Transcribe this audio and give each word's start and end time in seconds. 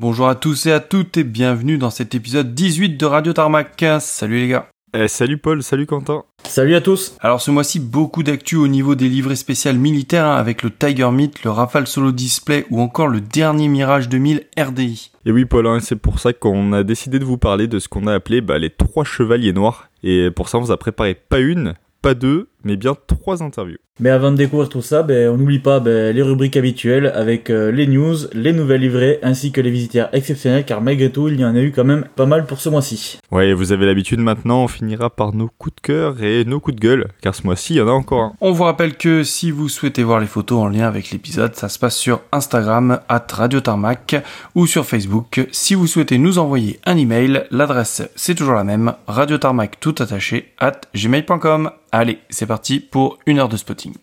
Bonjour 0.00 0.28
à 0.28 0.36
tous 0.36 0.66
et 0.66 0.72
à 0.72 0.78
toutes 0.78 1.16
et 1.16 1.24
bienvenue 1.24 1.76
dans 1.76 1.90
cet 1.90 2.14
épisode 2.14 2.54
18 2.54 2.90
de 2.90 3.04
Radio 3.04 3.32
Tarmac. 3.32 3.84
Salut 3.98 4.38
les 4.38 4.46
gars. 4.46 4.68
Eh, 4.94 5.08
salut 5.08 5.38
Paul, 5.38 5.60
salut 5.60 5.86
Quentin. 5.86 6.22
Salut 6.44 6.76
à 6.76 6.80
tous. 6.80 7.16
Alors 7.18 7.40
ce 7.40 7.50
mois-ci, 7.50 7.80
beaucoup 7.80 8.22
d'actu 8.22 8.54
au 8.54 8.68
niveau 8.68 8.94
des 8.94 9.08
livrets 9.08 9.34
spéciales 9.34 9.76
militaires 9.76 10.26
hein, 10.26 10.36
avec 10.36 10.62
le 10.62 10.70
Tiger 10.70 11.10
Meat, 11.10 11.42
le 11.42 11.50
Rafale 11.50 11.88
Solo 11.88 12.12
Display 12.12 12.64
ou 12.70 12.80
encore 12.80 13.08
le 13.08 13.20
dernier 13.20 13.66
Mirage 13.66 14.08
2000 14.08 14.44
RDI. 14.56 15.10
Et 15.26 15.32
oui 15.32 15.46
Paul, 15.46 15.66
hein, 15.66 15.80
c'est 15.80 15.96
pour 15.96 16.20
ça 16.20 16.32
qu'on 16.32 16.72
a 16.72 16.84
décidé 16.84 17.18
de 17.18 17.24
vous 17.24 17.36
parler 17.36 17.66
de 17.66 17.80
ce 17.80 17.88
qu'on 17.88 18.06
a 18.06 18.14
appelé 18.14 18.40
bah, 18.40 18.60
les 18.60 18.70
trois 18.70 19.02
chevaliers 19.02 19.52
noirs. 19.52 19.90
Et 20.04 20.30
pour 20.30 20.48
ça 20.48 20.58
on 20.58 20.60
vous 20.60 20.70
a 20.70 20.78
préparé 20.78 21.16
pas 21.16 21.40
une, 21.40 21.74
pas 22.02 22.14
deux, 22.14 22.50
mais 22.68 22.76
bien 22.76 22.94
trois 23.06 23.42
interviews. 23.42 23.78
Mais 24.00 24.10
avant 24.10 24.30
de 24.30 24.36
découvrir 24.36 24.68
tout 24.68 24.82
ça, 24.82 25.02
ben, 25.02 25.28
on 25.28 25.36
n'oublie 25.38 25.58
pas 25.58 25.80
ben, 25.80 26.14
les 26.14 26.22
rubriques 26.22 26.56
habituelles 26.56 27.10
avec 27.16 27.50
euh, 27.50 27.72
les 27.72 27.88
news, 27.88 28.14
les 28.32 28.52
nouvelles 28.52 28.82
livrées 28.82 29.18
ainsi 29.24 29.50
que 29.50 29.60
les 29.60 29.72
visiteurs 29.72 30.08
exceptionnels 30.12 30.64
car 30.64 30.80
malgré 30.80 31.10
tout 31.10 31.26
il 31.26 31.40
y 31.40 31.44
en 31.44 31.56
a 31.56 31.58
eu 31.58 31.72
quand 31.72 31.82
même 31.82 32.04
pas 32.14 32.26
mal 32.26 32.46
pour 32.46 32.60
ce 32.60 32.68
mois-ci. 32.68 33.18
Ouais, 33.32 33.52
vous 33.54 33.72
avez 33.72 33.86
l'habitude 33.86 34.20
maintenant, 34.20 34.62
on 34.62 34.68
finira 34.68 35.10
par 35.10 35.34
nos 35.34 35.48
coups 35.48 35.74
de 35.74 35.80
cœur 35.80 36.22
et 36.22 36.44
nos 36.44 36.60
coups 36.60 36.76
de 36.76 36.80
gueule 36.80 37.08
car 37.22 37.34
ce 37.34 37.42
mois-ci 37.44 37.74
il 37.74 37.78
y 37.78 37.80
en 37.80 37.88
a 37.88 37.90
encore 37.90 38.20
un. 38.20 38.32
On 38.40 38.52
vous 38.52 38.62
rappelle 38.62 38.96
que 38.96 39.24
si 39.24 39.50
vous 39.50 39.68
souhaitez 39.68 40.04
voir 40.04 40.20
les 40.20 40.26
photos 40.26 40.60
en 40.60 40.68
lien 40.68 40.86
avec 40.86 41.10
l'épisode, 41.10 41.56
ça 41.56 41.68
se 41.68 41.80
passe 41.80 41.96
sur 41.96 42.20
Instagram 42.30 43.00
at 43.08 43.26
Radio 43.32 43.58
Tarmac 43.60 44.14
ou 44.54 44.68
sur 44.68 44.86
Facebook. 44.86 45.44
Si 45.50 45.74
vous 45.74 45.88
souhaitez 45.88 46.18
nous 46.18 46.38
envoyer 46.38 46.78
un 46.86 46.96
email, 46.96 47.46
l'adresse 47.50 48.02
c'est 48.14 48.34
toujours 48.34 48.54
la 48.54 48.64
même, 48.64 48.92
radiotarmac 49.06 49.80
tout 49.80 49.94
attaché 49.98 50.52
at 50.58 50.80
gmail.com. 50.94 51.70
Allez, 51.90 52.18
c'est 52.28 52.46
parti 52.46 52.57
pour 52.90 53.18
une 53.26 53.38
heure 53.38 53.48
de 53.48 53.56
spotting. 53.56 53.94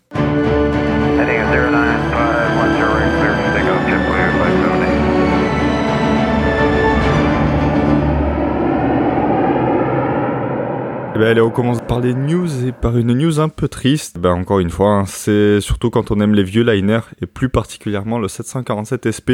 Eh 11.14 11.18
ben, 11.18 11.28
allez, 11.28 11.40
on 11.40 11.50
commence 11.50 11.80
par 11.80 12.00
les 12.00 12.12
news 12.12 12.66
et 12.66 12.72
par 12.72 12.98
une 12.98 13.14
news 13.14 13.40
un 13.40 13.48
peu 13.48 13.68
triste. 13.68 14.18
Ben, 14.18 14.32
encore 14.32 14.60
une 14.60 14.68
fois, 14.68 14.90
hein, 14.90 15.04
c'est 15.06 15.62
surtout 15.62 15.88
quand 15.88 16.10
on 16.10 16.20
aime 16.20 16.34
les 16.34 16.42
vieux 16.42 16.62
liners 16.62 17.00
et 17.22 17.26
plus 17.26 17.48
particulièrement 17.48 18.18
le 18.18 18.28
747 18.28 19.10
SP 19.16 19.30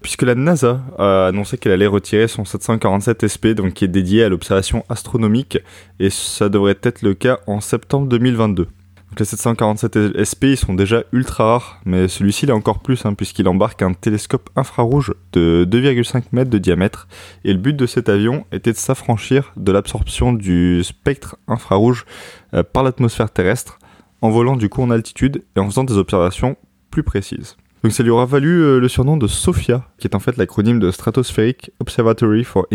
puisque 0.00 0.22
la 0.22 0.34
NASA 0.34 0.80
a 0.98 1.26
annoncé 1.26 1.58
qu'elle 1.58 1.72
allait 1.72 1.86
retirer 1.86 2.28
son 2.28 2.44
747 2.44 3.26
SP, 3.26 3.46
donc 3.48 3.74
qui 3.74 3.84
est 3.84 3.88
dédié 3.88 4.24
à 4.24 4.28
l'observation 4.28 4.84
astronomique, 4.88 5.58
et 5.98 6.10
ça 6.10 6.48
devrait 6.48 6.78
être 6.82 7.02
le 7.02 7.14
cas 7.14 7.40
en 7.46 7.60
septembre 7.60 8.06
2022. 8.08 8.68
Donc 9.10 9.20
les 9.20 9.24
747 9.24 10.20
SP 10.20 10.52
ils 10.52 10.56
sont 10.56 10.74
déjà 10.74 11.02
ultra 11.12 11.44
rares, 11.44 11.80
mais 11.86 12.08
celui-ci 12.08 12.44
l'est 12.44 12.52
encore 12.52 12.80
plus 12.80 13.06
hein, 13.06 13.14
puisqu'il 13.14 13.48
embarque 13.48 13.80
un 13.80 13.94
télescope 13.94 14.50
infrarouge 14.54 15.14
de 15.32 15.66
2,5 15.68 16.24
mètres 16.32 16.50
de 16.50 16.58
diamètre 16.58 17.08
et 17.44 17.52
le 17.52 17.58
but 17.58 17.74
de 17.74 17.86
cet 17.86 18.10
avion 18.10 18.44
était 18.52 18.72
de 18.72 18.76
s'affranchir 18.76 19.52
de 19.56 19.72
l'absorption 19.72 20.34
du 20.34 20.84
spectre 20.84 21.36
infrarouge 21.48 22.04
euh, 22.52 22.62
par 22.62 22.82
l'atmosphère 22.82 23.30
terrestre 23.30 23.78
en 24.20 24.28
volant 24.28 24.56
du 24.56 24.68
coup 24.68 24.82
en 24.82 24.90
altitude 24.90 25.42
et 25.56 25.60
en 25.60 25.66
faisant 25.66 25.84
des 25.84 25.96
observations 25.96 26.56
plus 26.90 27.02
précises. 27.02 27.56
Donc 27.82 27.92
ça 27.92 28.02
lui 28.02 28.10
aura 28.10 28.24
valu 28.24 28.62
euh, 28.62 28.80
le 28.80 28.88
surnom 28.88 29.16
de 29.16 29.26
SOFIA, 29.26 29.84
qui 29.98 30.06
est 30.06 30.16
en 30.16 30.18
fait 30.18 30.36
l'acronyme 30.36 30.80
de 30.80 30.90
Stratospheric 30.90 31.70
Observatory 31.80 32.44
for 32.44 32.66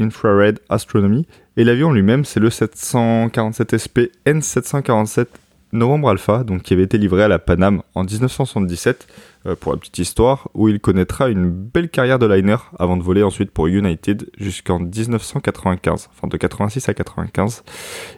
Infrared 0.00 0.60
Astronomy. 0.68 1.26
Et 1.56 1.64
l'avion 1.64 1.92
lui-même, 1.92 2.24
c'est 2.24 2.40
le 2.40 2.48
747 2.48 3.76
SP 3.76 3.98
N747 4.24 5.26
Novembre 5.72 6.10
Alpha, 6.10 6.44
donc 6.44 6.62
qui 6.62 6.74
avait 6.74 6.82
été 6.82 6.98
livré 6.98 7.22
à 7.22 7.28
la 7.28 7.38
Paname 7.38 7.82
en 7.94 8.04
1977, 8.04 9.06
euh, 9.46 9.56
pour 9.56 9.72
la 9.72 9.78
petite 9.78 9.98
histoire, 9.98 10.48
où 10.52 10.68
il 10.68 10.80
connaîtra 10.80 11.30
une 11.30 11.50
belle 11.50 11.88
carrière 11.88 12.18
de 12.18 12.26
liner 12.26 12.56
avant 12.78 12.98
de 12.98 13.02
voler 13.02 13.22
ensuite 13.22 13.50
pour 13.50 13.68
United 13.68 14.30
jusqu'en 14.38 14.78
1995, 14.78 16.10
enfin 16.12 16.28
de 16.28 16.36
86 16.36 16.90
à 16.90 16.94
95. 16.94 17.64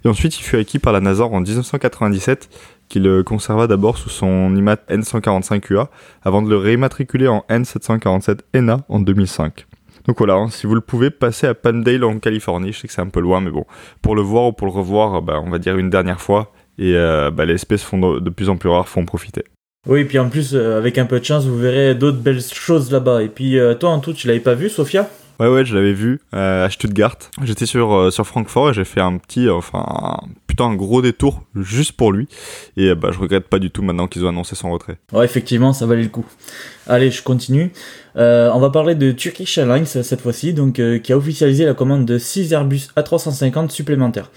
Et 0.05 0.09
ensuite, 0.09 0.37
il 0.39 0.42
fut 0.42 0.56
acquis 0.56 0.81
par 0.81 0.92
la 0.92 1.00
NASA 1.00 1.25
en 1.25 1.41
1997 1.41 2.49
qu'il 2.89 3.22
conserva 3.25 3.67
d'abord 3.67 3.99
sous 3.99 4.11
son 4.11 4.55
IMAT 4.55 4.77
N145UA 4.89 5.89
avant 6.22 6.43
de 6.43 6.50
le 6.50 6.56
réimmatriculer 6.56 7.28
en 7.28 7.45
N747NA 7.49 8.81
en 8.89 9.00
2005. 9.00 9.67
Donc 10.06 10.19
voilà, 10.19 10.34
hein, 10.34 10.49
si 10.50 10.67
vous 10.67 10.75
le 10.75 10.81
pouvez, 10.81 11.11
passer 11.11 11.47
à 11.47 11.55
Palmdale 11.55 12.05
en 12.05 12.19
Californie. 12.19 12.73
Je 12.73 12.81
sais 12.81 12.89
que 12.89 12.93
c'est 12.93 13.00
un 13.00 13.09
peu 13.09 13.21
loin, 13.21 13.41
mais 13.41 13.50
bon, 13.50 13.65
pour 14.03 14.15
le 14.15 14.23
voir 14.23 14.49
ou 14.49 14.53
pour 14.53 14.67
le 14.67 14.73
revoir, 14.73 15.23
bah, 15.23 15.41
on 15.43 15.50
va 15.50 15.59
dire 15.59 15.78
une 15.78 15.91
dernière 15.91 16.21
fois. 16.21 16.53
Et 16.78 16.94
euh, 16.94 17.31
bah, 17.31 17.44
les 17.44 17.55
espèces 17.55 17.83
font 17.83 18.19
de, 18.21 18.31
plus 18.31 18.49
en 18.49 18.56
plus 18.56 18.69
rares, 18.69 18.89
font 18.89 19.05
profiter. 19.05 19.44
Oui, 19.87 20.00
et 20.00 20.05
puis 20.05 20.19
en 20.19 20.28
plus, 20.28 20.55
euh, 20.55 20.78
avec 20.78 20.99
un 20.99 21.06
peu 21.06 21.21
de 21.21 21.25
chance, 21.25 21.44
vous 21.44 21.59
verrez 21.59 21.94
d'autres 21.94 22.19
belles 22.19 22.43
choses 22.43 22.91
là-bas. 22.91 23.23
Et 23.23 23.28
puis 23.28 23.59
euh, 23.59 23.75
toi, 23.75 23.91
en 23.91 24.00
tout, 24.00 24.12
tu 24.12 24.27
l'avais 24.27 24.41
pas 24.41 24.55
vu, 24.55 24.69
Sofia 24.69 25.09
Ouais, 25.41 25.49
ouais, 25.49 25.65
je 25.65 25.75
l'avais 25.75 25.93
vu 25.93 26.21
à 26.33 26.69
Stuttgart. 26.71 27.17
J'étais 27.43 27.67
sur, 27.67 28.12
sur 28.12 28.27
Francfort 28.27 28.71
et 28.71 28.75
j'ai 28.75 28.84
fait 28.84 29.00
un 29.00 29.19
petit, 29.19 29.49
enfin, 29.49 30.17
putain, 30.47 30.67
un 30.67 30.75
gros 30.75 31.03
détour 31.03 31.43
juste 31.56 31.93
pour 31.93 32.12
lui. 32.12 32.28
Et 32.77 32.95
bah, 32.95 33.11
je 33.12 33.19
regrette 33.19 33.49
pas 33.49 33.59
du 33.59 33.71
tout 33.71 33.83
maintenant 33.83 34.06
qu'ils 34.06 34.25
ont 34.25 34.28
annoncé 34.28 34.55
son 34.55 34.71
retrait. 34.71 34.99
Ouais, 35.12 35.25
effectivement, 35.25 35.73
ça 35.73 35.87
valait 35.87 36.03
le 36.03 36.09
coup. 36.09 36.25
Allez, 36.87 37.11
je 37.11 37.23
continue. 37.23 37.73
Euh, 38.17 38.50
on 38.55 38.61
va 38.61 38.71
parler 38.71 38.94
de 38.94 39.11
Turkish 39.11 39.59
Airlines 39.59 39.87
cette 39.87 40.21
fois-ci, 40.21 40.53
donc 40.53 40.78
euh, 40.78 40.99
qui 40.99 41.12
a 41.12 41.17
officialisé 41.17 41.65
la 41.65 41.75
commande 41.75 42.05
de 42.05 42.19
6 42.19 42.53
Airbus 42.53 42.89
A350 42.97 43.71
supplémentaires. 43.71 44.31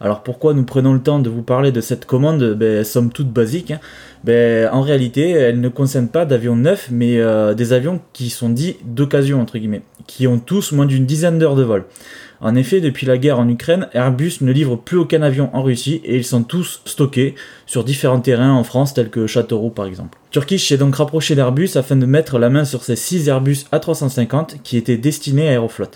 Alors 0.00 0.22
pourquoi 0.22 0.54
nous 0.54 0.64
prenons 0.64 0.92
le 0.92 1.00
temps 1.00 1.18
de 1.18 1.30
vous 1.30 1.42
parler 1.42 1.72
de 1.72 1.80
cette 1.80 2.04
commande? 2.04 2.54
Ben, 2.54 2.84
Somme 2.84 3.10
toute 3.10 3.32
basique. 3.32 3.70
Hein. 3.70 3.80
Ben, 4.22 4.68
en 4.72 4.82
réalité, 4.82 5.30
elle 5.30 5.60
ne 5.60 5.68
concerne 5.68 6.08
pas 6.08 6.26
d'avions 6.26 6.56
neufs, 6.56 6.88
mais 6.90 7.18
euh, 7.18 7.54
des 7.54 7.72
avions 7.72 8.00
qui 8.12 8.30
sont 8.30 8.50
dits 8.50 8.76
d'occasion 8.84 9.40
entre 9.40 9.58
guillemets, 9.58 9.82
qui 10.06 10.26
ont 10.26 10.38
tous 10.38 10.72
moins 10.72 10.86
d'une 10.86 11.06
dizaine 11.06 11.38
d'heures 11.38 11.56
de 11.56 11.62
vol. 11.62 11.84
En 12.40 12.56
effet, 12.56 12.80
depuis 12.80 13.06
la 13.06 13.16
guerre 13.16 13.38
en 13.38 13.48
Ukraine, 13.48 13.88
Airbus 13.94 14.38
ne 14.42 14.52
livre 14.52 14.76
plus 14.76 14.98
aucun 14.98 15.22
avion 15.22 15.48
en 15.54 15.62
Russie 15.62 16.02
et 16.04 16.16
ils 16.16 16.24
sont 16.24 16.42
tous 16.42 16.82
stockés 16.84 17.34
sur 17.64 17.84
différents 17.84 18.20
terrains 18.20 18.52
en 18.52 18.64
France 18.64 18.92
tels 18.92 19.08
que 19.08 19.26
Châteauroux 19.26 19.70
par 19.70 19.86
exemple. 19.86 20.18
Turkish 20.30 20.68
s'est 20.68 20.76
donc 20.76 20.96
rapproché 20.96 21.34
d'Airbus 21.34 21.70
afin 21.76 21.96
de 21.96 22.06
mettre 22.06 22.38
la 22.38 22.50
main 22.50 22.64
sur 22.64 22.84
ces 22.84 22.96
6 22.96 23.28
Airbus 23.28 23.64
A350 23.72 24.62
qui 24.62 24.76
étaient 24.76 24.98
destinés 24.98 25.48
à 25.48 25.52
Aeroflot. 25.52 25.86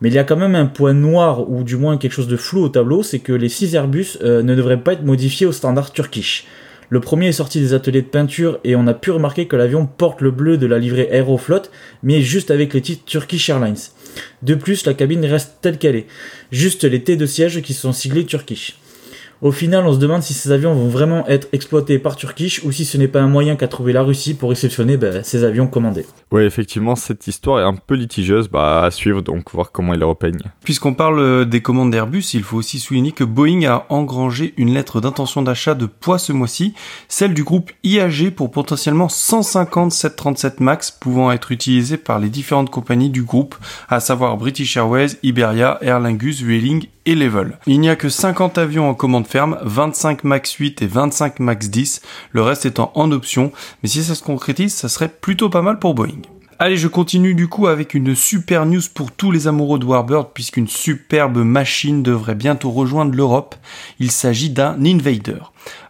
Mais 0.00 0.08
il 0.08 0.14
y 0.14 0.18
a 0.18 0.24
quand 0.24 0.36
même 0.36 0.54
un 0.54 0.66
point 0.66 0.94
noir 0.94 1.50
ou 1.50 1.62
du 1.64 1.76
moins 1.76 1.98
quelque 1.98 2.12
chose 2.12 2.28
de 2.28 2.36
flou 2.36 2.62
au 2.62 2.68
tableau, 2.68 3.02
c'est 3.02 3.18
que 3.18 3.32
les 3.32 3.48
6 3.48 3.74
Airbus 3.74 4.18
euh, 4.22 4.42
ne 4.42 4.54
devraient 4.54 4.80
pas 4.80 4.94
être 4.94 5.04
modifiés 5.04 5.46
au 5.46 5.52
standard 5.52 5.92
Turkish. 5.92 6.46
Le 6.90 7.00
premier 7.00 7.28
est 7.28 7.32
sorti 7.32 7.60
des 7.60 7.72
ateliers 7.72 8.02
de 8.02 8.06
peinture 8.06 8.58
et 8.64 8.76
on 8.76 8.86
a 8.86 8.94
pu 8.94 9.10
remarquer 9.10 9.46
que 9.46 9.56
l'avion 9.56 9.86
porte 9.86 10.20
le 10.20 10.30
bleu 10.30 10.58
de 10.58 10.66
la 10.66 10.78
livrée 10.78 11.08
Aeroflot, 11.10 11.62
mais 12.02 12.20
juste 12.20 12.50
avec 12.50 12.74
les 12.74 12.82
titres 12.82 13.04
Turkish 13.06 13.48
Airlines. 13.48 13.76
De 14.42 14.54
plus, 14.54 14.86
la 14.86 14.94
cabine 14.94 15.24
reste 15.24 15.58
telle 15.60 15.78
qu'elle 15.78 15.96
est, 15.96 16.06
juste 16.52 16.84
les 16.84 17.02
T 17.02 17.16
de 17.16 17.26
siège 17.26 17.62
qui 17.62 17.74
sont 17.74 17.92
siglés 17.92 18.26
Turkish. 18.26 18.76
Au 19.44 19.52
final, 19.52 19.86
on 19.86 19.92
se 19.92 19.98
demande 19.98 20.22
si 20.22 20.32
ces 20.32 20.52
avions 20.52 20.72
vont 20.72 20.88
vraiment 20.88 21.26
être 21.26 21.48
exploités 21.52 21.98
par 21.98 22.16
Turkish 22.16 22.64
ou 22.64 22.72
si 22.72 22.86
ce 22.86 22.96
n'est 22.96 23.08
pas 23.08 23.20
un 23.20 23.28
moyen 23.28 23.56
qu'a 23.56 23.68
trouvé 23.68 23.92
la 23.92 24.02
Russie 24.02 24.32
pour 24.32 24.48
réceptionner 24.48 24.96
ben, 24.96 25.22
ces 25.22 25.44
avions 25.44 25.66
commandés. 25.66 26.06
Oui, 26.32 26.44
effectivement, 26.44 26.96
cette 26.96 27.26
histoire 27.26 27.60
est 27.60 27.62
un 27.62 27.74
peu 27.74 27.94
litigieuse 27.94 28.48
bah, 28.48 28.82
à 28.82 28.90
suivre, 28.90 29.20
donc 29.20 29.52
voir 29.52 29.70
comment 29.70 29.92
il 29.92 30.02
repeigne. 30.02 30.40
Puisqu'on 30.62 30.94
parle 30.94 31.18
euh, 31.18 31.44
des 31.44 31.60
commandes 31.60 31.90
d'Airbus, 31.90 32.24
il 32.32 32.42
faut 32.42 32.56
aussi 32.56 32.78
souligner 32.78 33.12
que 33.12 33.22
Boeing 33.22 33.64
a 33.64 33.84
engrangé 33.90 34.54
une 34.56 34.72
lettre 34.72 35.02
d'intention 35.02 35.42
d'achat 35.42 35.74
de 35.74 35.84
poids 35.84 36.18
ce 36.18 36.32
mois-ci, 36.32 36.72
celle 37.08 37.34
du 37.34 37.44
groupe 37.44 37.70
IAG 37.82 38.30
pour 38.30 38.50
potentiellement 38.50 39.10
150 39.10 39.92
737 39.92 40.60
MAX 40.60 40.90
pouvant 40.90 41.30
être 41.30 41.52
utilisés 41.52 41.98
par 41.98 42.18
les 42.18 42.30
différentes 42.30 42.70
compagnies 42.70 43.10
du 43.10 43.24
groupe, 43.24 43.56
à 43.90 44.00
savoir 44.00 44.38
British 44.38 44.78
Airways, 44.78 45.18
Iberia, 45.22 45.76
Aer 45.82 46.00
Lingus, 46.00 46.40
Vueling 46.40 46.86
Il 47.66 47.80
n'y 47.80 47.90
a 47.90 47.96
que 47.96 48.08
50 48.08 48.58
avions 48.58 48.88
en 48.88 48.94
commande 48.94 49.26
ferme, 49.26 49.58
25 49.62 50.24
Max 50.24 50.52
8 50.52 50.82
et 50.82 50.86
25 50.86 51.40
Max 51.40 51.68
10, 51.68 52.00
le 52.32 52.42
reste 52.42 52.66
étant 52.66 52.92
en 52.94 53.10
option, 53.12 53.52
mais 53.82 53.88
si 53.88 54.02
ça 54.02 54.14
se 54.14 54.22
concrétise, 54.22 54.74
ça 54.74 54.88
serait 54.88 55.08
plutôt 55.08 55.50
pas 55.50 55.62
mal 55.62 55.78
pour 55.78 55.94
Boeing. 55.94 56.22
Allez, 56.60 56.76
je 56.76 56.86
continue 56.86 57.34
du 57.34 57.48
coup 57.48 57.66
avec 57.66 57.94
une 57.94 58.14
super 58.14 58.64
news 58.64 58.82
pour 58.94 59.10
tous 59.10 59.32
les 59.32 59.48
amoureux 59.48 59.80
de 59.80 59.84
Warbird 59.84 60.28
puisqu'une 60.32 60.68
superbe 60.68 61.38
machine 61.38 62.04
devrait 62.04 62.36
bientôt 62.36 62.70
rejoindre 62.70 63.12
l'Europe. 63.14 63.56
Il 63.98 64.12
s'agit 64.12 64.50
d'un 64.50 64.76
Invader. 64.84 65.40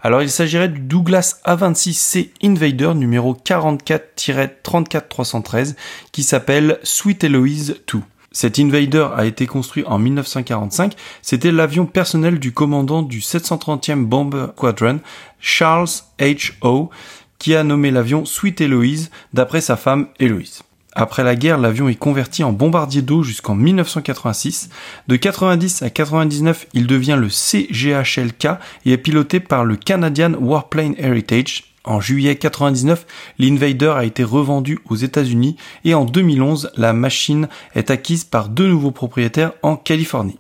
Alors 0.02 0.22
il 0.22 0.30
s'agirait 0.30 0.70
du 0.70 0.80
Douglas 0.80 1.40
A26C 1.44 2.30
Invader 2.42 2.94
numéro 2.94 3.36
44-34313 3.44 5.74
qui 6.12 6.22
s'appelle 6.22 6.78
Sweet 6.82 7.24
Eloise 7.24 7.76
2. 7.92 8.00
Cet 8.34 8.58
Invader 8.58 9.06
a 9.16 9.24
été 9.24 9.46
construit 9.46 9.84
en 9.86 9.98
1945. 9.98 10.94
C'était 11.22 11.52
l'avion 11.52 11.86
personnel 11.86 12.40
du 12.40 12.52
commandant 12.52 13.02
du 13.02 13.20
730e 13.20 14.04
Bomber 14.04 14.48
Squadron, 14.56 14.98
Charles 15.38 15.88
H. 16.18 16.52
O., 16.60 16.90
qui 17.38 17.54
a 17.54 17.62
nommé 17.62 17.92
l'avion 17.92 18.24
Sweet 18.24 18.60
Eloise 18.60 19.10
d'après 19.32 19.60
sa 19.60 19.76
femme 19.76 20.08
Eloise. 20.18 20.62
Après 20.94 21.22
la 21.22 21.36
guerre, 21.36 21.58
l'avion 21.58 21.88
est 21.88 21.94
converti 21.94 22.42
en 22.42 22.52
bombardier 22.52 23.02
d'eau 23.02 23.22
jusqu'en 23.22 23.54
1986. 23.54 24.68
De 25.06 25.16
90 25.16 25.82
à 25.82 25.90
99, 25.90 26.66
il 26.72 26.86
devient 26.88 27.18
le 27.18 27.28
CGHLK 27.28 28.48
et 28.84 28.92
est 28.92 28.98
piloté 28.98 29.38
par 29.38 29.64
le 29.64 29.76
Canadian 29.76 30.34
Warplane 30.34 30.94
Heritage, 30.98 31.73
En 31.84 32.00
juillet 32.00 32.36
99, 32.36 33.06
l'Invader 33.38 33.92
a 33.96 34.04
été 34.04 34.24
revendu 34.24 34.78
aux 34.88 34.96
États-Unis 34.96 35.56
et 35.84 35.92
en 35.92 36.06
2011, 36.06 36.72
la 36.76 36.94
machine 36.94 37.48
est 37.74 37.90
acquise 37.90 38.24
par 38.24 38.48
deux 38.48 38.66
nouveaux 38.68 38.90
propriétaires 38.90 39.52
en 39.62 39.76
Californie. 39.76 40.38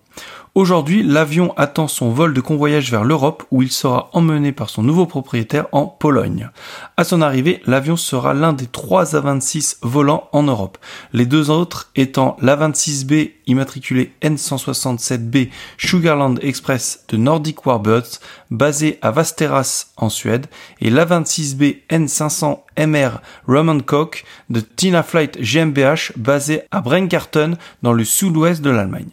Aujourd'hui, 0.56 1.02
l'avion 1.02 1.52
attend 1.56 1.88
son 1.88 2.10
vol 2.10 2.32
de 2.32 2.40
convoyage 2.40 2.88
vers 2.92 3.02
l'Europe 3.02 3.42
où 3.50 3.60
il 3.62 3.72
sera 3.72 4.08
emmené 4.12 4.52
par 4.52 4.70
son 4.70 4.84
nouveau 4.84 5.04
propriétaire 5.04 5.66
en 5.72 5.86
Pologne. 5.86 6.48
À 6.96 7.02
son 7.02 7.22
arrivée, 7.22 7.60
l'avion 7.66 7.96
sera 7.96 8.34
l'un 8.34 8.52
des 8.52 8.68
trois 8.68 9.14
A26 9.14 9.78
volants 9.82 10.28
en 10.30 10.44
Europe. 10.44 10.78
Les 11.12 11.26
deux 11.26 11.50
autres 11.50 11.90
étant 11.96 12.36
l'A26B 12.40 13.32
immatriculé 13.48 14.12
N167B 14.22 15.50
Sugarland 15.76 16.36
Express 16.40 17.04
de 17.08 17.16
Nordic 17.16 17.66
Warbirds 17.66 18.20
basé 18.52 19.00
à 19.02 19.10
Vasteras 19.10 19.86
en 19.96 20.08
Suède 20.08 20.46
et 20.80 20.88
l'A26B 20.88 21.78
N500 21.90 22.60
MR 22.78 23.20
Roman 23.48 23.80
Koch 23.80 24.24
de 24.50 24.60
Tina 24.60 25.02
Flight 25.02 25.36
GmbH 25.36 26.12
basé 26.14 26.62
à 26.70 26.80
Brennkarten 26.80 27.56
dans 27.82 27.92
le 27.92 28.04
sud-ouest 28.04 28.62
de 28.62 28.70
l'Allemagne. 28.70 29.10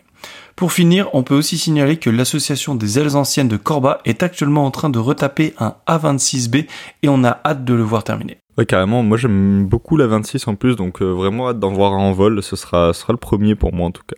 Pour 0.61 0.73
finir, 0.73 1.09
on 1.13 1.23
peut 1.23 1.33
aussi 1.33 1.57
signaler 1.57 1.97
que 1.97 2.11
l'association 2.11 2.75
des 2.75 2.99
ailes 2.99 3.15
anciennes 3.15 3.47
de 3.47 3.57
Corba 3.57 3.99
est 4.05 4.21
actuellement 4.21 4.63
en 4.63 4.69
train 4.69 4.91
de 4.91 4.99
retaper 4.99 5.55
un 5.57 5.73
A26B 5.87 6.67
et 7.01 7.09
on 7.09 7.23
a 7.23 7.39
hâte 7.43 7.65
de 7.65 7.73
le 7.73 7.81
voir 7.81 8.03
terminer. 8.03 8.37
Ouais, 8.59 8.67
carrément. 8.67 9.01
Moi, 9.01 9.17
j'aime 9.17 9.65
beaucoup 9.65 9.97
la 9.97 10.05
26 10.05 10.47
en 10.47 10.53
plus, 10.53 10.75
donc 10.75 11.01
euh, 11.01 11.05
vraiment 11.05 11.49
hâte 11.49 11.57
d'en 11.57 11.71
voir 11.71 11.93
un 11.93 11.97
en 11.97 12.11
vol. 12.11 12.43
Ce 12.43 12.55
sera, 12.55 12.93
sera 12.93 13.11
le 13.11 13.17
premier 13.17 13.55
pour 13.55 13.73
moi 13.73 13.87
en 13.87 13.91
tout 13.91 14.03
cas. 14.07 14.15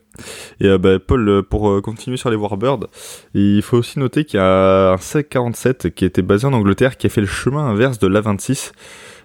Et 0.60 0.68
euh, 0.68 0.78
bah, 0.78 1.00
Paul, 1.00 1.30
euh, 1.30 1.42
pour 1.44 1.81
continuer 1.81 2.18
sur 2.18 2.30
les 2.30 2.36
Warbirds, 2.36 2.88
il 3.34 3.62
faut 3.62 3.78
aussi 3.78 3.98
noter 3.98 4.25
qu'il 4.25 4.38
y 4.38 4.44
a 4.44 4.92
un 4.92 4.98
C-47 4.98 5.92
qui 5.92 6.04
était 6.04 6.24
basé 6.24 6.45
en 6.45 6.51
Angleterre, 6.51 6.98
qui 6.98 7.07
a 7.07 7.10
fait 7.10 7.22
le 7.22 7.28
chemin 7.28 7.68
inverse 7.68 8.00
de 8.00 8.07
l'A26. 8.07 8.74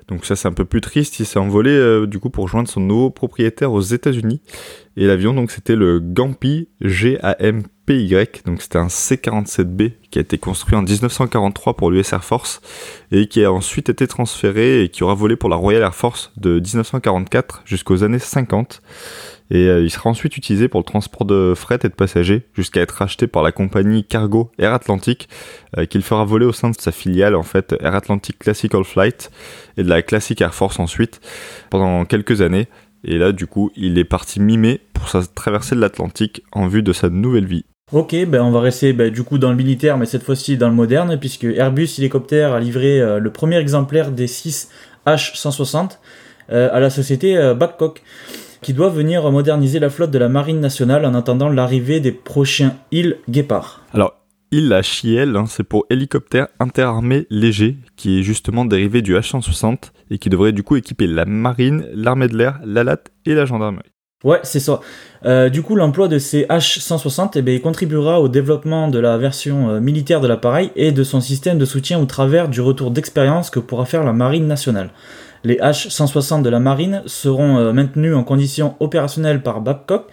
Donc 0.09 0.25
ça 0.25 0.37
c'est 0.37 0.49
un 0.49 0.53
peu 0.53 0.65
plus 0.65 0.81
triste, 0.81 1.21
il 1.21 1.27
s'est 1.27 1.39
envolé 1.39 2.07
du 2.07 2.19
coup 2.19 2.31
pour 2.31 2.45
rejoindre 2.45 2.69
son 2.69 2.81
nouveau 2.81 3.11
propriétaire 3.11 3.73
aux 3.73 3.81
États-Unis 3.81 4.41
et 5.01 5.07
l'avion, 5.07 5.33
donc, 5.33 5.53
c'était 5.53 5.77
le 5.77 6.01
Gampi 6.01 6.69
GAMPY. 6.83 8.43
Donc, 8.45 8.61
c'était 8.61 8.79
un 8.79 8.89
C-47B 8.89 9.93
qui 10.11 10.19
a 10.19 10.23
été 10.23 10.39
construit 10.39 10.75
en 10.75 10.83
1943 10.83 11.77
pour 11.77 11.93
l'US 11.93 12.13
Air 12.13 12.25
Force 12.25 12.61
et 13.13 13.29
qui 13.29 13.45
a 13.45 13.53
ensuite 13.53 13.91
été 13.91 14.09
transféré 14.09 14.83
et 14.83 14.89
qui 14.89 15.05
aura 15.05 15.15
volé 15.15 15.37
pour 15.37 15.51
la 15.51 15.55
Royal 15.55 15.83
Air 15.83 15.95
Force 15.95 16.33
de 16.37 16.59
1944 16.59 17.63
jusqu'aux 17.65 18.03
années 18.03 18.19
50. 18.19 18.83
Et 19.51 19.67
euh, 19.67 19.83
il 19.83 19.91
sera 19.91 20.11
ensuite 20.11 20.37
utilisé 20.37 20.69
pour 20.69 20.81
le 20.81 20.85
transport 20.85 21.25
de 21.25 21.55
fret 21.57 21.79
et 21.83 21.89
de 21.89 21.95
passagers 21.95 22.47
jusqu'à 22.55 22.81
être 22.81 22.93
racheté 22.93 23.27
par 23.27 23.43
la 23.43 23.53
compagnie 23.53 24.05
Cargo 24.05 24.51
Air 24.59 24.75
Atlantic 24.75 25.29
euh, 25.77 25.87
qu'il 25.87 26.03
fera 26.03 26.25
voler 26.25 26.47
au 26.47 26.53
sein 26.53 26.71
de 26.71 26.77
sa 26.79 26.93
filiale 26.93 27.35
en 27.35 27.43
fait 27.43 27.75
Air 27.81 27.95
Atlantic 27.95 28.39
Classical 28.39 28.85
Flight 28.85 29.31
et 29.77 29.83
de 29.83 29.89
la 29.89 30.03
Classic 30.03 30.39
Air 30.41 30.55
Force 30.55 30.79
ensuite 30.79 31.21
pendant 31.71 32.05
quelques 32.05 32.43
années 32.43 32.69
et 33.05 33.19
là, 33.19 33.33
du 33.33 33.47
coup, 33.47 33.71
il 33.77 33.99
est 33.99 34.05
parti 34.05 34.41
mi-mai 34.41 34.81
pour 34.93 35.09
sa 35.09 35.23
traversée 35.23 35.75
de 35.75 35.81
l'Atlantique 35.81 36.43
en 36.53 36.67
vue 36.67 36.83
de 36.83 36.93
sa 36.93 37.09
nouvelle 37.09 37.47
vie. 37.47 37.65
Ok, 37.93 38.15
ben 38.27 38.43
on 38.43 38.51
va 38.51 38.61
rester 38.61 38.93
ben, 38.93 39.11
du 39.11 39.23
coup 39.23 39.39
dans 39.39 39.51
le 39.51 39.57
militaire, 39.57 39.97
mais 39.97 40.05
cette 40.05 40.23
fois-ci 40.23 40.59
dans 40.59 40.69
le 40.69 40.75
moderne, 40.75 41.19
puisque 41.19 41.45
Airbus 41.45 41.89
Hélicoptère 41.99 42.53
a 42.53 42.61
livré 42.61 43.01
euh, 43.01 43.19
le 43.19 43.31
premier 43.31 43.57
exemplaire 43.57 44.11
des 44.11 44.27
6 44.27 44.69
H160 45.07 45.93
euh, 46.51 46.69
à 46.71 46.81
la 46.81 46.91
société 46.91 47.39
euh, 47.39 47.55
Babcock, 47.55 48.03
qui 48.63 48.73
doit 48.73 48.89
venir 48.89 49.31
moderniser 49.31 49.79
la 49.79 49.91
flotte 49.91 50.11
de 50.11 50.19
la 50.19 50.29
Marine 50.29 50.61
nationale 50.61 51.05
en 51.05 51.15
attendant 51.15 51.49
l'arrivée 51.49 52.01
des 52.01 52.13
prochains 52.13 52.75
îles 52.91 53.17
Guépard. 53.29 53.83
Alors, 53.93 54.15
il 54.51 54.73
HIL, 54.73 55.37
hein, 55.37 55.45
c'est 55.47 55.63
pour 55.63 55.85
hélicoptère 55.91 56.49
interarmé 56.59 57.27
léger, 57.29 57.77
qui 57.97 58.19
est 58.19 58.23
justement 58.23 58.65
dérivé 58.65 59.03
du 59.03 59.15
H-160 59.15 59.91
et 60.11 60.19
qui 60.19 60.31
devrait 60.31 60.53
du 60.53 60.63
coup 60.63 60.77
équiper 60.77 61.07
la 61.07 61.27
marine, 61.27 61.87
l'armée 61.93 62.29
de 62.29 62.37
l'air, 62.37 62.59
la 62.65 62.83
LAT 62.83 63.03
et 63.27 63.35
la 63.35 63.45
gendarmerie. 63.45 63.91
Ouais, 64.25 64.41
c'est 64.43 64.59
ça. 64.59 64.81
Euh, 65.27 65.49
du 65.49 65.63
coup, 65.63 65.77
l'emploi 65.77 66.09
de 66.09 66.19
ces 66.19 66.45
H-160 66.47 67.33
eh 67.37 67.43
bien, 67.43 67.59
contribuera 67.61 68.21
au 68.21 68.29
développement 68.29 68.89
de 68.89 68.99
la 68.99 69.17
version 69.17 69.71
euh, 69.71 69.81
militaire 69.81 70.21
de 70.21 70.27
l'appareil 70.27 70.73
et 70.75 70.91
de 70.91 71.05
son 71.05 71.21
système 71.21 71.57
de 71.57 71.65
soutien 71.65 72.01
au 72.01 72.05
travers 72.05 72.49
du 72.49 72.61
retour 72.61 72.91
d'expérience 72.91 73.51
que 73.51 73.61
pourra 73.61 73.85
faire 73.85 74.03
la 74.03 74.13
marine 74.13 74.49
nationale. 74.49 74.91
Les 75.45 75.57
H-160 75.57 76.43
de 76.43 76.51
la 76.51 76.61
marine 76.61 77.03
seront 77.07 77.59
euh, 77.59 77.73
maintenus 77.73 78.15
en 78.15 78.25
conditions 78.25 78.75
opérationnelles 78.81 79.43
par 79.43 79.61
Babcock, 79.61 80.07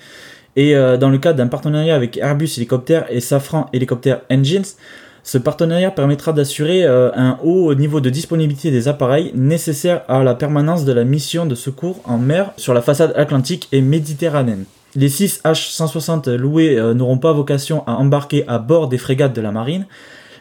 et 0.56 0.75
euh, 0.75 0.98
dans 0.98 1.10
le 1.10 1.18
cadre 1.18 1.38
d'un 1.38 1.48
partenariat 1.48 1.95
avec 1.95 2.18
Airbus 2.18 2.50
Hélicoptère 2.57 3.06
et 3.10 3.19
Safran 3.19 3.69
Helicopter 3.74 4.16
Engines, 4.31 4.75
ce 5.24 5.38
partenariat 5.39 5.89
permettra 5.89 6.33
d'assurer 6.33 6.83
euh, 6.83 7.10
un 7.16 7.39
haut 7.44 7.74
niveau 7.74 8.00
de 8.00 8.12
disponibilité 8.12 8.69
des 8.69 8.88
appareils 8.88 9.31
nécessaires 9.33 10.04
à 10.07 10.24
la 10.24 10.36
permanence 10.36 10.86
de 10.86 10.94
la 10.94 11.04
mission 11.04 11.48
de 11.48 11.56
secours 11.56 12.00
en 12.06 12.19
mer 12.19 12.51
sur 12.57 12.75
la 12.75 12.83
façade 12.83 13.13
atlantique 13.18 13.68
et 13.71 13.81
méditerranéenne. 13.81 14.66
Les 14.95 15.10
6 15.10 15.42
H-160 15.44 16.33
loués 16.36 16.80
n'auront 16.94 17.18
pas 17.18 17.33
vocation 17.33 17.83
à 17.86 17.95
embarquer 17.95 18.45
à 18.48 18.60
bord 18.60 18.88
des 18.88 18.98
frégates 18.98 19.36
de 19.36 19.42
la 19.42 19.51
marine. 19.51 19.88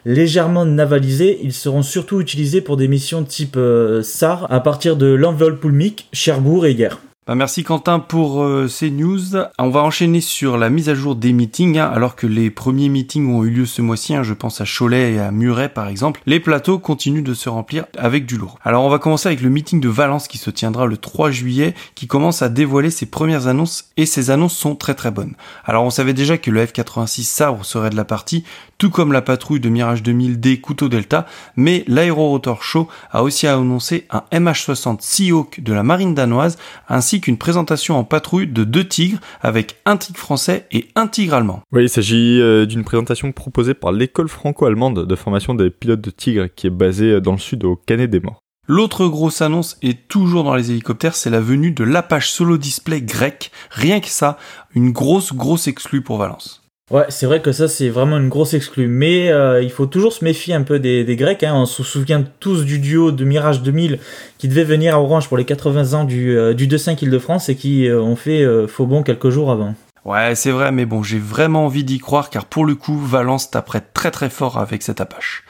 Légèrement 0.05 0.65
navalisés, 0.65 1.39
ils 1.41 1.53
seront 1.53 1.81
surtout 1.81 2.21
utilisés 2.21 2.61
pour 2.61 2.77
des 2.77 2.87
missions 2.87 3.23
type 3.23 3.57
SAR 4.03 4.51
à 4.51 4.59
partir 4.59 4.97
de 4.97 5.07
l'envol 5.07 5.59
poulmique, 5.59 6.07
Cherbourg 6.13 6.67
et 6.67 6.75
Guerre. 6.75 6.99
Bah, 7.27 7.33
merci 7.33 7.63
Quentin 7.63 7.97
pour 7.97 8.43
euh, 8.43 8.67
ces 8.67 8.91
news. 8.91 9.35
On 9.57 9.69
va 9.71 9.81
enchaîner 9.81 10.21
sur 10.21 10.59
la 10.59 10.69
mise 10.69 10.89
à 10.89 10.93
jour 10.93 11.15
des 11.15 11.33
meetings, 11.33 11.79
hein, 11.79 11.89
alors 11.91 12.15
que 12.15 12.27
les 12.27 12.51
premiers 12.51 12.87
meetings 12.87 13.27
ont 13.33 13.43
eu 13.43 13.49
lieu 13.49 13.65
ce 13.65 13.81
mois-ci. 13.81 14.13
Hein, 14.13 14.21
je 14.21 14.35
pense 14.35 14.61
à 14.61 14.65
Cholet 14.65 15.13
et 15.13 15.19
à 15.19 15.31
Muret 15.31 15.69
par 15.69 15.87
exemple. 15.87 16.21
Les 16.27 16.39
plateaux 16.39 16.77
continuent 16.77 17.23
de 17.23 17.33
se 17.33 17.49
remplir 17.49 17.87
avec 17.97 18.27
du 18.27 18.37
lourd. 18.37 18.59
Alors 18.63 18.83
on 18.83 18.89
va 18.89 18.99
commencer 18.99 19.27
avec 19.27 19.41
le 19.41 19.49
meeting 19.49 19.81
de 19.81 19.89
Valence 19.89 20.27
qui 20.27 20.37
se 20.37 20.51
tiendra 20.51 20.85
le 20.85 20.97
3 20.97 21.31
juillet, 21.31 21.73
qui 21.95 22.05
commence 22.05 22.43
à 22.43 22.49
dévoiler 22.49 22.91
ses 22.91 23.07
premières 23.07 23.47
annonces 23.47 23.89
et 23.97 24.05
ces 24.05 24.29
annonces 24.29 24.55
sont 24.55 24.75
très 24.75 24.93
très 24.93 25.09
bonnes. 25.09 25.33
Alors 25.63 25.83
on 25.83 25.89
savait 25.89 26.13
déjà 26.13 26.37
que 26.37 26.51
le 26.51 26.63
F86 26.63 27.23
Sabre 27.23 27.65
serait 27.65 27.89
de 27.89 27.95
la 27.95 28.05
partie, 28.05 28.43
tout 28.77 28.91
comme 28.91 29.11
la 29.11 29.23
patrouille 29.23 29.59
de 29.59 29.69
Mirage 29.69 30.03
2000D 30.03 30.61
Couteau 30.61 30.89
Delta, 30.89 31.25
mais 31.55 31.85
l'Aérorotor 31.87 32.61
Show 32.61 32.87
a 33.11 33.23
aussi 33.23 33.47
annoncé 33.47 34.05
un 34.11 34.25
MH60 34.31 34.97
Seahawk 34.99 35.61
de 35.61 35.73
la 35.73 35.81
marine 35.81 36.13
danoise, 36.13 36.59
ainsi 36.87 37.14
qu'une 37.21 37.37
présentation 37.37 37.97
en 37.97 38.03
patrouille 38.03 38.47
de 38.47 38.63
deux 38.63 38.87
tigres 38.87 39.19
avec 39.41 39.77
un 39.85 39.97
tigre 39.97 40.19
français 40.19 40.67
et 40.71 40.87
un 40.95 41.07
tigre 41.07 41.35
allemand. 41.35 41.61
Oui, 41.71 41.83
il 41.83 41.89
s'agit 41.89 42.39
euh, 42.41 42.65
d'une 42.65 42.83
présentation 42.83 43.31
proposée 43.31 43.73
par 43.73 43.91
l'école 43.91 44.29
franco-allemande 44.29 45.05
de 45.05 45.15
formation 45.15 45.53
des 45.53 45.69
pilotes 45.69 46.01
de 46.01 46.11
tigres 46.11 46.47
qui 46.55 46.67
est 46.67 46.71
basée 46.71 47.21
dans 47.21 47.33
le 47.33 47.37
sud 47.37 47.63
au 47.63 47.75
Canet 47.75 48.09
des 48.09 48.19
Morts. 48.19 48.39
L'autre 48.67 49.07
grosse 49.07 49.43
annonce 49.43 49.77
est 49.83 50.07
toujours 50.07 50.43
dans 50.43 50.55
les 50.55 50.71
hélicoptères, 50.71 51.15
c'est 51.15 51.29
la 51.29 51.39
venue 51.39 51.71
de 51.71 51.83
l'Apache 51.83 52.29
Solo 52.29 52.57
Display 52.57 53.01
grec. 53.01 53.51
Rien 53.69 53.99
que 53.99 54.07
ça, 54.07 54.37
une 54.73 54.91
grosse 54.91 55.33
grosse 55.33 55.67
exclue 55.67 56.01
pour 56.01 56.17
Valence. 56.17 56.64
Ouais, 56.91 57.05
c'est 57.09 57.25
vrai 57.25 57.41
que 57.41 57.51
ça 57.51 57.67
c'est 57.67 57.89
vraiment 57.89 58.17
une 58.17 58.29
grosse 58.29 58.53
exclue, 58.53 58.87
mais 58.87 59.31
euh, 59.31 59.59
il 59.63 59.71
faut 59.71 59.87
toujours 59.87 60.13
se 60.13 60.23
méfier 60.23 60.53
un 60.53 60.61
peu 60.61 60.77
des, 60.77 61.03
Grecs. 61.15 61.43
Hein. 61.43 61.53
On 61.55 61.65
se 61.65 61.81
souvient 61.81 62.23
tous 62.39 62.63
du 62.63 62.77
duo 62.77 63.11
de 63.11 63.25
Mirage 63.25 63.63
2000 63.63 63.97
qui 64.37 64.47
devait 64.47 64.63
venir 64.63 64.93
à 64.93 65.01
Orange 65.01 65.27
pour 65.27 65.37
les 65.37 65.45
80 65.45 65.93
ans 65.93 66.03
du, 66.03 66.37
euh, 66.37 66.53
du 66.53 66.67
2.5 66.67 67.03
Île-de-France 67.03 67.49
et 67.49 67.55
qui 67.55 67.87
euh, 67.87 67.99
ont 67.99 68.15
fait 68.15 68.45
faux 68.67 68.85
bon 68.85 69.01
quelques 69.01 69.31
jours 69.31 69.49
avant. 69.49 69.73
Ouais, 70.05 70.35
c'est 70.35 70.51
vrai, 70.51 70.71
mais 70.71 70.85
bon, 70.85 71.01
j'ai 71.01 71.17
vraiment 71.17 71.65
envie 71.65 71.83
d'y 71.83 71.97
croire 71.97 72.29
car 72.29 72.45
pour 72.45 72.65
le 72.65 72.75
coup, 72.75 72.99
Valence 72.99 73.49
taperait 73.49 73.81
très 73.81 74.11
très 74.11 74.29
fort 74.29 74.59
avec 74.59 74.83
cette 74.83 75.01
Apache. 75.01 75.43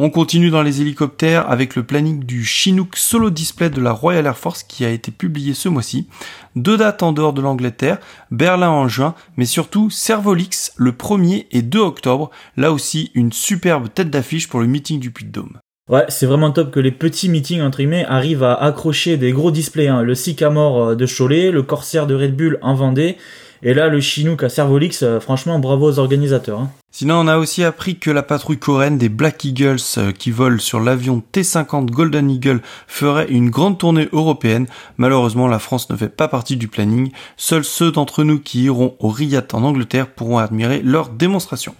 On 0.00 0.10
continue 0.10 0.50
dans 0.50 0.62
les 0.62 0.80
hélicoptères 0.80 1.50
avec 1.50 1.74
le 1.74 1.82
planning 1.82 2.22
du 2.22 2.44
Chinook 2.44 2.96
Solo 2.96 3.30
Display 3.30 3.68
de 3.68 3.80
la 3.80 3.90
Royal 3.90 4.26
Air 4.26 4.38
Force 4.38 4.62
qui 4.62 4.84
a 4.84 4.90
été 4.90 5.10
publié 5.10 5.54
ce 5.54 5.68
mois-ci. 5.68 6.06
Deux 6.54 6.76
dates 6.76 7.02
en 7.02 7.10
dehors 7.10 7.32
de 7.32 7.42
l'Angleterre, 7.42 7.98
Berlin 8.30 8.70
en 8.70 8.86
juin, 8.86 9.16
mais 9.36 9.44
surtout 9.44 9.90
Servolix 9.90 10.72
le 10.76 10.92
1er 10.92 11.46
et 11.50 11.62
2 11.62 11.80
octobre. 11.80 12.30
Là 12.56 12.70
aussi, 12.70 13.10
une 13.14 13.32
superbe 13.32 13.88
tête 13.92 14.08
d'affiche 14.08 14.48
pour 14.48 14.60
le 14.60 14.68
meeting 14.68 15.00
du 15.00 15.10
Puy-de-Dôme. 15.10 15.58
Ouais, 15.88 16.04
c'est 16.08 16.26
vraiment 16.26 16.52
top 16.52 16.70
que 16.70 16.78
les 16.78 16.92
petits 16.92 17.28
meetings 17.28 17.62
entre 17.62 17.78
guillemets 17.78 18.04
arrivent 18.04 18.44
à 18.44 18.54
accrocher 18.54 19.16
des 19.16 19.32
gros 19.32 19.50
displays. 19.50 19.88
Hein. 19.88 20.02
Le 20.02 20.14
Sycamore 20.14 20.90
euh, 20.90 20.94
de 20.94 21.06
Cholet, 21.06 21.50
le 21.50 21.64
Corsair 21.64 22.06
de 22.06 22.14
Red 22.14 22.36
Bull 22.36 22.58
en 22.62 22.74
Vendée, 22.74 23.16
et 23.62 23.74
là, 23.74 23.88
le 23.88 24.00
Chinook 24.00 24.42
à 24.42 24.48
Servolix, 24.48 25.02
euh, 25.02 25.20
franchement, 25.20 25.58
bravo 25.58 25.90
aux 25.90 25.98
organisateurs. 25.98 26.60
Hein. 26.60 26.70
Sinon, 26.90 27.16
on 27.16 27.28
a 27.28 27.38
aussi 27.38 27.64
appris 27.64 27.98
que 27.98 28.10
la 28.10 28.22
patrouille 28.22 28.58
coréenne 28.58 28.98
des 28.98 29.08
Black 29.08 29.44
Eagles 29.44 29.78
euh, 29.98 30.12
qui 30.12 30.30
volent 30.30 30.58
sur 30.58 30.80
l'avion 30.80 31.22
T-50 31.32 31.86
Golden 31.86 32.30
Eagle 32.30 32.60
ferait 32.86 33.28
une 33.28 33.50
grande 33.50 33.78
tournée 33.78 34.08
européenne. 34.12 34.66
Malheureusement, 34.96 35.48
la 35.48 35.58
France 35.58 35.90
ne 35.90 35.96
fait 35.96 36.08
pas 36.08 36.28
partie 36.28 36.56
du 36.56 36.68
planning. 36.68 37.10
Seuls 37.36 37.64
ceux 37.64 37.92
d'entre 37.92 38.24
nous 38.24 38.38
qui 38.38 38.62
iront 38.62 38.96
au 39.00 39.08
Riyadh 39.08 39.52
en 39.52 39.64
Angleterre 39.64 40.08
pourront 40.08 40.38
admirer 40.38 40.80
leur 40.82 41.10
démonstration. 41.10 41.74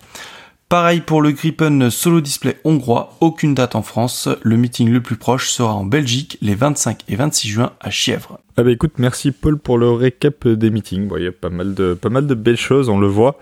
Pareil 0.69 1.01
pour 1.01 1.23
le 1.23 1.31
Gripen 1.31 1.89
Solo 1.89 2.21
Display 2.21 2.59
hongrois, 2.63 3.17
aucune 3.21 3.55
date 3.55 3.75
en 3.75 3.81
France. 3.81 4.29
Le 4.43 4.59
meeting 4.59 4.91
le 4.91 5.01
plus 5.01 5.17
proche 5.17 5.49
sera 5.49 5.73
en 5.73 5.87
Belgique 5.87 6.37
les 6.43 6.55
25 6.55 7.05
et 7.09 7.17
26 7.17 7.49
juin 7.49 7.73
à 7.81 7.89
Chièvre. 7.89 8.39
Ah 8.59 8.65
bah 8.65 8.71
écoute, 8.71 8.93
merci 8.99 9.33
Paul 9.33 9.57
pour 9.57 9.79
le 9.79 9.91
récap 9.91 10.47
des 10.47 10.69
meetings. 10.69 11.09
il 11.17 11.23
y 11.23 11.27
a 11.27 11.33
pas 11.33 11.49
mal 11.49 11.73
de 11.73 11.95
pas 11.95 12.11
mal 12.11 12.27
de 12.27 12.35
belles 12.35 12.59
choses, 12.59 12.91
on 12.91 12.99
le 12.99 13.07
voit. 13.07 13.39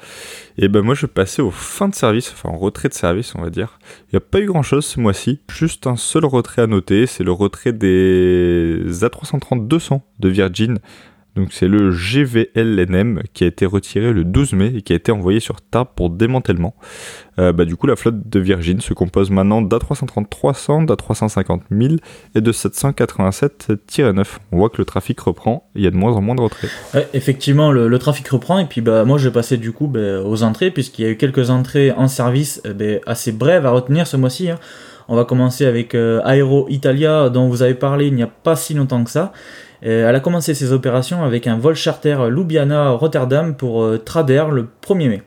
Et 0.56 0.68
ben 0.68 0.82
moi 0.82 0.94
je 0.94 1.00
vais 1.00 1.12
passer 1.12 1.42
aux 1.42 1.50
fins 1.50 1.88
de 1.88 1.96
service, 1.96 2.30
enfin 2.30 2.50
en 2.50 2.58
retrait 2.58 2.90
de 2.90 2.94
service 2.94 3.34
on 3.34 3.42
va 3.42 3.50
dire. 3.50 3.80
Il 4.04 4.14
n'y 4.14 4.18
a 4.18 4.20
pas 4.20 4.38
eu 4.38 4.46
grand 4.46 4.62
chose 4.62 4.86
ce 4.86 5.00
mois-ci, 5.00 5.40
juste 5.50 5.88
un 5.88 5.96
seul 5.96 6.26
retrait 6.26 6.62
à 6.62 6.68
noter, 6.68 7.06
c'est 7.08 7.24
le 7.24 7.32
retrait 7.32 7.72
des 7.72 8.84
A330-200 9.00 10.00
de 10.20 10.28
Virgin 10.28 10.78
donc 11.36 11.52
c'est 11.52 11.68
le 11.68 11.90
GVLNM 11.90 13.22
qui 13.34 13.44
a 13.44 13.46
été 13.46 13.66
retiré 13.66 14.12
le 14.12 14.24
12 14.24 14.54
mai 14.54 14.72
et 14.76 14.82
qui 14.82 14.92
a 14.92 14.96
été 14.96 15.12
envoyé 15.12 15.38
sur 15.38 15.60
table 15.60 15.90
pour 15.94 16.10
démantèlement. 16.10 16.74
Euh, 17.38 17.52
bah, 17.52 17.66
du 17.66 17.76
coup, 17.76 17.86
la 17.86 17.96
flotte 17.96 18.28
de 18.28 18.40
Virgin 18.40 18.80
se 18.80 18.94
compose 18.94 19.30
maintenant 19.30 19.60
d'A330-300, 19.60 20.86
d'A350 20.86 21.60
1000 21.70 22.00
et 22.34 22.40
de 22.40 22.52
787-9. 22.52 24.24
On 24.52 24.56
voit 24.56 24.70
que 24.70 24.78
le 24.78 24.86
trafic 24.86 25.20
reprend, 25.20 25.68
il 25.74 25.82
y 25.82 25.86
a 25.86 25.90
de 25.90 25.96
moins 25.96 26.14
en 26.14 26.22
moins 26.22 26.34
de 26.34 26.40
retraits. 26.40 26.70
effectivement, 27.12 27.70
le, 27.70 27.98
trafic 27.98 28.26
reprend 28.28 28.58
et 28.58 28.66
puis 28.66 28.80
bah, 28.80 29.04
moi 29.04 29.18
je 29.18 29.28
vais 29.28 29.32
passer 29.32 29.56
du 29.56 29.72
coup 29.72 29.86
bah, 29.86 30.22
aux 30.22 30.42
entrées 30.42 30.70
puisqu'il 30.70 31.04
y 31.04 31.08
a 31.08 31.10
eu 31.10 31.16
quelques 31.16 31.50
entrées 31.50 31.92
en 31.92 32.08
service 32.08 32.62
euh, 32.66 32.72
bah, 32.72 33.00
assez 33.06 33.32
brèves 33.32 33.66
à 33.66 33.70
retenir 33.70 34.06
ce 34.06 34.16
mois-ci. 34.16 34.50
Hein. 34.50 34.58
On 35.08 35.16
va 35.16 35.24
commencer 35.24 35.66
avec 35.66 35.94
euh, 35.94 36.20
Aero 36.24 36.66
Italia 36.68 37.28
dont 37.28 37.48
vous 37.48 37.62
avez 37.62 37.74
parlé 37.74 38.08
il 38.08 38.14
n'y 38.14 38.22
a 38.22 38.26
pas 38.26 38.56
si 38.56 38.74
longtemps 38.74 39.04
que 39.04 39.10
ça. 39.10 39.32
Euh, 39.84 40.08
elle 40.08 40.14
a 40.14 40.20
commencé 40.20 40.54
ses 40.54 40.72
opérations 40.72 41.24
avec 41.24 41.46
un 41.46 41.56
vol 41.56 41.74
charter 41.74 42.16
Ljubljana-Rotterdam 42.30 43.56
pour 43.56 43.82
euh, 43.82 43.98
Trader 43.98 44.46
le 44.50 44.68
1er 44.86 45.08
mai. 45.08 45.22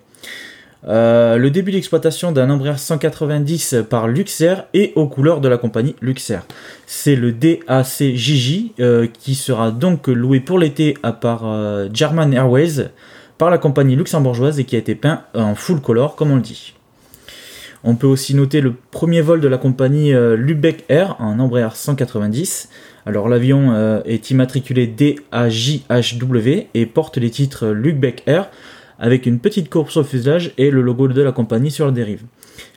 Euh, 0.88 1.36
le 1.36 1.52
début 1.52 1.74
d'exploitation 1.74 2.32
d'un 2.32 2.50
Embraer 2.50 2.78
190 2.78 3.76
par 3.90 4.08
Luxair 4.08 4.66
et 4.74 4.94
aux 4.96 5.08
couleurs 5.08 5.42
de 5.42 5.50
la 5.50 5.58
compagnie 5.58 5.96
Luxair. 6.02 6.44
C'est 6.88 7.18
le 7.18 7.34
DACJJ 7.34 8.72
qui 9.14 9.36
sera 9.36 9.72
donc 9.72 10.08
loué 10.08 10.40
pour 10.40 10.58
l'été 10.58 10.96
à 11.04 11.12
part 11.12 11.44
German 11.94 12.34
Airways 12.34 12.92
par 13.38 13.50
la 13.50 13.58
compagnie 13.58 13.98
luxembourgeoise 13.98 14.60
et 14.60 14.64
qui 14.64 14.78
a 14.78 14.80
été 14.80 14.96
peint 14.96 15.24
en 15.34 15.54
full 15.54 15.82
color 15.82 16.16
comme 16.16 16.32
on 16.32 16.38
le 16.38 16.42
dit. 16.42 16.76
On 17.84 17.96
peut 17.96 18.08
aussi 18.08 18.34
noter 18.34 18.62
le 18.62 18.74
premier 18.74 19.20
vol 19.20 19.42
de 19.42 19.50
la 19.50 19.58
compagnie 19.58 20.14
Lubeck 20.14 20.86
Air, 20.88 21.18
un 21.20 21.40
Embraer 21.40 21.76
190. 21.76 22.70
Alors 23.06 23.30
l'avion 23.30 23.72
euh, 23.72 24.02
est 24.06 24.30
immatriculé 24.30 24.88
DAJHW 24.88 26.68
et 26.74 26.86
porte 26.86 27.18
les 27.18 27.30
titres 27.30 27.68
Lubeck 27.68 28.24
Air 28.28 28.50
avec 29.00 29.26
une 29.26 29.40
petite 29.40 29.70
courbe 29.70 29.90
au 29.96 30.04
fuselage 30.04 30.52
et 30.58 30.70
le 30.72 30.82
logo 30.82 31.08
de 31.08 31.22
la 31.22 31.32
compagnie 31.32 31.72
sur 31.72 31.86
la 31.86 31.92
dérive. 31.92 32.24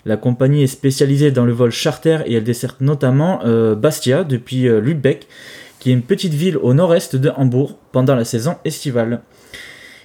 La 0.06 0.16
compagnie 0.16 0.62
est 0.62 0.68
spécialisée 0.68 1.32
dans 1.32 1.44
le 1.44 1.52
vol 1.52 1.72
charter 1.72 2.18
et 2.26 2.34
elle 2.34 2.44
dessert 2.44 2.76
notamment 2.80 3.40
euh, 3.44 3.74
Bastia 3.74 4.22
depuis 4.22 4.68
euh, 4.68 4.80
Lübeck, 4.80 5.26
qui 5.80 5.90
est 5.90 5.94
une 5.94 6.02
petite 6.02 6.34
ville 6.34 6.56
au 6.58 6.74
nord-est 6.74 7.16
de 7.16 7.30
Hambourg 7.30 7.76
pendant 7.90 8.14
la 8.14 8.24
saison 8.24 8.54
estivale. 8.64 9.22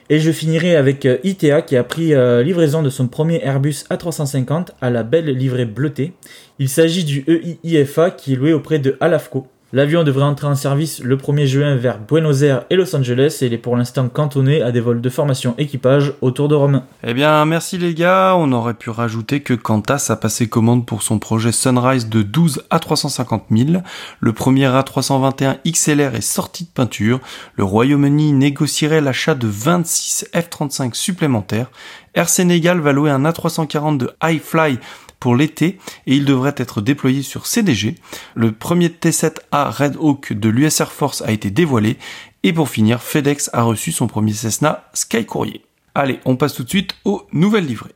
Et 0.10 0.20
je 0.20 0.32
finirai 0.32 0.76
avec 0.76 1.06
ITA 1.24 1.62
qui 1.62 1.76
a 1.76 1.84
pris 1.84 2.14
livraison 2.42 2.82
de 2.82 2.90
son 2.90 3.10
premier 3.10 3.44
Airbus 3.44 3.84
A350 3.92 4.70
à 4.80 4.90
la 4.90 5.04
belle 5.04 5.26
livrée 5.26 5.66
bleutée. 5.66 6.14
Il 6.60 6.70
s'agit 6.70 7.04
du 7.04 7.26
EIIFA 7.28 8.12
qui 8.12 8.32
est 8.32 8.36
loué 8.38 8.54
auprès 8.54 8.80
de 8.80 8.96
Alafco. 9.02 9.48
L'avion 9.74 10.06
devrait 10.06 10.24
entrer 10.24 10.48
en 10.48 10.56
service 10.56 11.04
le 11.04 11.18
1er 11.18 11.46
juin 11.46 11.76
vers 11.76 12.00
Buenos 12.00 12.42
Aires 12.42 12.64
et 12.70 12.76
Los 12.78 12.96
Angeles 12.96 13.40
et 13.42 13.48
il 13.48 13.54
est 13.54 13.58
pour 13.58 13.76
l'instant 13.76 14.08
cantonné 14.08 14.62
à 14.62 14.72
des 14.72 14.80
vols 14.80 15.02
de 15.02 15.10
formation 15.10 15.56
équipage 15.58 16.14
autour 16.22 16.48
de 16.48 16.56
Rome. 16.56 16.84
Eh 17.04 17.14
bien, 17.14 17.44
merci 17.44 17.78
les 17.78 17.94
gars. 17.94 18.36
On 18.38 18.54
aurait 18.54 18.76
pu 18.76 18.90
rajouter 18.90 19.42
que 19.42 19.54
Qantas 19.54 20.08
a 20.08 20.16
passé 20.16 20.48
commande 20.48 20.86
pour 20.86 21.04
son 21.04 21.20
projet 21.20 21.52
Sunrise 21.52 22.08
de 22.08 22.22
12 22.22 22.64
à 22.70 22.80
350 22.80 23.44
000. 23.52 23.82
Le 24.22 24.32
premier 24.32 24.68
A321 24.68 25.58
XLR 25.70 26.16
est 26.16 26.22
sorti 26.22 26.64
de 26.64 26.70
peinture. 26.70 27.20
Le 27.58 27.66
Royaume-Uni 27.66 28.32
négocierait 28.32 29.02
l'achat 29.02 29.36
de 29.36 29.48
26 29.48 30.30
F-35 30.34 30.94
supplémentaires. 30.94 31.70
Air 32.14 32.30
Sénégal 32.30 32.80
va 32.80 32.94
louer 32.94 33.12
un 33.12 33.24
A340 33.26 33.98
de 33.98 34.12
High 34.24 34.42
Fly 34.42 34.80
pour 35.20 35.36
l'été 35.36 35.80
et 36.06 36.16
il 36.16 36.26
devrait 36.26 36.56
être 36.58 36.82
déployé 36.82 37.22
sur 37.22 37.48
CDG. 37.48 37.96
Le 38.36 38.52
premier 38.52 38.90
T7A 38.90 39.70
Red 39.70 39.96
Hawk 40.00 40.34
de 40.34 40.50
l'US 40.50 40.80
Air 40.80 40.92
Force 40.92 41.22
a 41.22 41.32
été 41.32 41.50
dévoilé 41.50 41.98
et 42.44 42.54
pour 42.54 42.70
finir, 42.70 43.02
FedEx 43.02 43.50
a 43.54 43.64
reçu 43.64 43.92
son 43.92 44.08
premier 44.08 44.34
Cessna 44.34 44.90
Sky 44.94 45.26
Courier. 45.26 45.64
Allez, 45.96 46.20
on 46.26 46.36
passe 46.36 46.54
tout 46.54 46.64
de 46.64 46.70
suite 46.70 46.96
aux 47.06 47.28
nouvelles 47.34 47.66
livrées. 47.66 47.96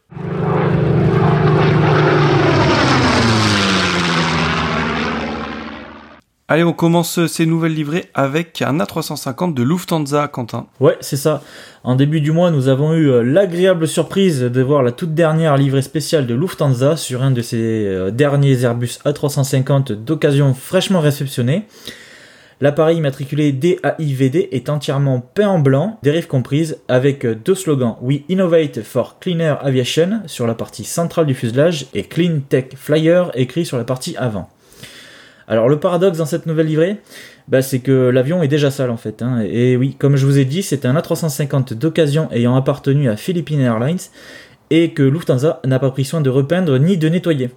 Allez, 6.51 6.65
on 6.65 6.73
commence 6.73 7.27
ces 7.27 7.45
nouvelles 7.45 7.73
livrées 7.73 8.09
avec 8.13 8.61
un 8.61 8.77
A350 8.79 9.53
de 9.53 9.63
Lufthansa, 9.63 10.27
Quentin. 10.27 10.67
Ouais, 10.81 10.97
c'est 10.99 11.15
ça. 11.15 11.41
En 11.85 11.95
début 11.95 12.19
du 12.19 12.33
mois, 12.33 12.51
nous 12.51 12.67
avons 12.67 12.93
eu 12.93 13.09
euh, 13.09 13.23
l'agréable 13.23 13.87
surprise 13.87 14.41
de 14.41 14.61
voir 14.61 14.83
la 14.83 14.91
toute 14.91 15.13
dernière 15.13 15.55
livrée 15.55 15.81
spéciale 15.81 16.27
de 16.27 16.35
Lufthansa 16.35 16.97
sur 16.97 17.23
un 17.23 17.31
de 17.31 17.41
ses 17.41 17.85
euh, 17.85 18.11
derniers 18.11 18.65
Airbus 18.65 18.99
A350 19.05 19.93
d'occasion 19.93 20.53
fraîchement 20.53 20.99
réceptionné. 20.99 21.67
L'appareil 22.59 22.97
immatriculé 22.97 23.53
DAIVD 23.53 24.49
est 24.51 24.67
entièrement 24.67 25.21
peint 25.21 25.47
en 25.47 25.59
blanc, 25.59 25.99
dérive 26.03 26.27
comprise, 26.27 26.79
avec 26.89 27.25
deux 27.25 27.55
slogans 27.55 27.95
We 28.01 28.23
Innovate 28.27 28.81
for 28.81 29.19
Cleaner 29.19 29.55
Aviation 29.61 30.19
sur 30.25 30.47
la 30.47 30.55
partie 30.55 30.83
centrale 30.83 31.27
du 31.27 31.33
fuselage 31.33 31.85
et 31.93 32.03
Clean 32.03 32.41
Tech 32.49 32.71
Flyer 32.75 33.31
écrit 33.35 33.65
sur 33.65 33.77
la 33.77 33.85
partie 33.85 34.17
avant. 34.17 34.49
Alors 35.47 35.69
le 35.69 35.79
paradoxe 35.79 36.17
dans 36.17 36.25
cette 36.25 36.45
nouvelle 36.45 36.67
livrée, 36.67 36.97
bah, 37.47 37.61
c'est 37.61 37.79
que 37.79 38.09
l'avion 38.09 38.43
est 38.43 38.47
déjà 38.47 38.71
sale 38.71 38.89
en 38.89 38.97
fait. 38.97 39.21
Hein. 39.21 39.43
Et 39.45 39.75
oui, 39.75 39.95
comme 39.97 40.15
je 40.15 40.25
vous 40.25 40.37
ai 40.37 40.45
dit, 40.45 40.63
c'est 40.63 40.85
un 40.85 40.93
A350 40.95 41.73
d'occasion 41.73 42.29
ayant 42.31 42.55
appartenu 42.55 43.09
à 43.09 43.17
Philippine 43.17 43.61
Airlines 43.61 43.97
et 44.69 44.91
que 44.91 45.03
Lufthansa 45.03 45.59
n'a 45.65 45.79
pas 45.79 45.91
pris 45.91 46.05
soin 46.05 46.21
de 46.21 46.29
repeindre 46.29 46.77
ni 46.77 46.97
de 46.97 47.09
nettoyer. 47.09 47.49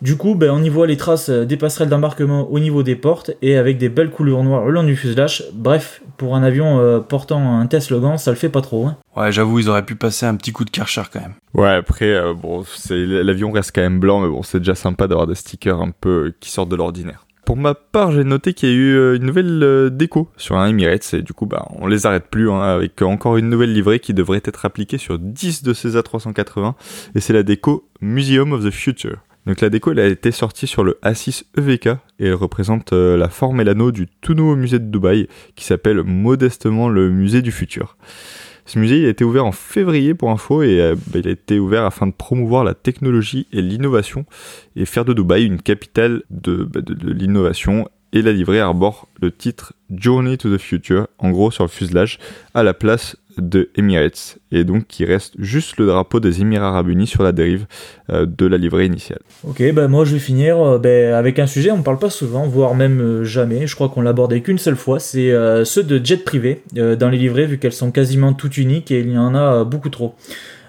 Du 0.00 0.16
coup, 0.16 0.36
ben, 0.36 0.50
on 0.52 0.62
y 0.62 0.68
voit 0.68 0.86
les 0.86 0.96
traces 0.96 1.28
des 1.28 1.56
passerelles 1.56 1.88
d'embarquement 1.88 2.48
au 2.52 2.60
niveau 2.60 2.84
des 2.84 2.94
portes 2.94 3.32
et 3.42 3.56
avec 3.56 3.78
des 3.78 3.88
belles 3.88 4.10
couleurs 4.10 4.44
noires 4.44 4.64
le 4.64 4.70
long 4.70 4.84
du 4.84 4.94
fuselage. 4.94 5.44
Bref, 5.52 6.02
pour 6.16 6.36
un 6.36 6.44
avion 6.44 6.78
euh, 6.78 7.00
portant 7.00 7.58
un 7.58 7.66
test 7.66 7.90
Logan, 7.90 8.16
ça 8.16 8.30
le 8.30 8.36
fait 8.36 8.48
pas 8.48 8.60
trop. 8.60 8.86
Hein. 8.86 8.96
Ouais, 9.16 9.32
j'avoue, 9.32 9.58
ils 9.58 9.68
auraient 9.68 9.84
pu 9.84 9.96
passer 9.96 10.24
un 10.24 10.36
petit 10.36 10.52
coup 10.52 10.64
de 10.64 10.70
Karcher 10.70 11.02
quand 11.12 11.20
même. 11.20 11.34
Ouais, 11.52 11.70
après, 11.70 12.14
euh, 12.14 12.32
bon, 12.32 12.62
l'avion 12.90 13.50
reste 13.50 13.72
quand 13.74 13.80
même 13.80 13.98
blanc, 13.98 14.20
mais 14.20 14.28
bon, 14.28 14.44
c'est 14.44 14.60
déjà 14.60 14.76
sympa 14.76 15.08
d'avoir 15.08 15.26
des 15.26 15.34
stickers 15.34 15.80
un 15.80 15.90
peu 15.90 16.32
qui 16.38 16.52
sortent 16.52 16.68
de 16.68 16.76
l'ordinaire. 16.76 17.24
Pour 17.44 17.56
ma 17.56 17.74
part, 17.74 18.12
j'ai 18.12 18.22
noté 18.22 18.54
qu'il 18.54 18.68
y 18.68 18.72
a 18.72 18.74
eu 18.76 18.94
euh, 18.94 19.16
une 19.16 19.24
nouvelle 19.24 19.90
déco 19.90 20.28
sur 20.36 20.56
un 20.56 20.68
Emirates 20.68 21.12
et 21.14 21.22
du 21.22 21.32
coup, 21.32 21.46
bah, 21.46 21.66
on 21.70 21.88
les 21.88 22.06
arrête 22.06 22.28
plus 22.30 22.52
hein, 22.52 22.60
avec 22.60 23.02
encore 23.02 23.36
une 23.36 23.48
nouvelle 23.48 23.72
livrée 23.72 23.98
qui 23.98 24.14
devrait 24.14 24.42
être 24.44 24.64
appliquée 24.64 24.98
sur 24.98 25.18
10 25.18 25.64
de 25.64 25.72
ces 25.72 25.96
A380 25.96 26.74
et 27.16 27.20
c'est 27.20 27.32
la 27.32 27.42
déco 27.42 27.88
Museum 28.00 28.52
of 28.52 28.64
the 28.64 28.70
Future. 28.70 29.16
Donc 29.48 29.62
la 29.62 29.70
déco 29.70 29.92
elle 29.92 30.00
a 30.00 30.06
été 30.06 30.30
sortie 30.30 30.66
sur 30.66 30.84
le 30.84 30.98
A6 31.02 31.44
EVK 31.56 31.86
et 32.18 32.26
elle 32.26 32.34
représente 32.34 32.92
euh, 32.92 33.16
la 33.16 33.30
forme 33.30 33.62
et 33.62 33.64
l'anneau 33.64 33.92
du 33.92 34.06
tout 34.20 34.34
nouveau 34.34 34.56
musée 34.56 34.78
de 34.78 34.84
Dubaï 34.84 35.26
qui 35.56 35.64
s'appelle 35.64 36.02
modestement 36.02 36.90
le 36.90 37.08
musée 37.08 37.40
du 37.40 37.50
futur. 37.50 37.96
Ce 38.66 38.78
musée 38.78 39.06
a 39.06 39.08
été 39.08 39.24
ouvert 39.24 39.46
en 39.46 39.52
février 39.52 40.12
pour 40.12 40.30
info 40.30 40.62
et 40.62 40.82
euh, 40.82 40.94
bah, 41.06 41.20
il 41.20 41.28
a 41.28 41.30
été 41.30 41.58
ouvert 41.58 41.86
afin 41.86 42.06
de 42.06 42.12
promouvoir 42.12 42.62
la 42.62 42.74
technologie 42.74 43.46
et 43.50 43.62
l'innovation 43.62 44.26
et 44.76 44.84
faire 44.84 45.06
de 45.06 45.14
Dubaï 45.14 45.46
une 45.46 45.62
capitale 45.62 46.24
de, 46.28 46.64
bah, 46.64 46.82
de 46.82 47.10
l'innovation 47.10 47.88
et 48.12 48.20
la 48.20 48.32
livrée 48.32 48.60
arbore 48.60 49.08
le 49.20 49.30
titre 49.30 49.72
Journey 49.90 50.36
to 50.36 50.54
the 50.54 50.60
Future, 50.60 51.08
en 51.18 51.30
gros 51.30 51.50
sur 51.50 51.64
le 51.64 51.68
fuselage, 51.68 52.18
à 52.52 52.62
la 52.62 52.74
place 52.74 53.16
de 53.40 53.70
Emirates, 53.76 54.38
et 54.52 54.64
donc 54.64 54.86
qui 54.86 55.04
reste 55.04 55.34
juste 55.38 55.76
le 55.78 55.86
drapeau 55.86 56.20
des 56.20 56.40
Émirats 56.40 56.68
Arabes 56.68 56.88
Unis 56.88 57.06
sur 57.06 57.22
la 57.22 57.32
dérive 57.32 57.66
euh, 58.10 58.26
de 58.26 58.46
la 58.46 58.56
livrée 58.56 58.86
initiale. 58.86 59.20
Ok, 59.46 59.62
ben 59.72 59.88
moi 59.88 60.04
je 60.04 60.14
vais 60.14 60.18
finir 60.18 60.58
euh, 60.58 60.78
ben, 60.78 61.14
avec 61.14 61.38
un 61.38 61.46
sujet, 61.46 61.70
on 61.70 61.78
ne 61.78 61.82
parle 61.82 61.98
pas 61.98 62.10
souvent, 62.10 62.46
voire 62.46 62.74
même 62.74 63.00
euh, 63.00 63.24
jamais, 63.24 63.66
je 63.66 63.74
crois 63.74 63.88
qu'on 63.88 64.00
l'a 64.00 64.10
abordé 64.10 64.42
qu'une 64.42 64.58
seule 64.58 64.76
fois, 64.76 64.98
c'est 65.00 65.32
ceux 65.64 65.82
de 65.82 66.04
jets 66.04 66.18
privés 66.18 66.62
dans 66.72 67.08
les 67.08 67.18
livrées, 67.18 67.46
vu 67.46 67.58
qu'elles 67.58 67.72
sont 67.72 67.90
quasiment 67.90 68.32
toutes 68.32 68.56
uniques 68.56 68.90
et 68.90 69.00
il 69.00 69.12
y 69.12 69.18
en 69.18 69.34
a 69.34 69.64
beaucoup 69.64 69.90
trop. 69.90 70.14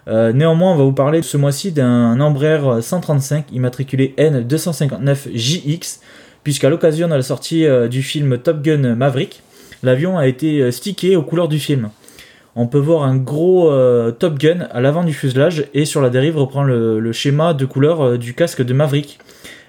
néanmoins, 0.07 0.73
on 0.73 0.75
va 0.75 0.83
vous 0.83 0.93
parler 0.93 1.21
ce 1.21 1.37
mois-ci 1.37 1.71
d'un 1.71 2.19
Embraer 2.19 2.81
135 2.81 3.45
immatriculé 3.51 4.13
N259JX, 4.17 5.99
puisqu'à 6.43 6.69
l'occasion 6.69 7.07
de 7.07 7.15
la 7.15 7.21
sortie 7.21 7.65
du 7.89 8.03
film 8.03 8.37
Top 8.37 8.61
Gun 8.61 8.95
Maverick, 8.95 9.41
l'avion 9.83 10.17
a 10.17 10.27
été 10.27 10.71
stické 10.71 11.15
aux 11.15 11.23
couleurs 11.23 11.47
du 11.47 11.59
film 11.59 11.89
on 12.55 12.67
peut 12.67 12.79
voir 12.79 13.03
un 13.03 13.15
gros 13.15 13.71
euh, 13.71 14.11
Top 14.11 14.37
Gun 14.37 14.67
à 14.71 14.81
l'avant 14.81 15.03
du 15.03 15.13
fuselage 15.13 15.65
et 15.73 15.85
sur 15.85 16.01
la 16.01 16.09
dérive 16.09 16.37
reprend 16.37 16.63
le, 16.63 17.11
schéma 17.11 17.53
de 17.53 17.65
couleur 17.65 18.01
euh, 18.01 18.17
du 18.17 18.33
casque 18.33 18.63
de 18.63 18.73
Maverick. 18.73 19.19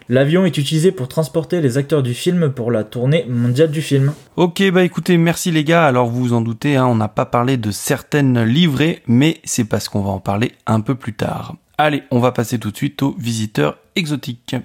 L'avion 0.08 0.44
est 0.44 0.58
utilisé 0.58 0.90
pour 0.90 1.06
transporter 1.06 1.60
les 1.60 1.78
acteurs 1.78 2.02
du 2.02 2.14
film 2.14 2.50
pour 2.50 2.72
la 2.72 2.82
tournée 2.82 3.25
mondiale 3.28 3.70
du 3.70 3.80
film. 3.80 4.12
Ok, 4.37 4.68
bah 4.72 4.82
écoutez, 4.82 5.16
merci 5.16 5.52
les 5.52 5.62
gars. 5.62 5.87
Alors 5.87 6.08
vous 6.08 6.20
vous 6.20 6.32
en 6.32 6.40
doutez, 6.40 6.75
hein, 6.75 6.87
on 6.87 6.96
n'a 6.96 7.06
pas 7.06 7.26
parlé 7.26 7.56
de 7.56 7.70
certaines 7.70 8.42
livrées, 8.42 9.02
mais 9.06 9.40
c'est 9.44 9.64
parce 9.64 9.88
qu'on 9.88 10.02
va 10.02 10.10
en 10.10 10.18
parler 10.18 10.52
un 10.66 10.80
peu 10.80 10.96
plus 10.96 11.14
tard. 11.14 11.54
Allez, 11.78 12.02
on 12.10 12.18
va 12.18 12.32
passer 12.32 12.58
tout 12.58 12.72
de 12.72 12.76
suite 12.76 13.02
aux 13.02 13.14
visiteurs 13.18 13.78
exotiques. 13.94 14.56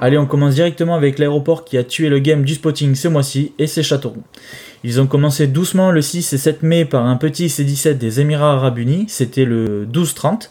Allez, 0.00 0.16
on 0.16 0.26
commence 0.26 0.54
directement 0.54 0.94
avec 0.94 1.18
l'aéroport 1.18 1.64
qui 1.64 1.76
a 1.76 1.82
tué 1.82 2.08
le 2.08 2.20
game 2.20 2.44
du 2.44 2.54
spotting 2.54 2.94
ce 2.94 3.08
mois-ci, 3.08 3.52
et 3.58 3.66
c'est 3.66 3.82
Châteauroux. 3.82 4.22
Ils 4.84 5.00
ont 5.00 5.08
commencé 5.08 5.48
doucement 5.48 5.90
le 5.90 6.02
6 6.02 6.32
et 6.32 6.38
7 6.38 6.62
mai 6.62 6.84
par 6.84 7.04
un 7.04 7.16
petit 7.16 7.48
C-17 7.48 7.98
des 7.98 8.20
Émirats 8.20 8.52
Arabes 8.52 8.78
Unis, 8.78 9.06
c'était 9.08 9.44
le 9.44 9.86
12-30. 9.86 10.50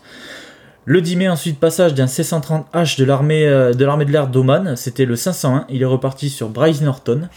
Le 0.84 1.00
10 1.00 1.16
mai, 1.16 1.30
ensuite, 1.30 1.62
passage 1.62 1.94
d'un 1.94 2.08
C-130H 2.08 3.00
de 3.00 3.06
l'armée 3.06 3.48
euh, 3.48 3.72
de 3.72 3.86
l'armée 3.86 4.04
de 4.04 4.12
l'air 4.12 4.27
d'Oman, 4.27 4.75
c'était 4.75 5.06
le 5.06 5.16
501, 5.16 5.66
il 5.70 5.82
est 5.82 5.86
reparti 5.86 6.30
sur 6.30 6.50
Bryce 6.50 6.82
Norton. 6.82 7.30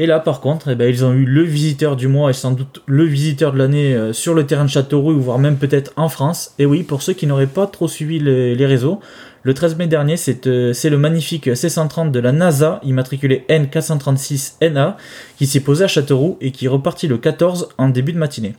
Et 0.00 0.06
là, 0.06 0.20
par 0.20 0.40
contre, 0.40 0.68
eh 0.70 0.76
ben, 0.76 0.88
ils 0.88 1.04
ont 1.04 1.12
eu 1.12 1.24
le 1.24 1.42
visiteur 1.42 1.96
du 1.96 2.06
mois 2.06 2.30
et 2.30 2.32
sans 2.32 2.52
doute 2.52 2.82
le 2.86 3.02
visiteur 3.02 3.52
de 3.52 3.58
l'année 3.58 3.94
euh, 3.94 4.12
sur 4.12 4.32
le 4.32 4.46
terrain 4.46 4.64
de 4.64 4.70
Châteauroux, 4.70 5.18
voire 5.18 5.40
même 5.40 5.56
peut-être 5.56 5.92
en 5.96 6.08
France. 6.08 6.54
Et 6.60 6.66
oui, 6.66 6.84
pour 6.84 7.02
ceux 7.02 7.14
qui 7.14 7.26
n'auraient 7.26 7.48
pas 7.48 7.66
trop 7.66 7.88
suivi 7.88 8.20
les, 8.20 8.66
réseaux, 8.66 9.00
le 9.48 9.54
13 9.54 9.78
mai 9.78 9.86
dernier, 9.86 10.16
euh, 10.46 10.74
c'est 10.74 10.90
le 10.90 10.98
magnifique 10.98 11.56
C-130 11.56 12.10
de 12.10 12.20
la 12.20 12.32
NASA, 12.32 12.80
immatriculé 12.84 13.46
N436NA, 13.48 14.96
qui 15.38 15.46
s'est 15.46 15.60
posé 15.60 15.84
à 15.84 15.88
Châteauroux 15.88 16.36
et 16.42 16.50
qui 16.52 16.66
est 16.66 16.68
reparti 16.68 17.08
le 17.08 17.16
14 17.16 17.70
en 17.78 17.88
début 17.88 18.12
de 18.12 18.18
matinée. 18.18 18.56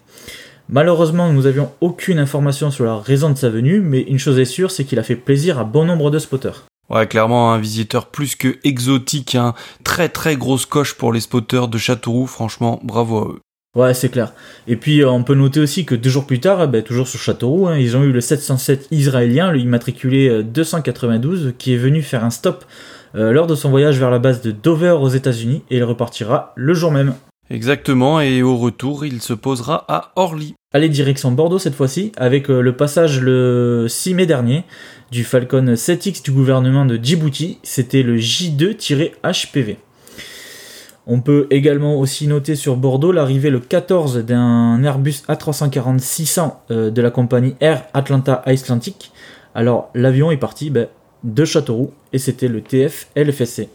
Malheureusement, 0.67 1.31
nous 1.31 1.43
n'avions 1.43 1.71
aucune 1.79 2.17
information 2.17 2.71
sur 2.71 2.85
la 2.85 2.97
raison 2.97 3.29
de 3.29 3.37
sa 3.37 3.51
venue, 3.51 3.81
mais 3.81 4.01
une 4.01 4.17
chose 4.17 4.39
est 4.39 4.45
sûre, 4.45 4.71
c'est 4.71 4.83
qu'il 4.83 4.97
a 4.97 5.03
fait 5.03 5.15
plaisir 5.15 5.59
à 5.59 5.63
bon 5.63 5.85
nombre 5.85 6.09
de 6.09 6.17
spotters. 6.17 6.65
Ouais, 6.89 7.05
clairement 7.05 7.53
un 7.53 7.59
visiteur 7.59 8.07
plus 8.07 8.35
que 8.35 8.57
exotique, 8.63 9.35
hein. 9.35 9.53
très 9.83 10.09
très 10.09 10.37
grosse 10.37 10.65
coche 10.65 10.95
pour 10.95 11.13
les 11.13 11.19
spotters 11.19 11.67
de 11.67 11.77
Châteauroux, 11.77 12.25
franchement, 12.25 12.79
bravo 12.83 13.17
à 13.19 13.27
eux. 13.27 13.39
Ouais, 13.75 13.93
c'est 13.93 14.09
clair. 14.09 14.33
Et 14.67 14.75
puis 14.75 15.01
euh, 15.01 15.09
on 15.11 15.23
peut 15.23 15.35
noter 15.35 15.59
aussi 15.59 15.85
que 15.85 15.93
deux 15.93 16.09
jours 16.09 16.25
plus 16.25 16.39
tard, 16.39 16.63
eh 16.63 16.67
ben, 16.67 16.81
toujours 16.81 17.07
sur 17.07 17.19
Châteauroux, 17.19 17.67
hein, 17.67 17.77
ils 17.77 17.95
ont 17.95 18.03
eu 18.03 18.11
le 18.11 18.19
707 18.19 18.87
israélien, 18.89 19.51
le 19.51 19.59
immatriculé 19.59 20.43
292, 20.43 21.45
euh, 21.45 21.53
qui 21.55 21.75
est 21.75 21.77
venu 21.77 22.01
faire 22.01 22.23
un 22.23 22.31
stop 22.31 22.65
euh, 23.13 23.31
lors 23.31 23.45
de 23.45 23.53
son 23.53 23.69
voyage 23.69 23.99
vers 23.99 24.09
la 24.09 24.17
base 24.17 24.41
de 24.41 24.49
Dover 24.49 24.97
aux 24.99 25.09
États-Unis 25.09 25.61
et 25.69 25.77
il 25.77 25.83
repartira 25.83 26.51
le 26.55 26.73
jour 26.73 26.91
même. 26.91 27.13
Exactement, 27.51 28.21
et 28.21 28.41
au 28.41 28.57
retour, 28.57 29.05
il 29.05 29.21
se 29.21 29.33
posera 29.33 29.85
à 29.87 30.11
Orly. 30.15 30.55
Allez, 30.73 30.89
direction 30.89 31.31
Bordeaux 31.31 31.57
cette 31.57 31.73
fois-ci, 31.73 32.11
avec 32.17 32.47
le 32.47 32.75
passage 32.75 33.21
le 33.21 33.87
6 33.87 34.13
mai 34.13 34.27
dernier 34.27 34.65
du 35.11 35.23
Falcon 35.23 35.73
7X 35.73 36.23
du 36.23 36.31
gouvernement 36.31 36.85
de 36.85 36.97
Djibouti, 37.01 37.57
c'était 37.63 38.03
le 38.03 38.17
J2-HPV. 38.17 39.77
On 41.11 41.21
peut 41.21 41.47
également 41.49 41.99
aussi 41.99 42.27
noter 42.27 42.55
sur 42.55 42.75
Bordeaux 42.75 43.11
l'arrivée 43.11 43.49
le 43.49 43.59
14 43.59 44.19
d'un 44.19 44.83
Airbus 44.83 45.23
A340-600 45.27 46.53
euh, 46.69 46.91
de 46.91 47.01
la 47.01 47.09
compagnie 47.09 47.55
Air 47.61 47.85
Atlanta 47.95 48.43
Icelandic. 48.45 49.11
Alors 49.55 49.89
l'avion 49.95 50.29
est 50.29 50.37
parti 50.37 50.69
ben, 50.69 50.87
de 51.23 51.45
Châteauroux 51.45 51.91
et 52.13 52.19
c'était 52.19 52.47
le 52.47 52.61
TF 52.61 53.07
LFSC. 53.15 53.69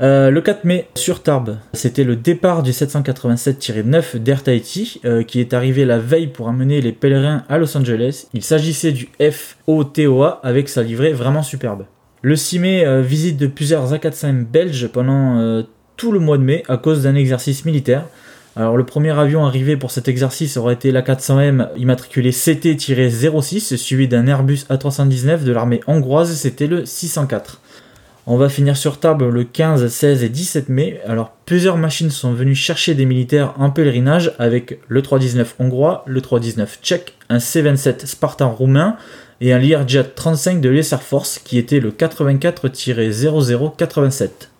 Euh, 0.00 0.30
le 0.30 0.40
4 0.40 0.64
mai, 0.64 0.88
sur 0.94 1.22
Tarbes, 1.22 1.58
c'était 1.74 2.04
le 2.04 2.16
départ 2.16 2.62
du 2.62 2.70
787-9 2.70 4.16
d'Air 4.16 4.42
Tahiti 4.42 4.98
euh, 5.04 5.24
qui 5.24 5.40
est 5.40 5.52
arrivé 5.52 5.84
la 5.84 5.98
veille 5.98 6.28
pour 6.28 6.48
amener 6.48 6.80
les 6.80 6.92
pèlerins 6.92 7.44
à 7.50 7.58
Los 7.58 7.76
Angeles. 7.76 8.28
Il 8.32 8.42
s'agissait 8.42 8.92
du 8.92 9.10
FOTOA 9.20 10.40
avec 10.42 10.70
sa 10.70 10.82
livrée 10.82 11.12
vraiment 11.12 11.42
superbe. 11.42 11.84
Le 12.22 12.34
6 12.34 12.58
mai, 12.60 13.02
visite 13.02 13.36
de 13.36 13.48
plusieurs 13.48 13.92
A400M 13.92 14.44
belges 14.44 14.86
pendant 14.86 15.64
tout 15.96 16.12
le 16.12 16.18
mois 16.18 16.38
de 16.38 16.42
mai 16.42 16.62
à 16.68 16.76
cause 16.76 17.02
d'un 17.02 17.14
exercice 17.14 17.64
militaire. 17.64 18.06
Alors 18.54 18.76
le 18.76 18.84
premier 18.84 19.18
avion 19.18 19.46
arrivé 19.46 19.76
pour 19.76 19.90
cet 19.90 20.08
exercice 20.08 20.58
aurait 20.58 20.74
été 20.74 20.92
l'A400M 20.92 21.68
immatriculé 21.76 22.32
CT-06 22.32 23.76
suivi 23.76 24.08
d'un 24.08 24.26
Airbus 24.26 24.66
A319 24.68 25.44
de 25.44 25.52
l'armée 25.52 25.80
hongroise, 25.86 26.36
c'était 26.36 26.66
le 26.66 26.84
604. 26.84 27.60
On 28.26 28.36
va 28.36 28.48
finir 28.48 28.76
sur 28.76 29.00
table 29.00 29.30
le 29.30 29.42
15, 29.42 29.88
16 29.88 30.22
et 30.22 30.28
17 30.28 30.68
mai. 30.68 31.00
Alors 31.08 31.32
plusieurs 31.44 31.76
machines 31.76 32.10
sont 32.10 32.34
venues 32.34 32.54
chercher 32.54 32.94
des 32.94 33.06
militaires 33.06 33.52
en 33.58 33.70
pèlerinage 33.70 34.32
avec 34.38 34.78
le 34.86 35.02
319 35.02 35.56
hongrois, 35.58 36.04
le 36.06 36.20
319 36.20 36.78
tchèque, 36.82 37.14
un 37.30 37.40
C-27 37.40 38.06
Spartan 38.06 38.52
roumain 38.52 38.96
et 39.40 39.52
un 39.52 39.58
Learjet 39.58 40.04
35 40.04 40.60
de 40.60 40.68
l'US 40.68 40.92
Air 40.92 41.02
Force 41.02 41.40
qui 41.40 41.58
était 41.58 41.80
le 41.80 41.90
84-0087. 41.90 44.51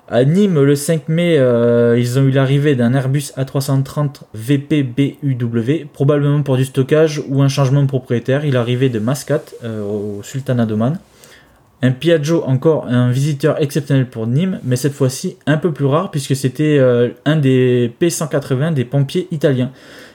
À 0.10 0.26
Nîmes, 0.26 0.62
le 0.62 0.76
5 0.76 1.08
mai, 1.08 1.38
euh, 1.38 1.98
ils 1.98 2.20
ont 2.20 2.24
eu 2.24 2.32
l'arrivée 2.32 2.76
d'un 2.76 2.94
Airbus 2.94 3.32
A330 3.38 4.22
VPBUW, 4.34 5.88
probablement 5.92 6.44
pour 6.44 6.58
du 6.58 6.66
stockage 6.66 7.22
ou 7.30 7.42
un 7.42 7.48
changement 7.48 7.82
de 7.82 7.88
propriétaire. 7.88 8.46
Il 8.46 8.58
arrivait 8.58 8.90
de 8.90 9.00
Mascate 9.00 9.56
euh, 9.64 9.82
au 9.82 10.22
Sultanat 10.22 10.66
d'Oman. 10.66 11.00
Un 11.86 11.92
Piaggio, 11.92 12.46
encore 12.46 12.86
un 12.88 13.12
visiteur 13.12 13.62
exceptionnel 13.62 14.10
pour 14.10 14.26
Nîmes, 14.26 14.58
mais 14.64 14.78
cette 14.78 14.94
fois-ci 14.94 15.36
un 15.46 15.58
peu 15.58 15.74
plus 15.74 15.84
rare 15.86 16.12
puisque 16.12 16.34
c'était 16.34 16.78
euh, 16.80 17.10
un 17.26 17.36
des 17.36 17.94
P180 18.00 18.74
des 18.74 18.86
pompiers 18.86 19.28
italiens. 19.32 19.70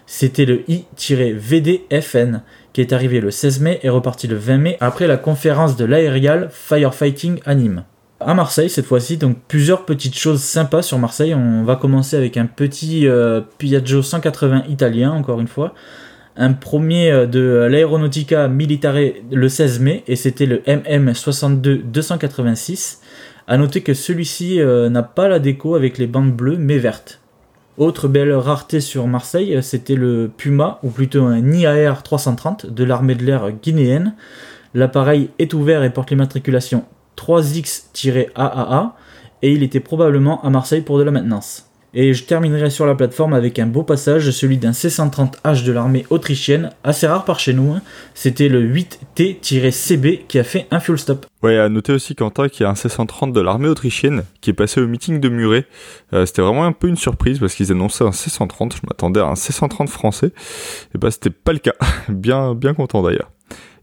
C'était 0.06 0.46
le 0.46 0.62
I-VDFN 0.66 2.40
qui 2.72 2.80
est 2.80 2.94
arrivé 2.94 3.20
le 3.20 3.30
16 3.30 3.60
mai 3.60 3.80
et 3.82 3.90
reparti 3.90 4.26
le 4.26 4.36
20 4.36 4.56
mai 4.56 4.76
après 4.80 5.06
la 5.06 5.18
conférence 5.18 5.76
de 5.76 5.84
l'aérial 5.84 6.48
Firefighting 6.50 7.40
à 7.44 7.54
Nîmes. 7.54 7.84
À 8.18 8.32
Marseille 8.32 8.70
cette 8.70 8.86
fois-ci, 8.86 9.18
donc 9.18 9.36
plusieurs 9.46 9.84
petites 9.84 10.16
choses 10.16 10.40
sympas 10.40 10.80
sur 10.80 10.98
Marseille. 10.98 11.34
On 11.34 11.64
va 11.64 11.76
commencer 11.76 12.16
avec 12.16 12.38
un 12.38 12.46
petit 12.46 13.06
euh, 13.06 13.42
Piaggio 13.58 14.02
180 14.02 14.62
italien, 14.70 15.12
encore 15.12 15.38
une 15.38 15.46
fois. 15.46 15.74
Un 16.40 16.52
premier 16.52 17.10
euh, 17.10 17.26
de 17.26 17.66
l'Aeronautica 17.68 18.46
Militare 18.46 18.94
le 19.32 19.48
16 19.48 19.80
mai 19.80 20.04
et 20.06 20.14
c'était 20.14 20.46
le 20.46 20.58
MM62 20.58 21.82
286. 21.82 23.00
A 23.48 23.56
noter 23.56 23.80
que 23.80 23.92
celui-ci 23.92 24.60
euh, 24.60 24.88
n'a 24.88 25.02
pas 25.02 25.26
la 25.26 25.40
déco 25.40 25.74
avec 25.74 25.98
les 25.98 26.06
bandes 26.06 26.32
bleues 26.32 26.56
mais 26.56 26.78
vertes. 26.78 27.20
Autre 27.76 28.06
belle 28.06 28.32
rareté 28.32 28.80
sur 28.80 29.08
Marseille, 29.08 29.58
c'était 29.62 29.94
le 29.94 30.30
Puma, 30.36 30.80
ou 30.82 30.90
plutôt 30.90 31.24
un 31.24 31.52
IAR 31.52 32.02
330 32.02 32.66
de 32.66 32.84
l'armée 32.84 33.14
de 33.14 33.24
l'air 33.24 33.52
guinéenne. 33.52 34.14
L'appareil 34.74 35.30
est 35.38 35.54
ouvert 35.54 35.84
et 35.84 35.90
porte 35.90 36.10
l'immatriculation 36.10 36.84
3X-AAA, 37.16 38.94
et 39.42 39.52
il 39.52 39.62
était 39.62 39.78
probablement 39.78 40.42
à 40.42 40.50
Marseille 40.50 40.82
pour 40.82 40.98
de 40.98 41.04
la 41.04 41.12
maintenance. 41.12 41.67
Et 41.94 42.12
je 42.12 42.24
terminerai 42.24 42.68
sur 42.68 42.86
la 42.86 42.94
plateforme 42.94 43.32
avec 43.32 43.58
un 43.58 43.66
beau 43.66 43.82
passage, 43.82 44.30
celui 44.30 44.58
d'un 44.58 44.72
C-130H 44.72 45.64
de 45.64 45.72
l'armée 45.72 46.04
autrichienne, 46.10 46.70
assez 46.84 47.06
rare 47.06 47.24
par 47.24 47.40
chez 47.40 47.54
nous. 47.54 47.72
Hein. 47.72 47.80
C'était 48.14 48.48
le 48.48 48.62
8T-CB 48.62 50.26
qui 50.28 50.38
a 50.38 50.44
fait 50.44 50.66
un 50.70 50.80
fuel 50.80 50.98
stop. 50.98 51.26
Ouais, 51.42 51.56
à 51.56 51.68
noter 51.68 51.92
aussi 51.92 52.14
Quentin 52.14 52.48
qu'il 52.48 52.64
y 52.64 52.66
a 52.66 52.70
un 52.70 52.74
C-130 52.74 53.32
de 53.32 53.40
l'armée 53.40 53.68
autrichienne 53.68 54.24
qui 54.40 54.50
est 54.50 54.54
passé 54.54 54.80
au 54.80 54.86
meeting 54.86 55.20
de 55.20 55.28
Muret. 55.28 55.66
Euh, 56.12 56.26
c'était 56.26 56.42
vraiment 56.42 56.66
un 56.66 56.72
peu 56.72 56.88
une 56.88 56.96
surprise 56.96 57.38
parce 57.38 57.54
qu'ils 57.54 57.72
annonçaient 57.72 58.04
un 58.04 58.12
C-130. 58.12 58.74
Je 58.74 58.80
m'attendais 58.86 59.20
à 59.20 59.26
un 59.26 59.36
C-130 59.36 59.86
français. 59.86 60.32
Et 60.94 60.98
bah 60.98 61.10
c'était 61.10 61.30
pas 61.30 61.52
le 61.52 61.58
cas. 61.58 61.74
bien, 62.08 62.54
bien 62.54 62.74
content 62.74 63.02
d'ailleurs. 63.02 63.30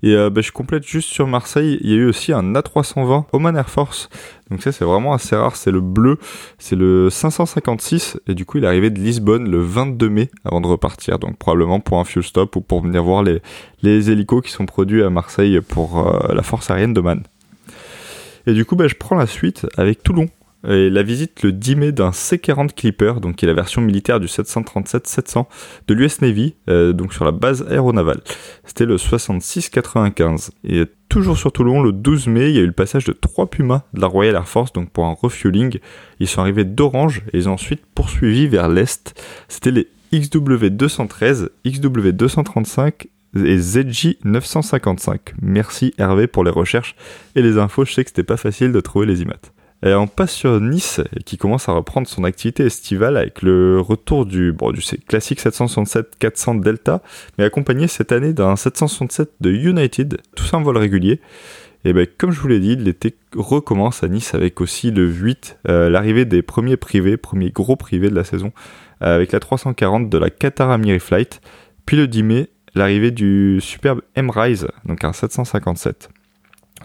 Et 0.03 0.13
euh, 0.15 0.29
bah, 0.29 0.41
je 0.41 0.51
complète 0.51 0.85
juste 0.85 1.09
sur 1.09 1.27
Marseille, 1.27 1.79
il 1.81 1.89
y 1.89 1.93
a 1.93 1.97
eu 1.97 2.05
aussi 2.05 2.33
un 2.33 2.53
A320 2.53 3.25
Oman 3.31 3.55
Air 3.55 3.69
Force. 3.69 4.09
Donc 4.51 4.61
ça 4.61 4.71
c'est 4.71 4.85
vraiment 4.85 5.13
assez 5.13 5.35
rare, 5.35 5.55
c'est 5.55 5.71
le 5.71 5.81
bleu, 5.81 6.19
c'est 6.59 6.75
le 6.75 7.09
556 7.09 8.19
et 8.27 8.35
du 8.35 8.45
coup 8.45 8.59
il 8.59 8.63
est 8.63 8.67
arrivé 8.67 8.91
de 8.91 8.99
Lisbonne 8.99 9.49
le 9.49 9.59
22 9.59 10.09
mai 10.09 10.29
avant 10.43 10.61
de 10.61 10.67
repartir. 10.67 11.17
Donc 11.17 11.37
probablement 11.37 11.79
pour 11.79 11.99
un 11.99 12.03
fuel 12.03 12.23
stop 12.23 12.55
ou 12.55 12.61
pour 12.61 12.81
venir 12.81 13.03
voir 13.03 13.23
les, 13.23 13.41
les 13.81 14.11
hélicos 14.11 14.43
qui 14.43 14.51
sont 14.51 14.65
produits 14.65 15.01
à 15.01 15.09
Marseille 15.09 15.59
pour 15.61 16.07
euh, 16.07 16.33
la 16.33 16.43
force 16.43 16.69
aérienne 16.69 16.93
d'Oman. 16.93 17.23
Et 18.45 18.53
du 18.53 18.65
coup 18.65 18.75
bah, 18.75 18.87
je 18.87 18.95
prends 18.95 19.15
la 19.15 19.27
suite 19.27 19.65
avec 19.77 20.03
Toulon 20.03 20.27
la 20.67 21.03
visite 21.03 21.43
le 21.43 21.51
10 21.51 21.75
mai 21.75 21.91
d'un 21.91 22.11
C-40 22.11 22.73
Clipper, 22.73 23.15
donc 23.21 23.35
qui 23.35 23.45
est 23.45 23.47
la 23.47 23.53
version 23.53 23.81
militaire 23.81 24.19
du 24.19 24.27
737-700 24.27 25.45
de 25.87 25.93
l'US 25.93 26.21
Navy, 26.21 26.55
euh, 26.69 26.93
donc 26.93 27.13
sur 27.13 27.25
la 27.25 27.31
base 27.31 27.65
aéronavale. 27.69 28.21
C'était 28.63 28.85
le 28.85 28.97
66-95. 28.97 30.49
Et 30.63 30.83
toujours 31.09 31.37
sur 31.37 31.51
Toulon, 31.51 31.81
le 31.81 31.91
12 31.91 32.27
mai, 32.27 32.49
il 32.49 32.55
y 32.55 32.59
a 32.59 32.61
eu 32.61 32.67
le 32.67 32.71
passage 32.71 33.05
de 33.05 33.13
trois 33.13 33.49
Pumas 33.49 33.83
de 33.93 34.01
la 34.01 34.07
Royal 34.07 34.35
Air 34.35 34.47
Force, 34.47 34.73
donc 34.73 34.89
pour 34.89 35.05
un 35.05 35.13
refueling. 35.13 35.79
Ils 36.19 36.27
sont 36.27 36.41
arrivés 36.41 36.65
d'Orange 36.65 37.23
et 37.33 37.37
ils 37.37 37.49
ont 37.49 37.53
ensuite 37.53 37.81
poursuivi 37.93 38.47
vers 38.47 38.69
l'est. 38.69 39.13
C'était 39.47 39.71
les 39.71 39.87
XW213, 40.13 41.49
XW235 41.65 43.07
et 43.35 43.57
ZJ 43.57 44.17
955. 44.23 45.33
Merci 45.41 45.93
Hervé 45.97 46.27
pour 46.27 46.43
les 46.43 46.51
recherches 46.51 46.95
et 47.35 47.41
les 47.41 47.57
infos. 47.57 47.85
Je 47.85 47.93
sais 47.93 48.03
que 48.03 48.09
c'était 48.09 48.23
pas 48.23 48.37
facile 48.37 48.71
de 48.71 48.79
trouver 48.79 49.05
les 49.05 49.21
IMAT. 49.21 49.54
Et 49.85 49.93
on 49.93 50.07
passe 50.07 50.33
sur 50.33 50.59
Nice, 50.59 50.99
qui 51.25 51.37
commence 51.37 51.69
à 51.69 51.73
reprendre 51.73 52.07
son 52.07 52.23
activité 52.23 52.65
estivale 52.65 53.17
avec 53.17 53.43
le 53.43 53.79
retour 53.79 54.25
du, 54.25 54.51
bon, 54.51 54.71
du 54.71 54.81
classique 55.07 55.39
767-400 55.39 56.59
Delta, 56.59 57.03
mais 57.37 57.43
accompagné 57.43 57.87
cette 57.87 58.11
année 58.11 58.33
d'un 58.33 58.55
767 58.55 59.33
de 59.41 59.51
United, 59.51 60.17
tout 60.35 60.43
ça 60.43 60.57
en 60.57 60.63
vol 60.63 60.77
régulier. 60.77 61.21
Et 61.83 61.93
ben, 61.93 62.07
comme 62.17 62.31
je 62.31 62.39
vous 62.39 62.47
l'ai 62.47 62.59
dit, 62.59 62.75
l'été 62.75 63.13
recommence 63.35 64.03
à 64.03 64.07
Nice 64.07 64.33
avec 64.33 64.59
aussi 64.59 64.89
le 64.89 65.05
8, 65.05 65.59
euh, 65.69 65.87
l'arrivée 65.87 66.25
des 66.25 66.41
premiers 66.41 66.77
privés, 66.77 67.15
premiers 67.15 67.51
gros 67.51 67.75
privés 67.75 68.09
de 68.09 68.15
la 68.15 68.23
saison, 68.23 68.51
avec 69.01 69.31
la 69.33 69.39
340 69.39 70.09
de 70.09 70.17
la 70.17 70.31
Qatar 70.31 70.71
Amiri 70.71 70.99
Flight. 70.99 71.41
Puis 71.85 71.95
le 71.95 72.07
10 72.07 72.23
mai, 72.23 72.49
l'arrivée 72.73 73.11
du 73.11 73.59
superbe 73.61 74.01
M-Rise, 74.15 74.67
donc 74.85 75.03
un 75.03 75.13
757. 75.13 76.09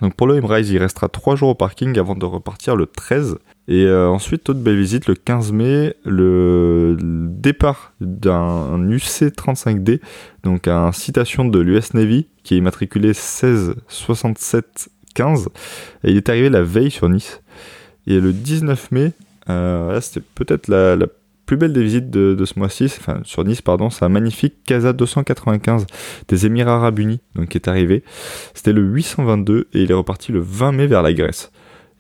Donc 0.00 0.14
pour 0.14 0.26
le 0.26 0.36
M-Rise, 0.36 0.70
il 0.70 0.78
restera 0.78 1.08
3 1.08 1.36
jours 1.36 1.50
au 1.50 1.54
parking 1.54 1.98
avant 1.98 2.14
de 2.14 2.24
repartir 2.24 2.76
le 2.76 2.86
13. 2.86 3.36
Et 3.68 3.84
euh, 3.84 4.08
ensuite, 4.08 4.48
autre 4.48 4.60
belle 4.60 4.78
visite, 4.78 5.06
le 5.06 5.14
15 5.14 5.52
mai, 5.52 5.94
le 6.04 6.96
départ 7.00 7.92
d'un 8.00 8.88
UC-35D, 8.88 10.00
donc 10.42 10.66
un 10.68 10.92
citation 10.92 11.44
de 11.44 11.58
l'US 11.60 11.92
Navy, 11.94 12.28
qui 12.42 12.54
est 12.54 12.58
immatriculé 12.58 13.08
166715. 13.08 15.48
Et 16.04 16.10
il 16.10 16.16
est 16.16 16.28
arrivé 16.28 16.48
la 16.48 16.62
veille 16.62 16.90
sur 16.90 17.08
Nice. 17.08 17.42
Et 18.06 18.20
le 18.20 18.32
19 18.32 18.92
mai, 18.92 19.12
euh, 19.48 20.00
c'était 20.00 20.24
peut-être 20.34 20.68
la, 20.68 20.96
la 20.96 21.06
plus 21.50 21.56
belle 21.56 21.72
des 21.72 21.82
visites 21.82 22.10
de, 22.10 22.44
ce 22.44 22.56
mois-ci, 22.60 22.84
enfin 22.84 23.22
sur 23.24 23.44
Nice, 23.44 23.60
pardon, 23.60 23.90
c'est 23.90 24.04
un 24.04 24.08
magnifique 24.08 24.62
Casa 24.64 24.92
295 24.92 25.84
des 26.28 26.46
Émirats 26.46 26.76
Arabes 26.76 27.00
Unis, 27.00 27.18
donc 27.34 27.48
qui 27.48 27.58
est 27.58 27.66
arrivé. 27.66 28.04
C'était 28.54 28.72
le 28.72 28.82
822 28.82 29.66
et 29.74 29.82
il 29.82 29.90
est 29.90 29.94
reparti 29.94 30.30
le 30.30 30.38
20 30.38 30.70
mai 30.70 30.86
vers 30.86 31.02
la 31.02 31.12
Grèce. 31.12 31.50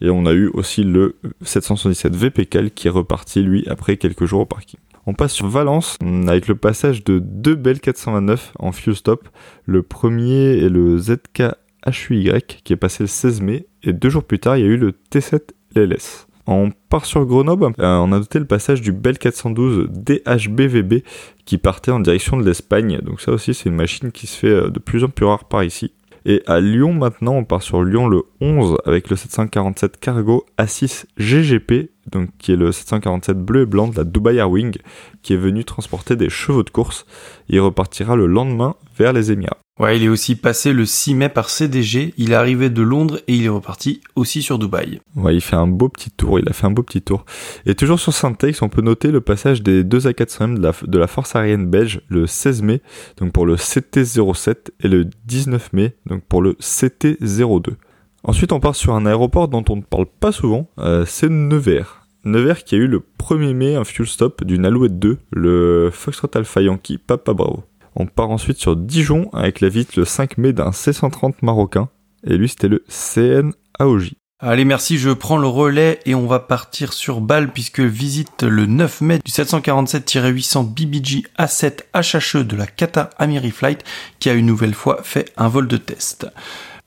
Et 0.00 0.08
on 0.08 0.24
a 0.26 0.32
eu 0.34 0.46
aussi 0.54 0.84
le 0.84 1.16
777 1.42 2.14
VPCAL 2.14 2.70
qui 2.70 2.86
est 2.86 2.92
reparti 2.92 3.42
lui 3.42 3.66
après 3.68 3.96
quelques 3.96 4.24
jours 4.24 4.42
au 4.42 4.46
parking. 4.46 4.78
On 5.06 5.14
passe 5.14 5.32
sur 5.32 5.48
Valence 5.48 5.98
avec 6.28 6.46
le 6.46 6.54
passage 6.54 7.02
de 7.02 7.18
deux 7.18 7.56
belles 7.56 7.80
429 7.80 8.52
en 8.60 8.70
fuel 8.70 8.94
stop. 8.94 9.28
Le 9.66 9.82
premier 9.82 10.58
est 10.64 10.68
le 10.68 10.96
ZK 10.96 11.42
HUY 11.88 12.30
qui 12.62 12.72
est 12.72 12.76
passé 12.76 13.02
le 13.02 13.08
16 13.08 13.40
mai 13.40 13.66
et 13.82 13.92
deux 13.92 14.10
jours 14.10 14.22
plus 14.22 14.38
tard 14.38 14.56
il 14.58 14.60
y 14.60 14.68
a 14.68 14.70
eu 14.70 14.76
le 14.76 14.92
T7 15.10 15.40
LLS. 15.74 16.28
On 16.46 16.70
part 16.88 17.06
sur 17.06 17.24
Grenoble, 17.26 17.66
euh, 17.78 17.96
on 17.98 18.12
a 18.12 18.18
noté 18.18 18.38
le 18.38 18.44
passage 18.44 18.80
du 18.80 18.92
Bell 18.92 19.18
412 19.18 19.88
DHBVB 19.90 21.04
qui 21.44 21.58
partait 21.58 21.90
en 21.90 22.00
direction 22.00 22.36
de 22.36 22.44
l'Espagne. 22.44 22.98
Donc 23.02 23.20
ça 23.20 23.32
aussi 23.32 23.54
c'est 23.54 23.68
une 23.68 23.76
machine 23.76 24.10
qui 24.10 24.26
se 24.26 24.38
fait 24.38 24.48
euh, 24.48 24.70
de 24.70 24.78
plus 24.78 25.04
en 25.04 25.08
plus 25.08 25.26
rare 25.26 25.44
par 25.44 25.62
ici. 25.62 25.92
Et 26.26 26.42
à 26.46 26.60
Lyon 26.60 26.92
maintenant, 26.92 27.34
on 27.34 27.44
part 27.44 27.62
sur 27.62 27.82
Lyon 27.82 28.08
le 28.08 28.22
11 28.40 28.76
avec 28.84 29.08
le 29.08 29.16
747 29.16 29.98
Cargo 29.98 30.44
A6 30.58 31.04
GGP, 31.16 31.90
donc 32.10 32.28
qui 32.38 32.52
est 32.52 32.56
le 32.56 32.72
747 32.72 33.38
bleu 33.38 33.62
et 33.62 33.66
blanc 33.66 33.88
de 33.88 33.96
la 33.96 34.04
Dubai 34.04 34.36
Airwing, 34.36 34.76
qui 35.22 35.34
est 35.34 35.38
venu 35.38 35.64
transporter 35.64 36.16
des 36.16 36.28
chevaux 36.28 36.62
de 36.62 36.70
course. 36.70 37.06
Il 37.48 37.60
repartira 37.60 38.16
le 38.16 38.26
lendemain 38.26 38.76
vers 38.96 39.12
les 39.12 39.32
Émirats. 39.32 39.58
Ouais, 39.80 39.96
il 39.96 40.04
est 40.04 40.08
aussi 40.08 40.34
passé 40.36 40.74
le 40.74 40.84
6 40.84 41.14
mai 41.14 41.28
par 41.30 41.48
CDG, 41.48 42.12
il 42.18 42.32
est 42.32 42.34
arrivé 42.34 42.68
de 42.68 42.82
Londres 42.82 43.18
et 43.28 43.34
il 43.34 43.46
est 43.46 43.48
reparti 43.48 44.02
aussi 44.14 44.42
sur 44.42 44.58
Dubaï. 44.58 45.00
Ouais, 45.16 45.34
il 45.34 45.40
fait 45.40 45.56
un 45.56 45.66
beau 45.66 45.88
petit 45.88 46.10
tour, 46.10 46.38
il 46.38 46.46
a 46.50 46.52
fait 46.52 46.66
un 46.66 46.70
beau 46.70 46.82
petit 46.82 47.00
tour. 47.00 47.24
Et 47.64 47.74
toujours 47.74 47.98
sur 47.98 48.12
Syntex, 48.12 48.60
on 48.60 48.68
peut 48.68 48.82
noter 48.82 49.10
le 49.10 49.22
passage 49.22 49.62
des 49.62 49.82
deux 49.82 50.00
A400M 50.00 50.58
de 50.58 50.62
la, 50.62 50.72
de 50.82 50.98
la 50.98 51.06
force 51.06 51.34
aérienne 51.34 51.70
belge 51.70 52.02
le 52.08 52.26
16 52.26 52.60
mai, 52.60 52.82
donc 53.16 53.32
pour 53.32 53.46
le 53.46 53.56
CT-07 53.56 54.56
et 54.80 54.88
le 54.88 55.08
19 55.24 55.72
mai, 55.72 55.96
donc 56.04 56.24
pour 56.24 56.42
le 56.42 56.58
CT-02. 56.60 57.76
Ensuite, 58.22 58.52
on 58.52 58.60
part 58.60 58.76
sur 58.76 58.94
un 58.94 59.06
aéroport 59.06 59.48
dont 59.48 59.64
on 59.70 59.76
ne 59.76 59.82
parle 59.82 60.04
pas 60.04 60.30
souvent, 60.30 60.68
euh, 60.78 61.06
c'est 61.06 61.30
Nevers. 61.30 61.99
Nevers 62.24 62.64
qui 62.64 62.74
a 62.74 62.78
eu 62.78 62.86
le 62.86 63.02
1er 63.18 63.54
mai 63.54 63.76
un 63.76 63.84
fuel 63.84 64.06
stop 64.06 64.44
d'une 64.44 64.66
Alouette 64.66 64.98
2, 64.98 65.18
le 65.32 65.90
Foxtrot 65.90 66.28
Alpha 66.34 66.60
Yankee 66.60 66.98
Papa 66.98 67.32
Bravo. 67.32 67.64
On 67.96 68.06
part 68.06 68.30
ensuite 68.30 68.58
sur 68.58 68.76
Dijon 68.76 69.30
avec 69.32 69.60
la 69.60 69.68
visite 69.68 69.96
le 69.96 70.04
5 70.04 70.36
mai 70.38 70.52
d'un 70.52 70.70
C130 70.70 71.36
marocain. 71.42 71.88
Et 72.24 72.36
lui, 72.36 72.48
c'était 72.48 72.68
le 72.68 72.84
CN 72.88 73.52
AOJ. 73.78 74.12
Allez, 74.42 74.64
merci, 74.64 74.96
je 74.96 75.10
prends 75.10 75.36
le 75.36 75.46
relais 75.46 76.00
et 76.06 76.14
on 76.14 76.26
va 76.26 76.40
partir 76.40 76.94
sur 76.94 77.20
Bâle 77.20 77.52
puisque 77.52 77.80
visite 77.80 78.42
le 78.42 78.64
9 78.64 79.00
mai 79.02 79.18
du 79.18 79.30
747-800 79.30 80.66
BBG 80.66 81.24
A7 81.38 81.80
HHE 81.94 82.44
de 82.44 82.56
la 82.56 82.66
Qatar 82.66 83.10
Amiri 83.18 83.50
Flight 83.50 83.84
qui 84.18 84.30
a 84.30 84.34
une 84.34 84.46
nouvelle 84.46 84.72
fois 84.72 85.02
fait 85.02 85.30
un 85.36 85.48
vol 85.48 85.68
de 85.68 85.76
test 85.76 86.26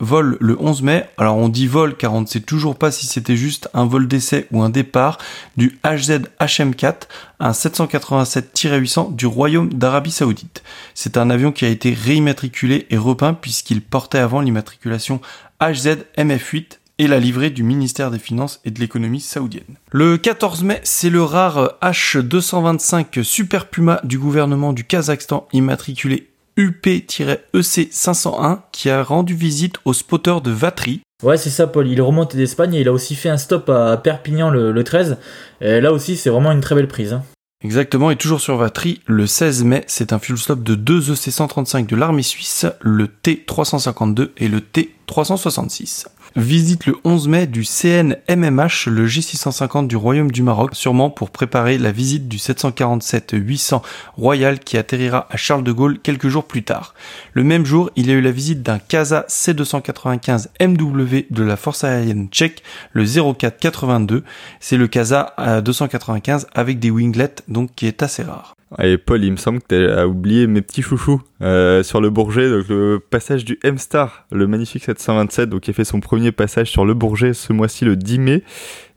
vol 0.04 0.38
le 0.40 0.56
11 0.60 0.82
mai. 0.84 1.06
Alors 1.18 1.38
on 1.38 1.50
dit 1.50 1.68
vol 1.68 1.96
car 1.96 2.14
on 2.14 2.22
ne 2.22 2.28
sait 2.28 2.42
toujours 2.42 2.76
pas 2.76 2.92
si 2.92 3.08
c'était 3.08 3.36
juste 3.36 3.70
un 3.74 3.86
vol 3.86 4.08
d'essai 4.08 4.48
ou 4.52 4.62
un 4.62 4.70
départ 4.70 5.18
du 5.58 5.80
HZ 5.84 6.28
HM4, 6.40 6.94
un 7.40 7.52
787-800 7.52 9.16
du 9.16 9.26
Royaume 9.26 9.74
d'Arabie 9.74 10.12
Saoudite. 10.12 10.64
C'est 10.94 11.18
un 11.18 11.30
avion 11.30 11.52
qui 11.52 11.66
a 11.66 11.70
été 11.70 11.94
réimmatriculé 11.94 12.86
et 12.90 12.98
repeint 12.98 13.34
puisqu'il 13.34 13.82
portait 13.82 14.20
avant 14.20 14.42
l'immatriculation 14.42 15.22
HZ 15.60 16.06
MF8 16.18 16.80
et 17.00 17.08
la 17.08 17.20
livrée 17.20 17.50
du 17.50 17.64
ministère 17.64 18.12
des 18.12 18.20
Finances 18.20 18.62
et 18.66 18.72
de 18.72 18.80
l'économie 18.80 19.20
saoudienne. 19.20 19.78
Le 19.92 20.18
14 20.18 20.64
mai, 20.64 20.80
c'est 20.84 21.10
le 21.10 21.24
rare 21.24 21.74
H225 21.82 23.24
Super 23.24 23.68
Puma 23.68 24.00
du 24.04 24.20
gouvernement 24.20 24.74
du 24.74 24.84
Kazakhstan 24.84 25.48
immatriculé 25.54 26.33
UP-EC 26.58 27.88
501 27.92 28.64
qui 28.72 28.90
a 28.90 29.04
rendu 29.04 29.34
visite 29.34 29.76
au 29.86 29.94
spotter 29.94 30.36
de 30.44 30.52
Vatry. 30.52 31.02
Ouais, 31.24 31.38
c'est 31.38 31.50
ça, 31.50 31.68
Paul. 31.68 31.88
Il 31.88 32.00
est 32.00 32.02
remonté 32.02 32.38
d'Espagne 32.38 32.76
et 32.76 32.82
il 32.82 32.88
a 32.88 32.94
aussi 32.94 33.16
fait 33.16 33.30
un 33.30 33.38
stop 33.38 33.70
à 33.70 33.98
Perpignan 33.98 34.50
le, 34.50 34.84
13. 34.84 35.18
Et 35.62 35.82
là 35.82 35.94
aussi, 35.94 36.18
c'est 36.18 36.30
vraiment 36.30 36.52
une 36.52 36.62
très 36.62 36.76
belle 36.76 36.88
prise. 36.88 37.14
Hein. 37.14 37.24
Exactement, 37.64 38.12
et 38.12 38.18
toujours 38.18 38.42
sur 38.42 38.58
Vatry, 38.58 39.00
le 39.06 39.26
16 39.26 39.64
mai, 39.64 39.86
c'est 39.88 40.12
un 40.12 40.20
fuel 40.20 40.38
stop 40.38 40.64
de 40.64 40.76
deux 40.76 41.12
EC 41.12 41.32
135 41.32 41.88
de 41.88 41.96
l'armée 41.96 42.22
suisse, 42.22 42.66
le 42.82 43.08
T352 43.08 44.32
et 44.36 44.50
le 44.50 44.60
T366. 44.60 46.08
Visite 46.36 46.88
le 46.88 46.96
11 47.04 47.28
mai 47.28 47.46
du 47.46 47.64
CNMMH, 47.64 48.88
le 48.88 49.06
G650 49.06 49.86
du 49.86 49.96
Royaume 49.96 50.32
du 50.32 50.42
Maroc, 50.42 50.72
sûrement 50.74 51.12
pour 51.12 51.30
préparer 51.30 51.78
la 51.78 51.92
visite 51.92 52.28
du 52.28 52.38
747-800 52.38 53.84
Royal 54.18 54.60
qui 54.60 54.78
atterrira 54.78 55.28
à 55.30 55.38
Charles 55.38 55.64
de 55.64 55.72
Gaulle 55.72 56.00
quelques 56.00 56.30
jours 56.30 56.46
plus 56.46 56.64
tard. 56.64 56.96
Le 57.34 57.44
même 57.44 57.68
jour, 57.68 57.92
il 57.96 58.08
y 58.08 58.12
a 58.12 58.16
eu 58.16 58.22
la 58.22 58.32
visite 58.32 58.64
d'un 58.64 58.80
CASA 58.80 59.28
C295 59.30 60.48
MW 60.60 61.28
de 61.30 61.44
la 61.44 61.56
force 61.56 61.84
aérienne 61.84 62.28
tchèque, 62.30 62.64
le 62.94 63.06
0482. 63.06 64.24
C'est 64.60 64.78
le 64.78 64.88
CASA 64.88 65.36
295 65.64 66.48
avec 66.56 66.80
des 66.80 66.90
winglets, 66.90 67.44
donc 67.48 67.76
qui 67.76 67.86
est 67.86 68.02
assez 68.02 68.24
rare. 68.24 68.56
Et 68.82 68.98
Paul, 68.98 69.24
il 69.24 69.32
me 69.32 69.38
semble 69.38 69.62
que 69.62 69.68
tu 69.70 69.92
as 69.92 70.08
oublié 70.08 70.48
mes 70.48 70.62
petits 70.62 70.82
chouchous 70.82 71.22
euh, 71.42 71.84
sur 71.84 72.02
le 72.02 72.10
Bourget, 72.10 72.50
donc 72.50 72.68
le 72.70 73.00
passage 73.00 73.46
du 73.46 73.60
M-Star, 73.64 74.26
le 74.32 74.48
magnifique 74.48 74.84
727, 74.84 75.50
donc 75.50 75.62
qui 75.62 75.72
a 75.72 75.74
fait 75.74 75.86
son 75.86 76.00
premier 76.00 76.32
passage 76.32 76.72
sur 76.72 76.86
le 76.86 76.94
Bourget 76.94 77.34
ce 77.34 77.54
mois-ci 77.54 77.86
le 77.86 77.96
10 77.96 78.20
mai. 78.20 78.44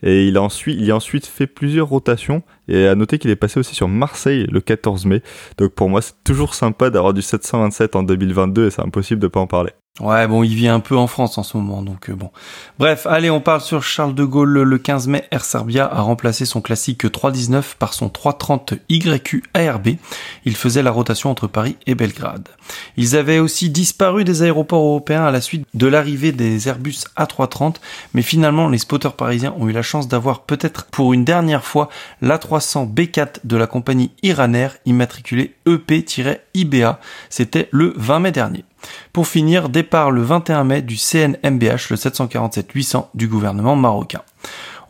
Et 0.02 0.26
il 0.26 0.36
a 0.36 0.42
ensuite, 0.42 0.78
il 0.80 0.90
a 0.90 0.96
ensuite 0.96 1.26
fait 1.26 1.46
plusieurs 1.46 1.88
rotations. 1.88 2.42
Et 2.68 2.86
à 2.86 2.94
noter 2.94 3.18
qu'il 3.18 3.30
est 3.30 3.36
passé 3.36 3.60
aussi 3.60 3.74
sur 3.74 3.88
Marseille 3.88 4.46
le 4.50 4.60
14 4.60 5.06
mai. 5.06 5.22
Donc 5.58 5.72
pour 5.72 5.88
moi, 5.88 6.00
c'est 6.02 6.14
toujours 6.24 6.54
sympa 6.54 6.90
d'avoir 6.90 7.12
du 7.12 7.22
727 7.22 7.96
en 7.96 8.02
2022 8.02 8.66
et 8.66 8.70
c'est 8.70 8.82
impossible 8.82 9.20
de 9.20 9.28
pas 9.28 9.40
en 9.40 9.46
parler. 9.46 9.72
Ouais, 9.98 10.26
bon, 10.26 10.42
il 10.42 10.54
vit 10.54 10.68
un 10.68 10.80
peu 10.80 10.94
en 10.94 11.06
France 11.06 11.38
en 11.38 11.42
ce 11.42 11.56
moment, 11.56 11.80
donc 11.80 12.10
euh, 12.10 12.14
bon. 12.14 12.30
Bref, 12.78 13.06
allez, 13.06 13.30
on 13.30 13.40
parle 13.40 13.62
sur 13.62 13.82
Charles 13.82 14.14
de 14.14 14.24
Gaulle. 14.24 14.50
Le 14.50 14.78
15 14.78 15.06
mai, 15.08 15.24
Air 15.30 15.42
Serbia 15.42 15.90
a 15.90 16.02
remplacé 16.02 16.44
son 16.44 16.60
classique 16.60 17.10
319 17.10 17.76
par 17.78 17.94
son 17.94 18.10
330 18.10 18.74
YQ 18.90 19.42
ARB. 19.54 19.88
Il 20.44 20.54
faisait 20.54 20.82
la 20.82 20.90
rotation 20.90 21.30
entre 21.30 21.46
Paris 21.46 21.78
et 21.86 21.94
Belgrade. 21.94 22.46
Ils 22.98 23.16
avaient 23.16 23.38
aussi 23.38 23.70
disparu 23.70 24.24
des 24.24 24.42
aéroports 24.42 24.84
européens 24.84 25.24
à 25.24 25.30
la 25.30 25.40
suite 25.40 25.66
de 25.72 25.86
l'arrivée 25.86 26.32
des 26.32 26.68
Airbus 26.68 27.04
A330, 27.16 27.76
mais 28.12 28.22
finalement, 28.22 28.68
les 28.68 28.78
spotters 28.78 29.14
parisiens 29.14 29.54
ont 29.58 29.66
eu 29.66 29.72
la 29.72 29.80
chance 29.80 30.08
d'avoir 30.08 30.42
peut-être 30.42 30.84
pour 30.84 31.14
une 31.14 31.24
dernière 31.24 31.64
fois 31.64 31.88
l'A300 32.20 32.92
B4 32.92 33.38
de 33.44 33.56
la 33.56 33.66
compagnie 33.66 34.10
Iranair 34.22 34.76
immatriculé 34.84 35.54
EP-IBA. 35.64 37.00
C'était 37.30 37.70
le 37.72 37.94
20 37.96 38.20
mai 38.20 38.32
dernier. 38.32 38.64
Pour 39.12 39.26
finir, 39.26 39.68
départ 39.68 40.10
le 40.10 40.22
21 40.22 40.64
mai 40.64 40.82
du 40.82 40.96
CNMBH, 40.96 41.90
le 41.90 41.96
747-800 41.96 43.06
du 43.14 43.28
gouvernement 43.28 43.76
marocain. 43.76 44.22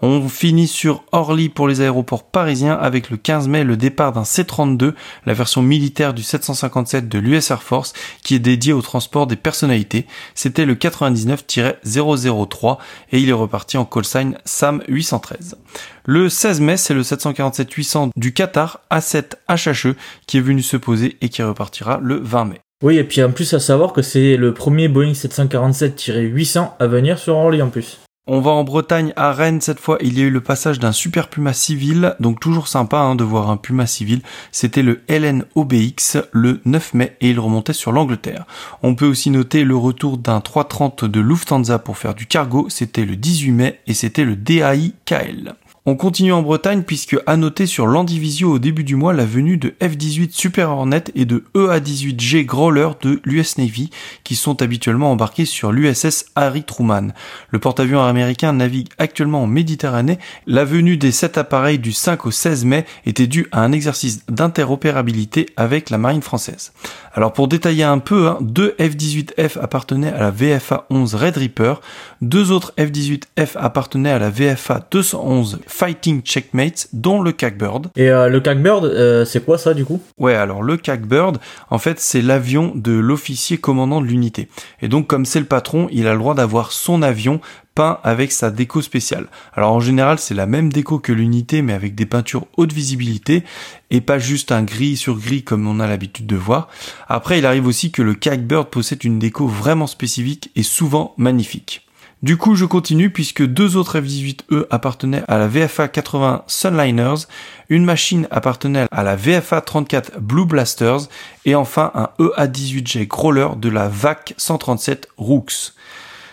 On 0.02 0.28
finit 0.28 0.68
sur 0.68 1.04
Orly 1.10 1.48
pour 1.48 1.68
les 1.68 1.80
aéroports 1.80 2.24
parisiens 2.24 2.74
avec 2.74 3.08
le 3.08 3.16
15 3.16 3.48
mai 3.48 3.64
le 3.64 3.78
départ 3.78 4.12
d'un 4.12 4.24
C-32, 4.24 4.92
la 5.24 5.32
version 5.32 5.62
militaire 5.62 6.12
du 6.12 6.22
757 6.22 7.08
de 7.08 7.18
l'US 7.18 7.50
Air 7.50 7.62
Force 7.62 7.94
qui 8.22 8.34
est 8.34 8.38
dédié 8.38 8.74
au 8.74 8.82
transport 8.82 9.26
des 9.26 9.36
personnalités. 9.36 10.04
C'était 10.34 10.66
le 10.66 10.74
99-003 10.74 12.76
et 13.12 13.20
il 13.20 13.30
est 13.30 13.32
reparti 13.32 13.78
en 13.78 13.86
call 13.86 14.04
sign 14.04 14.36
SAM 14.44 14.82
813. 14.86 15.56
Le 16.04 16.28
16 16.28 16.60
mai, 16.60 16.76
c'est 16.76 16.92
le 16.92 17.00
747-800 17.02 18.10
du 18.14 18.34
Qatar 18.34 18.80
A7 18.90 19.36
HHE 19.48 19.94
qui 20.26 20.36
est 20.36 20.42
venu 20.42 20.60
se 20.60 20.76
poser 20.76 21.16
et 21.22 21.30
qui 21.30 21.42
repartira 21.42 22.00
le 22.02 22.16
20 22.16 22.44
mai. 22.44 22.60
Oui, 22.82 22.98
et 22.98 23.04
puis 23.04 23.22
en 23.22 23.32
plus 23.32 23.54
à 23.54 23.58
savoir 23.58 23.94
que 23.94 24.02
c'est 24.02 24.36
le 24.36 24.52
premier 24.52 24.88
Boeing 24.88 25.12
747-800 25.12 26.72
à 26.78 26.86
venir 26.86 27.18
sur 27.18 27.34
Orly 27.34 27.62
en 27.62 27.70
plus. 27.70 28.00
On 28.26 28.40
va 28.40 28.50
en 28.50 28.64
Bretagne, 28.64 29.14
à 29.16 29.32
Rennes 29.32 29.62
cette 29.62 29.80
fois, 29.80 29.96
il 30.02 30.18
y 30.18 30.22
a 30.22 30.24
eu 30.24 30.30
le 30.30 30.42
passage 30.42 30.78
d'un 30.78 30.92
super 30.92 31.28
Puma 31.28 31.54
civil, 31.54 32.16
donc 32.20 32.38
toujours 32.38 32.68
sympa 32.68 32.98
hein, 32.98 33.14
de 33.14 33.24
voir 33.24 33.48
un 33.50 33.56
Puma 33.56 33.86
civil. 33.86 34.20
C'était 34.52 34.82
le 34.82 35.00
LN 35.08 35.44
OBX 35.54 36.18
le 36.32 36.60
9 36.66 36.92
mai 36.94 37.16
et 37.22 37.30
il 37.30 37.40
remontait 37.40 37.72
sur 37.72 37.92
l'Angleterre. 37.92 38.44
On 38.82 38.94
peut 38.94 39.06
aussi 39.06 39.30
noter 39.30 39.64
le 39.64 39.76
retour 39.76 40.18
d'un 40.18 40.40
330 40.40 41.06
de 41.06 41.20
Lufthansa 41.20 41.78
pour 41.78 41.96
faire 41.96 42.14
du 42.14 42.26
cargo, 42.26 42.66
c'était 42.68 43.06
le 43.06 43.16
18 43.16 43.52
mai 43.52 43.80
et 43.86 43.94
c'était 43.94 44.24
le 44.24 44.36
DAI 44.36 44.92
KL. 45.06 45.54
On 45.88 45.94
continue 45.94 46.32
en 46.32 46.42
Bretagne 46.42 46.82
puisque 46.82 47.16
à 47.26 47.36
noter 47.36 47.64
sur 47.64 47.86
l'Andivisio 47.86 48.50
au 48.50 48.58
début 48.58 48.82
du 48.82 48.96
mois 48.96 49.12
la 49.12 49.24
venue 49.24 49.56
de 49.56 49.76
F-18 49.80 50.32
Super 50.32 50.68
Hornet 50.68 51.04
et 51.14 51.26
de 51.26 51.44
EA-18G 51.54 52.44
Growler 52.44 52.88
de 53.02 53.20
l'US 53.24 53.56
Navy 53.56 53.90
qui 54.24 54.34
sont 54.34 54.62
habituellement 54.62 55.12
embarqués 55.12 55.44
sur 55.44 55.70
l'USS 55.70 56.24
Harry 56.34 56.64
Truman. 56.64 57.12
Le 57.50 57.60
porte-avions 57.60 58.02
américain 58.02 58.52
navigue 58.52 58.88
actuellement 58.98 59.44
en 59.44 59.46
Méditerranée. 59.46 60.18
La 60.48 60.64
venue 60.64 60.96
des 60.96 61.12
sept 61.12 61.38
appareils 61.38 61.78
du 61.78 61.92
5 61.92 62.26
au 62.26 62.32
16 62.32 62.64
mai 62.64 62.84
était 63.04 63.28
due 63.28 63.46
à 63.52 63.60
un 63.60 63.70
exercice 63.70 64.26
d'interopérabilité 64.26 65.46
avec 65.56 65.90
la 65.90 65.98
marine 65.98 66.20
française. 66.20 66.72
Alors 67.14 67.32
pour 67.32 67.46
détailler 67.46 67.84
un 67.84 68.00
peu, 68.00 68.26
hein, 68.26 68.38
deux 68.40 68.74
F-18F 68.80 69.60
appartenaient 69.60 70.12
à 70.12 70.18
la 70.18 70.30
VFA 70.32 70.86
11 70.90 71.14
Red 71.14 71.36
Reaper, 71.36 71.80
deux 72.22 72.50
autres 72.50 72.74
F-18F 72.76 73.50
appartenaient 73.54 74.10
à 74.10 74.18
la 74.18 74.30
VFA 74.30 74.84
211 74.90 75.60
Fighting 75.76 76.22
Checkmates, 76.22 76.88
dont 76.94 77.20
le 77.20 77.32
Cackbird. 77.32 77.88
Et 77.96 78.08
euh, 78.08 78.30
le 78.30 78.40
Cackbird, 78.40 78.86
euh, 78.86 79.26
c'est 79.26 79.44
quoi 79.44 79.58
ça 79.58 79.74
du 79.74 79.84
coup? 79.84 80.00
Ouais, 80.16 80.34
alors 80.34 80.62
le 80.62 80.78
Cackbird, 80.78 81.36
en 81.68 81.76
fait, 81.76 82.00
c'est 82.00 82.22
l'avion 82.22 82.72
de 82.74 82.92
l'officier 82.92 83.58
commandant 83.58 84.00
de 84.00 84.06
l'unité. 84.06 84.48
Et 84.80 84.88
donc, 84.88 85.06
comme 85.06 85.26
c'est 85.26 85.38
le 85.38 85.44
patron, 85.44 85.88
il 85.92 86.06
a 86.06 86.14
le 86.14 86.18
droit 86.18 86.34
d'avoir 86.34 86.72
son 86.72 87.02
avion 87.02 87.42
peint 87.74 87.98
avec 88.04 88.32
sa 88.32 88.50
déco 88.50 88.80
spéciale. 88.80 89.26
Alors 89.52 89.72
en 89.72 89.80
général, 89.80 90.18
c'est 90.18 90.32
la 90.32 90.46
même 90.46 90.72
déco 90.72 90.98
que 90.98 91.12
l'unité, 91.12 91.60
mais 91.60 91.74
avec 91.74 91.94
des 91.94 92.06
peintures 92.06 92.46
haute 92.56 92.72
visibilité 92.72 93.44
et 93.90 94.00
pas 94.00 94.18
juste 94.18 94.50
un 94.52 94.62
gris 94.62 94.96
sur 94.96 95.18
gris 95.18 95.44
comme 95.44 95.66
on 95.68 95.78
a 95.78 95.86
l'habitude 95.86 96.26
de 96.26 96.36
voir. 96.36 96.68
Après, 97.06 97.38
il 97.38 97.44
arrive 97.44 97.66
aussi 97.66 97.92
que 97.92 98.00
le 98.00 98.14
Cackbird 98.14 98.70
possède 98.70 99.04
une 99.04 99.18
déco 99.18 99.46
vraiment 99.46 99.86
spécifique 99.86 100.50
et 100.56 100.62
souvent 100.62 101.12
magnifique. 101.18 101.85
Du 102.22 102.38
coup, 102.38 102.54
je 102.54 102.64
continue 102.64 103.10
puisque 103.10 103.44
deux 103.44 103.76
autres 103.76 104.00
F-18E 104.00 104.64
appartenaient 104.70 105.22
à 105.28 105.36
la 105.36 105.48
VFA 105.48 105.86
80 105.86 106.44
Sunliners, 106.46 107.26
une 107.68 107.84
machine 107.84 108.26
appartenait 108.30 108.86
à 108.90 109.02
la 109.02 109.16
VFA 109.16 109.60
34 109.60 110.18
Blue 110.18 110.46
Blasters 110.46 111.08
et 111.44 111.54
enfin 111.54 111.90
un 111.94 112.08
EA-18J 112.18 113.06
Crawler 113.06 113.48
de 113.58 113.68
la 113.68 113.88
VAC 113.88 114.32
137 114.38 115.08
Rooks. 115.18 115.74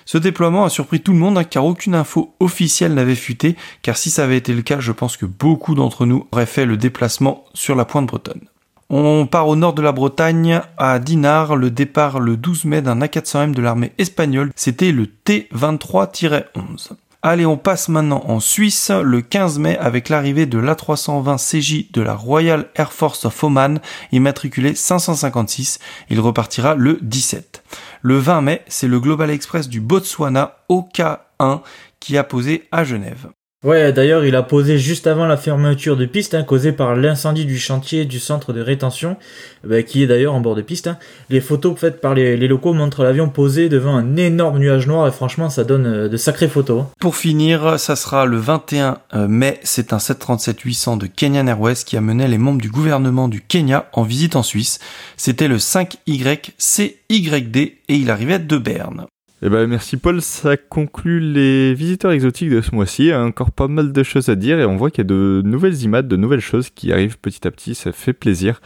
Ce 0.06 0.18
déploiement 0.18 0.64
a 0.64 0.70
surpris 0.70 1.02
tout 1.02 1.12
le 1.12 1.20
monde 1.20 1.38
hein, 1.38 1.44
car 1.44 1.66
aucune 1.66 1.96
info 1.96 2.34
officielle 2.40 2.94
n'avait 2.94 3.16
fuité, 3.16 3.58
car 3.82 3.98
si 3.98 4.10
ça 4.10 4.24
avait 4.24 4.38
été 4.38 4.54
le 4.54 4.62
cas, 4.62 4.80
je 4.80 4.94
pense 4.94 5.18
que 5.18 5.26
beaucoup 5.26 5.76
d'entre 5.76 6.06
nous 6.06 6.28
auraient 6.32 6.46
fait 6.46 6.66
le 6.66 6.78
déplacement 6.78 7.44
sur 7.54 7.76
la 7.76 7.84
pointe 7.84 8.08
bretonne. 8.08 8.48
On 8.96 9.26
part 9.26 9.48
au 9.48 9.56
nord 9.56 9.74
de 9.74 9.82
la 9.82 9.92
Bretagne, 9.92 10.62
à 10.78 11.00
Dinard, 11.00 11.56
le 11.56 11.72
départ 11.72 12.20
le 12.20 12.38
12 12.38 12.66
mai 12.66 12.84
d'un 12.84 13.00
A400M 13.00 13.52
de 13.56 13.62
l'armée 13.64 13.92
espagnole, 13.98 14.52
c'était 14.56 14.92
le 14.92 15.08
T-23-11. 15.08 16.92
Allez, 17.24 17.48
on 17.48 17.58
passe 17.58 17.90
maintenant 17.90 18.24
en 18.28 18.40
Suisse 18.40 18.92
le 18.92 19.22
15 19.22 19.58
mai 19.58 19.80
avec 19.80 20.10
l'arrivée 20.10 20.46
de 20.46 20.60
l'A320 20.60 21.40
CJ 21.40 21.92
de 21.92 22.02
la 22.04 22.14
Royal 22.14 22.70
Air 22.76 22.94
Force 22.94 23.26
of 23.26 23.44
Oman, 23.44 23.80
immatriculé 24.12 24.76
556. 24.76 25.80
Il 26.12 26.20
repartira 26.20 26.76
le 26.76 27.00
17. 27.02 27.64
Le 28.04 28.20
20 28.20 28.42
mai, 28.42 28.62
c'est 28.68 28.88
le 28.88 29.00
Global 29.00 29.32
Express 29.32 29.70
du 29.70 29.82
Botswana 29.82 30.58
OK1 30.70 31.62
qui 32.00 32.16
a 32.16 32.24
posé 32.24 32.68
à 32.72 32.84
Genève. 32.84 33.30
Ouais, 33.64 33.94
d'ailleurs, 33.94 34.26
il 34.26 34.36
a 34.36 34.44
posé 34.44 34.78
juste 34.78 35.08
avant 35.08 35.26
la 35.26 35.38
fermeture 35.38 35.96
de 35.96 36.06
piste, 36.06 36.36
hein, 36.36 36.44
causée 36.44 36.74
par 36.74 36.98
l'incendie 36.98 37.46
du 37.46 37.58
chantier 37.58 38.04
du 38.04 38.20
centre 38.20 38.52
de 38.52 38.60
rétention, 38.60 39.16
bah, 39.64 39.84
qui 39.84 40.04
est 40.04 40.08
d'ailleurs 40.08 40.34
en 40.34 40.42
bord 40.42 40.56
de 40.56 40.62
piste. 40.62 40.88
Hein. 40.88 40.98
Les 41.30 41.40
photos 41.40 41.80
faites 41.80 42.02
par 42.02 42.14
les, 42.14 42.36
locaux 42.36 42.74
montrent 42.74 43.04
l'avion 43.04 43.30
posé 43.30 43.70
devant 43.70 43.96
un 43.96 44.18
énorme 44.18 44.60
nuage 44.60 44.86
noir, 44.86 45.08
et 45.08 45.12
franchement, 45.12 45.50
ça 45.50 45.64
donne 45.64 45.86
euh, 45.86 46.10
de 46.10 46.18
sacrées 46.18 46.50
photos. 46.50 46.82
Hein. 46.82 46.90
Pour 47.00 47.16
finir, 47.16 47.80
ça 47.80 47.96
sera 47.96 48.26
le 48.26 48.36
21 48.36 48.98
euh, 49.14 49.30
mai, 49.30 49.62
c'est 49.64 49.94
un 49.94 49.98
737-800 49.98 50.98
de 50.98 51.08
Kenyan 51.08 51.48
Airways 51.48 51.86
qui 51.86 51.96
amenait 51.96 52.28
les 52.28 52.38
membres 52.38 52.62
du 52.62 52.70
gouvernement 52.70 53.30
du 53.30 53.40
Kenya 53.40 53.86
en 53.94 54.04
visite 54.04 54.36
en 54.36 54.44
Suisse. 54.44 54.80
C'était 55.16 55.48
le 55.48 55.56
5YCYD 55.56 57.56
et 57.56 57.96
il 57.96 58.12
arrivait 58.12 58.40
de 58.40 58.58
Berne. 58.58 59.06
Eh 59.46 59.50
ben, 59.50 59.68
merci 59.68 59.98
Paul, 59.98 60.22
ça 60.22 60.56
conclut 60.56 61.20
les 61.20 61.74
visiteurs 61.74 62.14
exotiques 62.14 62.50
de 62.50 62.62
ce 62.62 62.74
mois-ci. 62.74 63.14
Encore 63.14 63.52
pas 63.52 63.68
mal 63.68 63.92
de 63.92 64.04
choses 64.04 64.30
à 64.30 64.36
dire 64.36 64.58
et 64.58 64.64
on 64.64 64.78
voit 64.78 64.90
qu'il 64.90 65.00
y 65.00 65.02
a 65.02 65.10
de 65.10 65.42
nouvelles 65.44 65.82
images, 65.82 66.06
de 66.06 66.16
nouvelles 66.16 66.40
choses 66.40 66.70
qui 66.70 66.94
arrivent 66.94 67.20
petit 67.20 67.46
à 67.46 67.52
petit, 67.52 67.76
ça 67.76 67.92
fait 67.92 68.14
plaisir. 68.14 68.62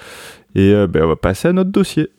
Et 0.54 0.74
euh, 0.74 0.86
ben, 0.86 1.06
on 1.06 1.08
va 1.08 1.16
passer 1.16 1.48
à 1.48 1.54
notre 1.54 1.72
dossier. 1.72 2.10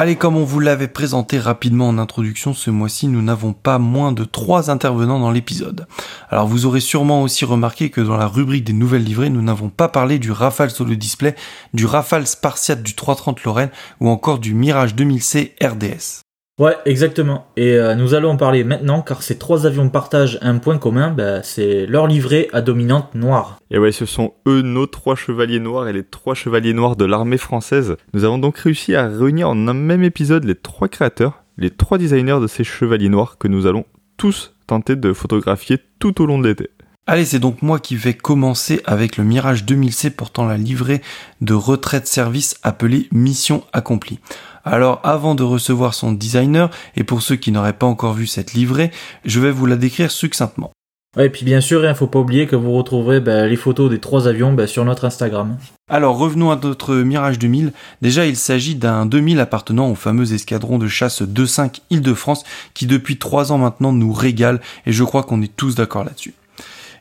Allez, 0.00 0.16
comme 0.16 0.38
on 0.38 0.44
vous 0.44 0.60
l'avait 0.60 0.88
présenté 0.88 1.38
rapidement 1.38 1.86
en 1.86 1.98
introduction, 1.98 2.54
ce 2.54 2.70
mois-ci, 2.70 3.06
nous 3.06 3.20
n'avons 3.20 3.52
pas 3.52 3.78
moins 3.78 4.12
de 4.12 4.24
trois 4.24 4.70
intervenants 4.70 5.20
dans 5.20 5.30
l'épisode. 5.30 5.86
Alors 6.30 6.46
vous 6.46 6.64
aurez 6.64 6.80
sûrement 6.80 7.20
aussi 7.22 7.44
remarqué 7.44 7.90
que 7.90 8.00
dans 8.00 8.16
la 8.16 8.26
rubrique 8.26 8.64
des 8.64 8.72
nouvelles 8.72 9.04
livrées, 9.04 9.28
nous 9.28 9.42
n'avons 9.42 9.68
pas 9.68 9.88
parlé 9.88 10.18
du 10.18 10.32
Rafale 10.32 10.70
Solo 10.70 10.94
Display, 10.94 11.34
du 11.74 11.84
Rafale 11.84 12.26
Spartiate 12.26 12.82
du 12.82 12.94
330 12.94 13.44
Lorraine 13.44 13.70
ou 14.00 14.08
encore 14.08 14.38
du 14.38 14.54
Mirage 14.54 14.94
2000C 14.94 15.50
RDS. 15.62 16.22
Ouais, 16.60 16.76
exactement. 16.84 17.46
Et 17.56 17.72
euh, 17.72 17.94
nous 17.94 18.12
allons 18.12 18.32
en 18.32 18.36
parler 18.36 18.64
maintenant 18.64 19.00
car 19.00 19.22
ces 19.22 19.38
trois 19.38 19.64
avions 19.64 19.88
partagent 19.88 20.38
un 20.42 20.58
point 20.58 20.76
commun, 20.76 21.10
bah, 21.10 21.42
c'est 21.42 21.86
leur 21.86 22.06
livrée 22.06 22.50
à 22.52 22.60
dominante 22.60 23.14
noire. 23.14 23.58
Et 23.70 23.78
ouais, 23.78 23.92
ce 23.92 24.04
sont 24.04 24.34
eux 24.46 24.60
nos 24.60 24.84
trois 24.84 25.14
chevaliers 25.14 25.58
noirs 25.58 25.88
et 25.88 25.94
les 25.94 26.04
trois 26.04 26.34
chevaliers 26.34 26.74
noirs 26.74 26.96
de 26.96 27.06
l'armée 27.06 27.38
française. 27.38 27.96
Nous 28.12 28.24
avons 28.24 28.36
donc 28.36 28.58
réussi 28.58 28.94
à 28.94 29.08
réunir 29.08 29.48
en 29.48 29.68
un 29.68 29.72
même 29.72 30.04
épisode 30.04 30.44
les 30.44 30.54
trois 30.54 30.88
créateurs, 30.88 31.44
les 31.56 31.70
trois 31.70 31.96
designers 31.96 32.40
de 32.42 32.46
ces 32.46 32.62
chevaliers 32.62 33.08
noirs 33.08 33.38
que 33.38 33.48
nous 33.48 33.66
allons 33.66 33.86
tous 34.18 34.54
tenter 34.66 34.96
de 34.96 35.14
photographier 35.14 35.78
tout 35.98 36.20
au 36.20 36.26
long 36.26 36.38
de 36.38 36.46
l'été. 36.46 36.68
Allez, 37.06 37.24
c'est 37.24 37.38
donc 37.38 37.62
moi 37.62 37.80
qui 37.80 37.96
vais 37.96 38.12
commencer 38.12 38.82
avec 38.84 39.16
le 39.16 39.24
Mirage 39.24 39.64
2000C 39.64 40.10
portant 40.10 40.44
la 40.44 40.58
livrée 40.58 41.00
de 41.40 41.54
retraite 41.54 42.06
service 42.06 42.56
appelée 42.62 43.08
Mission 43.10 43.64
accomplie. 43.72 44.20
Alors 44.64 45.00
avant 45.04 45.34
de 45.34 45.42
recevoir 45.42 45.94
son 45.94 46.12
designer, 46.12 46.70
et 46.96 47.04
pour 47.04 47.22
ceux 47.22 47.36
qui 47.36 47.52
n'auraient 47.52 47.72
pas 47.72 47.86
encore 47.86 48.14
vu 48.14 48.26
cette 48.26 48.52
livrée, 48.52 48.90
je 49.24 49.40
vais 49.40 49.50
vous 49.50 49.66
la 49.66 49.76
décrire 49.76 50.10
succinctement. 50.10 50.70
et 51.18 51.30
puis 51.30 51.44
bien 51.44 51.60
sûr, 51.60 51.82
il 51.84 51.88
ne 51.88 51.94
faut 51.94 52.06
pas 52.06 52.18
oublier 52.18 52.46
que 52.46 52.56
vous 52.56 52.72
retrouverez 52.72 53.20
ben, 53.20 53.46
les 53.46 53.56
photos 53.56 53.90
des 53.90 53.98
trois 53.98 54.28
avions 54.28 54.52
ben, 54.52 54.66
sur 54.66 54.84
notre 54.84 55.04
Instagram. 55.04 55.56
Alors 55.88 56.18
revenons 56.18 56.50
à 56.50 56.56
notre 56.56 56.94
Mirage 56.94 57.38
2000. 57.38 57.72
Déjà, 58.02 58.26
il 58.26 58.36
s'agit 58.36 58.74
d'un 58.74 59.06
2000 59.06 59.40
appartenant 59.40 59.90
au 59.90 59.94
fameux 59.94 60.32
escadron 60.32 60.78
de 60.78 60.88
chasse 60.88 61.22
2.5 61.22 61.80
Île-de-France 61.90 62.44
qui 62.74 62.86
depuis 62.86 63.18
trois 63.18 63.52
ans 63.52 63.58
maintenant 63.58 63.92
nous 63.92 64.12
régale 64.12 64.60
et 64.86 64.92
je 64.92 65.04
crois 65.04 65.22
qu'on 65.22 65.42
est 65.42 65.56
tous 65.56 65.74
d'accord 65.74 66.04
là-dessus. 66.04 66.34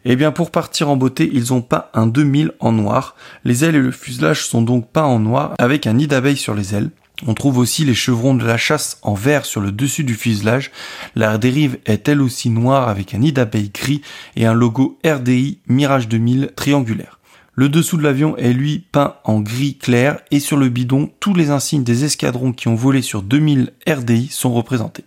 Eh 0.05 0.15
bien, 0.15 0.31
pour 0.31 0.49
partir 0.49 0.89
en 0.89 0.95
beauté, 0.95 1.29
ils 1.33 1.53
ont 1.53 1.61
pas 1.61 1.91
un 1.93 2.07
2000 2.07 2.53
en 2.61 2.71
noir. 2.71 3.15
Les 3.43 3.65
ailes 3.65 3.75
et 3.75 3.81
le 3.81 3.91
fuselage 3.91 4.45
sont 4.45 4.61
donc 4.61 4.87
pas 4.87 5.03
en 5.03 5.19
noir, 5.19 5.55
avec 5.59 5.87
un 5.87 5.93
nid 5.93 6.07
d'abeille 6.07 6.37
sur 6.37 6.55
les 6.55 6.73
ailes. 6.73 6.89
On 7.27 7.33
trouve 7.33 7.57
aussi 7.57 7.83
les 7.83 7.93
chevrons 7.93 8.33
de 8.33 8.45
la 8.45 8.57
chasse 8.57 8.97
en 9.01 9.13
vert 9.13 9.45
sur 9.45 9.59
le 9.59 9.71
dessus 9.71 10.03
du 10.03 10.15
fuselage. 10.15 10.71
La 11.15 11.37
dérive 11.37 11.77
est 11.85 12.07
elle 12.07 12.21
aussi 12.21 12.49
noire 12.49 12.87
avec 12.87 13.13
un 13.13 13.19
nid 13.19 13.33
d'abeille 13.33 13.71
gris 13.73 14.01
et 14.35 14.45
un 14.45 14.53
logo 14.53 14.97
RDI 15.05 15.59
Mirage 15.67 16.07
2000 16.07 16.51
triangulaire. 16.55 17.19
Le 17.53 17.67
dessous 17.67 17.97
de 17.97 18.03
l'avion 18.03 18.37
est 18.37 18.53
lui 18.53 18.85
peint 18.91 19.15
en 19.25 19.41
gris 19.41 19.75
clair 19.75 20.19
et 20.31 20.39
sur 20.39 20.55
le 20.55 20.69
bidon, 20.69 21.09
tous 21.19 21.33
les 21.33 21.49
insignes 21.49 21.83
des 21.83 22.05
escadrons 22.05 22.53
qui 22.53 22.69
ont 22.69 22.75
volé 22.75 23.01
sur 23.01 23.21
2000 23.21 23.73
RDI 23.85 24.29
sont 24.29 24.53
représentés. 24.53 25.03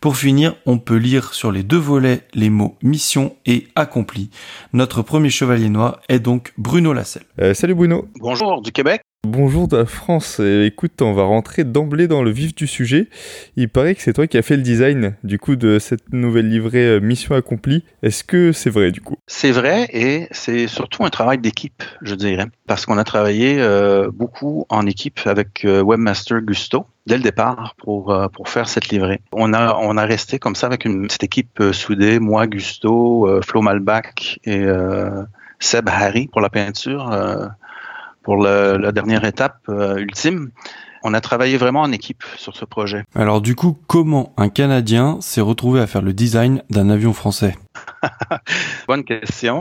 Pour 0.00 0.16
finir, 0.16 0.56
on 0.66 0.78
peut 0.78 0.96
lire 0.96 1.32
sur 1.32 1.52
les 1.52 1.62
deux 1.62 1.78
volets 1.78 2.22
les 2.34 2.50
mots 2.50 2.76
mission 2.82 3.36
et 3.46 3.68
accompli. 3.76 4.30
Notre 4.72 5.02
premier 5.02 5.30
chevalier 5.30 5.68
noir 5.68 6.00
est 6.08 6.18
donc 6.18 6.52
Bruno 6.58 6.92
Lasselle. 6.92 7.24
Euh, 7.40 7.54
salut 7.54 7.74
Bruno. 7.74 8.08
Bonjour 8.20 8.62
du 8.62 8.72
Québec. 8.72 9.00
Bonjour 9.26 9.66
de 9.66 9.76
la 9.76 9.86
France. 9.86 10.38
Écoute, 10.38 11.02
on 11.02 11.12
va 11.12 11.24
rentrer 11.24 11.64
d'emblée 11.64 12.06
dans 12.06 12.22
le 12.22 12.30
vif 12.30 12.54
du 12.54 12.68
sujet. 12.68 13.08
Il 13.56 13.68
paraît 13.68 13.96
que 13.96 14.00
c'est 14.00 14.12
toi 14.12 14.28
qui 14.28 14.38
as 14.38 14.42
fait 14.42 14.54
le 14.54 14.62
design 14.62 15.16
du 15.24 15.40
coup 15.40 15.56
de 15.56 15.80
cette 15.80 16.12
nouvelle 16.12 16.48
livrée 16.48 16.86
euh, 16.86 17.00
Mission 17.00 17.34
accomplie. 17.34 17.82
Est-ce 18.04 18.22
que 18.22 18.52
c'est 18.52 18.70
vrai 18.70 18.92
du 18.92 19.00
coup? 19.00 19.16
C'est 19.26 19.50
vrai 19.50 19.88
et 19.90 20.28
c'est 20.30 20.68
surtout 20.68 21.04
un 21.04 21.10
travail 21.10 21.38
d'équipe, 21.38 21.82
je 22.02 22.14
dirais, 22.14 22.46
parce 22.68 22.86
qu'on 22.86 22.98
a 22.98 23.02
travaillé 23.02 23.56
euh, 23.58 24.12
beaucoup 24.14 24.64
en 24.68 24.86
équipe 24.86 25.18
avec 25.24 25.64
euh, 25.64 25.82
Webmaster 25.82 26.40
Gusto 26.42 26.86
dès 27.08 27.16
le 27.16 27.24
départ 27.24 27.74
pour 27.78 28.16
pour 28.32 28.48
faire 28.48 28.68
cette 28.68 28.90
livrée. 28.90 29.22
On 29.32 29.52
a 29.54 29.76
on 29.82 29.96
a 29.96 30.06
resté 30.06 30.38
comme 30.38 30.54
ça 30.54 30.68
avec 30.68 30.84
une 30.84 31.10
cette 31.10 31.24
équipe 31.24 31.60
soudée, 31.72 32.20
moi 32.20 32.46
Gusto, 32.46 33.40
Flo 33.42 33.60
Malbach 33.60 34.38
et 34.44 34.64
Seb 35.58 35.88
Harry 35.88 36.28
pour 36.28 36.40
la 36.40 36.48
peinture 36.48 37.10
pour 38.26 38.36
la 38.36 38.90
dernière 38.90 39.24
étape 39.24 39.60
euh, 39.68 39.98
ultime. 39.98 40.50
On 41.04 41.14
a 41.14 41.20
travaillé 41.20 41.56
vraiment 41.58 41.82
en 41.82 41.92
équipe 41.92 42.24
sur 42.36 42.56
ce 42.56 42.64
projet. 42.64 43.04
Alors 43.14 43.40
du 43.40 43.54
coup, 43.54 43.78
comment 43.86 44.34
un 44.36 44.48
Canadien 44.48 45.18
s'est 45.20 45.40
retrouvé 45.40 45.80
à 45.80 45.86
faire 45.86 46.02
le 46.02 46.12
design 46.12 46.60
d'un 46.68 46.90
avion 46.90 47.12
français 47.12 47.56
Bonne 48.88 49.04
question. 49.04 49.60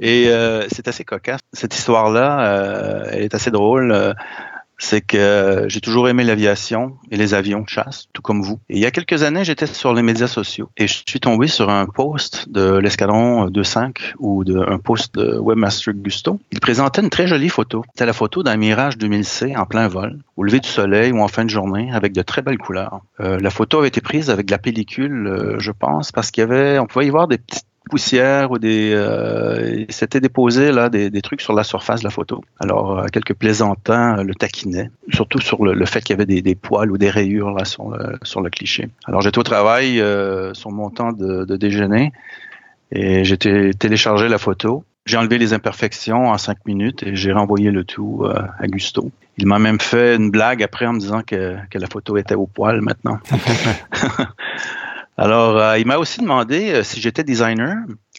Et 0.00 0.26
euh, 0.28 0.66
c'est 0.70 0.86
assez 0.86 1.02
cocasse. 1.02 1.40
Cette 1.54 1.74
histoire-là, 1.74 2.40
euh, 2.40 3.08
elle 3.10 3.22
est 3.22 3.34
assez 3.34 3.50
drôle 3.50 4.14
c'est 4.78 5.00
que 5.00 5.64
j'ai 5.68 5.80
toujours 5.80 6.08
aimé 6.08 6.24
l'aviation 6.24 6.96
et 7.10 7.16
les 7.16 7.34
avions 7.34 7.60
de 7.60 7.68
chasse, 7.68 8.08
tout 8.12 8.22
comme 8.22 8.42
vous. 8.42 8.60
Et 8.68 8.76
il 8.76 8.80
y 8.80 8.86
a 8.86 8.90
quelques 8.90 9.22
années, 9.22 9.44
j'étais 9.44 9.66
sur 9.66 9.92
les 9.92 10.02
médias 10.02 10.28
sociaux 10.28 10.70
et 10.76 10.86
je 10.86 11.02
suis 11.06 11.20
tombé 11.20 11.48
sur 11.48 11.68
un 11.68 11.86
post 11.86 12.48
de 12.48 12.76
l'escadron 12.78 13.48
2.5 13.48 14.14
ou 14.18 14.44
de, 14.44 14.58
un 14.58 14.78
post 14.78 15.14
de 15.14 15.38
Webmaster 15.38 15.94
Gusto. 15.94 16.40
Il 16.52 16.60
présentait 16.60 17.02
une 17.02 17.10
très 17.10 17.26
jolie 17.26 17.48
photo. 17.48 17.84
C'était 17.92 18.06
la 18.06 18.12
photo 18.12 18.42
d'un 18.42 18.56
Mirage 18.56 18.96
2000C 18.96 19.56
en 19.58 19.66
plein 19.66 19.88
vol, 19.88 20.18
au 20.36 20.44
lever 20.44 20.60
du 20.60 20.68
soleil 20.68 21.12
ou 21.12 21.20
en 21.20 21.28
fin 21.28 21.44
de 21.44 21.50
journée, 21.50 21.90
avec 21.92 22.12
de 22.12 22.22
très 22.22 22.42
belles 22.42 22.58
couleurs. 22.58 23.00
Euh, 23.20 23.38
la 23.40 23.50
photo 23.50 23.78
avait 23.78 23.88
été 23.88 24.00
prise 24.00 24.30
avec 24.30 24.50
la 24.50 24.58
pellicule, 24.58 25.26
euh, 25.26 25.56
je 25.58 25.72
pense, 25.72 26.12
parce 26.12 26.30
qu'il 26.30 26.42
y 26.42 26.44
avait, 26.44 26.78
on 26.78 26.86
pouvait 26.86 27.06
y 27.06 27.10
voir 27.10 27.28
des 27.28 27.38
petites 27.38 27.66
poussière 27.88 28.50
ou 28.50 28.58
des 28.58 28.92
euh, 28.92 29.84
s'était 29.88 30.20
déposé 30.20 30.72
là 30.72 30.88
des, 30.88 31.10
des, 31.10 31.22
trucs 31.22 31.40
sur 31.40 31.52
la 31.52 31.64
surface 31.64 32.00
de 32.00 32.04
la 32.04 32.10
photo. 32.10 32.42
Alors 32.60 32.98
euh, 32.98 33.06
quelques 33.12 33.34
plaisantins 33.34 34.22
le 34.22 34.34
taquinaient, 34.34 34.90
surtout 35.12 35.40
sur 35.40 35.64
le, 35.64 35.84
fait 35.86 36.00
qu'il 36.00 36.14
y 36.14 36.16
avait 36.16 36.26
des, 36.26 36.42
des, 36.42 36.54
poils 36.54 36.90
ou 36.90 36.98
des 36.98 37.10
rayures 37.10 37.50
là 37.50 37.64
sur 37.64 37.90
le, 37.90 38.18
sur 38.22 38.40
le 38.40 38.50
cliché. 38.50 38.88
Alors 39.06 39.20
j'étais 39.20 39.38
au 39.38 39.42
travail 39.42 40.00
euh, 40.00 40.54
sur 40.54 40.70
mon 40.70 40.90
temps 40.90 41.12
de, 41.12 41.44
de 41.44 41.56
déjeuner 41.56 42.12
et 42.92 43.24
j'étais 43.24 43.72
téléchargé 43.72 44.28
la 44.28 44.38
photo. 44.38 44.84
J'ai 45.06 45.16
enlevé 45.16 45.38
les 45.38 45.54
imperfections 45.54 46.28
en 46.28 46.36
cinq 46.36 46.58
minutes 46.66 47.02
et 47.02 47.16
j'ai 47.16 47.32
renvoyé 47.32 47.70
le 47.70 47.84
tout 47.84 48.24
euh, 48.24 48.42
à 48.58 48.66
Gusto. 48.66 49.10
Il 49.38 49.46
m'a 49.46 49.58
même 49.58 49.80
fait 49.80 50.16
une 50.16 50.30
blague 50.30 50.62
après 50.62 50.84
en 50.84 50.92
me 50.92 50.98
disant 50.98 51.22
que, 51.22 51.56
que 51.70 51.78
la 51.78 51.86
photo 51.86 52.18
était 52.18 52.34
au 52.34 52.46
poil 52.46 52.82
maintenant. 52.82 53.18
Alors, 55.18 55.58
euh, 55.58 55.78
il 55.78 55.86
m'a 55.86 55.98
aussi 55.98 56.20
demandé 56.20 56.70
euh, 56.72 56.82
si 56.84 57.00
j'étais 57.00 57.24
designer 57.24 57.74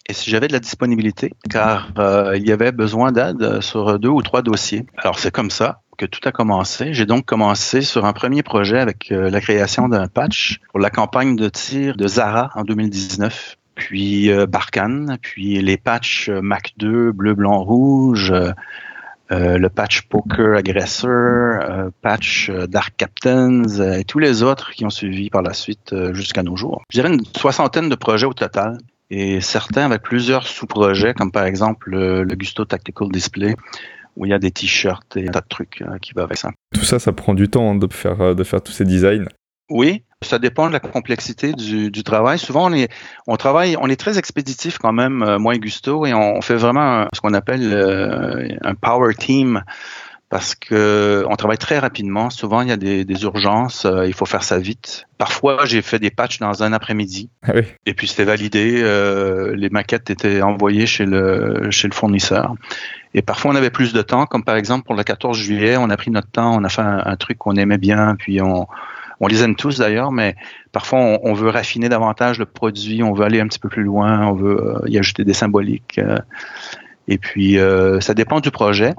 et 0.10 0.12
si 0.12 0.30
j'avais 0.30 0.50
de 0.50 0.54
la 0.54 0.60
disponibilité, 0.60 1.32
car 1.50 1.94
euh, 1.98 2.36
il 2.36 2.46
y 2.46 2.52
avait 2.52 2.74
besoin 2.74 3.14
d'aide 3.14 3.62
sur 3.62 3.98
deux 3.98 4.10
ou 4.10 4.22
trois 4.22 4.42
dossiers. 4.42 4.86
Alors, 4.98 5.18
c'est 5.18 5.32
comme 5.32 5.50
ça 5.50 5.82
que 5.98 6.06
tout 6.06 6.20
a 6.28 6.34
commencé. 6.34 6.94
J'ai 6.94 7.06
donc 7.06 7.26
commencé 7.26 7.82
sur 7.82 8.04
un 8.04 8.12
premier 8.12 8.44
projet 8.44 8.80
avec 8.80 9.10
la 9.10 9.42
création 9.42 9.88
d'un 9.88 10.08
patch 10.08 10.60
pour 10.70 10.80
la 10.80 10.90
campagne 10.90 11.36
de 11.36 11.48
tir 11.50 11.96
de 11.96 12.08
Zara 12.08 12.52
en 12.56 12.64
2019 12.64 13.56
puis 13.76 14.30
Barkhane, 14.48 15.18
puis 15.22 15.62
les 15.62 15.78
patchs 15.78 16.30
Mac 16.30 16.74
2, 16.78 17.14
bleu, 17.14 17.34
blanc, 17.34 17.64
rouge, 17.64 18.34
le 19.30 19.68
patch 19.68 20.04
Poker 20.04 20.58
Aggressor, 20.58 21.10
euh, 21.10 21.90
patch 22.02 22.50
euh, 22.50 22.68
Dark 22.68 22.96
Captains 22.98 23.64
et 23.98 24.04
tous 24.04 24.20
les 24.20 24.44
autres 24.44 24.72
qui 24.72 24.86
ont 24.86 24.90
suivi 24.90 25.30
par 25.30 25.42
la 25.42 25.54
suite 25.54 25.94
jusqu'à 26.14 26.44
nos 26.44 26.56
jours. 26.56 26.84
Je 26.90 27.00
dirais 27.00 27.14
une 27.14 27.24
soixantaine 27.38 27.90
de 27.90 27.96
projets 27.96 28.26
au 28.26 28.34
total 28.34 28.78
et 29.10 29.42
certains 29.42 29.86
avec 29.86 30.02
plusieurs 30.02 30.48
sous-projets 30.48 31.14
comme 31.14 31.32
par 31.32 31.46
exemple 31.46 31.92
le 31.92 32.36
Gusto 32.36 32.66
Tactical 32.66 33.10
Display 33.10 33.56
où 34.16 34.26
il 34.26 34.30
y 34.30 34.34
a 34.34 34.40
des 34.40 34.52
t-shirts 34.52 35.16
et 35.18 35.28
un 35.28 35.32
tas 35.32 35.42
de 35.42 35.48
trucs 35.48 35.84
qui 36.02 36.14
vont 36.14 36.24
avec 36.24 36.38
ça. 36.38 36.52
Tout 36.74 36.84
ça, 36.84 37.00
ça 37.00 37.14
prend 37.14 37.34
du 37.34 37.48
temps 37.48 37.76
de 37.76 37.88
faire, 37.92 38.36
de 38.36 38.44
faire 38.44 38.62
tous 38.62 38.74
ces 38.74 38.84
designs. 38.84 39.28
Oui, 39.70 40.04
ça 40.22 40.40
dépend 40.40 40.68
de 40.68 40.74
la 40.74 40.80
complexité 40.80 41.54
du, 41.54 41.92
du, 41.92 42.04
travail. 42.04 42.38
Souvent, 42.38 42.70
on 42.70 42.74
est, 42.74 42.90
on 43.28 43.38
travaille, 43.38 43.78
on 43.80 43.88
est 43.90 44.00
très 44.00 44.18
expéditif 44.18 44.78
quand 44.78 44.92
même, 44.92 45.24
euh, 45.24 45.40
moi 45.40 45.56
et 45.56 45.60
Gusto, 45.60 46.06
et 46.06 46.14
on, 46.14 46.42
fait 46.42 46.56
vraiment 46.56 47.08
ce 47.14 47.22
qu'on 47.22 47.34
appelle 47.34 47.72
euh, 47.74 48.48
un 48.64 48.76
power 48.76 49.14
team 49.16 49.64
parce 50.30 50.54
que 50.54 51.26
on 51.28 51.36
travaille 51.36 51.58
très 51.58 51.80
rapidement. 51.80 52.30
Souvent, 52.30 52.62
il 52.62 52.68
y 52.68 52.72
a 52.72 52.78
des, 52.78 53.06
des 53.06 53.24
urgences, 53.24 53.86
euh, 53.86 54.06
il 54.06 54.14
faut 54.14 54.26
faire 54.26 54.44
ça 54.44 54.60
vite. 54.60 55.08
Parfois, 55.18 55.66
j'ai 55.66 55.82
fait 55.82 56.00
des 56.00 56.12
patchs 56.12 56.40
dans 56.40 56.64
un 56.64 56.74
après-midi, 56.74 57.30
ah 57.44 57.54
oui. 57.56 57.64
et 57.86 57.94
puis 57.94 58.08
c'était 58.08 58.26
validé. 58.26 58.84
les 59.56 59.70
maquettes 59.70 60.10
étaient 60.10 60.42
envoyées 60.42 60.86
chez 60.86 61.06
le 61.06 61.72
chez 61.72 61.88
le 61.88 61.94
fournisseur. 61.94 62.56
Et 63.14 63.22
parfois, 63.22 63.52
on 63.52 63.56
avait 63.56 63.72
plus 63.72 63.94
de 63.94 64.02
temps, 64.02 64.26
comme 64.26 64.44
par 64.44 64.58
exemple 64.58 64.86
pour 64.86 64.96
le 64.96 65.04
14 65.04 65.36
juillet, 65.36 65.78
on 65.78 65.90
a 65.90 65.98
pris 65.98 66.12
notre 66.12 66.30
temps, 66.30 66.56
on 66.56 66.64
a 66.64 66.70
fait 66.70 66.82
un 66.84 67.16
truc 67.16 67.38
qu'on 67.38 67.56
aimait 67.56 67.80
bien, 67.80 68.16
puis 68.16 68.42
on 68.42 68.68
on 69.20 69.28
les 69.28 69.44
aime 69.44 69.56
tous 69.56 69.78
d'ailleurs, 69.78 70.12
mais 70.12 70.36
parfois 70.72 71.20
on, 71.24 71.34
veut 71.34 71.50
raffiner 71.50 71.90
davantage 71.90 72.40
le 72.40 72.46
produit, 72.46 73.04
on 73.04 73.14
veut 73.14 73.26
aller 73.26 73.40
un 73.40 73.48
petit 73.48 73.60
peu 73.60 73.70
plus 73.70 73.84
loin, 73.84 74.28
on 74.28 74.34
veut 74.34 74.58
euh, 74.58 74.80
y 74.88 74.98
ajouter 74.98 75.24
des 75.24 75.34
symboliques. 75.34 76.00
Euh, 76.00 76.18
et 77.08 77.18
puis, 77.18 77.58
euh, 77.58 78.00
ça 78.02 78.14
dépend 78.14 78.40
du 78.40 78.52
projet, 78.52 78.94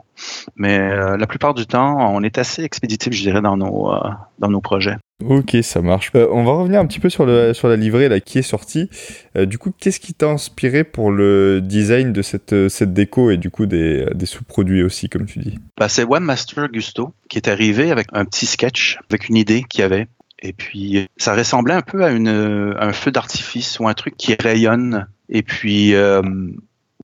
mais 0.56 0.80
la 1.16 1.26
plupart 1.28 1.54
du 1.54 1.66
temps, 1.66 1.96
on 2.12 2.24
est 2.24 2.38
assez 2.38 2.64
expéditif, 2.64 3.12
je 3.12 3.22
dirais, 3.22 3.40
dans 3.40 3.56
nos, 3.56 3.92
dans 4.40 4.48
nos 4.48 4.60
projets. 4.60 4.96
Ok, 5.24 5.56
ça 5.62 5.82
marche. 5.82 6.10
on 6.14 6.44
va 6.44 6.52
revenir 6.52 6.80
un 6.80 6.86
petit 6.86 7.00
peu 7.00 7.10
sur, 7.10 7.26
la 7.26 7.76
livrée 7.76 8.08
là, 8.08 8.20
qui 8.20 8.38
est 8.38 8.42
sortie. 8.42 8.88
du 9.36 9.58
coup, 9.58 9.72
qu'est-ce 9.78 10.00
qui 10.00 10.14
t'a 10.14 10.28
inspiré 10.28 10.84
pour 10.84 11.10
le 11.10 11.60
design 11.60 12.12
de 12.12 12.22
cette, 12.22 12.68
cette 12.68 12.92
déco 12.92 13.30
et 13.30 13.36
du 13.36 13.50
coup 13.50 13.66
des, 13.66 14.06
sous-produits 14.24 14.82
aussi, 14.82 15.08
comme 15.08 15.26
tu 15.26 15.38
dis? 15.38 15.58
Bah, 15.76 15.88
C'est 15.88 16.04
Webmaster 16.04 16.68
Gusto 16.68 17.12
qui 17.28 17.38
est 17.38 17.48
arrivé 17.48 17.90
avec 17.90 18.08
un 18.12 18.24
petit 18.24 18.46
sketch, 18.46 18.98
avec 19.08 19.28
une 19.28 19.36
idée 19.36 19.64
qu'il 19.68 19.84
avait. 19.84 20.08
Et 20.42 20.52
puis, 20.52 21.08
ça 21.16 21.34
ressemblait 21.34 21.74
un 21.74 21.82
peu 21.82 22.04
à, 22.04 22.08
un 22.08 22.92
feu 22.92 23.10
d'artifice 23.10 23.78
ou 23.78 23.88
un 23.88 23.94
truc 23.94 24.16
qui 24.16 24.34
rayonne. 24.34 25.06
Et 25.28 25.42
puis, 25.42 25.94
euh, 25.94 26.22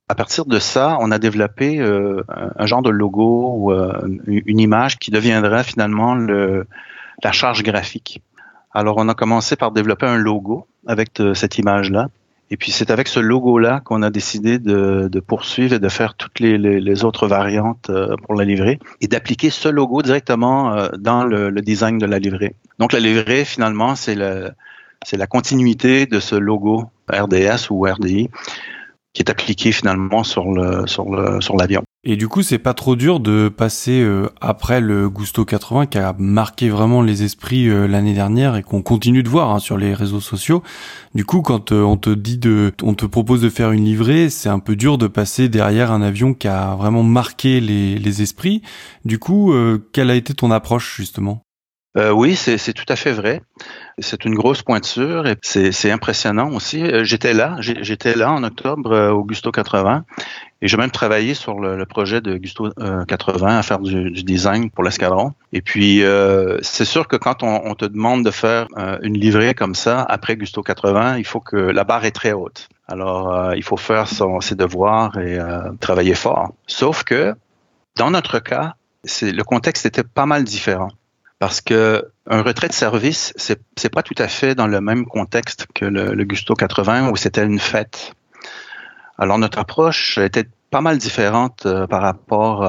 à 0.09 0.15
partir 0.15 0.47
de 0.47 0.59
ça, 0.59 0.97
on 1.01 1.11
a 1.11 1.19
développé 1.19 1.79
euh, 1.79 2.23
un 2.29 2.67
genre 2.67 2.83
de 2.83 2.91
logo 2.91 3.53
ou 3.57 3.73
euh, 3.73 3.93
une 4.27 4.59
image 4.59 4.99
qui 4.99 5.11
deviendra 5.11 5.63
finalement 5.63 6.15
le, 6.15 6.67
la 7.23 7.33
charge 7.33 7.63
graphique. 7.63 8.23
Alors, 8.73 8.97
on 8.99 9.09
a 9.09 9.15
commencé 9.15 9.57
par 9.57 9.73
développer 9.73 10.07
un 10.07 10.19
logo 10.19 10.67
avec 10.87 11.11
cette 11.35 11.59
image-là. 11.59 12.09
Et 12.51 12.57
puis 12.57 12.71
c'est 12.71 12.93
avec 12.93 13.09
ce 13.09 13.19
logo-là 13.19 13.81
qu'on 13.81 14.03
a 14.03 14.11
décidé 14.11 14.59
de, 14.59 15.21
poursuivre 15.21 15.75
et 15.75 15.79
de 15.81 15.89
faire 15.89 16.15
toutes 16.15 16.39
les, 16.39 17.05
autres 17.05 17.27
variantes 17.27 17.91
euh, 17.91 18.15
pour 18.23 18.35
la 18.35 18.45
livrée 18.45 18.79
et 19.01 19.09
d'appliquer 19.09 19.51
ce 19.51 19.69
logo 19.69 20.01
directement 20.03 20.73
euh, 20.73 20.89
dans 20.97 21.25
le, 21.25 21.51
design 21.61 21.99
de 21.99 22.07
la 22.07 22.21
livrée. 22.21 22.55
Donc 22.79 22.93
la 22.93 23.01
livrée, 23.01 23.45
finalement, 23.45 23.97
c'est 23.97 24.15
la 24.15 25.27
continuité 25.27 26.07
de 26.07 26.21
ce 26.21 26.37
logo 26.37 26.85
RDS 27.11 27.71
ou 27.71 27.85
RDI 27.85 28.31
qui 29.17 29.23
est 29.23 29.31
appliqué 29.31 29.73
finalement 29.73 30.25
sur 30.25 30.45
l'avion. 30.53 31.83
Et 32.05 32.17
du 32.17 32.29
coup, 32.29 32.43
c'est 32.43 32.59
pas 32.59 32.75
trop 32.75 32.97
dur 32.97 33.19
de 33.19 33.49
passer 33.49 34.03
euh, 34.03 34.29
après 34.43 34.83
le 34.83 35.09
Gusto 35.09 35.47
80 35.47 35.87
qui 35.87 35.97
a 35.97 36.15
marqué 36.19 36.69
vraiment 36.69 37.01
les 37.01 37.23
esprits 37.23 37.67
euh, 37.67 37.89
l'année 37.89 38.13
dernière 38.13 38.57
et 38.57 38.63
qu'on 38.63 38.83
continue 38.83 39.23
de 39.23 39.29
voir 39.31 39.53
hein, 39.53 39.59
sur 39.59 39.79
les 39.79 39.95
réseaux 39.95 40.21
sociaux. 40.21 40.63
Du 41.15 41.25
coup, 41.25 41.41
quand 41.41 41.73
euh, 41.73 41.83
on 41.83 41.97
te 41.97 42.11
dit 42.11 42.37
de, 42.37 42.75
on 42.83 42.93
te 42.93 43.07
propose 43.07 43.41
de 43.41 43.49
faire 43.49 43.73
une 43.73 43.87
livrée, 43.87 44.29
c'est 44.29 44.51
un 44.51 44.59
peu 44.59 44.77
dur 44.77 44.99
de 44.99 45.07
passer 45.07 45.49
derrière 45.49 45.93
un 45.93 46.03
avion 46.03 46.35
qui 46.35 46.47
a 46.47 46.75
vraiment 46.75 47.03
marqué 47.03 47.61
les 47.61 48.23
esprits. 48.23 48.61
Du 49.07 49.19
coup, 49.19 49.55
quelle 49.93 50.11
a 50.11 50.15
été 50.15 50.35
ton 50.35 50.51
approche 50.51 50.97
justement? 50.97 51.46
Euh, 51.97 52.11
oui, 52.11 52.37
c'est 52.37 52.73
tout 52.75 52.85
à 52.89 52.97
fait 52.97 53.13
vrai. 53.13 53.41
C'est 53.99 54.27
une 54.27 54.35
grosse 54.35 54.61
pointure 54.63 55.27
et 55.27 55.37
c'est 55.41 55.91
impressionnant 55.91 56.51
aussi. 56.53 56.83
Euh, 56.83 57.05
j'étais 57.05 57.33
là, 57.33 57.57
j'étais 57.61 58.15
là 58.15 58.31
en 58.33 58.45
octobre 58.45 58.93
euh, 58.93 59.11
au 59.13 59.25
Gusto 59.25 59.51
80 59.51 60.05
et 60.61 60.69
j'ai 60.69 60.77
même 60.77 60.91
travaillé 60.91 61.33
sur 61.33 61.59
le, 61.59 61.87
projet 61.87 62.21
de 62.21 62.37
Gusto 62.37 62.71
80 63.09 63.59
à 63.59 63.63
faire 63.63 63.79
du, 63.79 64.11
design 64.11 64.71
pour 64.71 64.85
l'escadron. 64.85 65.33
Et 65.55 65.63
puis, 65.63 66.03
c'est 66.63 66.87
sûr 66.87 67.09
que 67.09 67.17
quand 67.17 67.43
on, 67.43 67.75
te 67.75 67.85
demande 67.85 68.25
de 68.25 68.31
faire 68.31 68.67
une 69.03 69.19
livrée 69.19 69.53
comme 69.53 69.75
ça 69.75 70.03
après 70.03 70.37
Gusto 70.37 70.63
80, 70.63 71.19
il 71.19 71.27
faut 71.27 71.41
que 71.41 71.57
la 71.57 71.85
barre 71.85 72.07
est 72.07 72.11
très 72.11 72.33
haute. 72.33 72.71
Alors, 72.89 73.55
il 73.55 73.63
faut 73.63 73.77
faire 73.77 74.09
son, 74.09 74.41
ses 74.41 74.55
devoirs 74.55 75.19
et 75.19 75.39
travailler 75.79 76.15
fort. 76.15 76.55
Sauf 76.67 77.05
que, 77.05 77.35
dans 77.97 78.11
notre 78.11 78.39
cas, 78.39 78.77
le 79.21 79.43
contexte 79.43 79.85
était 79.85 80.05
pas 80.05 80.25
mal 80.25 80.45
différent 80.45 80.91
parce 81.47 81.61
que 81.61 82.05
un 82.29 82.43
retrait 82.43 82.67
de 82.67 82.73
service, 82.73 83.33
c'est 83.37 83.61
c'est 83.77 83.89
pas 83.89 84.03
tout 84.03 84.17
à 84.19 84.27
fait 84.27 84.57
dans 84.57 84.67
le 84.67 84.81
même 84.81 85.07
contexte 85.07 85.69
que 85.73 85.85
le, 85.85 86.25
Gusto 86.25 86.55
80 86.55 87.11
où 87.11 87.17
c'était 87.17 87.45
une 87.45 87.61
fête. 87.61 88.15
Alors 89.17 89.39
notre 89.39 89.61
approche 89.61 90.19
était 90.19 90.49
pas 90.73 90.81
mal 90.81 90.99
différente 90.99 91.69
par 91.89 92.03
rapport 92.03 92.65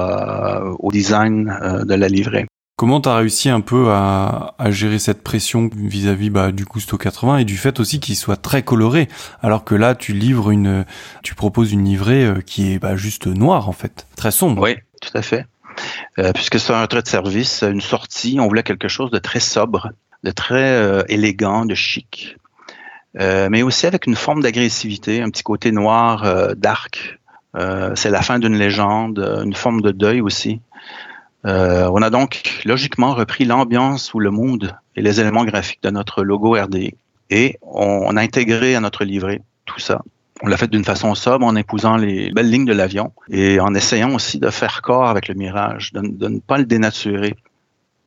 au 0.78 0.92
design 0.92 1.82
de 1.84 1.94
la 1.94 2.06
livrée. 2.06 2.46
Comment 2.76 3.00
tu 3.00 3.08
as 3.08 3.16
réussi 3.16 3.48
un 3.48 3.60
peu 3.60 3.90
à, 3.90 4.54
gérer 4.68 5.00
cette 5.00 5.24
pression 5.24 5.68
vis-à-vis 5.74 6.30
bah, 6.30 6.52
du 6.52 6.64
Gusto 6.64 6.96
80 6.96 7.38
et 7.38 7.44
du 7.44 7.56
fait 7.56 7.80
aussi 7.80 7.98
qu'il 7.98 8.14
soit 8.14 8.36
très 8.36 8.62
coloré, 8.62 9.08
alors 9.42 9.64
que 9.64 9.74
là 9.74 9.96
tu 9.96 10.12
livres 10.12 10.52
une, 10.52 10.84
tu 11.24 11.34
proposes 11.34 11.72
une 11.72 11.84
livrée 11.84 12.32
qui 12.46 12.74
est 12.74 12.78
bah, 12.78 12.94
juste 12.94 13.26
noire 13.26 13.68
en 13.68 13.72
fait, 13.72 14.06
très 14.14 14.30
sombre. 14.30 14.62
Oui, 14.62 14.76
tout 15.02 15.10
à 15.14 15.22
fait. 15.22 15.46
Puisque 16.34 16.58
c'est 16.58 16.72
un 16.72 16.86
trait 16.86 17.02
de 17.02 17.08
service, 17.08 17.62
une 17.62 17.80
sortie, 17.80 18.38
on 18.40 18.48
voulait 18.48 18.62
quelque 18.62 18.88
chose 18.88 19.10
de 19.10 19.18
très 19.18 19.40
sobre, 19.40 19.90
de 20.24 20.30
très 20.30 21.04
élégant, 21.08 21.64
de 21.64 21.74
chic. 21.74 22.36
Euh, 23.18 23.48
mais 23.50 23.62
aussi 23.62 23.86
avec 23.86 24.06
une 24.06 24.16
forme 24.16 24.42
d'agressivité, 24.42 25.22
un 25.22 25.30
petit 25.30 25.42
côté 25.42 25.72
noir, 25.72 26.24
euh, 26.24 26.54
dark. 26.54 27.18
Euh, 27.56 27.92
c'est 27.94 28.10
la 28.10 28.22
fin 28.22 28.38
d'une 28.38 28.56
légende, 28.56 29.18
une 29.44 29.54
forme 29.54 29.80
de 29.80 29.90
deuil 29.90 30.20
aussi. 30.20 30.60
on 31.44 32.02
a 32.02 32.10
donc 32.10 32.60
logiquement 32.64 33.14
repris 33.14 33.44
l'ambiance 33.44 34.12
ou 34.12 34.20
le 34.20 34.30
monde 34.30 34.76
et 34.96 35.02
les 35.02 35.20
éléments 35.20 35.44
graphiques 35.44 35.82
de 35.82 35.90
notre 35.90 36.22
logo 36.22 36.52
RDI 36.52 36.94
et 37.30 37.58
on, 37.62 38.16
a 38.16 38.20
intégré 38.20 38.74
à 38.74 38.80
notre 38.80 39.04
livret 39.04 39.40
tout 39.64 39.78
ça. 39.78 40.02
On 40.42 40.48
l'a 40.48 40.56
fait 40.56 40.70
d'une 40.70 40.84
façon 40.84 41.14
sobre 41.14 41.44
en 41.44 41.56
épousant 41.56 41.96
les 41.96 42.30
belles 42.30 42.50
lignes 42.50 42.64
de 42.64 42.72
l'avion 42.72 43.12
et 43.30 43.60
en 43.60 43.74
essayant 43.74 44.14
aussi 44.14 44.38
de 44.38 44.50
faire 44.50 44.82
corps 44.82 45.08
avec 45.08 45.28
le 45.28 45.34
mirage, 45.34 45.92
de, 45.92 46.00
de 46.00 46.28
ne 46.28 46.38
pas 46.38 46.58
le 46.58 46.64
dénaturer. 46.64 47.34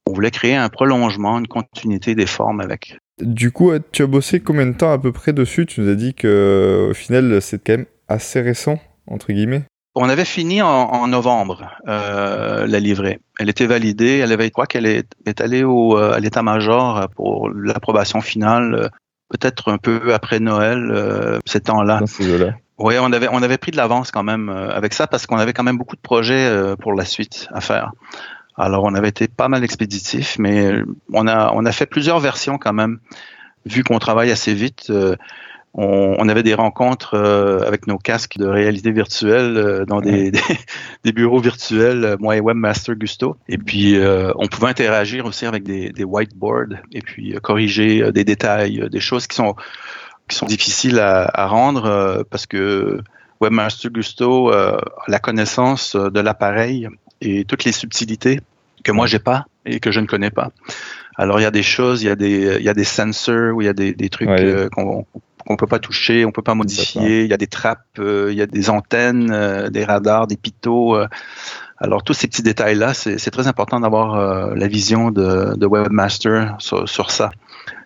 On 0.05 0.13
voulait 0.13 0.31
créer 0.31 0.55
un 0.55 0.69
prolongement, 0.69 1.39
une 1.39 1.47
continuité 1.47 2.15
des 2.15 2.25
formes 2.25 2.61
avec. 2.61 2.97
Du 3.21 3.51
coup, 3.51 3.71
tu 3.91 4.01
as 4.03 4.07
bossé 4.07 4.39
combien 4.39 4.65
de 4.65 4.73
temps 4.73 4.91
à 4.91 4.97
peu 4.97 5.11
près 5.11 5.33
dessus? 5.33 5.65
Tu 5.65 5.81
nous 5.81 5.89
as 5.89 5.95
dit 5.95 6.13
que 6.13 6.87
au 6.89 6.93
final, 6.93 7.41
c'est 7.41 7.63
quand 7.63 7.73
même 7.73 7.85
assez 8.07 8.41
récent, 8.41 8.79
entre 9.07 9.31
guillemets. 9.31 9.63
On 9.93 10.07
avait 10.07 10.25
fini 10.25 10.61
en, 10.61 11.07
novembre 11.07 11.69
euh, 11.87 12.65
la 12.65 12.79
livrée. 12.79 13.19
Elle 13.39 13.49
était 13.49 13.65
validée. 13.65 14.19
Elle 14.19 14.31
avait, 14.31 14.49
quoi 14.49 14.65
qu'elle 14.65 14.85
est, 14.85 15.41
allée 15.41 15.63
au, 15.63 15.97
euh, 15.97 16.13
à 16.13 16.19
l'état-major 16.19 17.09
pour 17.15 17.49
l'approbation 17.49 18.21
finale, 18.21 18.73
euh, 18.75 18.87
peut-être 19.31 19.71
un 19.71 19.77
peu 19.77 20.13
après 20.13 20.39
Noël, 20.39 20.91
euh, 20.91 21.39
ces 21.45 21.61
temps-là. 21.61 22.01
Oui, 22.77 22.95
on 22.99 23.11
avait, 23.11 23.27
on 23.31 23.41
avait 23.41 23.57
pris 23.57 23.71
de 23.71 23.77
l'avance 23.77 24.11
quand 24.11 24.23
même 24.23 24.49
avec 24.49 24.93
ça 24.93 25.07
parce 25.07 25.27
qu'on 25.27 25.37
avait 25.37 25.53
quand 25.53 25.63
même 25.63 25.77
beaucoup 25.77 25.95
de 25.95 26.01
projets 26.01 26.51
pour 26.79 26.93
la 26.93 27.05
suite 27.05 27.47
à 27.53 27.61
faire. 27.61 27.91
Alors, 28.57 28.83
on 28.85 28.95
avait 28.95 29.09
été 29.09 29.27
pas 29.27 29.47
mal 29.49 29.63
expéditif, 29.63 30.37
mais 30.39 30.81
on 31.13 31.27
a, 31.27 31.51
on 31.53 31.65
a 31.65 31.71
fait 31.71 31.85
plusieurs 31.85 32.19
versions 32.19 32.57
quand 32.57 32.73
même. 32.73 32.99
Vu 33.67 33.83
qu'on 33.83 33.99
travaille 33.99 34.31
assez 34.31 34.55
vite, 34.55 34.91
euh, 35.77 36.15
on, 36.17 36.27
avait 36.27 36.43
des 36.43 36.53
rencontres 36.53 37.13
euh, 37.13 37.65
avec 37.65 37.87
nos 37.87 37.97
casques 37.97 38.37
de 38.37 38.45
réalité 38.45 38.91
virtuelle 38.91 39.55
euh, 39.55 39.85
dans 39.85 40.01
des, 40.01 40.31
des, 41.03 41.11
bureaux 41.13 41.39
virtuels, 41.39 42.17
moi 42.19 42.35
et 42.35 42.41
Webmaster 42.41 42.95
Gusto. 42.95 43.37
Et 43.47 43.57
puis, 43.57 43.97
on 44.35 44.47
pouvait 44.47 44.67
interagir 44.67 45.25
aussi 45.25 45.45
avec 45.45 45.63
des, 45.63 45.89
des 45.89 46.03
whiteboards 46.03 46.75
et 46.91 47.01
puis 47.01 47.35
corriger 47.41 48.11
des 48.11 48.23
détails, 48.23 48.89
des 48.89 48.99
choses 48.99 49.27
qui 49.27 49.35
sont, 49.35 49.55
qui 50.27 50.35
sont 50.35 50.45
difficiles 50.45 50.99
à, 50.99 51.29
à 51.33 51.47
rendre 51.47 52.23
parce 52.29 52.45
que 52.45 52.99
Webmaster 53.39 53.91
Gusto 53.91 54.49
a 54.51 54.81
la 55.07 55.19
connaissance 55.19 55.95
de 55.95 56.19
l'appareil 56.19 56.89
et 57.21 57.45
toutes 57.45 57.63
les 57.63 57.71
subtilités 57.71 58.39
que 58.83 58.91
moi 58.91 59.07
j'ai 59.07 59.19
pas 59.19 59.45
et 59.65 59.79
que 59.79 59.91
je 59.91 59.99
ne 59.99 60.07
connais 60.07 60.31
pas. 60.31 60.51
Alors 61.15 61.39
il 61.39 61.43
y 61.43 61.45
a 61.45 61.51
des 61.51 61.63
choses, 61.63 62.01
il 62.03 62.07
y 62.07 62.09
a 62.09 62.15
des 62.15 62.57
il 62.59 62.65
y 62.65 62.69
a 62.69 62.73
des 62.73 62.83
sensors 62.83 63.55
où 63.55 63.61
il 63.61 63.65
y 63.65 63.69
a 63.69 63.73
des, 63.73 63.93
des 63.93 64.09
trucs 64.09 64.29
euh, 64.29 64.69
qu'on 64.69 65.05
qu'on 65.45 65.55
peut 65.55 65.67
pas 65.67 65.79
toucher, 65.79 66.25
on 66.25 66.31
peut 66.31 66.41
pas 66.41 66.55
modifier. 66.55 67.23
Il 67.23 67.29
y 67.29 67.33
a 67.33 67.37
des 67.37 67.47
trappes, 67.47 67.85
euh, 67.99 68.29
il 68.31 68.37
y 68.37 68.41
a 68.41 68.47
des 68.47 68.69
antennes, 68.69 69.31
euh, 69.31 69.69
des 69.69 69.83
radars, 69.83 70.27
des 70.27 70.37
pitos. 70.37 70.97
alors 71.77 72.03
tous 72.03 72.13
ces 72.13 72.27
petits 72.27 72.43
détails 72.43 72.75
là, 72.75 72.93
c'est 72.93 73.31
très 73.31 73.47
important 73.47 73.79
d'avoir 73.79 74.55
la 74.55 74.67
vision 74.67 75.11
de, 75.11 75.55
de 75.55 75.65
webmaster 75.65 76.55
sur, 76.59 76.87
sur 76.87 77.11
ça 77.11 77.31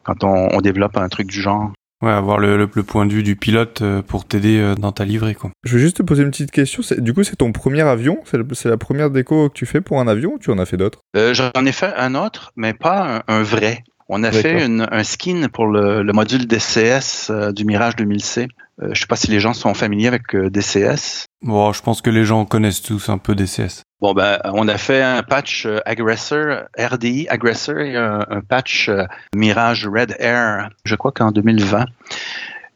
quand 0.03 0.23
on, 0.23 0.49
on 0.53 0.61
développe 0.61 0.97
un 0.97 1.09
truc 1.09 1.27
du 1.27 1.41
genre. 1.41 1.71
Ouais, 2.01 2.11
avoir 2.11 2.39
le, 2.39 2.57
le, 2.57 2.67
point 2.67 3.05
de 3.05 3.13
vue 3.13 3.23
du 3.23 3.37
pilote 3.37 3.81
euh, 3.81 4.01
pour 4.01 4.25
t'aider 4.25 4.59
euh, 4.59 4.75
dans 4.75 4.91
ta 4.91 5.05
livrée, 5.05 5.33
quoi. 5.33 5.51
Je 5.63 5.75
vais 5.75 5.81
juste 5.81 5.97
te 5.97 6.03
poser 6.03 6.23
une 6.23 6.29
petite 6.29 6.51
question. 6.51 6.83
Du 6.97 7.13
coup, 7.13 7.23
c'est 7.23 7.37
ton 7.37 7.53
premier 7.53 7.81
avion? 7.81 8.19
C'est 8.25 8.65
la 8.65 8.77
première 8.77 9.09
déco 9.09 9.49
que 9.49 9.53
tu 9.53 9.65
fais 9.65 9.79
pour 9.79 9.99
un 10.01 10.07
avion 10.07 10.33
ou 10.33 10.37
tu 10.37 10.51
en 10.51 10.59
as 10.59 10.65
fait 10.65 10.75
d'autres? 10.75 10.99
Euh, 11.15 11.33
J'en 11.33 11.65
ai 11.65 11.71
fait 11.71 11.93
un 11.95 12.13
autre, 12.13 12.51
mais 12.57 12.73
pas 12.73 13.23
un, 13.27 13.43
vrai. 13.43 13.83
On 14.07 14.23
a 14.23 14.31
fait 14.31 14.65
une, 14.65 14.87
un 14.91 15.03
skin 15.03 15.47
pour 15.51 15.65
le, 15.65 16.03
le 16.03 16.13
module 16.13 16.45
DCS 16.45 17.31
du 17.53 17.65
Mirage 17.65 17.95
2000C. 17.95 18.47
Euh, 18.81 18.89
je 18.93 18.99
sais 18.99 19.07
pas 19.07 19.15
si 19.15 19.31
les 19.31 19.39
gens 19.39 19.53
sont 19.53 19.73
familiers 19.73 20.07
avec 20.07 20.35
DCS. 20.35 21.25
Bon, 21.41 21.71
je 21.73 21.81
pense 21.81 22.01
que 22.01 22.09
les 22.09 22.25
gens 22.25 22.45
connaissent 22.45 22.81
tous 22.81 23.09
un 23.09 23.17
peu 23.17 23.35
DCS. 23.35 23.85
Bon, 24.01 24.13
ben, 24.13 24.39
on 24.43 24.67
a 24.67 24.77
fait 24.77 25.01
un 25.01 25.23
patch 25.23 25.65
euh, 25.65 25.79
Aggressor, 25.85 26.65
RDI 26.77 27.27
Aggressor 27.29 27.79
et 27.79 27.95
un, 27.95 28.41
patch 28.47 28.89
euh, 28.89 29.05
Mirage 29.33 29.87
Red 29.87 30.15
Air, 30.19 30.69
je 30.83 30.95
crois 30.95 31.11
qu'en 31.11 31.31
2020. 31.31 31.85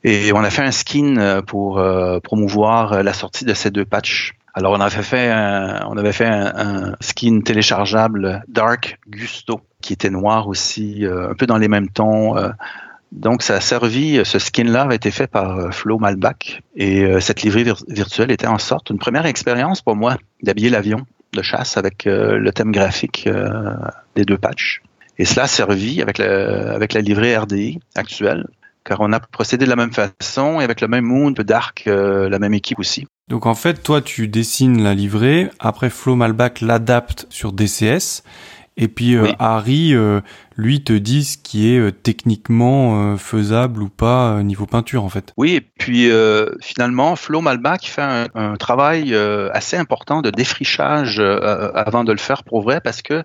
Et 0.05 0.31
on 0.33 0.39
a 0.39 0.49
fait 0.49 0.61
un 0.63 0.71
skin 0.71 1.17
euh, 1.17 1.41
pour 1.41 1.79
promouvoir 2.23 3.03
la 3.03 3.13
sortie 3.13 3.43
de 3.43 3.53
ces 3.53 3.69
deux 3.69 3.85
patchs. 3.85 4.33
Alors, 4.53 4.71
on 4.73 4.79
avait 4.79 5.03
fait 5.03 5.29
un, 5.29 5.85
on 5.87 5.97
avait 5.97 6.13
fait 6.13 6.25
un, 6.25 6.95
skin 7.01 7.41
téléchargeable 7.41 8.43
Dark 8.47 8.97
Gusto, 9.07 9.61
qui 9.81 9.93
était 9.93 10.09
noir 10.09 10.47
aussi, 10.47 11.05
un 11.05 11.33
peu 11.35 11.45
dans 11.45 11.57
les 11.57 11.67
mêmes 11.67 11.89
tons. 11.89 12.35
Donc, 13.11 13.41
ça 13.41 13.55
a 13.55 13.61
servi, 13.61 14.21
ce 14.23 14.39
skin-là 14.39 14.83
avait 14.83 14.95
été 14.95 15.09
fait 15.11 15.27
par 15.27 15.73
Flo 15.73 15.97
Malbach 15.97 16.61
et 16.75 17.19
cette 17.21 17.41
livrée 17.41 17.65
virtuelle 17.87 18.31
était 18.31 18.47
en 18.47 18.59
sorte 18.59 18.89
une 18.89 18.99
première 18.99 19.25
expérience 19.25 19.81
pour 19.81 19.95
moi 19.95 20.17
d'habiller 20.43 20.69
l'avion 20.69 21.05
de 21.33 21.41
chasse 21.41 21.77
avec 21.77 22.07
euh, 22.07 22.37
le 22.37 22.51
thème 22.51 22.71
graphique 22.71 23.25
euh, 23.27 23.73
des 24.15 24.25
deux 24.25 24.37
patchs. 24.37 24.81
Et 25.17 25.25
cela 25.25 25.43
a 25.43 25.47
servi 25.47 26.01
avec, 26.01 26.17
la 26.17 27.01
livrée 27.01 27.37
RDI 27.37 27.79
actuelle, 27.95 28.47
car 28.85 29.01
on 29.01 29.11
a 29.11 29.19
procédé 29.19 29.65
de 29.65 29.69
la 29.69 29.75
même 29.75 29.91
façon 29.91 30.61
et 30.61 30.63
avec 30.63 30.79
le 30.79 30.87
même 30.87 31.03
mood 31.03 31.39
dark, 31.41 31.83
euh, 31.87 32.29
la 32.29 32.39
même 32.39 32.53
équipe 32.53 32.79
aussi. 32.79 33.05
Donc 33.27 33.45
en 33.45 33.53
fait, 33.53 33.83
toi, 33.83 34.01
tu 34.01 34.29
dessines 34.29 34.81
la 34.81 34.93
livrée, 34.93 35.49
après 35.59 35.89
Flo 35.89 36.15
Malbach 36.15 36.61
l'adapte 36.61 37.27
sur 37.29 37.51
DCS, 37.51 38.23
et 38.81 38.87
puis 38.87 39.15
euh, 39.15 39.27
Harry, 39.39 39.93
euh, 39.93 40.21
lui, 40.55 40.81
te 40.81 40.93
dit 40.93 41.25
ce 41.25 41.37
qui 41.37 41.73
est 41.73 41.79
euh, 41.79 41.91
techniquement 41.91 43.17
faisable 43.17 43.83
ou 43.83 43.89
pas 43.89 44.41
niveau 44.41 44.65
peinture 44.65 45.03
en 45.03 45.09
fait. 45.09 45.33
Oui, 45.35 45.55
et 45.55 45.61
puis 45.61 46.09
finalement, 46.61 47.15
Flo 47.15 47.41
Malbach 47.41 47.81
fait 47.83 48.01
un, 48.01 48.27
un 48.33 48.55
travail 48.55 49.13
assez 49.53 49.75
important 49.75 50.21
de 50.21 50.31
défrichage 50.31 51.19
avant 51.19 52.03
de 52.05 52.13
le 52.13 52.17
faire 52.17 52.43
pour 52.43 52.61
vrai 52.61 52.79
parce 52.81 53.01
que 53.01 53.23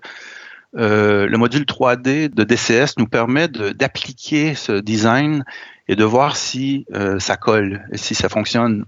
le 0.73 1.35
module 1.37 1.63
3D 1.63 2.33
de 2.33 2.43
DCS 2.43 2.97
nous 2.97 3.07
permet 3.07 3.47
d'appliquer 3.47 4.55
ce 4.55 4.73
design 4.73 5.45
et 5.87 5.95
de 5.95 6.03
voir 6.03 6.35
si 6.35 6.85
ça 7.19 7.37
colle 7.37 7.85
et 7.91 7.97
si 7.97 8.13
ça 8.13 8.27
fonctionne. 8.27 8.85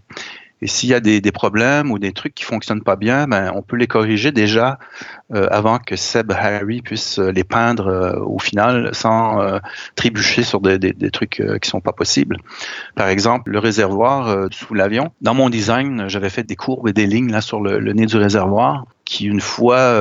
Et 0.61 0.67
s'il 0.67 0.89
y 0.89 0.93
a 0.93 0.99
des, 0.99 1.21
des, 1.21 1.31
problèmes 1.31 1.91
ou 1.91 1.99
des 1.99 2.13
trucs 2.13 2.33
qui 2.33 2.43
fonctionnent 2.43 2.81
pas 2.81 2.95
bien, 2.95 3.27
ben, 3.27 3.51
on 3.55 3.61
peut 3.61 3.75
les 3.75 3.85
corriger 3.85 4.31
déjà 4.31 4.79
euh, 5.33 5.47
avant 5.51 5.77
que 5.77 5.95
Seb 5.95 6.31
Harry 6.31 6.81
puisse 6.81 7.19
euh, 7.19 7.31
les 7.31 7.43
peindre 7.43 7.87
euh, 7.87 8.19
au 8.19 8.39
final 8.39 8.89
sans 8.93 9.39
euh, 9.41 9.59
trébucher 9.95 10.43
sur 10.43 10.59
des, 10.59 10.79
des, 10.79 10.93
des 10.93 11.11
trucs 11.11 11.43
qui 11.61 11.69
sont 11.69 11.81
pas 11.81 11.91
possibles. 11.91 12.37
Par 12.95 13.07
exemple, 13.07 13.51
le 13.51 13.59
réservoir 13.59 14.47
sous 14.51 14.73
l'avion. 14.73 15.11
Dans 15.21 15.33
mon 15.33 15.49
design, 15.49 16.05
j'avais 16.07 16.29
fait 16.29 16.43
des 16.43 16.55
courbes 16.55 16.87
et 16.87 16.93
des 16.93 17.05
lignes 17.05 17.31
là 17.31 17.41
sur 17.41 17.61
le, 17.61 17.79
le 17.79 17.93
nez 17.93 18.05
du 18.05 18.17
réservoir 18.17 18.85
qui, 19.05 19.25
une 19.25 19.41
fois 19.41 19.95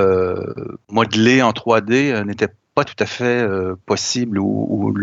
modelés 0.91 1.43
en 1.43 1.51
3D, 1.51 2.25
n'étaient 2.25 2.53
pas 2.75 2.85
tout 2.85 2.95
à 2.99 3.07
fait 3.07 3.47
possible 3.87 4.39
ou, 4.39 4.67
ou, 4.69 4.95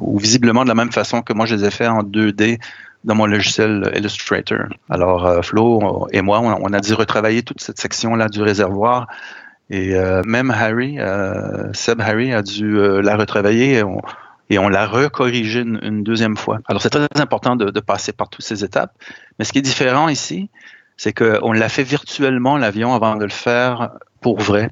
ou, 0.00 0.18
visiblement 0.18 0.62
de 0.64 0.68
la 0.68 0.74
même 0.74 0.92
façon 0.92 1.22
que 1.22 1.32
moi 1.32 1.46
je 1.46 1.54
les 1.56 1.64
ai 1.64 1.70
fait 1.70 1.86
en 1.86 2.02
2D 2.02 2.58
dans 3.04 3.14
mon 3.14 3.26
logiciel 3.26 3.90
Illustrator. 3.96 4.66
Alors, 4.88 5.26
euh, 5.26 5.42
Flo 5.42 6.08
et 6.12 6.22
moi, 6.22 6.40
on, 6.40 6.72
a 6.72 6.80
dû 6.80 6.94
retravailler 6.94 7.42
toute 7.42 7.60
cette 7.60 7.80
section-là 7.80 8.28
du 8.28 8.42
réservoir. 8.42 9.06
Et 9.70 9.94
euh, 9.94 10.22
même 10.24 10.50
Harry, 10.50 10.98
euh, 10.98 11.72
Seb 11.72 12.00
Harry 12.00 12.32
a 12.32 12.42
dû 12.42 12.78
la 13.02 13.16
retravailler 13.16 13.82
et 14.50 14.58
on, 14.58 14.68
l'a 14.68 14.86
recorrigé 14.86 15.60
une, 15.60 16.02
deuxième 16.02 16.36
fois. 16.36 16.60
Alors, 16.68 16.82
c'est 16.82 16.90
très 16.90 17.08
important 17.16 17.56
de, 17.56 17.80
passer 17.80 18.12
par 18.12 18.28
toutes 18.28 18.44
ces 18.44 18.64
étapes. 18.64 18.92
Mais 19.38 19.44
ce 19.44 19.52
qui 19.52 19.58
est 19.58 19.62
différent 19.62 20.08
ici, 20.08 20.50
c'est 20.96 21.12
qu'on 21.12 21.52
l'a 21.52 21.68
fait 21.68 21.84
virtuellement, 21.84 22.58
l'avion, 22.58 22.94
avant 22.94 23.16
de 23.16 23.24
le 23.24 23.30
faire 23.30 23.92
pour 24.20 24.38
vrai. 24.38 24.70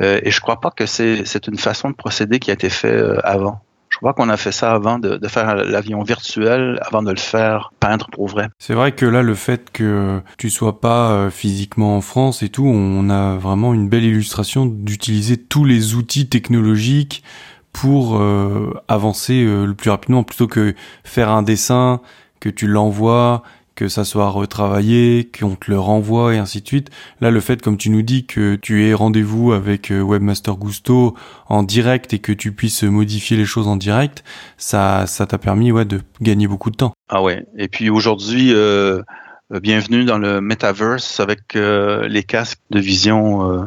et 0.00 0.30
je 0.30 0.40
crois 0.40 0.60
pas 0.60 0.70
que 0.70 0.86
c'est 0.86 1.46
une 1.48 1.58
façon 1.58 1.90
de 1.90 1.94
procéder 1.94 2.38
qui 2.38 2.50
a 2.50 2.54
été 2.54 2.70
fait 2.70 3.02
avant. 3.24 3.60
Crois 3.98 4.14
qu'on 4.14 4.28
a 4.28 4.36
fait 4.36 4.52
ça 4.52 4.72
avant 4.72 4.98
de, 4.98 5.18
faire 5.28 5.56
l'avion 5.56 6.02
virtuel, 6.02 6.78
avant 6.86 7.02
de 7.02 7.10
le 7.10 7.18
faire 7.18 7.72
peindre 7.80 8.06
pour 8.12 8.28
vrai. 8.28 8.48
C'est 8.58 8.74
vrai 8.74 8.92
que 8.92 9.04
là, 9.04 9.22
le 9.22 9.34
fait 9.34 9.70
que 9.72 10.20
tu 10.36 10.50
sois 10.50 10.80
pas 10.80 11.10
euh, 11.10 11.30
physiquement 11.30 11.96
en 11.96 12.00
France 12.00 12.42
et 12.42 12.48
tout, 12.48 12.64
on 12.64 13.10
a 13.10 13.36
vraiment 13.36 13.74
une 13.74 13.88
belle 13.88 14.04
illustration 14.04 14.66
d'utiliser 14.66 15.36
tous 15.36 15.64
les 15.64 15.94
outils 15.94 16.28
technologiques 16.28 17.24
pour 17.72 18.20
euh, 18.20 18.72
avancer 18.88 19.44
euh, 19.44 19.64
le 19.64 19.74
plus 19.74 19.90
rapidement, 19.90 20.22
plutôt 20.22 20.46
que 20.46 20.74
faire 21.04 21.30
un 21.30 21.42
dessin, 21.42 22.00
que 22.40 22.48
tu 22.48 22.66
l'envoies, 22.66 23.42
que 23.78 23.86
ça 23.86 24.04
soit 24.04 24.28
retravaillé, 24.28 25.30
qu'on 25.38 25.54
te 25.54 25.70
le 25.70 25.78
renvoie 25.78 26.34
et 26.34 26.38
ainsi 26.38 26.62
de 26.62 26.66
suite. 26.66 26.90
Là, 27.20 27.30
le 27.30 27.38
fait, 27.38 27.62
comme 27.62 27.76
tu 27.76 27.90
nous 27.90 28.02
dis, 28.02 28.26
que 28.26 28.56
tu 28.56 28.84
aies 28.84 28.92
rendez-vous 28.92 29.52
avec 29.52 29.92
euh, 29.92 30.00
Webmaster 30.00 30.56
Gusto 30.56 31.14
en 31.46 31.62
direct 31.62 32.12
et 32.12 32.18
que 32.18 32.32
tu 32.32 32.50
puisses 32.50 32.82
modifier 32.82 33.36
les 33.36 33.44
choses 33.44 33.68
en 33.68 33.76
direct, 33.76 34.24
ça, 34.56 35.06
ça 35.06 35.26
t'a 35.26 35.38
permis, 35.38 35.70
ouais, 35.70 35.84
de 35.84 36.00
gagner 36.20 36.48
beaucoup 36.48 36.70
de 36.72 36.76
temps. 36.76 36.92
Ah 37.08 37.22
ouais. 37.22 37.46
Et 37.56 37.68
puis 37.68 37.88
aujourd'hui, 37.88 38.52
euh, 38.52 39.00
bienvenue 39.48 40.04
dans 40.04 40.18
le 40.18 40.40
metaverse 40.40 41.20
avec 41.20 41.54
les 41.54 42.24
casques 42.24 42.58
de 42.70 42.80
vision 42.80 43.48
euh, 43.48 43.64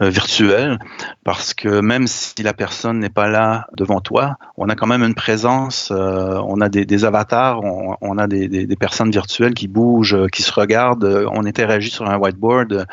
virtuel, 0.00 0.78
parce 1.24 1.54
que 1.54 1.80
même 1.80 2.06
si 2.06 2.42
la 2.42 2.54
personne 2.54 3.00
n'est 3.00 3.08
pas 3.08 3.28
là 3.28 3.66
devant 3.76 4.00
toi, 4.00 4.36
on 4.56 4.68
a 4.68 4.76
quand 4.76 4.86
même 4.86 5.02
une 5.02 5.14
présence, 5.14 5.90
euh, 5.92 6.40
on 6.46 6.60
a 6.60 6.68
des, 6.68 7.04
avatars, 7.04 7.60
on, 7.62 8.18
a 8.18 8.26
des, 8.26 8.66
personnes 8.78 9.10
virtuelles 9.10 9.54
qui 9.54 9.66
bougent, 9.66 10.14
euh, 10.14 10.26
qui 10.28 10.42
se 10.42 10.52
regardent, 10.52 11.26
on 11.32 11.44
interagit 11.44 11.90
sur 11.90 12.08
un 12.08 12.16
whiteboard 12.16 12.86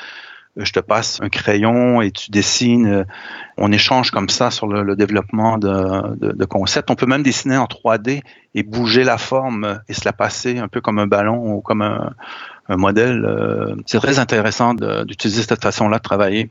je 0.58 0.72
te 0.72 0.80
passe 0.80 1.20
un 1.22 1.28
crayon 1.28 2.02
et 2.02 2.12
tu 2.12 2.32
dessines. 2.32 3.06
On 3.58 3.74
échange 3.74 4.12
comme 4.12 4.30
ça 4.30 4.52
sur 4.52 4.68
le, 4.68 4.96
développement 4.96 5.58
de, 5.58 6.46
concepts. 6.46 6.90
On 6.90 6.96
peut 6.96 7.06
même 7.06 7.24
dessiner 7.24 7.58
en 7.58 7.66
3D 7.66 8.22
et 8.54 8.64
bouger 8.64 9.04
la 9.04 9.18
forme 9.18 9.82
et 9.90 9.94
se 9.94 10.06
la 10.06 10.14
passer 10.14 10.58
un 10.58 10.70
peu 10.70 10.80
comme 10.80 10.98
un 10.98 11.08
ballon 11.08 11.56
ou 11.56 11.60
comme 11.60 11.82
un, 11.82 12.14
un 12.70 12.78
modèle. 12.78 13.76
C'est 13.86 14.00
très 14.00 14.20
intéressant 14.20 14.74
d'utiliser 14.74 15.44
cette 15.44 15.62
façon-là 15.62 15.98
de 15.98 16.04
travailler. 16.04 16.50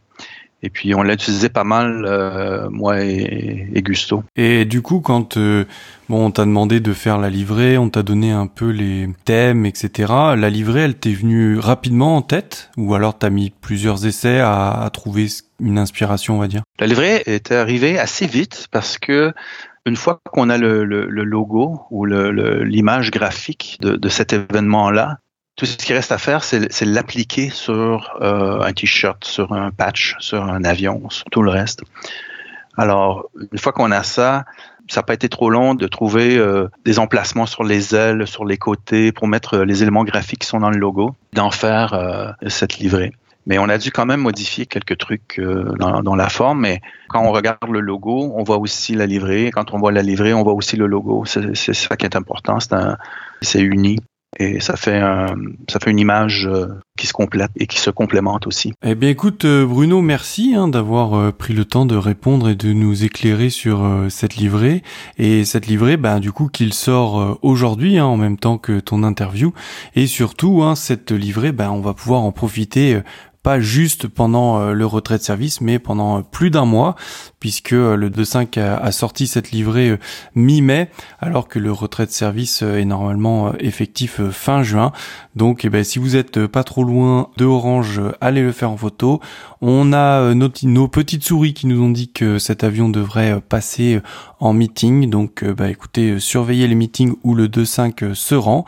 Et 0.65 0.71
puis 0.71 0.95
on 0.95 1.03
l'a 1.03 1.12
utilisé 1.12 1.51
pas 1.51 1.62
mal, 1.62 2.07
euh, 2.07 2.71
moi 2.71 3.05
et, 3.05 3.69
et, 3.75 3.83
Gusto. 3.83 4.25
Et 4.35 4.65
du 4.65 4.81
coup, 4.81 5.01
quand 5.01 5.37
euh, 5.37 5.67
bon, 6.09 6.25
on 6.25 6.31
t'a 6.31 6.47
demandé 6.47 6.81
de 6.81 6.95
faire 6.95 7.19
la 7.19 7.29
livrée, 7.29 7.77
on 7.77 7.91
t'a 7.91 8.03
donné 8.03 8.31
un 8.33 8.47
peu 8.47 8.71
les 8.71 9.07
thèmes, 9.27 9.67
etc. 9.67 10.11
La 10.37 10.49
livrée, 10.49 10.81
elle 10.81 10.95
t'est 10.95 11.12
venue 11.12 11.59
rapidement 11.59 12.17
en 12.17 12.23
tête, 12.23 12.71
ou 12.79 12.95
alors 12.95 13.19
t'as 13.19 13.29
mis 13.29 13.51
plusieurs 13.51 14.07
essais 14.07 14.41
à, 14.41 14.71
à, 14.71 14.89
trouver 14.89 15.27
une 15.61 15.77
inspiration, 15.77 16.37
on 16.37 16.41
va 16.41 16.49
dire? 16.49 16.62
La 16.81 16.87
livrée 16.87 17.23
est 17.27 17.53
arrivée 17.53 17.99
assez 17.99 18.27
vite 18.27 18.69
parce 18.71 18.97
que 18.97 19.35
une 19.85 19.97
fois 19.97 20.19
qu'on 20.33 20.49
a 20.49 20.57
le, 20.57 20.87
le, 20.87 21.05
le, 21.07 21.25
logo 21.25 21.83
ou 21.91 22.07
l'image 22.07 23.11
graphique 23.11 23.77
de, 23.83 23.97
de 23.97 24.09
cet 24.09 24.33
événement-là, 24.33 25.19
tout 25.57 25.67
ce 25.67 25.77
qui 25.77 25.93
reste 25.93 26.11
à 26.11 26.19
faire, 26.19 26.43
c'est 26.43 26.85
l'appliquer 26.85 27.51
sur 27.51 28.17
euh, 28.21 28.61
un 28.61 28.73
t-shirt, 28.73 29.25
sur 29.25 29.53
un 29.53 29.71
patch, 29.71 30.17
sur 30.19 30.43
un 30.43 30.65
avion, 30.65 31.09
sur 31.11 31.27
tout 31.27 31.43
le 31.43 31.51
reste. 31.51 31.83
Alors, 32.77 33.27
une 33.53 33.59
fois 33.59 33.73
qu'on 33.73 33.93
a 33.93 34.03
ça, 34.03 34.47
ça 34.89 35.01
n'a 35.01 35.05
pas 35.05 35.15
été 35.15 35.29
trop 35.29 35.51
long 35.51 35.75
de 35.75 35.87
trouver 35.87 36.37
euh, 36.37 36.69
des 36.85 36.99
emplacements 36.99 37.47
sur 37.47 37.63
les 37.63 37.95
ailes, 37.95 38.27
sur 38.27 38.45
les 38.45 38.57
côtés, 38.57 39.13
pour 39.13 39.29
mettre 39.29 39.59
les 39.59 39.83
éléments 39.83 40.03
graphiques 40.03 40.41
qui 40.41 40.49
sont 40.49 40.59
dans 40.59 40.71
le 40.71 40.79
logo, 40.79 41.15
d'en 41.35 41.53
faire 41.53 41.95
euh, 41.95 42.33
cette 42.49 42.79
livrée. 42.79 43.13
Mais 43.47 43.59
on 43.59 43.69
a 43.69 43.79
dû 43.79 43.93
quand 43.93 44.07
même 44.07 44.21
modifier 44.21 44.67
quelques 44.67 44.97
trucs 44.97 45.39
dans, 45.39 46.03
dans, 46.03 46.17
la 46.17 46.31
forme. 46.31 46.63
Mais 46.63 46.81
quand 47.11 47.23
on 47.23 47.31
regarde 47.31 47.71
le 47.71 47.81
logo, 47.81 48.33
on 48.35 48.43
voit 48.43 48.57
aussi 48.57 48.95
la 48.95 49.05
livrée. 49.05 49.51
Quand 49.53 49.75
on 49.75 49.79
voit 49.79 49.93
la 49.93 50.01
livrée, 50.01 50.33
on 50.33 50.43
voit 50.43 50.55
aussi 50.55 50.77
le 50.77 50.87
logo. 50.87 51.27
C'est 51.27 51.55
ça 51.55 51.97
qui 51.97 52.07
est 52.07 52.17
important. 52.17 52.59
C'est 53.43 53.61
uni 53.61 53.99
et 54.39 54.61
ça 54.61 54.76
fait 54.76 55.01
ça 55.68 55.78
fait 55.80 55.91
une 55.91 55.99
image 55.99 56.47
euh, 56.51 56.66
qui 56.97 57.07
se 57.07 57.12
complète 57.12 57.51
et 57.57 57.66
qui 57.66 57.78
se 57.78 57.91
complémente 57.91 58.47
aussi. 58.47 58.72
Eh 58.82 58.95
bien 58.95 59.09
écoute 59.09 59.45
euh, 59.45 59.66
Bruno, 59.66 60.01
merci 60.01 60.55
hein, 60.57 60.68
d'avoir 60.68 61.14
euh, 61.14 61.30
pris 61.32 61.55
le 61.55 61.64
temps 61.64 61.87
de 61.87 61.97
répondre 61.97 62.49
et 62.49 62.55
de 62.55 62.72
nous 62.72 63.05
éclairer 63.05 63.51
sur 63.51 63.85
cette 64.09 64.37
livrée 64.37 64.82
et 65.18 65.45
cette 65.45 65.66
livrée 65.66 65.97
ben 65.97 66.20
du 66.20 66.32
coup 66.32 66.49
qu'il 66.49 66.72
sort 66.72 67.39
aujourd'hui 67.43 67.99
hein, 67.99 68.07
en 68.07 68.16
même 68.16 68.39
temps 68.39 68.59
que 68.59 68.80
ton 68.80 69.03
interview 69.03 69.53
et 69.95 70.07
surtout 70.07 70.62
hein, 70.62 70.74
cette 70.74 71.12
livrée 71.12 71.53
ben 71.53 71.70
on 71.70 71.80
va 71.80 71.95
pouvoir 71.95 72.22
en 72.22 72.32
profiter 72.32 73.01
pas 73.45 73.61
juste 73.61 74.09
pendant 74.09 74.59
euh, 74.59 74.73
le 74.73 74.87
retrait 74.87 75.19
de 75.19 75.23
service, 75.23 75.61
mais 75.61 75.79
pendant 75.79 76.19
euh, 76.19 76.23
plus 76.23 76.51
d'un 76.51 76.65
mois, 76.65 76.97
puisque 77.41 77.75
euh, 77.75 77.95
le 77.95 78.09
2.5 78.09 78.59
a, 78.59 78.91
sorti 78.91 79.27
cette 79.27 79.51
livrée 79.51 79.99
mi-mai, 80.35 80.89
alors 81.21 81.47
que 81.47 81.59
le 81.59 81.71
retrait 81.71 82.07
de 82.07 82.11
service 82.11 82.63
est 82.63 82.87
normalement 82.87 83.53
effectif 83.59 84.23
fin 84.31 84.63
juin. 84.63 84.93
Donc, 85.37 85.67
eh 85.67 85.69
ben, 85.69 85.85
si 85.85 85.99
vous 85.99 86.17
êtes 86.17 86.47
pas 86.47 86.65
trop 86.65 86.85
loin 86.85 87.29
de 87.37 87.45
Orange, 87.45 88.01
allez 88.23 88.41
le 88.41 88.53
faire 88.53 88.71
en 88.71 88.79
photo. 88.79 89.21
On 89.61 89.93
a 89.93 90.33
nos, 90.33 90.49
nos 90.63 90.89
petites 90.89 91.25
souris 91.25 91.53
qui 91.53 91.67
nous 91.67 91.83
ont 91.83 91.91
dit 91.91 92.11
que 92.13 92.39
cet 92.39 92.65
avion 92.65 92.89
devrait 92.89 93.41
passer 93.41 94.01
en 94.41 94.53
meeting. 94.55 95.11
Donc, 95.11 95.45
bah, 95.45 95.69
écoutez, 95.69 96.19
surveillez 96.19 96.67
les 96.67 96.75
meetings 96.75 97.15
où 97.25 97.35
le 97.35 97.49
2.5 97.49 98.15
se 98.15 98.35
rend. 98.35 98.65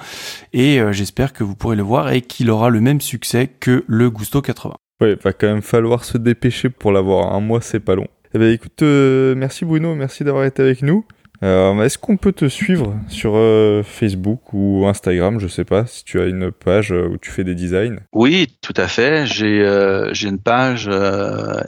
Et 0.53 0.81
j'espère 0.91 1.33
que 1.33 1.45
vous 1.45 1.55
pourrez 1.55 1.77
le 1.77 1.83
voir 1.83 2.11
et 2.11 2.21
qu'il 2.21 2.51
aura 2.51 2.69
le 2.69 2.81
même 2.81 3.01
succès 3.01 3.47
que 3.47 3.85
le 3.87 4.11
Gusto 4.11 4.43
80. 4.43 4.66
Ouais, 5.01 5.17
va 5.23 5.33
quand 5.33 5.47
même 5.47 5.63
falloir 5.63 6.05
se 6.05 6.17
dépêcher 6.17 6.71
pour 6.71 6.91
l'avoir. 6.93 7.35
Un 7.35 7.41
mois, 7.41 7.61
c'est 7.61 7.81
pas 7.81 7.95
long. 7.95 8.09
Eh 8.35 8.39
ben, 8.39 8.53
écoute, 8.53 8.83
euh, 8.83 9.35
merci 9.35 9.65
Bruno, 9.65 9.95
merci 9.95 10.25
d'avoir 10.25 10.45
été 10.45 10.63
avec 10.63 10.83
nous. 10.83 11.05
Euh, 11.43 11.83
Est-ce 11.83 11.99
qu'on 11.99 12.17
peut 12.17 12.33
te 12.33 12.49
suivre 12.49 12.97
sur 13.09 13.33
euh, 13.35 13.83
Facebook 13.83 14.53
ou 14.55 14.87
Instagram? 14.87 15.39
Je 15.39 15.49
sais 15.49 15.65
pas 15.65 15.87
si 15.87 16.05
tu 16.05 16.19
as 16.21 16.25
une 16.27 16.51
page 16.51 16.93
euh, 16.93 17.09
où 17.09 17.19
tu 17.19 17.31
fais 17.31 17.45
des 17.45 17.55
designs. 17.55 17.99
Oui, 18.13 18.57
tout 18.63 18.75
à 18.77 18.89
fait. 18.89 19.27
J'ai 19.27 19.63
euh, 19.63 20.13
une 20.15 20.39
page 20.39 20.89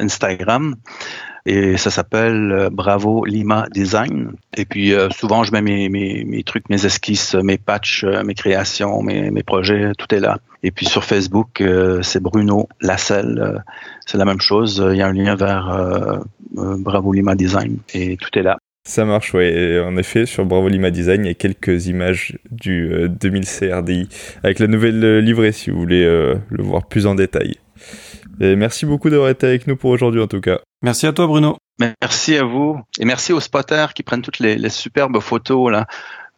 Instagram 0.00 0.74
et 1.48 1.76
ça 1.76 1.90
s'appelle 1.90 2.68
Bravo 2.70 3.24
Lima 3.24 3.66
Design. 3.72 4.32
Et 4.56 4.64
puis 4.64 4.92
souvent 5.10 5.44
je 5.44 5.52
mets 5.52 5.62
mes, 5.62 6.42
trucs, 6.44 6.68
mes 6.68 6.84
esquisses, 6.84 7.34
mes 7.34 7.58
patchs, 7.58 8.04
mes 8.04 8.34
créations, 8.34 9.02
mes, 9.02 9.42
projets, 9.42 9.92
tout 9.96 10.14
est 10.14 10.20
là. 10.20 10.38
Et 10.62 10.70
puis 10.70 10.86
sur 10.86 11.04
Facebook, 11.04 11.60
euh, 11.60 12.02
c'est 12.02 12.20
Bruno 12.20 12.68
Lasselle. 12.80 13.38
Euh, 13.40 13.58
c'est 14.06 14.18
la 14.18 14.24
même 14.24 14.40
chose. 14.40 14.84
Il 14.90 14.96
y 14.96 15.02
a 15.02 15.06
un 15.06 15.12
lien 15.12 15.36
vers 15.36 15.70
euh, 15.70 16.18
Bravo 16.52 17.12
Lima 17.12 17.34
Design 17.34 17.78
et 17.94 18.16
tout 18.16 18.36
est 18.38 18.42
là. 18.42 18.58
Ça 18.84 19.04
marche, 19.04 19.34
oui. 19.34 19.78
En 19.80 19.96
effet, 19.98 20.24
sur 20.24 20.46
Bravo 20.46 20.68
Lima 20.68 20.90
Design, 20.90 21.24
il 21.24 21.28
y 21.28 21.30
a 21.30 21.34
quelques 21.34 21.86
images 21.88 22.38
du 22.50 22.90
2000 23.08 23.44
CRDI 23.44 24.08
avec 24.42 24.58
la 24.60 24.66
nouvelle 24.66 25.18
livrée 25.18 25.52
si 25.52 25.70
vous 25.70 25.78
voulez 25.78 26.04
le 26.04 26.62
voir 26.62 26.86
plus 26.86 27.06
en 27.06 27.14
détail. 27.14 27.56
Et 28.40 28.56
merci 28.56 28.86
beaucoup 28.86 29.10
d'avoir 29.10 29.30
été 29.30 29.46
avec 29.46 29.66
nous 29.66 29.76
pour 29.76 29.90
aujourd'hui 29.90 30.20
en 30.20 30.26
tout 30.26 30.40
cas. 30.40 30.60
Merci 30.82 31.06
à 31.06 31.12
toi 31.12 31.26
Bruno. 31.26 31.56
Merci 31.80 32.36
à 32.36 32.44
vous 32.44 32.80
et 32.98 33.04
merci 33.04 33.32
aux 33.32 33.40
spotters 33.40 33.94
qui 33.94 34.02
prennent 34.02 34.22
toutes 34.22 34.38
les, 34.38 34.56
les 34.56 34.70
superbes 34.70 35.20
photos 35.20 35.70
là. 35.70 35.86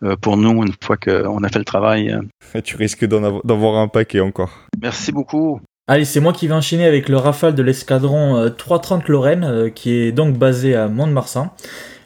Euh, 0.02 0.16
pour 0.16 0.38
nous 0.38 0.62
une 0.64 0.72
fois 0.82 0.96
qu'on 0.96 1.44
a 1.44 1.48
fait 1.48 1.58
le 1.58 1.64
travail. 1.64 2.16
Tu 2.64 2.76
risques 2.76 3.04
d'en 3.04 3.40
avoir 3.48 3.76
un 3.76 3.88
paquet 3.88 4.20
encore. 4.20 4.50
Merci 4.80 5.12
beaucoup. 5.12 5.60
Allez, 5.86 6.04
c'est 6.04 6.20
moi 6.20 6.32
qui 6.32 6.46
vais 6.46 6.54
enchaîner 6.54 6.86
avec 6.86 7.08
le 7.08 7.16
Rafale 7.16 7.54
de 7.54 7.62
l'escadron 7.62 8.50
330 8.56 9.02
euh, 9.02 9.12
Lorraine, 9.12 9.44
euh, 9.44 9.70
qui 9.70 9.92
est 9.92 10.12
donc 10.12 10.38
basé 10.38 10.74
à 10.74 10.88
Mont-de-Marsan. 10.88 11.50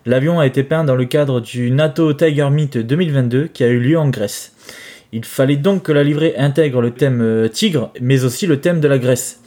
L'avion 0.06 0.40
a 0.40 0.46
été 0.46 0.64
peint 0.64 0.84
dans 0.84 0.96
le 0.96 1.04
cadre 1.04 1.40
du 1.40 1.70
NATO 1.70 2.12
Tiger 2.12 2.50
Meet 2.50 2.78
2022 2.78 3.46
qui 3.46 3.62
a 3.62 3.68
eu 3.68 3.78
lieu 3.78 3.98
en 3.98 4.08
Grèce. 4.08 4.52
Il 5.16 5.24
fallait 5.24 5.56
donc 5.56 5.84
que 5.84 5.92
la 5.92 6.02
livrée 6.02 6.34
intègre 6.36 6.80
le 6.80 6.90
thème 6.90 7.48
tigre, 7.52 7.92
mais 8.00 8.24
aussi 8.24 8.48
le 8.48 8.60
thème 8.60 8.80
de 8.80 8.88
la 8.88 8.98
Grèce. 8.98 9.40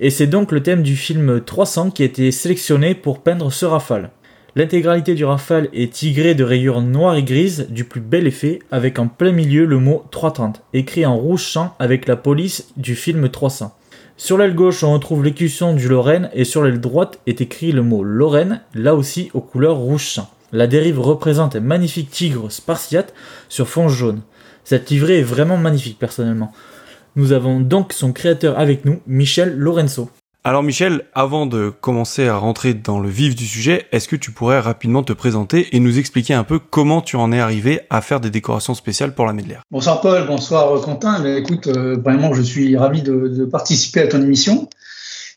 Et 0.00 0.10
c'est 0.10 0.26
donc 0.26 0.50
le 0.50 0.64
thème 0.64 0.82
du 0.82 0.96
film 0.96 1.40
300 1.40 1.92
qui 1.92 2.02
a 2.02 2.06
été 2.06 2.32
sélectionné 2.32 2.96
pour 2.96 3.20
peindre 3.20 3.52
ce 3.52 3.64
Rafale. 3.64 4.10
L'intégralité 4.56 5.14
du 5.14 5.24
rafale 5.24 5.68
est 5.72 5.92
tigrée 5.92 6.34
de 6.34 6.42
rayures 6.42 6.82
noires 6.82 7.14
et 7.14 7.22
grises 7.22 7.68
du 7.70 7.84
plus 7.84 8.00
bel 8.00 8.26
effet, 8.26 8.58
avec 8.72 8.98
en 8.98 9.06
plein 9.06 9.30
milieu 9.30 9.64
le 9.64 9.78
mot 9.78 10.04
330, 10.10 10.60
écrit 10.74 11.06
en 11.06 11.16
rouge 11.16 11.44
champ 11.44 11.76
avec 11.78 12.08
la 12.08 12.16
police 12.16 12.72
du 12.76 12.96
film 12.96 13.28
300. 13.28 13.72
Sur 14.16 14.38
l'aile 14.38 14.56
gauche, 14.56 14.82
on 14.82 14.92
retrouve 14.92 15.24
l'écusson 15.24 15.72
du 15.72 15.88
Lorraine 15.88 16.30
et 16.34 16.44
sur 16.44 16.64
l'aile 16.64 16.80
droite 16.80 17.20
est 17.28 17.40
écrit 17.40 17.70
le 17.70 17.82
mot 17.82 18.02
Lorraine, 18.02 18.60
là 18.74 18.96
aussi 18.96 19.30
aux 19.34 19.40
couleurs 19.40 19.76
rouge 19.76 20.02
champ. 20.02 20.28
La 20.50 20.66
dérive 20.66 21.00
représente 21.00 21.56
un 21.56 21.60
magnifique 21.60 22.10
tigre 22.10 22.50
spartiate 22.50 23.14
sur 23.48 23.68
fond 23.68 23.88
jaune. 23.88 24.20
Cette 24.64 24.90
livrée 24.90 25.18
est 25.18 25.24
vraiment 25.24 25.56
magnifique 25.56 25.98
personnellement. 25.98 26.52
Nous 27.16 27.32
avons 27.32 27.60
donc 27.60 27.92
son 27.92 28.12
créateur 28.12 28.58
avec 28.58 28.84
nous, 28.84 29.00
Michel 29.06 29.56
Lorenzo. 29.56 30.08
Alors 30.44 30.64
Michel, 30.64 31.04
avant 31.14 31.46
de 31.46 31.72
commencer 31.80 32.26
à 32.26 32.36
rentrer 32.36 32.74
dans 32.74 32.98
le 32.98 33.08
vif 33.08 33.36
du 33.36 33.46
sujet, 33.46 33.86
est-ce 33.92 34.08
que 34.08 34.16
tu 34.16 34.32
pourrais 34.32 34.58
rapidement 34.58 35.04
te 35.04 35.12
présenter 35.12 35.68
et 35.70 35.78
nous 35.78 36.00
expliquer 36.00 36.34
un 36.34 36.42
peu 36.42 36.58
comment 36.58 37.00
tu 37.00 37.14
en 37.14 37.30
es 37.30 37.38
arrivé 37.38 37.82
à 37.90 38.00
faire 38.00 38.18
des 38.18 38.30
décorations 38.30 38.74
spéciales 38.74 39.14
pour 39.14 39.24
la 39.26 39.34
Medler 39.34 39.58
Bonsoir 39.70 40.00
Paul, 40.00 40.26
bonsoir 40.26 40.80
Quentin. 40.80 41.20
Mais 41.20 41.38
écoute, 41.38 41.68
euh, 41.68 41.96
vraiment, 41.96 42.34
je 42.34 42.42
suis 42.42 42.76
ravi 42.76 43.02
de, 43.02 43.28
de, 43.28 43.44
participer 43.44 44.00
à 44.00 44.08
ton 44.08 44.20
émission. 44.20 44.68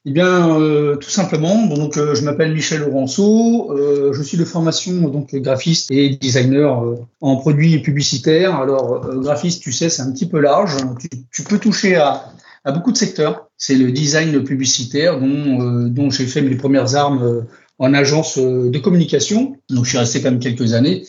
Eh 0.08 0.12
bien, 0.12 0.60
euh, 0.60 0.96
tout 0.98 1.10
simplement, 1.10 1.66
donc 1.66 1.98
euh, 1.98 2.14
je 2.14 2.24
m'appelle 2.24 2.54
Michel 2.54 2.82
Laurenceau, 2.82 3.72
euh, 3.72 4.14
je 4.14 4.22
suis 4.22 4.38
de 4.38 4.46
formation 4.46 4.94
donc 5.10 5.34
graphiste 5.34 5.90
et 5.90 6.10
designer 6.10 6.84
en 7.22 7.38
produits 7.38 7.80
publicitaires. 7.80 8.56
Alors, 8.56 9.10
graphiste, 9.20 9.64
tu 9.64 9.72
sais, 9.72 9.90
c'est 9.90 10.04
un 10.04 10.12
petit 10.12 10.28
peu 10.28 10.40
large. 10.40 10.78
Tu, 11.00 11.10
tu 11.32 11.44
peux 11.44 11.58
toucher 11.58 11.96
à 11.96 12.36
à 12.66 12.72
beaucoup 12.72 12.92
de 12.92 12.98
secteurs. 12.98 13.48
C'est 13.58 13.76
le 13.76 13.92
design 13.92 14.44
publicitaire 14.44 15.20
dont, 15.20 15.62
euh, 15.62 15.88
dont 15.88 16.10
j'ai 16.10 16.26
fait 16.26 16.42
mes 16.42 16.56
premières 16.56 16.96
armes 16.96 17.24
euh, 17.24 17.42
en 17.80 17.94
agence 17.94 18.38
euh, 18.38 18.70
de 18.70 18.80
communication. 18.80 19.58
Donc 19.70 19.86
je 19.86 19.92
suis 19.92 19.98
resté 19.98 20.22
quand 20.22 20.32
même 20.32 20.40
quelques 20.40 20.74
années. 20.74 21.06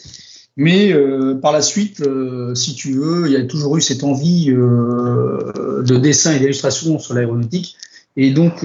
Mais 0.58 0.94
par 1.42 1.52
la 1.52 1.60
suite, 1.60 2.02
si 2.54 2.74
tu 2.74 2.94
veux, 2.94 3.26
il 3.26 3.32
y 3.34 3.36
a 3.36 3.44
toujours 3.44 3.76
eu 3.76 3.82
cette 3.82 4.02
envie 4.02 4.46
de 4.46 5.96
dessin 5.98 6.32
et 6.32 6.38
d'illustration 6.38 6.98
sur 6.98 7.12
l'aéronautique. 7.12 7.76
Et 8.16 8.30
donc, 8.30 8.64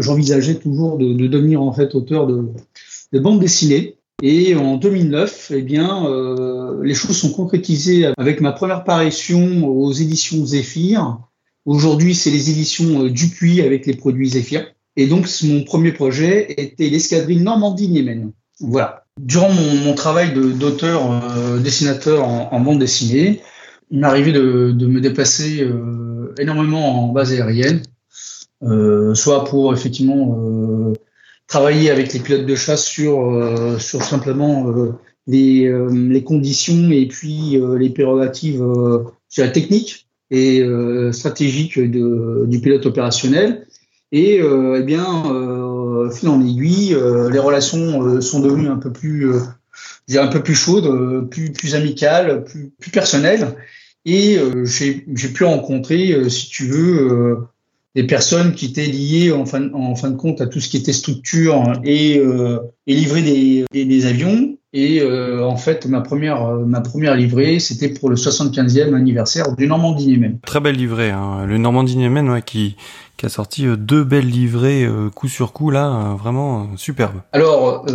j'envisageais 0.00 0.56
toujours 0.56 0.98
de, 0.98 1.12
de, 1.12 1.26
devenir 1.28 1.62
en 1.62 1.72
fait 1.72 1.94
auteur 1.94 2.26
de, 2.26 2.48
de 3.12 3.18
bande 3.18 3.40
dessinée. 3.40 3.96
Et 4.22 4.54
en 4.54 4.76
2009, 4.78 5.52
eh 5.54 5.62
bien, 5.62 6.06
euh, 6.06 6.82
les 6.82 6.94
choses 6.94 7.18
sont 7.18 7.32
concrétisées 7.32 8.06
avec 8.16 8.40
ma 8.40 8.52
première 8.52 8.84
parution 8.84 9.66
aux 9.68 9.92
éditions 9.92 10.44
Zephyr. 10.46 11.18
Aujourd'hui, 11.66 12.14
c'est 12.14 12.30
les 12.30 12.50
éditions 12.50 13.04
euh, 13.04 13.10
Dupuis 13.10 13.60
avec 13.60 13.84
les 13.84 13.94
produits 13.94 14.30
Zephyr. 14.30 14.64
Et 14.96 15.06
donc, 15.06 15.28
mon 15.44 15.64
premier 15.64 15.92
projet 15.92 16.54
était 16.56 16.88
l'escadrille 16.88 17.40
Normandie-Niemen. 17.40 18.32
Voilà. 18.60 19.04
Durant 19.20 19.52
mon, 19.52 19.76
mon 19.84 19.94
travail 19.94 20.32
d'auteur, 20.32 21.10
euh, 21.36 21.58
dessinateur 21.58 22.26
en, 22.26 22.48
en, 22.52 22.60
bande 22.60 22.78
dessinée, 22.78 23.42
il 23.90 24.02
arrivé 24.02 24.32
de, 24.32 24.72
de, 24.72 24.86
me 24.86 25.02
déplacer 25.02 25.60
euh, 25.60 26.34
énormément 26.38 27.04
en 27.04 27.12
base 27.12 27.32
aérienne, 27.32 27.78
euh, 27.78 27.95
soit 29.14 29.44
pour 29.44 29.72
effectivement 29.72 30.94
travailler 31.46 31.90
avec 31.90 32.12
les 32.12 32.20
pilotes 32.20 32.46
de 32.46 32.54
chasse 32.54 32.84
sur, 32.84 33.20
euh, 33.20 33.78
sur 33.78 34.02
simplement 34.02 34.68
euh, 34.68 34.92
les, 35.26 35.66
euh, 35.66 35.88
les, 35.90 36.24
conditions 36.24 36.90
et 36.90 37.06
puis 37.06 37.58
les 37.78 37.90
prérogatives 37.90 38.64
sur 39.28 39.44
la 39.44 39.50
technique 39.50 40.08
et 40.30 40.62
stratégique 41.12 41.78
de, 41.78 42.44
du 42.46 42.60
pilote 42.60 42.86
opérationnel. 42.86 43.66
Et 44.12 44.40
eh 44.40 44.82
bien, 44.82 45.04
fil 46.12 46.28
en 46.28 46.40
aiguille, 46.40 46.96
les 47.32 47.38
relations 47.38 48.20
sont 48.20 48.40
devenues 48.40 48.68
un 48.68 48.76
peu 48.76 48.92
plus, 48.92 49.32
un 50.14 50.26
peu 50.28 50.42
plus 50.42 50.54
chaudes, 50.54 51.28
plus, 51.28 51.52
plus 51.52 51.74
amicales, 51.74 52.44
plus, 52.44 52.70
plus 52.78 52.90
personnelles. 52.90 53.56
Et 54.04 54.38
j'ai 54.64 55.28
pu 55.34 55.44
rencontrer, 55.44 56.28
si 56.30 56.48
tu 56.48 56.66
veux, 56.66 57.38
des 57.96 58.04
personnes 58.04 58.52
qui 58.52 58.66
étaient 58.66 58.84
liées 58.84 59.32
en 59.32 59.46
fin, 59.46 59.72
en 59.72 59.96
fin 59.96 60.10
de 60.10 60.16
compte 60.16 60.42
à 60.42 60.46
tout 60.46 60.60
ce 60.60 60.68
qui 60.68 60.76
était 60.76 60.92
structure 60.92 61.72
et, 61.82 62.18
euh, 62.18 62.58
et 62.86 62.94
livrer 62.94 63.22
des, 63.22 63.64
des, 63.72 64.06
avions. 64.06 64.58
Et 64.74 65.00
euh, 65.00 65.42
en 65.42 65.56
fait, 65.56 65.86
ma 65.86 66.02
première, 66.02 66.46
ma 66.66 66.82
première 66.82 67.16
livrée, 67.16 67.58
c'était 67.58 67.88
pour 67.88 68.10
le 68.10 68.16
75e 68.16 68.94
anniversaire 68.94 69.56
du 69.56 69.66
Normandie 69.66 70.08
Niemen. 70.08 70.38
Très 70.44 70.60
belle 70.60 70.76
livrée, 70.76 71.10
hein. 71.10 71.46
le 71.46 71.56
Normandie 71.56 71.96
Niemen 71.96 72.28
ouais, 72.28 72.42
qui, 72.42 72.76
qui 73.16 73.24
a 73.24 73.30
sorti 73.30 73.66
euh, 73.66 73.76
deux 73.76 74.04
belles 74.04 74.28
livrées 74.28 74.84
euh, 74.84 75.08
coup 75.08 75.28
sur 75.28 75.54
coup 75.54 75.70
là, 75.70 76.14
vraiment 76.20 76.76
superbe. 76.76 77.22
Alors, 77.32 77.86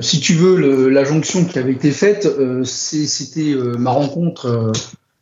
si 0.00 0.18
tu 0.18 0.32
veux, 0.32 0.56
le, 0.56 0.88
la 0.88 1.04
jonction 1.04 1.44
qui 1.44 1.56
avait 1.60 1.70
été 1.70 1.92
faite, 1.92 2.28
c'était 2.64 3.54
ma 3.78 3.92
rencontre 3.92 4.72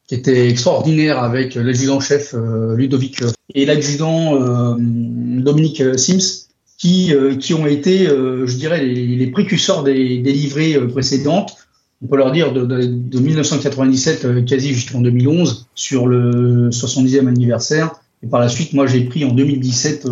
qui 0.07 0.15
était 0.15 0.49
extraordinaire 0.49 1.23
avec 1.23 1.55
l'adjudant-chef 1.55 2.35
euh, 2.35 2.77
Ludovic 2.77 3.23
euh, 3.23 3.31
et 3.55 3.65
l'adjudant 3.65 4.35
euh, 4.35 4.75
Dominique 4.79 5.83
Sims, 5.99 6.49
qui, 6.77 7.15
qui 7.41 7.55
ont 7.55 7.67
été, 7.67 8.07
je 8.07 8.57
dirais, 8.57 8.85
les, 8.85 9.27
précurseurs 9.29 9.85
des, 9.85 10.19
des 10.19 10.33
livrées 10.33 10.77
précédentes. 10.89 11.57
On 12.03 12.09
peut 12.09 12.17
leur 12.19 12.31
dire 12.31 12.53
de, 12.53 12.67
de, 12.67 12.83
de 12.85 13.19
1997 13.21 14.45
quasi 14.45 14.75
jusqu'en 14.75 15.01
2011 15.01 15.67
sur 15.75 16.07
le 16.07 16.69
70e 16.69 17.29
anniversaire. 17.29 17.93
Et 18.23 18.27
par 18.27 18.41
la 18.41 18.51
suite, 18.51 18.75
moi, 18.75 18.87
j'ai 18.87 19.03
pris 19.05 19.25
en 19.25 19.33
2017 19.33 20.09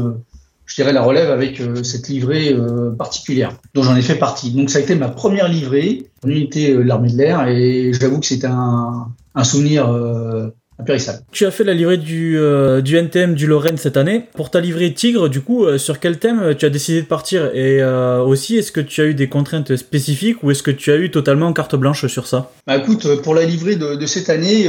je 0.64 0.74
dirais, 0.76 0.94
la 0.94 1.02
relève 1.02 1.30
avec 1.30 1.60
cette 1.82 2.08
livrée 2.08 2.56
particulière, 2.96 3.58
dont 3.74 3.82
j'en 3.82 3.96
ai 3.96 4.02
fait 4.02 4.14
partie. 4.14 4.52
Donc 4.52 4.70
ça 4.70 4.78
a 4.78 4.80
été 4.80 4.94
ma 4.94 5.08
première 5.08 5.48
livrée 5.48 6.06
en 6.24 6.28
unité 6.28 6.72
de 6.72 6.78
l'armée 6.78 7.10
de 7.10 7.18
l'air, 7.18 7.48
et 7.48 7.92
j'avoue 7.92 8.20
que 8.20 8.26
c'était 8.26 8.46
un, 8.46 9.08
un 9.34 9.44
souvenir 9.44 9.90
euh, 9.90 10.48
impérissable. 10.78 11.20
Tu 11.30 11.46
as 11.46 11.50
fait 11.50 11.64
la 11.64 11.74
livrée 11.74 11.96
du, 11.96 12.38
euh, 12.38 12.80
du 12.80 12.96
NTM 12.96 13.34
du 13.34 13.46
Lorraine 13.46 13.76
cette 13.76 13.96
année. 13.96 14.26
Pour 14.34 14.50
ta 14.50 14.60
livrée 14.60 14.92
Tigre, 14.92 15.28
du 15.28 15.40
coup, 15.40 15.64
euh, 15.64 15.78
sur 15.78 16.00
quel 16.00 16.18
thème 16.18 16.54
tu 16.56 16.66
as 16.66 16.70
décidé 16.70 17.02
de 17.02 17.06
partir? 17.06 17.54
Et 17.54 17.82
aussi, 17.84 18.56
est-ce 18.56 18.72
que 18.72 18.80
tu 18.80 19.00
as 19.00 19.06
eu 19.06 19.14
des 19.14 19.28
contraintes 19.28 19.76
spécifiques 19.76 20.42
ou 20.42 20.50
est-ce 20.50 20.62
que 20.62 20.70
tu 20.70 20.90
as 20.92 20.96
eu 20.96 21.10
totalement 21.10 21.52
carte 21.52 21.76
blanche 21.76 22.06
sur 22.06 22.26
ça? 22.26 22.50
Bah, 22.66 22.76
Écoute, 22.76 23.22
pour 23.22 23.34
la 23.34 23.44
livrée 23.44 23.76
de, 23.76 23.94
de 23.94 24.06
cette 24.06 24.30
année, 24.30 24.68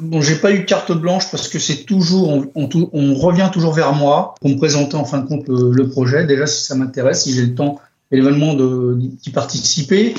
bon, 0.00 0.20
j'ai 0.20 0.36
pas 0.36 0.52
eu 0.52 0.64
carte 0.64 0.92
blanche 0.92 1.30
parce 1.30 1.48
que 1.48 1.58
c'est 1.58 1.84
toujours, 1.84 2.46
on, 2.54 2.68
on, 2.92 3.14
revient 3.14 3.50
toujours 3.52 3.72
vers 3.72 3.92
moi 3.92 4.34
pour 4.40 4.50
me 4.50 4.56
présenter 4.56 4.96
en 4.96 5.04
fin 5.04 5.18
de 5.18 5.28
compte 5.28 5.48
le, 5.48 5.70
le 5.70 5.88
projet. 5.88 6.24
Déjà, 6.26 6.46
si 6.46 6.64
ça 6.64 6.74
m'intéresse, 6.74 7.22
si 7.22 7.34
j'ai 7.34 7.42
le 7.42 7.54
temps 7.54 7.80
et 8.10 8.16
l'événement 8.16 8.54
d'y 8.54 9.30
participer 9.30 10.14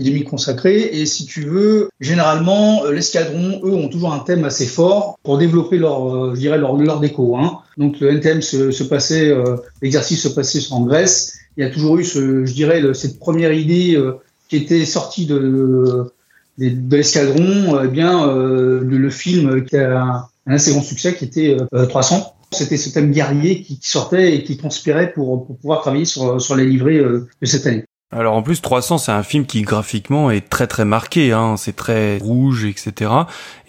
il 0.00 0.16
est 0.16 0.24
consacré. 0.24 0.80
Et 0.92 1.06
si 1.06 1.26
tu 1.26 1.42
veux, 1.42 1.90
généralement, 2.00 2.84
euh, 2.84 2.92
l'escadron, 2.92 3.60
eux, 3.62 3.74
ont 3.74 3.88
toujours 3.88 4.12
un 4.12 4.20
thème 4.20 4.44
assez 4.44 4.66
fort 4.66 5.18
pour 5.22 5.38
développer 5.38 5.78
leur, 5.78 6.14
euh, 6.14 6.34
je 6.34 6.40
dirais, 6.40 6.58
leur, 6.58 6.76
leur 6.76 7.00
déco. 7.00 7.36
Hein. 7.36 7.60
Donc 7.76 8.00
le 8.00 8.10
NTM 8.10 8.42
se, 8.42 8.70
se 8.70 8.84
passait, 8.84 9.28
euh, 9.28 9.56
l'exercice 9.82 10.22
se 10.22 10.28
passait 10.28 10.60
en 10.70 10.80
Grèce. 10.80 11.38
Il 11.56 11.64
y 11.64 11.66
a 11.66 11.70
toujours 11.70 11.98
eu, 11.98 12.04
ce, 12.04 12.46
je 12.46 12.52
dirais, 12.52 12.82
cette 12.94 13.18
première 13.18 13.52
idée 13.52 14.00
qui 14.48 14.56
était 14.56 14.86
sortie 14.86 15.26
de, 15.26 16.10
de, 16.58 16.96
l'escadron, 16.96 17.80
eh 17.84 17.88
bien, 17.88 18.26
le, 18.34 19.10
film 19.10 19.64
qui 19.64 19.76
a 19.76 20.28
un, 20.46 20.52
assez 20.54 20.70
grand 20.70 20.82
succès, 20.82 21.14
qui 21.14 21.24
était 21.24 21.56
300. 21.88 22.34
C'était 22.52 22.76
ce 22.76 22.90
thème 22.90 23.10
guerrier 23.10 23.62
qui, 23.62 23.78
sortait 23.82 24.36
et 24.36 24.44
qui 24.44 24.56
transpirait 24.56 25.12
pour, 25.12 25.44
pour 25.44 25.58
pouvoir 25.58 25.82
travailler 25.82 26.04
sur, 26.04 26.40
sur 26.40 26.56
les 26.56 26.64
livrées 26.64 26.98
de 26.98 27.46
cette 27.46 27.66
année. 27.66 27.84
Alors 28.12 28.34
en 28.34 28.42
plus 28.42 28.60
300 28.60 28.98
c'est 28.98 29.12
un 29.12 29.22
film 29.22 29.46
qui 29.46 29.62
graphiquement 29.62 30.32
est 30.32 30.48
très 30.48 30.66
très 30.66 30.84
marqué, 30.84 31.30
hein, 31.30 31.56
c'est 31.56 31.76
très 31.76 32.18
rouge 32.18 32.64
etc. 32.64 33.10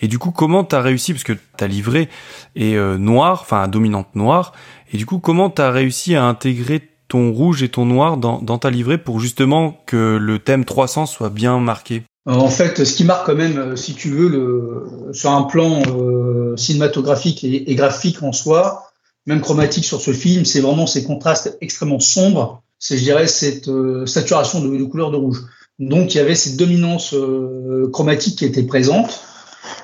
Et 0.02 0.08
du 0.08 0.18
coup 0.18 0.32
comment 0.32 0.64
t'as 0.64 0.82
réussi 0.82 1.14
parce 1.14 1.24
que 1.24 1.34
ta 1.58 1.68
livrée 1.68 2.10
est 2.56 2.76
euh, 2.76 2.98
noire, 2.98 3.42
enfin 3.44 3.68
dominante 3.68 4.16
noire, 4.16 4.54
et 4.92 4.98
du 4.98 5.06
coup 5.06 5.20
comment 5.20 5.52
t'as 5.52 5.70
réussi 5.70 6.16
à 6.16 6.24
intégrer 6.24 6.82
ton 7.08 7.32
rouge 7.32 7.62
et 7.62 7.70
ton 7.70 7.86
noir 7.86 8.18
dans, 8.18 8.42
dans 8.42 8.58
ta 8.58 8.72
livrée 8.72 8.98
pour 8.98 9.20
justement 9.20 9.80
que 9.86 10.18
le 10.20 10.39
thème 10.39 10.66
300 10.66 11.06
soit 11.06 11.30
bien 11.30 11.60
marqué? 11.60 12.02
En 12.26 12.50
fait 12.50 12.84
ce 12.84 12.96
qui 12.96 13.04
marque 13.04 13.28
quand 13.28 13.36
même 13.36 13.60
euh, 13.60 13.76
si 13.76 13.94
tu 13.94 14.10
veux 14.10 14.28
le, 14.28 15.14
sur 15.14 15.30
un 15.30 15.44
plan 15.44 15.84
euh, 15.96 16.58
cinématographique 16.58 17.44
et, 17.44 17.70
et 17.70 17.76
graphique 17.76 18.24
en 18.24 18.32
soi, 18.32 18.88
même 19.28 19.42
chromatique 19.42 19.86
sur 19.86 20.02
ce 20.02 20.14
film, 20.14 20.46
c'est 20.46 20.62
vraiment 20.62 20.88
ces 20.88 21.04
contrastes 21.04 21.60
extrêmement 21.62 22.00
sombres 22.00 22.64
c'est, 22.82 22.98
je 22.98 23.04
dirais, 23.04 23.28
cette 23.28 23.70
euh, 23.70 24.06
saturation 24.08 24.60
de, 24.60 24.76
de, 24.76 24.84
couleur 24.84 25.12
de 25.12 25.16
rouge. 25.16 25.44
Donc, 25.80 26.14
il 26.14 26.18
y 26.18 26.20
avait 26.20 26.36
cette 26.36 26.58
dominance 26.58 27.14
euh, 27.14 27.88
chromatique 27.94 28.40
qui 28.40 28.46
était 28.46 28.64
présente. 28.64 29.22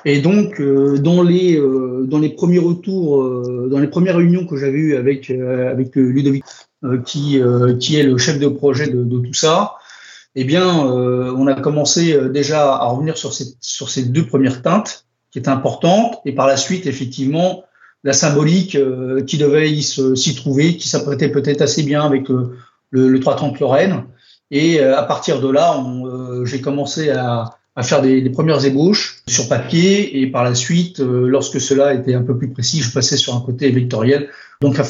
Et 0.04 0.20
donc, 0.20 0.60
euh, 0.60 0.98
dans 0.98 1.22
les 1.22 1.60
dans 2.04 2.18
les 2.18 2.30
premiers 2.30 2.58
retours, 2.58 3.68
dans 3.68 3.78
les 3.78 3.86
premières 3.86 4.16
réunions 4.16 4.46
que 4.46 4.56
j'avais 4.56 4.78
eues 4.78 4.96
avec 4.96 5.30
avec 5.30 5.94
Ludovic, 5.94 6.44
qui 7.04 7.40
qui 7.78 7.96
est 7.96 8.02
le 8.02 8.18
chef 8.18 8.38
de 8.38 8.48
projet 8.48 8.88
de, 8.88 9.04
de 9.04 9.18
tout 9.18 9.34
ça, 9.34 9.74
eh 10.34 10.44
bien, 10.44 10.66
on 10.66 11.46
a 11.46 11.54
commencé 11.54 12.16
déjà 12.30 12.74
à 12.74 12.86
revenir 12.86 13.16
sur 13.16 13.32
ces 13.32 13.56
sur 13.60 13.88
ces 13.88 14.04
deux 14.04 14.26
premières 14.26 14.62
teintes 14.62 15.06
qui 15.30 15.38
étaient 15.38 15.48
importantes, 15.48 16.18
et 16.24 16.32
par 16.32 16.46
la 16.46 16.56
suite, 16.56 16.86
effectivement, 16.86 17.64
la 18.04 18.12
symbolique 18.12 18.78
qui 19.26 19.38
devait 19.38 19.74
s'y 19.80 20.34
trouver, 20.34 20.76
qui 20.76 20.88
s'apprêtait 20.88 21.28
peut-être 21.28 21.62
assez 21.62 21.82
bien 21.82 22.02
avec 22.02 22.28
le, 22.28 22.52
le 22.90 23.18
330 23.20 23.60
Lorraine. 23.60 24.04
Et 24.50 24.80
euh, 24.80 24.98
à 24.98 25.02
partir 25.02 25.40
de 25.40 25.50
là, 25.50 25.78
euh, 25.78 26.44
j'ai 26.46 26.60
commencé 26.60 27.10
à, 27.10 27.50
à 27.76 27.82
faire 27.82 28.00
des, 28.00 28.22
des, 28.22 28.30
premières 28.30 28.64
ébauches 28.64 29.22
sur 29.28 29.48
papier 29.48 30.20
et 30.20 30.26
par 30.26 30.42
la 30.42 30.54
suite, 30.54 31.00
euh, 31.00 31.26
lorsque 31.28 31.60
cela 31.60 31.92
était 31.92 32.14
un 32.14 32.22
peu 32.22 32.36
plus 32.36 32.50
précis, 32.50 32.80
je 32.80 32.90
passais 32.90 33.18
sur 33.18 33.34
un 33.36 33.40
côté 33.40 33.70
vectoriel, 33.70 34.30
donc 34.62 34.80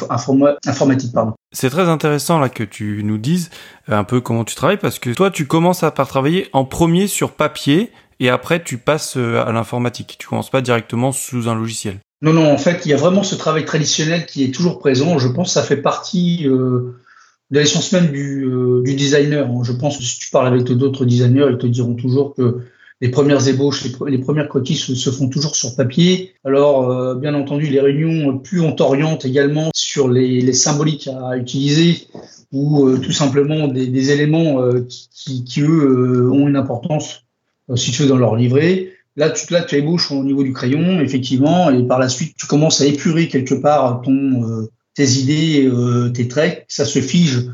informatique. 0.65 1.13
Pardon. 1.13 1.33
C'est 1.53 1.71
très 1.71 1.89
intéressant 1.89 2.39
là 2.39 2.49
que 2.49 2.63
tu 2.63 3.03
nous 3.05 3.19
dises 3.19 3.51
un 3.89 4.05
peu 4.05 4.21
comment 4.21 4.45
tu 4.45 4.55
travailles 4.55 4.79
parce 4.79 4.99
que 4.99 5.11
toi, 5.11 5.31
tu 5.31 5.47
commences 5.47 5.83
à 5.83 5.91
par 5.91 6.07
travailler 6.07 6.49
en 6.53 6.65
premier 6.65 7.09
sur 7.09 7.33
papier 7.33 7.91
et 8.21 8.31
après 8.31 8.63
tu 8.63 8.79
passes 8.79 9.17
à 9.17 9.51
l'informatique. 9.51 10.17
Tu 10.19 10.29
commences 10.29 10.51
pas 10.51 10.61
directement 10.61 11.11
sous 11.11 11.49
un 11.49 11.55
logiciel. 11.55 11.99
Non, 12.21 12.33
non, 12.33 12.53
en 12.53 12.59
fait, 12.59 12.85
il 12.85 12.91
y 12.91 12.95
a 12.95 12.97
vraiment 12.97 13.23
ce 13.23 13.37
travail 13.37 13.65
traditionnel 13.65 14.27
qui 14.27 14.43
est 14.43 14.53
toujours 14.53 14.81
présent. 14.81 15.19
Je 15.19 15.29
pense 15.29 15.49
que 15.49 15.55
ça 15.55 15.63
fait 15.63 15.77
partie 15.77 16.49
euh, 16.49 17.01
de 17.51 17.61
l'essence 17.61 17.93
même 17.93 18.11
du, 18.11 18.45
euh, 18.45 18.83
du, 18.83 18.95
designer. 18.95 19.49
Je 19.65 19.73
pense 19.73 19.97
que 19.97 20.03
si 20.03 20.19
tu 20.19 20.31
parles 20.31 20.49
avec 20.49 20.65
d'autres 20.65 21.05
designers, 21.05 21.47
ils 21.51 21.59
te 21.59 21.67
diront 21.67 21.95
toujours 21.95 22.35
que 22.35 22.59
les 23.01 23.11
premières 23.11 23.47
ébauches, 23.47 23.87
les, 24.07 24.19
premières 24.19 24.49
coquilles 24.49 24.77
se, 24.77 25.11
font 25.11 25.29
toujours 25.29 25.55
sur 25.55 25.77
papier. 25.77 26.35
Alors, 26.45 26.91
euh, 26.91 27.15
bien 27.15 27.35
entendu, 27.35 27.67
les 27.67 27.81
réunions, 27.81 28.39
plus 28.39 28.61
on 28.61 28.73
t'oriente 28.73 29.25
également 29.25 29.71
sur 29.73 30.09
les, 30.09 30.41
les, 30.41 30.53
symboliques 30.53 31.09
à 31.09 31.37
utiliser 31.37 32.09
ou 32.53 32.87
euh, 32.87 32.99
tout 32.99 33.13
simplement 33.13 33.69
des, 33.69 33.87
des 33.87 34.11
éléments 34.11 34.61
qui, 34.89 35.45
qui, 35.45 35.61
eux, 35.61 36.29
ont 36.33 36.49
une 36.49 36.57
importance, 36.57 37.25
si 37.77 37.93
tu 37.93 38.07
dans 38.07 38.17
leur 38.17 38.35
livret. 38.35 38.89
Là, 39.17 39.31
tu, 39.31 39.53
là, 39.53 39.63
tu 39.63 39.77
ébauches 39.77 40.11
au 40.11 40.25
niveau 40.25 40.43
du 40.43 40.53
crayon, 40.53 41.01
effectivement, 41.01 41.71
et 41.71 41.83
par 41.85 41.99
la 41.99 42.09
suite, 42.09 42.35
tu 42.37 42.47
commences 42.47 42.81
à 42.81 42.87
épurer 42.87 43.29
quelque 43.29 43.55
part 43.55 44.03
ton 44.03 44.69
tes 44.99 45.11
idées, 45.21 45.69
euh, 45.73 46.09
tes 46.09 46.27
traits, 46.27 46.65
ça 46.67 46.85
se 46.85 47.01
fige 47.01 47.47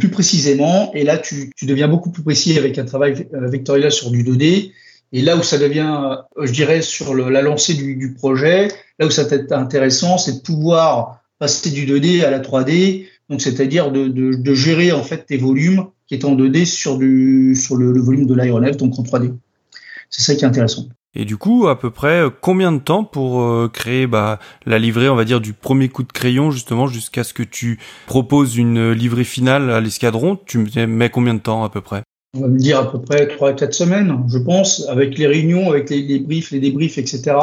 plus 0.00 0.08
précisément. 0.08 0.90
Et 0.94 1.04
là, 1.04 1.16
tu, 1.16 1.52
tu, 1.56 1.64
deviens 1.64 1.86
beaucoup 1.86 2.10
plus 2.10 2.24
précis 2.24 2.58
avec 2.58 2.76
un 2.76 2.84
travail 2.84 3.28
vectoriel 3.32 3.92
sur 3.92 4.10
du 4.10 4.24
2D. 4.24 4.72
Et 5.12 5.22
là 5.22 5.36
où 5.36 5.42
ça 5.42 5.58
devient, 5.58 6.16
je 6.40 6.50
dirais, 6.50 6.82
sur 6.82 7.14
le, 7.14 7.28
la 7.30 7.42
lancée 7.42 7.74
du, 7.74 7.94
du, 7.96 8.14
projet, 8.14 8.68
là 8.98 9.06
où 9.06 9.10
ça 9.10 9.22
être 9.30 9.52
intéressant, 9.52 10.18
c'est 10.18 10.38
de 10.38 10.40
pouvoir 10.40 11.22
passer 11.38 11.70
du 11.70 11.86
2D 11.86 12.24
à 12.24 12.30
la 12.30 12.40
3D. 12.40 13.06
Donc, 13.28 13.40
c'est-à-dire 13.40 13.92
de, 13.92 14.08
de, 14.08 14.34
de, 14.34 14.54
gérer 14.54 14.90
en 14.90 15.04
fait 15.04 15.26
tes 15.26 15.36
volumes 15.36 15.86
qui 16.08 16.14
est 16.14 16.24
en 16.24 16.34
2D 16.34 16.64
sur, 16.64 16.98
du, 16.98 17.54
sur 17.54 17.76
le, 17.76 17.92
le 17.92 18.00
volume 18.00 18.26
de 18.26 18.34
l'aéronef, 18.34 18.76
donc 18.76 18.98
en 18.98 19.02
3D. 19.02 19.32
C'est 20.08 20.22
ça 20.22 20.34
qui 20.34 20.44
est 20.44 20.48
intéressant. 20.48 20.88
Et 21.14 21.24
du 21.24 21.36
coup, 21.36 21.66
à 21.66 21.78
peu 21.78 21.90
près 21.90 22.20
euh, 22.20 22.30
combien 22.30 22.70
de 22.70 22.78
temps 22.78 23.02
pour 23.02 23.42
euh, 23.42 23.68
créer 23.72 24.06
bah, 24.06 24.38
la 24.64 24.78
livrée, 24.78 25.08
on 25.08 25.16
va 25.16 25.24
dire, 25.24 25.40
du 25.40 25.52
premier 25.52 25.88
coup 25.88 26.04
de 26.04 26.12
crayon, 26.12 26.50
justement, 26.50 26.86
jusqu'à 26.86 27.24
ce 27.24 27.34
que 27.34 27.42
tu 27.42 27.80
proposes 28.06 28.56
une 28.56 28.92
livrée 28.92 29.24
finale 29.24 29.70
à 29.70 29.80
l'escadron? 29.80 30.38
Tu 30.46 30.58
mets 30.86 31.10
combien 31.10 31.34
de 31.34 31.40
temps 31.40 31.64
à 31.64 31.70
peu 31.70 31.80
près? 31.80 32.02
On 32.34 32.42
va 32.42 32.48
me 32.48 32.58
dire 32.58 32.78
à 32.78 32.92
peu 32.92 33.00
près 33.00 33.26
3 33.26 33.50
à 33.50 33.52
4 33.54 33.74
semaines, 33.74 34.24
je 34.28 34.38
pense, 34.38 34.86
avec 34.88 35.18
les 35.18 35.26
réunions, 35.26 35.68
avec 35.68 35.90
les, 35.90 36.00
les 36.02 36.20
briefs, 36.20 36.52
les 36.52 36.60
débriefs, 36.60 36.96
etc., 36.96 37.36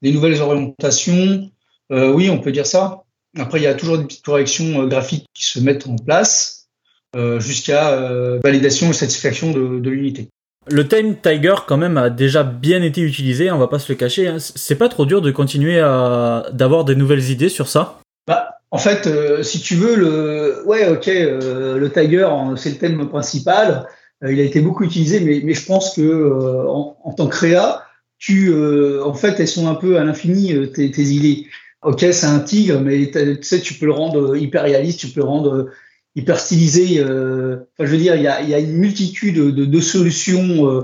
les 0.00 0.12
nouvelles 0.12 0.40
orientations. 0.40 1.50
Euh, 1.90 2.12
oui, 2.12 2.30
on 2.30 2.38
peut 2.38 2.52
dire 2.52 2.66
ça. 2.66 3.02
Après, 3.36 3.58
il 3.58 3.64
y 3.64 3.66
a 3.66 3.74
toujours 3.74 3.98
des 3.98 4.04
petites 4.04 4.24
corrections 4.24 4.86
graphiques 4.86 5.26
qui 5.34 5.44
se 5.44 5.58
mettent 5.58 5.88
en 5.88 5.96
place 5.96 6.68
euh, 7.16 7.40
jusqu'à 7.40 7.98
validation 8.44 8.90
et 8.90 8.92
satisfaction 8.92 9.50
de 9.50 9.90
l'unité. 9.90 10.28
Le 10.70 10.86
Time 10.86 11.16
Tiger, 11.20 11.54
quand 11.66 11.76
même, 11.76 11.96
a 11.96 12.08
déjà 12.08 12.44
bien 12.44 12.82
été 12.82 13.00
utilisé, 13.00 13.50
on 13.50 13.58
va 13.58 13.66
pas 13.66 13.80
se 13.80 13.90
le 13.90 13.96
cacher. 13.96 14.28
Hein. 14.28 14.36
C'est 14.38 14.76
pas 14.76 14.88
trop 14.88 15.06
dur 15.06 15.20
de 15.20 15.30
continuer 15.30 15.80
à 15.80 16.46
d'avoir 16.52 16.84
des 16.84 16.94
nouvelles 16.94 17.30
idées 17.30 17.48
sur 17.48 17.68
ça? 17.68 18.00
Bah, 18.28 18.58
En 18.70 18.78
fait, 18.78 19.06
euh, 19.06 19.42
si 19.42 19.60
tu 19.60 19.74
veux, 19.74 19.96
le, 19.96 20.62
ouais, 20.66 20.88
ok, 20.88 21.08
euh, 21.08 21.78
le 21.78 21.90
Tiger, 21.90 22.28
c'est 22.56 22.70
le 22.70 22.76
thème 22.76 23.08
principal. 23.08 23.86
Euh, 24.22 24.32
il 24.32 24.40
a 24.40 24.44
été 24.44 24.60
beaucoup 24.60 24.84
utilisé, 24.84 25.18
mais, 25.20 25.40
mais 25.42 25.54
je 25.54 25.66
pense 25.66 25.96
que 25.96 26.66
en, 26.68 27.12
tant 27.16 27.26
que 27.26 27.34
créa, 27.34 27.82
tu, 28.18 28.54
en 29.02 29.14
fait, 29.14 29.40
elles 29.40 29.48
sont 29.48 29.66
un 29.66 29.74
peu 29.74 29.98
à 29.98 30.04
l'infini, 30.04 30.70
tes, 30.70 30.92
tes, 30.92 31.02
idées. 31.02 31.46
Ok, 31.82 32.06
c'est 32.12 32.26
un 32.26 32.38
tigre, 32.38 32.80
mais 32.80 33.10
tu 33.10 33.42
sais, 33.42 33.60
tu 33.60 33.74
peux 33.74 33.86
le 33.86 33.92
rendre 33.92 34.36
hyper 34.36 34.62
réaliste, 34.62 35.00
tu 35.00 35.08
peux 35.08 35.20
le 35.22 35.26
rendre 35.26 35.70
hyper 36.16 36.38
stylisé. 36.38 36.98
Euh, 36.98 37.68
enfin, 37.78 37.86
je 37.86 37.92
veux 37.92 37.98
dire, 37.98 38.14
il 38.16 38.22
y 38.22 38.26
a, 38.28 38.58
une 38.58 38.76
multitude 38.76 39.36
de, 39.36 39.80
solutions 39.80 40.68
euh, 40.68 40.82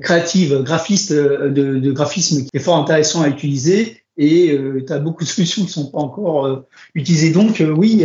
créatives, 0.00 0.62
graphistes, 0.62 1.12
euh, 1.12 1.50
de, 1.50 1.78
de, 1.78 1.92
graphisme 1.92 2.42
qui 2.42 2.50
est 2.52 2.60
fort 2.60 2.76
intéressant 2.76 3.22
à 3.22 3.28
utiliser. 3.28 4.02
Et 4.16 4.52
euh, 4.52 4.84
tu 4.84 4.92
as 4.92 4.98
beaucoup 4.98 5.24
de 5.24 5.28
solutions 5.28 5.64
qui 5.64 5.70
sont 5.70 5.90
pas 5.90 5.98
encore 5.98 6.46
euh, 6.46 6.66
utilisées. 6.94 7.30
Donc 7.30 7.62
oui, 7.76 8.04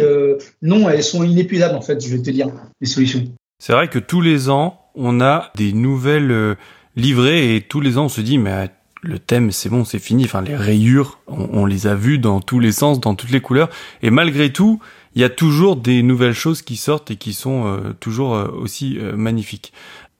non, 0.61 0.89
elles 0.89 1.03
sont 1.03 1.23
inépuisables 1.23 1.75
en 1.75 1.81
fait, 1.81 2.03
je 2.03 2.09
vais 2.15 2.21
te 2.21 2.29
dire, 2.29 2.49
les 2.81 2.87
solutions. 2.87 3.23
C'est 3.59 3.73
vrai 3.73 3.87
que 3.87 3.99
tous 3.99 4.21
les 4.21 4.49
ans, 4.49 4.79
on 4.95 5.21
a 5.21 5.51
des 5.55 5.73
nouvelles 5.73 6.55
livrées 6.95 7.55
et 7.55 7.61
tous 7.61 7.81
les 7.81 7.97
ans, 7.97 8.05
on 8.05 8.09
se 8.09 8.21
dit, 8.21 8.37
mais 8.37 8.69
le 9.03 9.19
thème, 9.19 9.51
c'est 9.51 9.69
bon, 9.69 9.83
c'est 9.83 9.99
fini. 9.99 10.25
Enfin, 10.25 10.41
les 10.41 10.55
rayures, 10.55 11.19
on, 11.27 11.65
les 11.65 11.87
a 11.87 11.95
vues 11.95 12.19
dans 12.19 12.39
tous 12.39 12.59
les 12.59 12.71
sens, 12.71 12.99
dans 12.99 13.15
toutes 13.15 13.31
les 13.31 13.41
couleurs. 13.41 13.69
Et 14.01 14.09
malgré 14.09 14.51
tout, 14.51 14.79
il 15.15 15.21
y 15.21 15.25
a 15.25 15.29
toujours 15.29 15.75
des 15.75 16.03
nouvelles 16.03 16.33
choses 16.33 16.61
qui 16.61 16.75
sortent 16.75 17.11
et 17.11 17.15
qui 17.15 17.33
sont 17.33 17.65
euh, 17.65 17.93
toujours 17.99 18.35
euh, 18.35 18.47
aussi 18.47 18.97
euh, 18.97 19.15
magnifiques. 19.15 19.73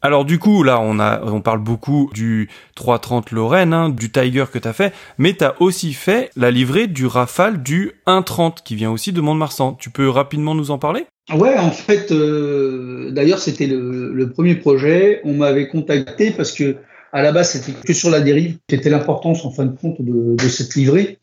Alors 0.04 0.26
du 0.26 0.38
coup, 0.38 0.64
là, 0.64 0.82
on 0.82 1.00
a, 1.00 1.24
on 1.24 1.39
parle 1.39 1.60
beaucoup 1.60 2.10
du 2.14 2.50
330 2.76 3.32
Lorraine, 3.32 3.74
hein, 3.74 3.88
du 3.88 4.12
Tiger 4.12 4.44
que 4.52 4.60
t'as 4.60 4.74
fait, 4.74 4.94
mais 5.18 5.34
t'as 5.34 5.54
aussi 5.62 5.94
fait 5.94 6.30
la 6.36 6.52
livrée 6.52 6.88
du 6.88 7.06
Rafale 7.06 7.64
du 7.64 7.94
130 8.06 8.64
qui 8.64 8.76
vient 8.76 8.91
aussi 8.91 9.14
de 9.14 9.22
Mont-de-Marsan. 9.22 9.78
Tu 9.80 9.89
peux 9.89 10.10
rapidement 10.10 10.56
nous 10.56 10.72
en 10.72 10.78
parler? 10.78 11.06
Ouais, 11.34 11.58
en 11.58 11.72
fait, 11.72 12.12
euh, 12.12 13.12
d'ailleurs, 13.12 13.39
c'était 13.39 13.66
le, 13.66 14.14
le, 14.14 14.30
premier 14.30 14.56
projet. 14.56 15.22
On 15.24 15.36
m'avait 15.36 15.70
contacté 15.70 16.32
parce 16.32 16.52
que 16.52 16.76
à 17.14 17.22
la 17.22 17.32
base, 17.32 17.52
c'était 17.52 17.72
que 17.72 17.94
sur 17.94 18.10
la 18.10 18.20
dérive, 18.20 18.58
qui 18.68 18.76
était 18.76 18.89
l'importance 18.89 19.46
en 19.46 19.52
fin 19.52 19.66
de 19.66 19.76
compte 19.78 20.02
de, 20.02 20.36
de 20.36 20.50
cette 20.50 20.76
livrée. 20.76 21.20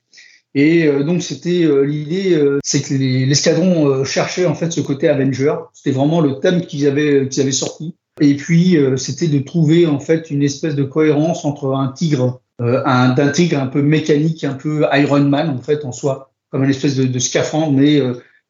Et 0.54 0.86
euh, 0.86 1.04
donc 1.04 1.22
c'était 1.22 1.64
euh, 1.64 1.82
l'idée, 1.82 2.34
euh, 2.34 2.58
c'est 2.64 2.82
que 2.82 2.94
l'escadron 2.94 4.04
cherchait 4.04 4.46
en 4.46 4.54
fait 4.54 4.70
ce 4.70 4.80
côté 4.80 5.08
Avenger. 5.08 5.54
C'était 5.72 5.92
vraiment 5.92 6.20
le 6.20 6.40
thème 6.40 6.62
qu'ils 6.62 6.86
avaient 6.86 7.28
qu'ils 7.28 7.42
avaient 7.42 7.52
sorti. 7.52 7.94
Et 8.20 8.34
puis 8.34 8.76
c'était 8.96 9.28
de 9.28 9.38
trouver 9.38 9.86
en 9.86 9.98
fait 9.98 10.30
une 10.30 10.42
espèce 10.42 10.74
de 10.74 10.82
cohérence 10.82 11.46
entre 11.46 11.72
un 11.72 11.88
tigre, 11.88 12.42
un 12.58 13.14
d'un 13.14 13.30
tigre 13.30 13.58
un 13.58 13.66
peu 13.66 13.80
mécanique, 13.80 14.44
un 14.44 14.52
peu 14.52 14.84
Iron 14.92 15.24
Man 15.24 15.48
en 15.48 15.62
fait 15.62 15.86
en 15.86 15.92
soi, 15.92 16.30
comme 16.50 16.64
une 16.64 16.68
espèce 16.68 16.96
de, 16.96 17.04
de 17.04 17.18
scaphandre, 17.18 17.72
mais 17.72 17.98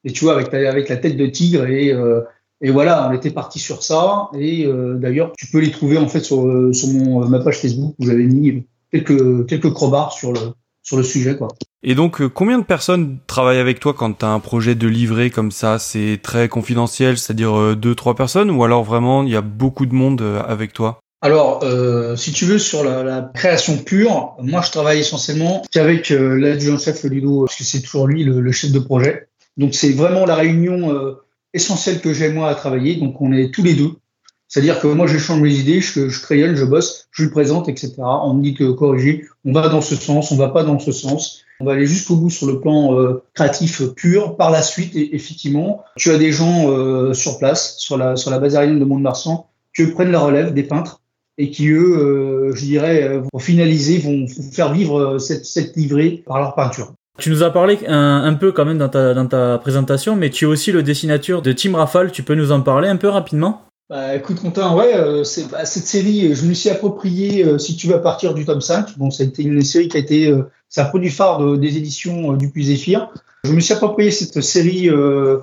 et 0.03 0.13
tu 0.13 0.25
vois 0.25 0.35
avec 0.35 0.53
avec 0.53 0.89
la 0.89 0.97
tête 0.97 1.17
de 1.17 1.27
tigre 1.27 1.67
et 1.67 1.95
et 2.63 2.71
voilà, 2.71 3.09
on 3.09 3.13
était 3.13 3.31
parti 3.31 3.61
sur 3.61 3.85
ça. 3.85 4.31
Et 4.37 4.67
d'ailleurs, 4.97 5.33
tu 5.39 5.47
peux 5.47 5.61
les 5.61 5.71
trouver 5.71 5.99
en 5.99 6.09
fait 6.09 6.21
sur, 6.21 6.71
sur 6.75 6.89
mon, 6.89 7.29
ma 7.29 7.39
page 7.39 7.59
Facebook 7.59 7.95
où 8.01 8.07
j'avais 8.07 8.25
mis 8.25 8.65
quelques 8.91 9.47
quelques 9.47 9.73
crobards 9.73 10.13
sur 10.13 10.33
le 10.33 10.41
sur 10.83 10.97
le 10.97 11.03
sujet 11.03 11.37
quoi. 11.37 11.49
Et 11.83 11.95
donc, 11.95 12.21
euh, 12.21 12.29
combien 12.29 12.59
de 12.59 12.65
personnes 12.65 13.19
travaillent 13.27 13.59
avec 13.59 13.81
toi 13.81 13.95
quand 13.95 14.19
tu 14.19 14.25
as 14.25 14.29
un 14.29 14.41
projet 14.41 14.75
de 14.75 14.87
livret 14.87 15.31
comme 15.31 15.51
ça? 15.51 15.79
C'est 15.79 16.21
très 16.23 16.49
confidentiel, 16.49 17.17
c'est-à-dire 17.17 17.59
euh, 17.59 17.75
deux, 17.75 17.95
trois 17.95 18.15
personnes, 18.15 18.51
ou 18.51 18.65
alors 18.65 18.85
vraiment 18.85 19.23
il 19.23 19.31
y 19.31 19.37
a 19.37 19.41
beaucoup 19.41 19.87
de 19.87 19.95
monde 19.95 20.21
euh, 20.21 20.43
avec 20.47 20.75
toi? 20.75 21.01
Alors, 21.23 21.63
euh, 21.65 22.17
si 22.17 22.33
tu 22.33 22.47
veux, 22.47 22.59
sur 22.59 22.83
la, 22.83 23.03
la, 23.03 23.31
création 23.35 23.77
pure, 23.77 24.35
moi 24.41 24.63
je 24.63 24.71
travaille 24.71 25.01
essentiellement 25.01 25.63
qu'avec 25.71 26.11
euh, 26.11 26.37
l'adjudant-chef 26.37 27.05
Ludo, 27.05 27.45
parce 27.45 27.57
que 27.57 27.65
c'est 27.65 27.83
toujours 27.83 28.07
lui 28.07 28.25
le, 28.25 28.41
le, 28.41 28.53
chef 28.53 28.73
de 28.73 28.79
projet. 28.79 29.29
Donc 29.59 29.75
c'est 29.75 29.93
vraiment 29.93 30.25
la 30.25 30.37
réunion 30.37 30.95
euh, 30.95 31.23
essentielle 31.53 32.01
que 32.01 32.15
j'ai 32.15 32.31
moi 32.31 32.49
à 32.49 32.55
travailler. 32.55 32.97
Donc 32.97 33.21
on 33.21 33.33
est 33.33 33.53
tous 33.53 33.63
les 33.63 33.75
deux. 33.75 33.93
C'est-à-dire 34.51 34.81
que 34.81 34.89
moi, 34.89 35.07
j'échange 35.07 35.41
mes 35.41 35.55
idées, 35.55 35.81
je, 35.81 36.09
je 36.09 36.23
crayonne, 36.23 36.57
je 36.57 36.65
bosse, 36.65 37.07
je 37.13 37.23
lui 37.23 37.31
présente, 37.31 37.69
etc. 37.69 37.95
On 38.01 38.35
me 38.35 38.43
dit 38.43 38.55
que 38.55 38.69
corriger, 38.73 39.25
on 39.45 39.53
va 39.53 39.69
dans 39.69 39.81
ce 39.81 39.95
sens, 39.95 40.33
on 40.33 40.37
va 40.37 40.49
pas 40.49 40.65
dans 40.65 40.81
ce 40.81 40.91
sens. 40.91 41.45
On 41.61 41.65
va 41.65 41.73
aller 41.73 41.87
jusqu'au 41.87 42.17
bout 42.17 42.31
sur 42.31 42.49
le 42.49 42.59
plan 42.59 42.99
euh, 42.99 43.23
créatif 43.33 43.81
pur. 43.95 44.37
Par 44.37 44.51
la 44.51 44.63
suite, 44.63 44.97
effectivement, 44.97 45.85
tu 45.97 46.11
as 46.11 46.19
des 46.19 46.33
gens 46.33 46.69
euh, 46.69 47.15
sur 47.15 47.39
place, 47.39 47.77
sur 47.79 47.97
la, 47.97 48.17
sur 48.17 48.33
la 48.33 48.41
base 48.41 48.57
aérienne 48.57 48.81
de 48.81 48.85
Mont-de-Marsan, 48.85 49.47
qui 49.77 49.87
prennent 49.87 50.11
la 50.11 50.19
relève 50.19 50.53
des 50.53 50.65
peintres 50.65 51.01
et 51.39 51.53
qui, 51.53 51.69
eux, 51.69 51.97
euh, 51.97 52.53
je 52.57 52.65
dirais, 52.65 53.21
vont 53.33 53.39
finaliser, 53.39 53.99
vont 53.99 54.27
faire 54.53 54.73
vivre 54.73 55.19
cette, 55.19 55.45
cette 55.45 55.77
livrée 55.77 56.25
par 56.27 56.41
leur 56.41 56.57
peinture. 56.57 56.93
Tu 57.19 57.31
nous 57.31 57.45
as 57.45 57.51
parlé 57.51 57.79
un, 57.87 58.35
peu 58.35 58.51
quand 58.51 58.65
même 58.65 58.79
dans 58.79 58.89
ta, 58.89 59.15
dans 59.15 59.27
ta 59.27 59.59
présentation, 59.59 60.17
mais 60.17 60.31
tu 60.31 60.47
es 60.47 60.49
aussi 60.49 60.73
le 60.73 60.83
dessinateur 60.83 61.41
de 61.41 61.53
Team 61.53 61.77
Rafale. 61.77 62.11
Tu 62.11 62.25
peux 62.25 62.35
nous 62.35 62.51
en 62.51 62.63
parler 62.63 62.89
un 62.89 62.97
peu 62.97 63.09
rapidement? 63.09 63.63
Bah, 63.91 64.15
écoute, 64.15 64.41
Quentin, 64.41 64.73
ouais, 64.77 64.95
euh, 64.95 65.25
c'est, 65.25 65.51
bah, 65.51 65.65
cette 65.65 65.85
série, 65.85 66.33
je 66.33 66.47
me 66.47 66.55
suis 66.55 66.71
approprié, 66.71 67.45
euh, 67.45 67.59
si 67.59 67.75
tu 67.75 67.89
veux, 67.89 67.97
à 67.97 67.99
partir 67.99 68.35
du 68.35 68.47
tome 68.47 68.61
5. 68.61 68.97
Bon, 68.97 69.11
ça 69.11 69.25
a 69.25 69.27
été 69.27 69.43
une 69.43 69.65
série 69.65 69.89
qui 69.89 69.97
a 69.97 70.01
été, 70.01 70.29
euh, 70.29 70.49
c'est 70.69 70.81
un 70.81 70.85
produit 70.85 71.11
phare 71.11 71.41
de, 71.41 71.57
des 71.57 71.77
éditions 71.77 72.35
du 72.35 72.51
Puy 72.51 72.67
Zéphyr. 72.67 73.13
Je 73.43 73.51
me 73.51 73.59
suis 73.59 73.75
approprié 73.75 74.13
cette 74.13 74.43
série 74.43 74.91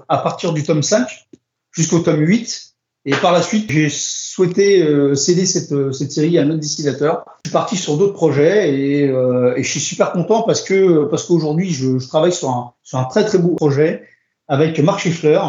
à 0.07 0.17
partir 0.19 0.53
du 0.53 0.63
tome 0.63 0.83
5 0.83 1.27
jusqu'au 1.71 1.99
tome 1.99 2.21
8. 2.21 2.75
Et 3.05 3.11
par 3.11 3.33
la 3.33 3.41
suite, 3.41 3.69
j'ai 3.71 3.89
souhaité 3.89 4.85
céder 5.15 5.47
cette, 5.47 5.93
cette 5.93 6.11
série 6.11 6.37
à 6.37 6.43
un 6.43 6.49
autre 6.51 6.59
dessinateur. 6.59 7.25
Je 7.43 7.49
suis 7.49 7.53
parti 7.53 7.75
sur 7.75 7.97
d'autres 7.97 8.13
projets 8.13 8.71
et, 8.71 9.05
et, 9.05 9.63
je 9.63 9.67
suis 9.67 9.79
super 9.79 10.11
content 10.11 10.43
parce 10.43 10.61
que 10.61 11.05
parce 11.05 11.25
qu'aujourd'hui, 11.25 11.71
je, 11.71 11.97
je, 11.97 12.07
travaille 12.07 12.31
sur 12.31 12.49
un, 12.49 12.73
sur 12.83 12.99
un 12.99 13.05
très 13.05 13.25
très 13.25 13.39
beau 13.39 13.55
projet 13.55 14.03
avec 14.47 14.79
Marc 14.79 14.99
Schiffler, 14.99 15.39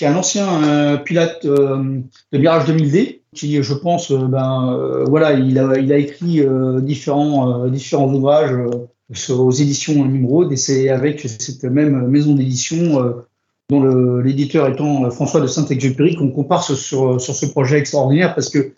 qui 0.00 0.04
est 0.04 0.08
un 0.08 0.16
ancien 0.16 0.64
euh, 0.64 0.96
pilote 0.96 1.40
euh, 1.44 2.00
de 2.32 2.38
Mirage 2.38 2.64
2000D, 2.64 3.20
qui, 3.34 3.62
je 3.62 3.74
pense, 3.74 4.10
euh, 4.10 4.28
ben 4.28 5.04
voilà, 5.06 5.34
il 5.34 5.58
a, 5.58 5.98
écrit 5.98 6.42
différents 6.80 7.66
différents 7.66 8.10
ouvrages 8.10 8.56
aux 9.28 9.50
éditions 9.50 10.02
Nimrod, 10.06 10.50
et 10.52 10.56
c'est 10.56 10.88
avec 10.88 11.20
cette 11.20 11.64
même 11.64 12.06
maison 12.06 12.34
d'édition 12.34 13.14
dont 13.68 13.84
l'éditeur 14.22 14.68
étant 14.68 15.10
François 15.10 15.42
de 15.42 15.46
Saint-Exupéry 15.46 16.16
qu'on 16.16 16.30
compare 16.30 16.64
sur 16.64 17.20
sur 17.20 17.34
ce 17.34 17.46
projet 17.46 17.78
extraordinaire 17.78 18.34
parce 18.34 18.48
que 18.48 18.72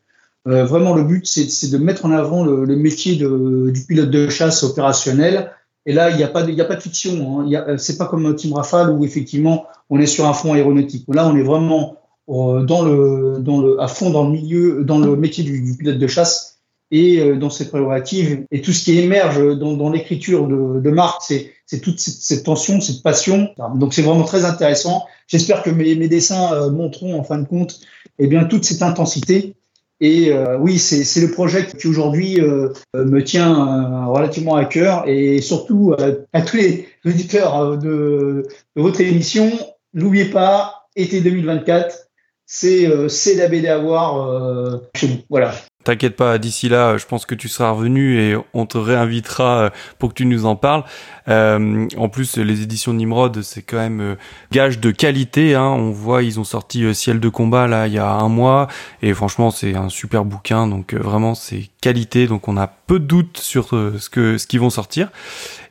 vraiment 0.45 0.95
le 0.95 1.05
but 1.05 1.25
c'est 1.25 1.71
de 1.71 1.79
mettre 1.79 2.05
en 2.05 2.11
avant 2.11 2.43
le, 2.43 2.65
le 2.65 2.77
métier 2.77 3.15
de, 3.15 3.71
du 3.71 3.81
pilote 3.83 4.11
de 4.11 4.29
chasse 4.29 4.65
opérationnel 4.65 5.53
et 5.85 5.93
là, 5.93 6.11
il 6.11 6.17
n'y 6.17 6.23
a 6.23 6.29
pas 6.29 6.43
de, 6.43 6.53
y 6.53 6.61
a 6.61 6.65
pas 6.65 6.77
de 6.77 6.83
fiction. 6.83 7.41
Hein. 7.41 7.77
C'est 7.79 7.99
pas 7.99 8.07
comme 8.07 8.35
Team 8.37 8.53
Rafale 8.53 8.91
où 8.91 9.05
effectivement 9.05 9.67
on 9.91 9.99
est 9.99 10.07
sur 10.07 10.27
un 10.27 10.33
fond 10.33 10.55
aéronautique. 10.55 11.05
Là, 11.09 11.27
on 11.27 11.37
est 11.37 11.43
vraiment 11.43 11.97
euh, 12.29 12.65
dans 12.65 12.83
le, 12.83 13.39
dans 13.41 13.61
le, 13.61 13.81
à 13.81 13.89
fond 13.89 14.11
dans 14.11 14.25
le 14.25 14.31
milieu, 14.31 14.85
dans 14.85 14.99
le 14.99 15.17
métier 15.17 15.43
du, 15.43 15.77
pilote 15.77 15.99
de 15.99 16.07
chasse 16.07 16.61
et 16.93 17.21
euh, 17.21 17.37
dans 17.37 17.51
ses 17.51 17.69
prérogatives. 17.69 18.45
Et 18.53 18.63
tout 18.63 18.73
ce 18.73 18.85
qui 18.85 18.99
émerge 18.99 19.59
dans, 19.59 19.73
dans 19.73 19.91
l'écriture 19.91 20.47
de, 20.47 20.81
de 20.81 20.91
Marc, 20.91 21.23
c'est, 21.23 21.81
toute 21.81 21.99
cette, 21.99 22.15
cette, 22.15 22.45
tension, 22.45 22.81
cette 22.81 23.03
passion. 23.03 23.49
Donc 23.75 23.93
c'est 23.93 24.03
vraiment 24.03 24.25
très 24.25 24.45
intéressant. 24.45 25.05
J'espère 25.27 25.63
que 25.63 25.71
mes, 25.71 25.97
mes 25.97 26.09
dessins 26.09 26.53
euh, 26.53 26.71
montreront 26.71 27.19
en 27.19 27.25
fin 27.25 27.39
de 27.39 27.47
compte, 27.47 27.81
eh 28.19 28.29
bien 28.29 28.45
toute 28.45 28.65
cette 28.65 28.83
intensité 28.83 29.57
et 30.03 30.33
euh, 30.33 30.59
oui, 30.59 30.81
c'est 30.81 31.21
le 31.21 31.31
projet 31.31 31.65
qui 31.65 31.87
aujourd'hui 31.87 32.41
euh, 32.41 32.71
me 32.93 33.23
tient 33.23 33.53
euh, 33.53 34.07
relativement 34.07 34.57
à 34.57 34.65
cœur 34.65 35.05
et 35.07 35.41
surtout 35.41 35.95
à 36.33 36.43
tous 36.43 36.57
les 36.57 36.89
auditeurs 37.07 37.79
de, 37.79 38.45
de 38.77 38.83
votre 38.83 39.01
émission, 39.01 39.49
n'oubliez 39.95 40.25
pas, 40.25 40.89
été 40.97 41.21
2024, 41.21 42.09
c'est 42.45 42.89
la 43.37 43.47
BD 43.47 43.69
à 43.69 43.79
voir 43.79 44.81
chez 44.97 45.07
nous. 45.07 45.19
Voilà. 45.31 45.55
T'inquiète 45.85 46.17
pas, 46.17 46.39
d'ici 46.39 46.69
là, 46.69 46.97
je 46.97 47.07
pense 47.07 47.27
que 47.27 47.35
tu 47.35 47.49
seras 47.49 47.71
revenu 47.71 48.19
et 48.21 48.37
on 48.55 48.67
te 48.67 48.79
réinvitera 48.79 49.59
euh, 49.59 49.71
pour 49.99 50.11
que 50.11 50.15
tu 50.15 50.27
nous 50.27 50.47
en 50.47 50.57
parles. 50.57 50.85
Euh, 51.29 51.89
en 51.97 52.09
plus, 52.09 52.37
les 52.37 52.63
éditions 52.63 52.93
Nimrod, 52.93 53.43
c'est 53.43 53.63
quand 53.63 53.79
même 53.79 54.01
euh, 54.01 54.15
gage 54.51 54.81
de 54.81 54.91
qualité. 54.91 55.55
Hein. 55.55 55.65
On 55.65 55.91
voit, 55.91 56.23
ils 56.23 56.41
ont 56.41 56.45
sorti 56.45 56.85
euh, 56.85 56.95
Ciel 56.95 57.21
de 57.21 57.29
combat 57.29 57.67
là 57.67 57.87
il 57.87 57.95
y 57.95 57.99
a 57.99 58.11
un 58.11 58.29
mois 58.29 58.69
et 59.03 59.15
franchement, 59.15 59.51
c'est 59.51 59.75
un 59.75 59.89
super 59.89 60.25
bouquin. 60.25 60.67
Donc 60.67 60.95
vraiment, 60.95 61.35
c'est 61.35 61.69
qualité. 61.81 62.27
Donc 62.27 62.49
on 62.49 62.57
a 62.57 62.67
peu 62.67 62.99
de 62.99 63.05
doutes 63.05 63.39
sur 63.39 63.69
ce 63.71 64.09
que 64.11 64.39
ce 64.39 64.47
qu'ils 64.47 64.61
vont 64.61 64.71
sortir. 64.71 65.09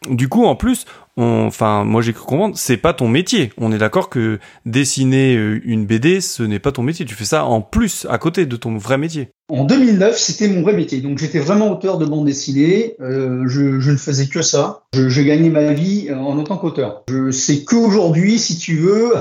Du 0.10 0.30
coup, 0.30 0.46
en 0.46 0.56
plus, 0.56 0.86
enfin, 1.18 1.84
moi 1.84 2.02
j'ai 2.02 2.14
cru 2.14 2.26
comprendre, 2.26 2.56
c'est 2.58 2.78
pas 2.78 2.94
ton 2.94 3.08
métier. 3.08 3.52
On 3.58 3.72
est 3.72 3.78
d'accord 3.78 4.10
que 4.10 4.40
dessiner 4.66 5.36
euh, 5.36 5.62
une 5.66 5.86
BD, 5.86 6.22
ce 6.22 6.44
n'est 6.44 6.60
pas 6.60 6.72
ton 6.72 6.84
métier. 6.84 7.06
Tu 7.06 7.16
fais 7.16 7.26
ça 7.26 7.46
en 7.46 7.62
plus, 7.62 8.08
à 8.10 8.18
côté 8.18 8.46
de 8.46 8.56
ton 8.56 8.78
vrai 8.78 8.98
métier. 8.98 9.30
En 9.50 9.66
2009, 9.66 10.18
c'était 10.18 10.48
mon 10.48 10.62
vrai 10.62 10.74
métier. 10.74 11.02
Donc 11.02 11.18
j'étais 11.18 11.40
vraiment 11.40 11.72
auteur 11.72 11.98
de 11.98 12.06
bande 12.06 12.26
dessinée. 12.26 12.96
Euh, 13.02 13.44
je, 13.48 13.92
ne 13.92 13.98
faisais 13.98 14.28
que 14.28 14.42
ça. 14.42 14.84
Je, 14.94 15.10
je 15.10 15.22
gagnais 15.22 15.50
ma 15.50 15.74
vie 15.74 16.08
euh, 16.10 16.16
en 16.16 16.42
tant 16.44 16.58
qu'auteur. 16.58 17.04
Je 17.10 17.32
sais 17.32 17.64
qu'aujourd'hui, 17.64 18.40
si 18.40 18.58
tu 18.58 18.78
veux, 18.78 19.14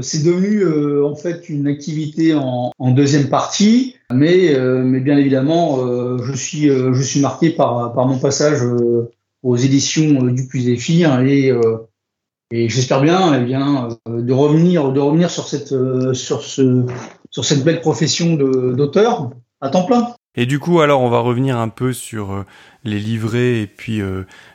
c'est 0.00 0.24
devenu 0.24 0.64
en 1.04 1.14
fait 1.14 1.50
une 1.50 1.66
activité 1.66 2.34
en, 2.34 2.72
en 2.78 2.90
deuxième 2.92 3.28
partie, 3.28 3.96
mais, 4.10 4.56
mais 4.58 5.00
bien 5.00 5.18
évidemment, 5.18 5.76
je 6.16 6.32
suis 6.32 6.68
je 6.68 7.02
suis 7.02 7.20
marqué 7.20 7.50
par 7.50 7.92
par 7.92 8.06
mon 8.06 8.18
passage 8.18 8.62
aux 9.42 9.56
éditions 9.56 10.24
euh, 10.24 10.32
du 10.32 10.46
Plus 10.46 10.60
Zéphyr 10.60 11.20
et, 11.20 11.50
euh, 11.50 11.78
et 12.50 12.68
j'espère 12.68 13.00
bien, 13.00 13.40
eh 13.40 13.44
bien 13.44 13.88
euh, 14.08 14.22
de 14.22 14.32
revenir, 14.32 14.92
de 14.92 15.00
revenir 15.00 15.30
sur 15.30 15.48
cette, 15.48 15.74
sur 16.14 16.42
ce, 16.42 16.84
sur 17.30 17.44
cette 17.44 17.64
belle 17.64 17.80
profession 17.80 18.34
d'auteur 18.34 19.30
à 19.60 19.70
temps 19.70 19.84
plein. 19.84 20.14
Et 20.34 20.46
du 20.46 20.58
coup, 20.58 20.80
alors, 20.80 21.02
on 21.02 21.10
va 21.10 21.18
revenir 21.18 21.58
un 21.58 21.68
peu 21.68 21.92
sur 21.92 22.44
les 22.84 22.98
livrets 22.98 23.60
et 23.60 23.66
puis 23.66 24.00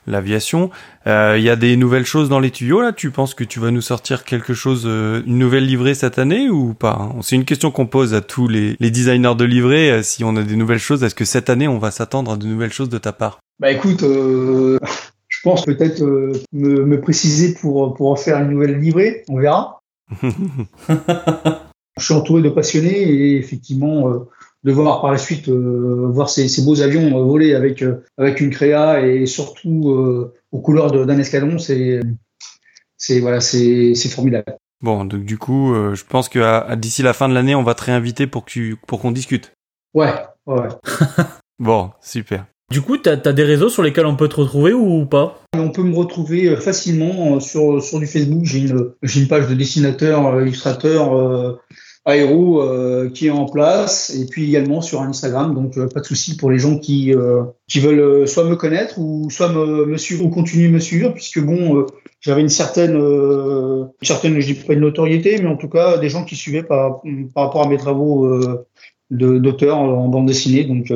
l'aviation. 0.06 0.70
Il 1.06 1.42
y 1.42 1.50
a 1.50 1.56
des 1.56 1.78
nouvelles 1.78 2.06
choses 2.06 2.30
dans 2.30 2.40
les 2.40 2.52
tuyaux 2.52 2.82
là? 2.82 2.92
Tu 2.92 3.12
penses 3.12 3.34
que 3.34 3.44
tu 3.44 3.60
vas 3.60 3.72
nous 3.72 3.82
sortir 3.82 4.24
quelque 4.24 4.54
chose, 4.54 4.86
une 4.86 5.38
nouvelle 5.38 5.66
livrée 5.66 5.94
cette 5.94 6.20
année 6.20 6.50
ou 6.50 6.74
pas? 6.74 7.14
C'est 7.22 7.36
une 7.36 7.46
question 7.46 7.72
qu'on 7.72 7.88
pose 7.88 8.14
à 8.14 8.22
tous 8.22 8.48
les, 8.48 8.76
les 8.80 8.92
designers 8.92 9.36
de 9.36 9.46
livrets. 9.46 10.04
si 10.04 10.24
on 10.24 10.36
a 10.36 10.44
des 10.44 10.56
nouvelles 10.56 10.80
choses, 10.80 11.04
est-ce 11.04 11.16
que 11.16 11.26
cette 11.26 11.50
année 11.50 11.68
on 11.68 11.78
va 11.78 11.92
s'attendre 11.92 12.32
à 12.32 12.38
de 12.38 12.46
nouvelles 12.46 12.74
choses 12.74 12.90
de 12.90 12.98
ta 12.98 13.14
part? 13.14 13.40
Bah 13.60 13.72
écoute, 13.72 14.04
euh, 14.04 14.78
je 15.28 15.40
pense 15.44 15.66
peut-être 15.66 16.04
euh, 16.04 16.34
me, 16.54 16.86
me, 16.86 17.02
préciser 17.02 17.54
pour, 17.54 17.94
pour 17.96 18.12
en 18.12 18.16
faire 18.16 18.38
une 18.38 18.52
nouvelle 18.52 18.80
livrée, 18.80 19.24
on 19.30 19.40
verra. 19.40 19.82
je 20.22 22.04
suis 22.04 22.14
entouré 22.14 22.42
de 22.42 22.50
passionnés 22.50 23.02
et 23.02 23.38
effectivement, 23.38 24.10
euh, 24.10 24.30
de 24.68 24.72
voir 24.74 25.02
par 25.02 25.12
la 25.12 25.18
suite 25.18 25.50
voir 25.50 26.30
ces, 26.30 26.48
ces, 26.48 26.64
beaux 26.64 26.82
avions 26.82 27.24
voler 27.26 27.56
avec, 27.56 27.84
avec 28.18 28.42
une 28.42 28.50
créa 28.50 29.06
et 29.06 29.26
surtout 29.26 30.32
aux 30.52 30.60
couleurs 30.60 30.92
d'un 30.92 31.18
escadron, 31.18 31.58
c'est 31.58 32.02
c'est 32.98 33.20
voilà, 33.20 33.40
c'est 33.40 33.96
formidable. 34.10 34.58
Bon, 34.82 35.06
donc 35.06 35.24
du 35.24 35.38
coup, 35.38 35.74
je 35.94 36.04
pense 36.04 36.30
que 36.30 36.76
d'ici 36.76 37.02
la 37.02 37.14
fin 37.14 37.30
de 37.30 37.34
l'année, 37.34 37.56
on 37.56 37.64
va 37.64 37.74
te 37.74 37.84
réinviter 37.86 38.28
pour 38.28 38.46
que 38.46 38.76
pour 38.86 39.00
qu'on 39.00 39.12
discute. 39.12 39.54
Ouais, 39.94 40.14
ouais. 40.46 40.68
bon, 41.60 41.92
super. 42.02 42.46
Du 42.70 42.82
coup, 42.82 42.98
tu 42.98 43.08
as, 43.08 43.16
des 43.16 43.44
réseaux 43.44 43.70
sur 43.70 43.82
lesquels 43.82 44.06
on 44.06 44.18
peut 44.18 44.28
te 44.28 44.36
retrouver 44.36 44.74
ou 44.74 45.06
pas? 45.06 45.42
On 45.54 45.70
peut 45.70 45.84
me 45.84 45.96
retrouver 45.96 46.50
euh, 46.50 46.58
facilement 46.58 47.36
euh, 47.36 47.40
sur, 47.40 47.82
sur 47.82 48.00
du 48.00 48.08
Facebook. 48.08 48.44
J'ai 48.44 48.60
une, 48.60 48.92
une 49.02 49.28
page 49.30 49.48
de 49.48 49.54
dessinateur, 49.54 50.28
euh, 50.28 50.42
illustrateur, 50.42 51.60
aéro 52.08 52.64
qui 53.14 53.28
est 53.28 53.32
en 53.32 53.46
place 53.46 54.16
et 54.16 54.26
puis 54.26 54.48
également 54.48 54.82
sur 54.82 55.02
Instagram. 55.02 55.54
Donc, 55.54 55.78
pas 55.94 56.00
de 56.00 56.06
souci 56.06 56.38
pour 56.38 56.50
les 56.50 56.58
gens 56.58 56.80
qui, 56.80 57.14
qui 57.68 57.80
veulent 57.80 58.28
soit 58.28 58.46
me 58.46 58.56
connaître 58.56 58.98
ou 58.98 59.30
soit 59.30 59.52
me, 59.52 59.86
me 59.86 59.98
suivre 59.98 60.26
ou 60.26 60.30
continuer 60.30 60.70
me 60.70 60.80
suivre 60.80 61.14
puisque 61.14 61.40
bon, 61.40 61.86
j'avais 62.22 62.42
une 62.42 62.50
certaine, 62.50 62.96
une 62.96 63.90
certaine, 64.02 64.40
je 64.40 64.54
dis 64.54 64.54
pas 64.54 64.74
une 64.74 64.80
notoriété, 64.80 65.38
mais 65.42 65.50
en 65.50 65.58
tout 65.58 65.70
cas 65.70 65.98
des 65.98 66.10
gens 66.10 66.24
qui 66.24 66.36
suivaient 66.36 66.64
par, 66.64 67.02
par 67.36 67.46
rapport 67.46 67.66
à 67.66 67.70
mes 67.70 67.78
travaux 67.78 68.28
d'auteur 69.12 69.78
en 69.78 70.08
bande 70.08 70.28
dessinée. 70.28 70.64
Donc, 70.64 70.92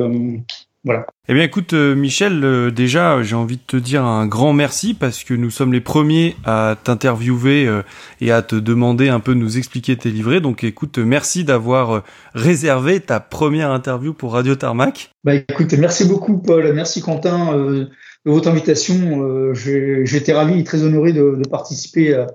voilà. 0.84 1.06
Eh 1.28 1.34
bien 1.34 1.44
écoute 1.44 1.74
euh, 1.74 1.94
Michel, 1.94 2.42
euh, 2.42 2.72
déjà 2.72 3.22
j'ai 3.22 3.36
envie 3.36 3.56
de 3.56 3.62
te 3.64 3.76
dire 3.76 4.04
un 4.04 4.26
grand 4.26 4.52
merci 4.52 4.94
parce 4.94 5.22
que 5.22 5.32
nous 5.32 5.50
sommes 5.50 5.72
les 5.72 5.80
premiers 5.80 6.34
à 6.44 6.76
t'interviewer 6.82 7.66
euh, 7.68 7.82
et 8.20 8.32
à 8.32 8.42
te 8.42 8.56
demander 8.56 9.08
un 9.08 9.20
peu 9.20 9.34
de 9.34 9.38
nous 9.38 9.58
expliquer 9.58 9.96
tes 9.96 10.10
livrets. 10.10 10.40
Donc 10.40 10.64
écoute, 10.64 10.98
merci 10.98 11.44
d'avoir 11.44 12.02
réservé 12.34 12.98
ta 12.98 13.20
première 13.20 13.70
interview 13.70 14.12
pour 14.12 14.32
Radio 14.32 14.56
Tarmac. 14.56 15.12
Bah 15.22 15.36
écoute, 15.36 15.72
merci 15.74 16.04
beaucoup 16.04 16.38
Paul, 16.38 16.72
merci 16.72 17.00
Quentin 17.00 17.56
de 17.56 17.88
votre 18.24 18.48
invitation. 18.48 19.54
J'étais 19.54 20.32
ravi 20.32 20.58
et 20.58 20.64
très 20.64 20.82
honoré 20.82 21.12
de, 21.12 21.36
de 21.40 21.48
participer 21.48 22.14
à, 22.14 22.26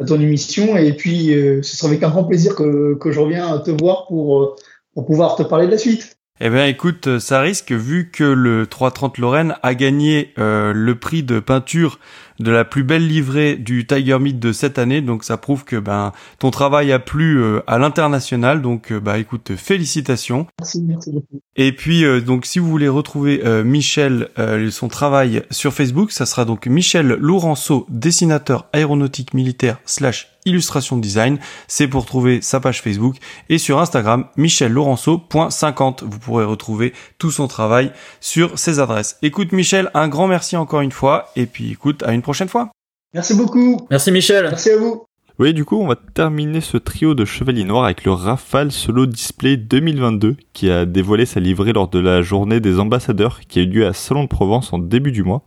à, 0.00 0.04
ton 0.04 0.20
émission 0.20 0.76
et 0.76 0.92
puis 0.94 1.28
ce 1.62 1.76
sera 1.76 1.86
avec 1.86 2.02
un 2.02 2.10
grand 2.10 2.24
plaisir 2.24 2.56
que, 2.56 2.96
que 2.98 3.12
je 3.12 3.20
reviens 3.20 3.58
te 3.58 3.70
voir 3.70 4.08
pour, 4.08 4.56
pour 4.94 5.06
pouvoir 5.06 5.36
te 5.36 5.44
parler 5.44 5.66
de 5.66 5.70
la 5.70 5.78
suite. 5.78 6.13
Eh 6.40 6.50
bien, 6.50 6.66
écoute, 6.66 7.20
ça 7.20 7.40
risque 7.40 7.70
vu 7.70 8.10
que 8.10 8.24
le 8.24 8.66
330 8.66 9.18
Lorraine 9.18 9.54
a 9.62 9.76
gagné 9.76 10.34
euh, 10.36 10.72
le 10.72 10.98
prix 10.98 11.22
de 11.22 11.38
peinture 11.38 12.00
de 12.40 12.50
la 12.50 12.64
plus 12.64 12.82
belle 12.82 13.06
livrée 13.06 13.56
du 13.56 13.86
Tiger 13.86 14.18
Meet 14.18 14.38
de 14.38 14.52
cette 14.52 14.78
année. 14.78 15.00
Donc, 15.00 15.24
ça 15.24 15.36
prouve 15.36 15.64
que 15.64 15.76
ben 15.76 16.12
ton 16.38 16.50
travail 16.50 16.92
a 16.92 16.98
plu 16.98 17.38
euh, 17.42 17.60
à 17.66 17.78
l'international. 17.78 18.62
Donc, 18.62 18.92
euh, 18.92 19.00
bah 19.00 19.18
écoute, 19.18 19.52
félicitations. 19.56 20.46
Merci, 20.58 20.82
merci 20.82 21.12
beaucoup. 21.12 21.40
Et 21.56 21.72
puis, 21.72 22.04
donc, 22.22 22.46
si 22.46 22.58
vous 22.58 22.68
voulez 22.68 22.88
retrouver 22.88 23.40
Michel, 23.62 24.28
son 24.72 24.88
travail 24.88 25.44
sur 25.52 25.72
Facebook, 25.72 26.10
ça 26.10 26.26
sera 26.26 26.44
donc 26.44 26.66
Michel 26.66 27.06
Laurenceau, 27.06 27.86
dessinateur 27.88 28.66
aéronautique 28.72 29.34
militaire 29.34 29.78
slash 29.84 30.34
illustration 30.44 30.96
design. 30.96 31.38
C'est 31.68 31.88
pour 31.88 32.06
trouver 32.06 32.40
sa 32.40 32.60
page 32.60 32.82
Facebook 32.82 33.16
et 33.48 33.58
sur 33.58 33.80
Instagram 33.80 34.26
Michel 34.36 34.72
Laurenceau.50. 34.72 36.04
Vous 36.04 36.18
pourrez 36.18 36.44
retrouver 36.44 36.92
tout 37.18 37.30
son 37.30 37.48
travail 37.48 37.92
sur 38.20 38.58
ses 38.58 38.80
adresses. 38.80 39.16
Écoute 39.22 39.52
Michel, 39.52 39.90
un 39.94 40.08
grand 40.08 40.26
merci 40.26 40.56
encore 40.56 40.80
une 40.80 40.92
fois 40.92 41.30
et 41.36 41.46
puis 41.46 41.72
écoute 41.72 42.02
à 42.02 42.12
une 42.12 42.22
prochaine 42.24 42.48
fois. 42.48 42.70
Merci 43.14 43.34
beaucoup. 43.34 43.86
Merci 43.90 44.10
Michel. 44.10 44.44
Merci 44.44 44.70
à 44.70 44.76
vous. 44.76 45.04
Oui, 45.38 45.52
du 45.52 45.64
coup, 45.64 45.76
on 45.76 45.88
va 45.88 45.96
terminer 45.96 46.60
ce 46.60 46.76
trio 46.76 47.14
de 47.14 47.24
Chevaliers 47.24 47.64
Noirs 47.64 47.84
avec 47.84 48.04
le 48.04 48.12
Rafale 48.12 48.70
Solo 48.70 49.06
Display 49.06 49.56
2022 49.56 50.36
qui 50.52 50.70
a 50.70 50.86
dévoilé 50.86 51.26
sa 51.26 51.40
livrée 51.40 51.72
lors 51.72 51.88
de 51.88 51.98
la 51.98 52.22
journée 52.22 52.60
des 52.60 52.78
ambassadeurs 52.78 53.40
qui 53.40 53.58
a 53.58 53.62
eu 53.62 53.66
lieu 53.66 53.86
à 53.86 53.92
Salon 53.92 54.24
de 54.24 54.28
Provence 54.28 54.72
en 54.72 54.78
début 54.78 55.10
du 55.10 55.24
mois. 55.24 55.42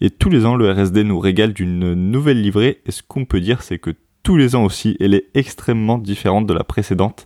Et 0.00 0.10
tous 0.10 0.30
les 0.30 0.46
ans, 0.46 0.54
le 0.54 0.70
RSD 0.70 1.02
nous 1.02 1.18
régale 1.18 1.52
d'une 1.52 1.94
nouvelle 1.94 2.40
livrée 2.40 2.80
et 2.86 2.92
ce 2.92 3.02
qu'on 3.02 3.24
peut 3.24 3.40
dire, 3.40 3.62
c'est 3.62 3.78
que 3.78 3.90
tous 4.22 4.36
les 4.36 4.54
ans 4.54 4.64
aussi, 4.64 4.96
elle 5.00 5.14
est 5.14 5.26
extrêmement 5.34 5.98
différente 5.98 6.46
de 6.46 6.54
la 6.54 6.62
précédente. 6.62 7.24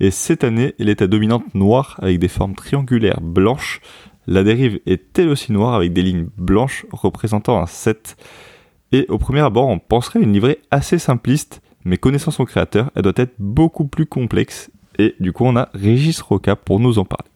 Et 0.00 0.10
cette 0.10 0.44
année, 0.44 0.74
elle 0.78 0.88
est 0.88 1.02
à 1.02 1.06
dominante 1.06 1.54
noire 1.54 1.96
avec 2.00 2.18
des 2.18 2.28
formes 2.28 2.54
triangulaires 2.54 3.20
blanches. 3.20 3.80
La 4.30 4.44
dérive 4.44 4.78
est 4.84 5.18
elle 5.18 5.30
aussi 5.30 5.52
noire 5.52 5.72
avec 5.72 5.94
des 5.94 6.02
lignes 6.02 6.28
blanches 6.36 6.84
représentant 6.92 7.62
un 7.62 7.64
7. 7.64 8.14
Et 8.92 9.06
au 9.08 9.16
premier 9.16 9.40
abord, 9.40 9.68
on 9.68 9.78
penserait 9.78 10.20
une 10.20 10.34
livrée 10.34 10.58
assez 10.70 10.98
simpliste, 10.98 11.62
mais 11.86 11.96
connaissant 11.96 12.30
son 12.30 12.44
créateur, 12.44 12.90
elle 12.94 13.04
doit 13.04 13.14
être 13.16 13.32
beaucoup 13.38 13.86
plus 13.86 14.04
complexe. 14.04 14.70
Et 14.98 15.14
du 15.18 15.32
coup, 15.32 15.44
on 15.46 15.56
a 15.56 15.70
Régis 15.72 16.20
Roca 16.20 16.56
pour 16.56 16.78
nous 16.78 16.98
en 16.98 17.06
parler. 17.06 17.30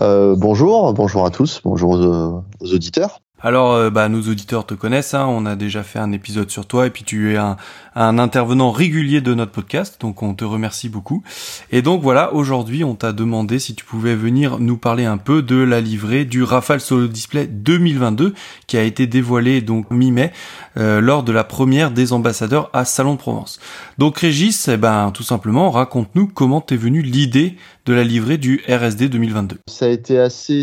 Euh, 0.00 0.34
bonjour, 0.36 0.92
bonjour 0.94 1.24
à 1.24 1.30
tous, 1.30 1.60
bonjour 1.62 1.90
aux 1.92 2.74
auditeurs. 2.74 3.20
Alors, 3.42 3.72
euh, 3.72 3.88
bah, 3.88 4.08
nos 4.10 4.20
auditeurs 4.20 4.66
te 4.66 4.74
connaissent, 4.74 5.14
hein, 5.14 5.26
on 5.26 5.46
a 5.46 5.56
déjà 5.56 5.82
fait 5.82 5.98
un 5.98 6.12
épisode 6.12 6.50
sur 6.50 6.66
toi, 6.66 6.86
et 6.86 6.90
puis 6.90 7.04
tu 7.04 7.32
es 7.32 7.36
un, 7.36 7.56
intervenant 7.94 8.70
régulier 8.70 9.22
de 9.22 9.32
notre 9.32 9.52
podcast, 9.52 9.98
donc 10.00 10.22
on 10.22 10.34
te 10.34 10.44
remercie 10.44 10.90
beaucoup. 10.90 11.22
Et 11.70 11.80
donc 11.80 12.02
voilà, 12.02 12.34
aujourd'hui, 12.34 12.84
on 12.84 12.94
t'a 12.94 13.12
demandé 13.12 13.58
si 13.58 13.74
tu 13.74 13.84
pouvais 13.84 14.14
venir 14.14 14.58
nous 14.58 14.76
parler 14.76 15.06
un 15.06 15.16
peu 15.16 15.42
de 15.42 15.56
la 15.56 15.80
livrée 15.80 16.26
du 16.26 16.42
Rafale 16.42 16.80
Solo 16.80 17.08
Display 17.08 17.46
2022, 17.46 18.34
qui 18.66 18.76
a 18.76 18.82
été 18.82 19.06
dévoilé 19.06 19.62
donc 19.62 19.90
mi-mai 19.90 20.32
euh, 20.76 21.00
lors 21.00 21.22
de 21.22 21.32
la 21.32 21.44
première 21.44 21.90
des 21.90 22.12
ambassadeurs 22.12 22.68
à 22.74 22.84
Salon 22.84 23.14
de 23.14 23.18
Provence. 23.18 23.58
Donc 23.96 24.18
Régis, 24.18 24.68
eh 24.68 24.76
ben 24.76 25.10
tout 25.12 25.22
simplement, 25.22 25.70
raconte-nous 25.70 26.26
comment 26.26 26.60
t'es 26.60 26.76
venu 26.76 27.00
l'idée 27.00 27.56
de 27.86 27.94
la 27.94 28.04
livrée 28.04 28.36
du 28.36 28.62
RSD 28.68 29.08
2022. 29.08 29.56
Ça 29.68 29.86
a 29.86 29.88
été 29.88 30.18
assez 30.18 30.62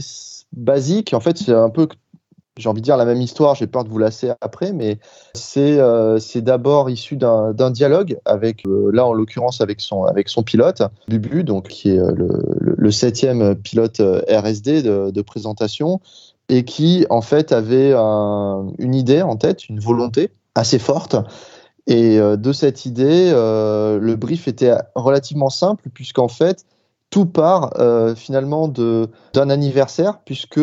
basique, 0.56 1.14
en 1.14 1.20
fait, 1.20 1.38
c'est 1.38 1.54
un 1.54 1.70
peu 1.70 1.88
j'ai 2.58 2.70
envie 2.70 2.82
de 2.82 2.86
dire 2.86 2.98
la 2.98 3.06
même 3.06 3.22
histoire, 3.22 3.56
j'ai 3.56 3.68
peur 3.68 3.84
de 3.84 3.90
vous 3.90 3.98
lasser 3.98 4.32
après, 4.42 4.74
mais 4.74 5.00
c'est 5.34 5.80
euh, 5.80 6.20
d'abord 6.36 6.90
issu 6.90 7.18
d'un 7.18 7.72
dialogue 7.72 8.18
avec, 8.26 8.66
euh, 8.66 8.90
là 8.94 9.06
en 9.06 9.14
l'occurrence 9.14 9.62
avec 9.62 9.82
son, 9.82 10.04
avec 10.04 10.30
son 10.30 10.44
pilote, 10.44 10.82
Bubu, 11.08 11.44
donc, 11.44 11.68
qui 11.68 11.92
est 11.92 12.00
euh, 12.00 12.12
le, 12.16 12.30
le, 12.60 12.92
septième 12.92 13.56
pilote 13.56 14.00
euh, 14.00 14.22
RSD 14.30 14.82
de, 14.82 15.12
de, 15.12 15.22
présentation, 15.22 16.00
et 16.50 16.64
qui 16.64 17.06
en 17.10 17.22
fait 17.22 17.52
avait 17.52 17.94
un, 17.96 18.68
une 18.78 18.96
idée 18.96 19.22
en 19.22 19.36
tête, 19.36 19.70
une 19.70 19.80
volonté 19.80 20.32
assez 20.56 20.80
forte, 20.80 21.16
Et 21.88 22.18
de 22.20 22.52
cette 22.52 22.86
idée, 22.86 23.32
le 23.32 24.16
brief 24.16 24.48
était 24.48 24.74
relativement 24.96 25.50
simple 25.50 25.90
puisqu'en 25.94 26.28
fait, 26.28 26.66
tout 27.10 27.26
part 27.26 27.74
finalement 28.16 28.68
d'un 28.68 29.50
anniversaire 29.50 30.20
puisque 30.26 30.60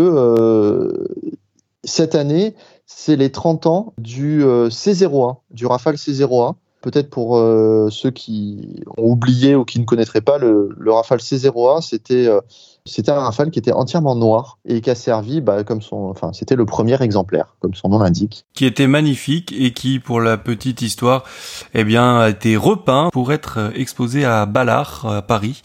cette 1.84 2.14
année, 2.14 2.54
c'est 2.86 3.16
les 3.16 3.30
30 3.30 3.66
ans 3.66 3.94
du 3.98 4.44
C01, 4.44 5.36
du 5.50 5.66
Rafale 5.66 5.96
C01 5.96 6.56
peut-être 6.84 7.08
pour 7.08 7.38
euh, 7.38 7.88
ceux 7.90 8.10
qui 8.10 8.84
ont 8.98 9.10
oublié 9.10 9.54
ou 9.54 9.64
qui 9.64 9.80
ne 9.80 9.86
connaîtraient 9.86 10.20
pas, 10.20 10.36
le, 10.36 10.68
Rafale 10.86 11.20
C01, 11.20 11.80
c'était 11.80 12.26
euh, 12.26 12.40
c'était 12.84 13.10
un 13.10 13.20
Rafale 13.20 13.50
qui 13.50 13.58
était 13.58 13.72
entièrement 13.72 14.14
noir 14.14 14.58
et 14.66 14.82
qui 14.82 14.90
a 14.90 14.94
servi, 14.94 15.40
bah, 15.40 15.64
comme 15.64 15.80
son, 15.80 16.10
enfin, 16.10 16.34
c'était 16.34 16.56
le 16.56 16.66
premier 16.66 17.00
exemplaire, 17.02 17.56
comme 17.60 17.72
son 17.72 17.88
nom 17.88 17.98
l'indique. 18.00 18.44
Qui 18.52 18.66
était 18.66 18.86
magnifique 18.86 19.54
et 19.58 19.72
qui, 19.72 19.98
pour 19.98 20.20
la 20.20 20.36
petite 20.36 20.82
histoire, 20.82 21.24
eh 21.72 21.84
bien, 21.84 22.18
a 22.18 22.28
été 22.28 22.58
repeint 22.58 23.08
pour 23.10 23.32
être 23.32 23.58
euh, 23.58 23.70
exposé 23.74 24.26
à 24.26 24.44
Ballard, 24.44 25.06
à 25.06 25.22
Paris. 25.22 25.62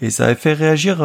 Et 0.00 0.10
ça 0.10 0.26
a 0.26 0.34
fait 0.36 0.52
réagir 0.52 1.02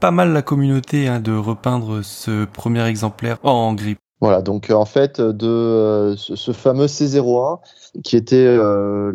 pas 0.00 0.10
mal 0.10 0.32
la 0.32 0.42
communauté 0.42 1.06
hein, 1.06 1.20
de 1.20 1.36
repeindre 1.36 2.02
ce 2.02 2.46
premier 2.46 2.84
exemplaire 2.86 3.38
en 3.42 3.74
gris. 3.74 3.96
Voilà, 4.20 4.42
donc 4.42 4.70
en 4.70 4.84
fait, 4.84 5.20
de 5.20 6.14
ce 6.16 6.52
fameux 6.52 6.86
C01, 6.86 7.58
qui 8.04 8.16
était 8.16 8.36
euh, 8.36 9.12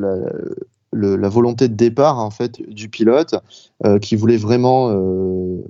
la, 0.91 1.29
volonté 1.29 1.67
de 1.67 1.75
départ 1.75 2.19
en 2.19 2.31
fait 2.31 2.61
du 2.67 2.89
pilote, 2.89 3.35
euh, 3.85 3.99
qui 3.99 4.15
voulait 4.15 4.37
vraiment 4.37 4.89
euh, 4.89 5.63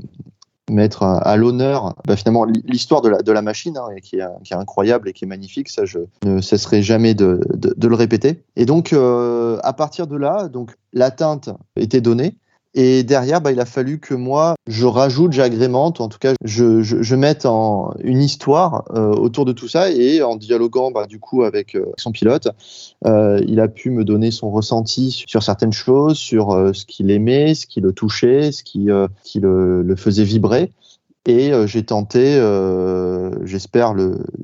mettre 0.69 1.03
à, 1.03 1.35
l'honneur 1.35 1.95
bah, 2.07 2.15
finalement 2.15 2.45
l'histoire 2.45 3.01
de 3.01 3.31
la, 3.31 3.41
machine 3.41 3.77
hein, 3.77 3.89
qui, 4.01 4.17
est, 4.17 4.53
incroyable 4.53 5.09
et 5.09 5.13
qui 5.13 5.25
est 5.25 5.27
magnifique 5.27 5.69
ça 5.69 5.85
je 5.85 5.99
ne 6.23 6.41
cesserai 6.41 6.81
jamais 6.81 7.13
de, 7.13 7.39
de, 7.53 7.87
le 7.87 7.95
répéter 7.95 8.41
et 8.55 8.65
donc 8.65 8.91
à 8.91 9.73
partir 9.73 10.07
de 10.07 10.15
là 10.15 10.47
donc 10.47 10.71
la 10.91 11.11
teinte 11.11 11.51
était 11.75 12.01
donnée 12.01 12.35
et 12.77 13.03
derrière, 13.03 13.39
bah, 13.39 13.53
il 13.53 13.59
a 13.61 13.65
fallu 13.65 13.99
que 13.99 14.13
moi, 14.13 14.55
je 14.67 14.85
rajoute, 14.85 15.31
j'agrémente, 15.31 16.01
en 16.01 16.09
tout 16.09 16.17
cas, 16.19 16.33
je, 16.43 16.81
je, 16.81 17.15
mette 17.15 17.45
en 17.45 17.93
une 18.03 18.21
histoire 18.21 18.83
euh, 18.93 19.13
autour 19.13 19.45
de 19.45 19.53
tout 19.53 19.69
ça 19.69 19.89
et 19.89 20.21
en 20.21 20.35
dialoguant 20.35 20.91
bah, 20.91 21.05
du 21.05 21.17
coup 21.17 21.43
avec 21.43 21.75
euh, 21.75 21.85
son 21.97 22.11
pilote, 22.11 22.49
euh, 23.05 23.41
il 23.47 23.61
a 23.61 23.69
pu 23.69 23.91
me 23.91 24.03
donner 24.03 24.29
son 24.29 24.51
ressenti 24.51 25.23
sur 25.25 25.41
certaines 25.41 25.71
choses, 25.71 26.17
sur 26.17 26.51
ce 26.73 26.85
qu'il 26.85 27.11
aimait, 27.11 27.55
ce 27.55 27.65
qui 27.65 27.79
le 27.79 27.93
touchait, 27.93 28.51
ce 28.51 28.61
qui, 28.61 28.89
qui 29.23 29.39
le, 29.39 29.81
le, 29.81 29.95
faisait 29.95 30.25
vibrer. 30.25 30.69
Et 31.27 31.51
j'ai 31.65 31.83
tenté, 31.83 32.39
j'espère 33.45 33.95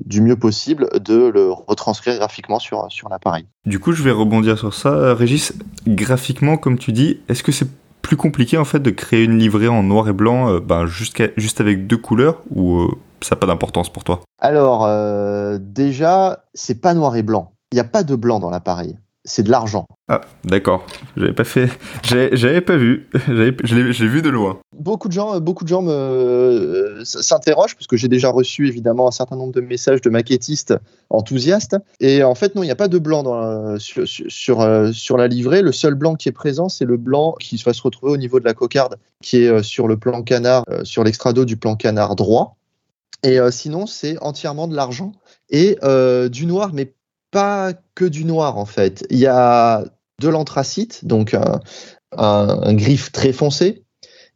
du 0.04 0.20
mieux 0.20 0.36
possible, 0.36 0.88
de 0.98 1.28
le 1.28 1.50
retranscrire 1.52 2.16
graphiquement 2.16 2.58
sur 2.58 2.86
sur 2.90 3.08
l'appareil. 3.08 3.44
Du 3.66 3.78
coup, 3.78 3.92
je 3.92 4.02
vais 4.02 4.10
rebondir 4.10 4.58
sur 4.58 4.74
ça, 4.74 5.14
Régis. 5.14 5.52
Graphiquement, 5.86 6.56
comme 6.56 6.78
tu 6.78 6.90
dis, 6.90 7.20
est-ce 7.28 7.44
que 7.44 7.52
c'est 7.52 7.68
plus 8.02 8.16
compliqué 8.16 8.58
en 8.58 8.64
fait 8.64 8.80
de 8.80 8.90
créer 8.90 9.24
une 9.24 9.38
livrée 9.38 9.68
en 9.68 9.82
noir 9.82 10.08
et 10.08 10.12
blanc 10.12 10.50
euh, 10.50 10.60
ben, 10.60 10.86
juste, 10.86 11.22
juste 11.36 11.60
avec 11.60 11.86
deux 11.86 11.96
couleurs 11.96 12.42
ou 12.50 12.80
euh, 12.80 12.88
ça 13.20 13.34
n'a 13.34 13.40
pas 13.40 13.46
d'importance 13.46 13.90
pour 13.90 14.04
toi? 14.04 14.20
Alors 14.38 14.84
euh, 14.84 15.58
déjà, 15.60 16.44
c'est 16.52 16.80
pas 16.80 16.94
noir 16.94 17.16
et 17.16 17.22
blanc. 17.22 17.52
Il 17.70 17.76
n'y 17.76 17.80
a 17.80 17.84
pas 17.84 18.02
de 18.02 18.16
blanc 18.16 18.40
dans 18.40 18.50
l'appareil 18.50 18.98
c'est 19.24 19.44
de 19.44 19.50
l'argent. 19.50 19.86
Ah, 20.08 20.20
d'accord. 20.44 20.84
J'avais 21.16 21.32
pas 21.32 21.44
fait, 21.44 21.68
j'avais 22.32 22.60
pas 22.60 22.76
vu. 22.76 23.08
Je 23.28 23.74
l'ai 23.74 24.08
vu 24.08 24.22
de 24.22 24.28
loin. 24.28 24.58
Beaucoup 24.76 25.08
de 25.08 25.12
gens, 25.12 25.38
beaucoup 25.40 25.64
de 25.64 25.68
gens 25.68 25.82
me 25.82 25.92
euh, 25.92 27.04
s'interrogent 27.04 27.76
parce 27.76 27.86
que 27.86 27.96
j'ai 27.96 28.08
déjà 28.08 28.30
reçu 28.30 28.66
évidemment 28.66 29.06
un 29.06 29.12
certain 29.12 29.36
nombre 29.36 29.52
de 29.52 29.60
messages 29.60 30.00
de 30.00 30.10
maquettistes 30.10 30.74
enthousiastes. 31.10 31.76
Et 32.00 32.24
en 32.24 32.34
fait, 32.34 32.54
non, 32.54 32.62
il 32.62 32.66
n'y 32.66 32.72
a 32.72 32.76
pas 32.76 32.88
de 32.88 32.98
blanc 32.98 33.22
dans 33.22 33.78
sur, 33.78 34.06
sur, 34.06 34.60
euh, 34.60 34.90
sur, 34.92 35.16
la 35.16 35.28
livrée. 35.28 35.62
Le 35.62 35.72
seul 35.72 35.94
blanc 35.94 36.14
qui 36.16 36.28
est 36.28 36.32
présent, 36.32 36.68
c'est 36.68 36.84
le 36.84 36.96
blanc 36.96 37.34
qui 37.38 37.56
va 37.64 37.72
se 37.72 37.82
retrouver 37.82 38.12
au 38.12 38.16
niveau 38.16 38.40
de 38.40 38.44
la 38.44 38.54
cocarde, 38.54 38.96
qui 39.22 39.44
est 39.44 39.48
euh, 39.48 39.62
sur 39.62 39.86
le 39.86 39.96
plan 39.96 40.22
canard, 40.22 40.64
sur 40.82 41.04
l'extrado 41.04 41.44
du 41.44 41.56
plan 41.56 41.76
canard 41.76 42.16
droit. 42.16 42.56
Et 43.24 43.38
sinon, 43.52 43.86
c'est 43.86 44.18
entièrement 44.20 44.66
de 44.66 44.74
l'argent 44.74 45.12
et 45.48 45.78
du 46.28 46.44
noir, 46.44 46.72
mais 46.72 46.92
pas 47.32 47.72
que 47.96 48.04
du 48.04 48.24
noir 48.24 48.56
en 48.58 48.66
fait. 48.66 49.04
Il 49.10 49.18
y 49.18 49.26
a 49.26 49.84
de 50.20 50.28
l'anthracite, 50.28 51.04
donc 51.04 51.34
un, 52.16 52.74
griffe 52.74 53.10
très 53.10 53.32
foncé. 53.32 53.82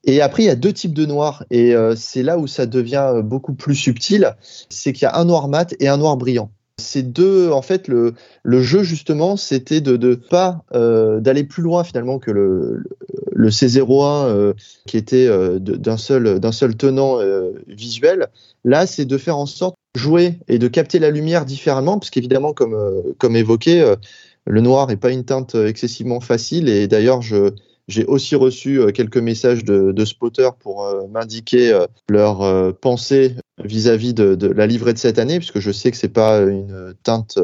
Et 0.02 0.20
après, 0.20 0.44
il 0.44 0.46
y 0.46 0.50
a 0.50 0.56
deux 0.56 0.72
types 0.72 0.94
de 0.94 1.04
noir. 1.04 1.44
Et 1.50 1.74
euh, 1.74 1.94
c'est 1.96 2.22
là 2.22 2.38
où 2.38 2.46
ça 2.46 2.66
devient 2.66 3.22
beaucoup 3.22 3.54
plus 3.54 3.74
subtil. 3.74 4.34
C'est 4.68 4.92
qu'il 4.92 5.02
y 5.02 5.06
a 5.06 5.16
un 5.16 5.24
noir 5.24 5.48
mat 5.48 5.74
et 5.78 5.88
un 5.88 5.96
noir 5.96 6.16
brillant. 6.16 6.50
Ces 6.78 7.02
deux, 7.02 7.50
en 7.50 7.62
fait, 7.62 7.88
le, 7.88 8.14
le 8.42 8.62
jeu 8.62 8.82
justement, 8.82 9.36
c'était 9.36 9.80
de 9.80 10.14
pas 10.14 10.62
euh, 10.74 11.20
d'aller 11.20 11.44
plus 11.44 11.62
loin 11.62 11.84
finalement 11.84 12.18
que 12.18 12.30
le, 12.30 12.84
le 13.32 13.48
C01 13.48 14.26
euh, 14.26 14.52
qui 14.86 14.96
était 14.96 15.28
d'un 15.58 15.96
seul 15.96 16.38
d'un 16.38 16.52
seul 16.52 16.76
tenant 16.76 17.18
visuel. 17.66 18.28
Là, 18.64 18.86
c'est 18.86 19.06
de 19.06 19.18
faire 19.18 19.38
en 19.38 19.46
sorte 19.46 19.76
jouer 19.96 20.38
et 20.48 20.58
de 20.58 20.68
capter 20.68 20.98
la 20.98 21.10
lumière 21.10 21.44
différemment, 21.44 21.98
parce 21.98 22.10
qu'évidemment, 22.10 22.52
comme, 22.52 22.74
euh, 22.74 23.02
comme 23.18 23.36
évoqué, 23.36 23.80
euh, 23.80 23.96
le 24.44 24.60
noir 24.60 24.86
n'est 24.86 24.96
pas 24.96 25.10
une 25.10 25.24
teinte 25.24 25.54
excessivement 25.54 26.20
facile. 26.20 26.68
Et 26.68 26.86
d'ailleurs, 26.86 27.22
je, 27.22 27.50
j'ai 27.88 28.04
aussi 28.04 28.36
reçu 28.36 28.80
euh, 28.80 28.92
quelques 28.92 29.16
messages 29.16 29.64
de, 29.64 29.92
de 29.92 30.04
spotters 30.04 30.54
pour 30.54 30.86
m'indiquer 31.10 31.76
leur 32.08 32.74
pensée 32.76 33.34
vis-à-vis 33.62 34.14
de, 34.14 34.34
de, 34.34 34.46
la 34.46 34.66
livrée 34.66 34.92
de 34.92 34.98
cette 34.98 35.18
année, 35.18 35.38
puisque 35.38 35.58
je 35.58 35.72
sais 35.72 35.90
que 35.90 35.96
c'est 35.96 36.08
pas 36.08 36.40
une 36.42 36.94
teinte 37.02 37.38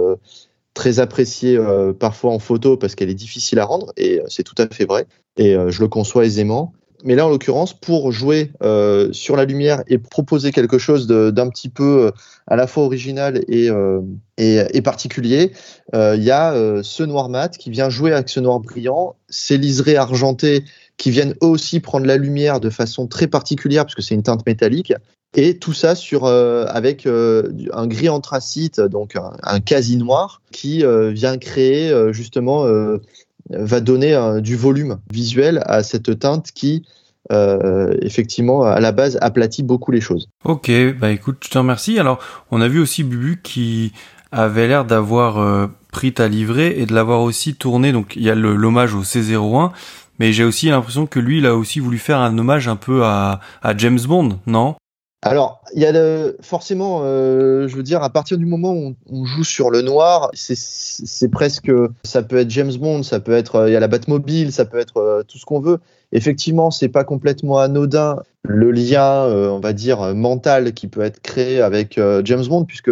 très 0.75 1.01
appréciée 1.01 1.59
parfois 1.99 2.33
en 2.33 2.39
photo 2.39 2.77
parce 2.77 2.95
qu'elle 2.95 3.11
est 3.11 3.15
difficile 3.15 3.59
à 3.59 3.65
rendre, 3.65 3.93
et 3.97 4.21
c'est 4.29 4.45
tout 4.45 4.55
à 4.59 4.69
fait 4.69 4.85
vrai. 4.85 5.07
Et 5.37 5.57
je 5.69 5.81
le 5.81 5.89
conçois 5.89 6.25
aisément 6.25 6.73
mais 7.05 7.15
là 7.15 7.27
en 7.27 7.31
l'occurrence 7.31 7.79
pour 7.79 8.13
jouer 8.13 8.53
euh, 8.63 9.13
sur 9.13 9.37
la 9.37 9.45
lumière 9.45 9.83
et 9.89 9.99
proposer 9.99 10.53
quelque 10.53 10.79
chose 10.79 11.07
d'un 11.07 11.49
petit 11.49 11.69
peu 11.69 12.07
euh, 12.07 12.11
à 12.47 12.57
la 12.57 12.67
fois 12.67 12.85
original 12.85 13.43
et, 13.49 13.71
euh, 13.71 14.01
et, 14.37 14.83
particulier, 14.83 15.53
il 15.95 16.23
y 16.23 16.31
a 16.31 16.83
ce 16.83 17.03
noir 17.05 17.29
mat 17.29 17.57
qui 17.57 17.71
vient 17.71 17.89
jouer 17.89 18.13
avec 18.13 18.29
ce 18.29 18.41
noir 18.41 18.59
brillant, 18.59 19.15
ces 19.29 19.57
liserés 19.57 19.97
argentés 19.97 20.65
qui 20.97 21.11
viennent 21.11 21.35
eux 21.43 21.47
aussi 21.47 21.79
prendre 21.79 22.07
la 22.07 22.17
lumière 22.17 22.59
de 22.59 22.69
façon 22.69 23.07
très 23.07 23.29
particulière 23.29 23.87
puisque 23.87 24.03
c'est 24.03 24.15
une 24.15 24.25
teinte 24.25 24.45
métallique 24.45 24.93
et 25.35 25.59
tout 25.59 25.73
ça 25.73 25.95
sur 25.95 26.27
avec 26.27 27.07
un 27.07 27.87
gris 27.87 28.09
anthracite 28.09 28.81
donc 28.81 29.15
un, 29.15 29.33
un 29.43 29.61
quasi 29.61 29.97
noir 29.97 30.43
qui 30.51 30.85
vient 31.13 31.39
créer 31.39 31.95
justement 32.13 32.67
va 33.51 33.80
donner 33.80 34.14
euh, 34.14 34.40
du 34.40 34.57
volume 34.57 34.99
visuel 35.12 35.62
à 35.66 35.82
cette 35.82 36.18
teinte 36.18 36.51
qui 36.53 36.84
euh, 37.30 37.95
effectivement 38.03 38.64
à 38.64 38.80
la 38.80 38.93
base 38.93 39.16
aplatit 39.20 39.62
beaucoup 39.62 39.93
les 39.93 40.01
choses. 40.01 40.28
Ok, 40.45 40.70
bah 40.99 41.11
écoute, 41.12 41.38
je 41.45 41.51
te 41.51 41.59
remercie. 41.59 41.99
Alors, 41.99 42.18
on 42.51 42.61
a 42.61 42.68
vu 42.68 42.80
aussi 42.80 43.05
Bubu 43.05 43.40
qui 43.43 43.93
avait 44.32 44.66
l'air 44.66 44.84
d'avoir 44.84 45.38
euh, 45.38 45.68
pris 45.93 46.12
ta 46.12 46.26
livrée 46.26 46.80
et 46.80 46.86
de 46.86 46.95
l'avoir 46.95 47.20
aussi 47.20 47.55
tourné. 47.55 47.93
Donc 47.93 48.16
il 48.16 48.22
y 48.22 48.30
a 48.30 48.34
l'hommage 48.34 48.95
au 48.95 49.03
C01, 49.03 49.70
mais 50.18 50.32
j'ai 50.32 50.45
aussi 50.45 50.68
l'impression 50.68 51.07
que 51.07 51.20
lui, 51.20 51.38
il 51.38 51.47
a 51.47 51.55
aussi 51.55 51.80
voulu 51.80 51.99
faire 51.99 52.18
un 52.18 52.36
hommage 52.36 52.66
un 52.66 52.76
peu 52.76 53.05
à, 53.05 53.40
à 53.62 53.76
James 53.76 54.01
Bond, 54.01 54.40
non? 54.47 54.74
Alors, 55.25 55.62
il 55.73 55.81
y 55.81 55.87
a 55.87 56.33
forcément, 56.41 57.03
euh, 57.05 57.68
je 57.68 57.77
veux 57.77 57.85
dire, 57.85 58.03
à 58.03 58.11
partir 58.11 58.39
du 58.39 58.45
moment 58.45 58.73
où 58.73 58.97
on, 59.09 59.25
joue 59.25 59.45
sur 59.45 59.70
le 59.70 59.81
noir, 59.81 60.31
c'est 60.35 61.31
presque, 61.31 61.70
ça 62.03 62.25
peut 62.25 62.39
être 62.39 62.51
James 62.51 62.75
Bond, 62.75 63.05
ça 63.05 63.20
peut 63.20 63.33
être, 63.33 63.55
euh, 63.55 63.70
il 63.70 63.73
y 63.73 63.77
a 63.77 63.81
la 63.81 63.87
Batmobile, 63.87 64.51
ça 64.51 64.64
peut 64.64 64.81
être 64.81 64.97
euh, 64.97 65.23
tout 65.23 65.39
ce 65.39 65.45
qu'on 65.45 65.61
veut. 65.61 65.79
Effectivement, 66.11 66.73
c'est 66.73 66.89
pas 66.89 67.05
complètement 67.05 67.59
anodin 67.59 68.16
le 68.43 68.73
lien, 68.73 69.25
on 69.27 69.61
va 69.61 69.73
dire, 69.73 70.12
mental 70.16 70.73
qui 70.75 70.89
peut 70.89 71.03
être 71.03 71.23
créé 71.23 71.62
avec 71.62 71.99
James 72.25 72.45
Bond, 72.45 72.64
puisque 72.64 72.91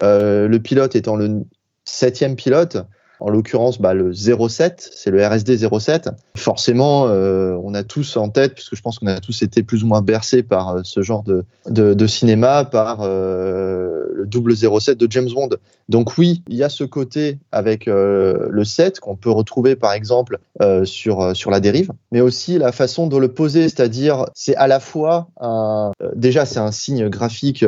le 0.00 0.56
pilote 0.58 0.94
étant 0.94 1.16
le 1.16 1.42
septième 1.84 2.36
pilote, 2.36 2.78
en 3.20 3.30
l'occurrence 3.30 3.80
bah, 3.80 3.94
le 3.94 4.12
07, 4.12 4.90
c'est 4.94 5.10
le 5.10 5.26
RSD 5.26 5.56
07. 5.58 6.10
Forcément, 6.36 7.06
euh, 7.08 7.56
on 7.62 7.74
a 7.74 7.82
tous 7.82 8.16
en 8.16 8.28
tête, 8.28 8.54
puisque 8.54 8.76
je 8.76 8.82
pense 8.82 8.98
qu'on 8.98 9.06
a 9.06 9.20
tous 9.20 9.42
été 9.42 9.62
plus 9.62 9.84
ou 9.84 9.86
moins 9.86 10.02
bercés 10.02 10.42
par 10.42 10.76
euh, 10.76 10.80
ce 10.84 11.02
genre 11.02 11.22
de, 11.22 11.44
de, 11.68 11.94
de 11.94 12.06
cinéma, 12.06 12.64
par 12.64 13.00
euh, 13.02 14.06
le 14.12 14.26
double 14.26 14.54
07 14.56 14.98
de 14.98 15.06
James 15.10 15.28
Bond. 15.34 15.50
Donc 15.88 16.18
oui, 16.18 16.42
il 16.48 16.56
y 16.56 16.62
a 16.62 16.68
ce 16.68 16.84
côté 16.84 17.38
avec 17.52 17.88
euh, 17.88 18.48
le 18.50 18.64
7 18.64 19.00
qu'on 19.00 19.16
peut 19.16 19.30
retrouver 19.30 19.76
par 19.76 19.92
exemple 19.92 20.38
euh, 20.60 20.84
sur, 20.84 21.34
sur 21.34 21.50
la 21.50 21.60
dérive, 21.60 21.92
mais 22.12 22.20
aussi 22.20 22.58
la 22.58 22.72
façon 22.72 23.06
de 23.06 23.16
le 23.16 23.28
poser, 23.28 23.62
c'est-à-dire 23.62 24.26
c'est 24.34 24.56
à 24.56 24.66
la 24.66 24.80
fois 24.80 25.28
un, 25.40 25.92
déjà 26.14 26.44
c'est 26.44 26.58
un 26.58 26.72
signe 26.72 27.08
graphique 27.08 27.64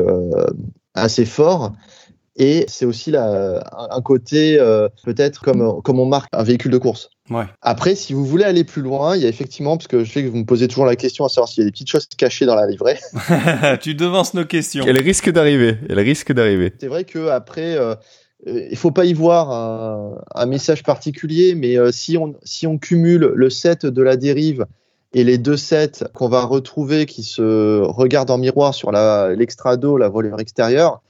assez 0.94 1.24
fort, 1.24 1.72
et 2.38 2.64
c'est 2.68 2.84
aussi 2.84 3.10
la, 3.10 3.60
un 3.90 4.00
côté 4.00 4.58
euh, 4.60 4.88
peut-être 5.02 5.42
comme, 5.42 5.82
comme 5.82 5.98
on 5.98 6.06
marque 6.06 6.28
un 6.32 6.44
véhicule 6.44 6.70
de 6.70 6.78
course. 6.78 7.10
Ouais. 7.30 7.44
Après, 7.62 7.96
si 7.96 8.14
vous 8.14 8.24
voulez 8.24 8.44
aller 8.44 8.62
plus 8.62 8.80
loin, 8.80 9.16
il 9.16 9.22
y 9.22 9.26
a 9.26 9.28
effectivement, 9.28 9.76
parce 9.76 9.88
que 9.88 10.04
je 10.04 10.12
sais 10.12 10.22
que 10.22 10.28
vous 10.28 10.36
me 10.36 10.44
posez 10.44 10.68
toujours 10.68 10.86
la 10.86 10.94
question 10.94 11.24
à 11.24 11.28
savoir 11.28 11.48
s'il 11.48 11.62
y 11.62 11.66
a 11.66 11.68
des 11.68 11.72
petites 11.72 11.90
choses 11.90 12.06
cachées 12.16 12.46
dans 12.46 12.54
la 12.54 12.68
livrée. 12.68 12.96
tu 13.80 13.96
devances 13.96 14.34
nos 14.34 14.44
questions. 14.44 14.84
Elle 14.86 15.02
risque 15.02 15.30
d'arriver. 15.30 15.78
Elle 15.88 15.98
risque 15.98 16.32
d'arriver. 16.32 16.72
C'est 16.78 16.86
vrai 16.86 17.02
que 17.02 17.28
après, 17.28 17.76
euh, 17.76 17.96
il 18.46 18.76
faut 18.76 18.92
pas 18.92 19.04
y 19.04 19.14
voir 19.14 19.50
un, 19.50 20.22
un 20.32 20.46
message 20.46 20.84
particulier, 20.84 21.56
mais 21.56 21.76
si, 21.90 22.16
on, 22.16 22.36
si 22.44 22.68
on 22.68 22.78
cumule 22.78 23.32
le 23.34 23.50
set 23.50 23.84
de 23.84 24.02
la 24.02 24.16
dérive 24.16 24.64
et 25.12 25.24
les 25.24 25.38
deux 25.38 25.56
sets 25.56 26.04
qu'on 26.14 26.28
va 26.28 26.44
retrouver 26.44 27.04
qui 27.04 27.24
se 27.24 27.80
regardent 27.82 28.30
en 28.30 28.38
miroir 28.38 28.74
sur 28.74 28.92
l'extrado, 28.92 29.96
la, 29.96 30.06
la 30.06 30.08
voilure 30.08 30.38
extérieure, 30.38 31.02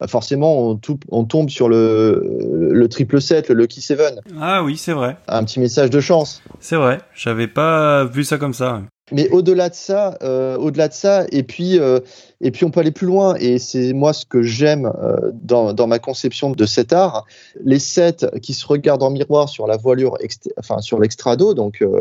bah, 0.00 0.06
forcément 0.06 0.70
on, 0.70 0.80
on, 1.10 1.24
tombe 1.24 1.48
sur 1.48 1.68
le, 1.68 2.22
le 2.70 2.88
triple 2.88 3.20
set, 3.20 3.48
le 3.48 3.54
Lucky 3.54 3.80
Seven. 3.80 4.20
Ah 4.40 4.62
oui, 4.62 4.76
c'est 4.76 4.92
vrai. 4.92 5.16
Un 5.28 5.44
petit 5.44 5.60
message 5.60 5.90
de 5.90 6.00
chance. 6.00 6.42
C'est 6.60 6.76
vrai, 6.76 7.00
j'avais 7.14 7.48
pas 7.48 8.04
vu 8.04 8.24
ça 8.24 8.38
comme 8.38 8.54
ça. 8.54 8.82
Mais 9.12 9.28
au-delà 9.28 9.68
de 9.68 9.74
ça, 9.74 10.18
euh, 10.22 10.56
au-delà 10.56 10.88
de 10.88 10.92
ça, 10.92 11.26
et 11.30 11.44
puis 11.44 11.78
euh, 11.78 12.00
et 12.40 12.50
puis 12.50 12.64
on 12.64 12.70
peut 12.70 12.80
aller 12.80 12.90
plus 12.90 13.06
loin. 13.06 13.36
Et 13.36 13.58
c'est 13.58 13.92
moi 13.92 14.12
ce 14.12 14.26
que 14.26 14.42
j'aime 14.42 14.86
euh, 14.86 15.30
dans, 15.32 15.72
dans 15.72 15.86
ma 15.86 16.00
conception 16.00 16.50
de 16.50 16.66
cet 16.66 16.92
art, 16.92 17.24
les 17.64 17.78
sets 17.78 18.26
qui 18.42 18.52
se 18.52 18.66
regardent 18.66 19.04
en 19.04 19.10
miroir 19.10 19.48
sur 19.48 19.68
la 19.68 19.76
voilure, 19.76 20.18
enfin 20.58 20.80
sur 20.80 20.98
l'extrado, 20.98 21.54
donc 21.54 21.82
euh, 21.82 22.00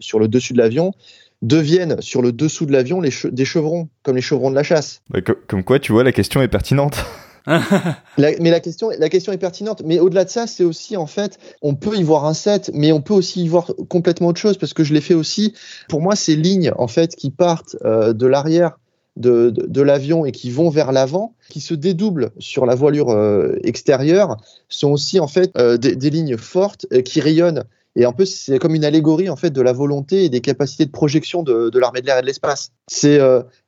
sur 0.00 0.18
le 0.18 0.28
dessus 0.28 0.52
de 0.52 0.58
l'avion, 0.58 0.92
deviennent 1.40 2.00
sur 2.02 2.20
le 2.20 2.30
dessous 2.30 2.66
de 2.66 2.72
l'avion 2.72 3.00
des 3.00 3.44
chevrons, 3.44 3.88
comme 4.02 4.16
les 4.16 4.22
chevrons 4.22 4.50
de 4.50 4.54
la 4.54 4.62
chasse. 4.62 5.00
Bah, 5.08 5.20
comme 5.22 5.64
quoi, 5.64 5.78
tu 5.78 5.92
vois, 5.92 6.04
la 6.04 6.12
question 6.12 6.42
est 6.42 6.48
pertinente. 6.48 7.04
mais 8.18 8.50
la 8.50 8.60
question, 8.60 8.90
la 8.98 9.08
question 9.08 9.32
est 9.32 9.38
pertinente. 9.38 9.82
Mais 9.84 9.98
au-delà 9.98 10.24
de 10.24 10.30
ça, 10.30 10.46
c'est 10.46 10.64
aussi 10.64 10.96
en 10.96 11.06
fait, 11.06 11.38
on 11.62 11.74
peut 11.74 11.96
y 11.96 12.02
voir 12.02 12.24
un 12.24 12.34
set, 12.34 12.70
mais 12.74 12.92
on 12.92 13.00
peut 13.00 13.14
aussi 13.14 13.44
y 13.44 13.48
voir 13.48 13.72
complètement 13.88 14.28
autre 14.28 14.40
chose 14.40 14.56
parce 14.56 14.72
que 14.72 14.84
je 14.84 14.94
l'ai 14.94 15.00
fait 15.00 15.14
aussi. 15.14 15.54
Pour 15.88 16.00
moi, 16.00 16.16
ces 16.16 16.36
lignes 16.36 16.72
en 16.76 16.88
fait 16.88 17.16
qui 17.16 17.30
partent 17.30 17.76
euh, 17.84 18.12
de 18.12 18.26
l'arrière 18.26 18.78
de, 19.16 19.50
de, 19.50 19.80
l'avion 19.80 20.26
et 20.26 20.32
qui 20.32 20.50
vont 20.50 20.70
vers 20.70 20.90
l'avant, 20.90 21.36
qui 21.48 21.60
se 21.60 21.74
dédoublent 21.74 22.32
sur 22.40 22.66
la 22.66 22.74
voilure 22.74 23.10
euh, 23.10 23.56
extérieure, 23.62 24.38
sont 24.68 24.90
aussi 24.90 25.20
en 25.20 25.28
fait 25.28 25.52
euh, 25.56 25.76
des, 25.76 26.10
lignes 26.10 26.36
fortes 26.36 26.86
qui 27.04 27.20
rayonnent. 27.20 27.62
Et 27.94 28.04
un 28.04 28.12
peu, 28.12 28.24
c'est 28.24 28.58
comme 28.58 28.74
une 28.74 28.84
allégorie 28.84 29.30
en 29.30 29.36
fait 29.36 29.50
de 29.50 29.60
la 29.60 29.72
volonté 29.72 30.24
et 30.24 30.28
des 30.30 30.40
capacités 30.40 30.84
de 30.84 30.90
projection 30.90 31.44
de, 31.44 31.70
de 31.70 31.78
l'armée 31.78 32.00
de 32.00 32.06
l'air 32.06 32.18
et 32.18 32.22
de 32.22 32.26
l'espace. 32.26 32.72
C'est 32.88 33.20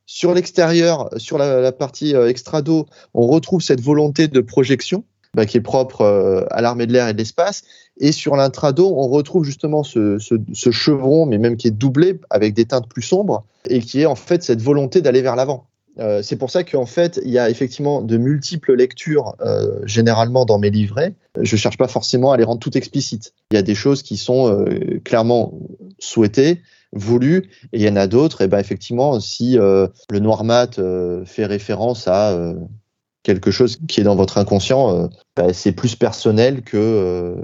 sur 0.07 0.33
l'extérieur, 0.33 1.09
sur 1.17 1.37
la, 1.37 1.71
partie 1.73 2.15
euh, 2.15 2.29
extrado, 2.29 2.87
on 3.13 3.27
retrouve 3.27 3.61
cette 3.61 3.81
volonté 3.81 4.29
de 4.29 4.39
projection 4.39 5.03
bah, 5.35 5.45
qui 5.45 5.57
est 5.57 5.61
propre 5.61 6.01
euh, 6.01 6.45
à 6.49 6.61
l'armée 6.61 6.87
de 6.87 6.93
l'air 6.93 7.09
et 7.09 7.13
de 7.13 7.17
l'espace. 7.17 7.63
Et 7.99 8.13
sur 8.13 8.37
l'intrado, 8.37 8.93
on 8.95 9.09
retrouve 9.09 9.43
justement 9.43 9.83
ce, 9.83 10.17
chevron, 10.71 11.25
mais 11.25 11.37
même 11.37 11.57
qui 11.57 11.67
est 11.67 11.71
doublé 11.71 12.21
avec 12.29 12.53
des 12.53 12.63
teintes 12.63 12.87
plus 12.87 13.01
sombres, 13.01 13.45
et 13.69 13.79
qui 13.79 14.01
est 14.01 14.05
en 14.05 14.15
fait 14.15 14.43
cette 14.43 14.61
volonté 14.61 15.01
d'aller 15.01 15.21
vers 15.21 15.35
l'avant. 15.35 15.67
Euh, 15.99 16.21
c'est 16.23 16.37
pour 16.37 16.51
ça 16.51 16.63
qu'en 16.63 16.85
fait, 16.85 17.19
il 17.25 17.31
y 17.31 17.39
a 17.39 17.49
effectivement 17.49 18.01
de 18.01 18.17
multiples 18.17 18.75
lectures 18.75 19.35
généralement 19.83 20.45
dans 20.45 20.57
mes 20.57 20.69
livrets. 20.69 21.15
Je 21.41 21.57
cherche 21.57 21.77
pas 21.77 21.89
forcément 21.89 22.31
à 22.31 22.37
les 22.37 22.45
rendre 22.45 22.59
toutes 22.59 22.77
explicites. 22.77 23.33
Il 23.51 23.55
y 23.55 23.57
a 23.57 23.63
des 23.63 23.75
choses 23.75 24.03
qui 24.03 24.15
sont 24.15 24.63
clairement 25.03 25.53
souhaitées, 25.99 26.61
voulu. 26.93 27.49
Et 27.73 27.79
il 27.79 27.81
y 27.81 27.89
en 27.89 27.95
a 27.95 28.07
d'autres, 28.07 28.41
et 28.41 28.47
ben 28.47 28.59
effectivement, 28.59 29.19
si 29.19 29.57
euh, 29.57 29.87
le 30.09 30.19
noir 30.19 30.43
mat 30.43 30.79
euh, 30.79 31.25
fait 31.25 31.45
référence 31.45 32.07
à 32.07 32.31
euh, 32.31 32.55
quelque 33.23 33.51
chose 33.51 33.77
qui 33.87 33.99
est 33.99 34.03
dans 34.03 34.15
votre 34.15 34.37
inconscient, 34.37 35.09
ben, 35.35 35.51
c'est 35.51 35.73
plus 35.73 35.97
personnel 35.97 36.61
que 36.61 37.35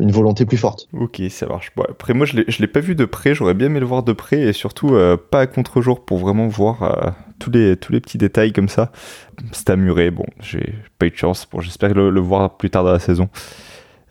une 0.00 0.10
volonté 0.10 0.44
plus 0.44 0.56
forte. 0.56 0.88
Ok, 0.92 1.22
ça 1.30 1.46
marche. 1.46 1.70
Bon, 1.76 1.84
après, 1.88 2.12
moi, 2.12 2.26
je 2.26 2.38
ne 2.38 2.42
l'ai 2.42 2.66
pas 2.66 2.80
vu 2.80 2.96
de 2.96 3.04
près. 3.04 3.36
J'aurais 3.36 3.54
bien 3.54 3.68
aimé 3.68 3.78
le 3.78 3.86
voir 3.86 4.02
de 4.02 4.12
près 4.12 4.40
et 4.40 4.52
surtout 4.52 4.96
pas 5.30 5.42
à 5.42 5.46
contre-jour 5.46 6.04
pour 6.04 6.18
vraiment 6.18 6.48
voir 6.48 7.14
tous, 7.38 7.52
les, 7.52 7.76
tous 7.76 7.92
les 7.92 8.00
petits 8.00 8.18
détails 8.18 8.52
comme 8.52 8.68
ça. 8.68 8.90
C'est 9.52 9.70
amuré. 9.70 10.10
Bon, 10.10 10.24
j'ai 10.40 10.74
pas 10.98 11.06
eu 11.06 11.10
de 11.10 11.16
chance. 11.16 11.46
Bon, 11.48 11.60
j'espère 11.60 11.94
le, 11.94 12.20
voir 12.20 12.56
plus 12.56 12.70
tard 12.70 12.82
dans 12.82 12.92
la 12.92 12.98
saison. 12.98 13.28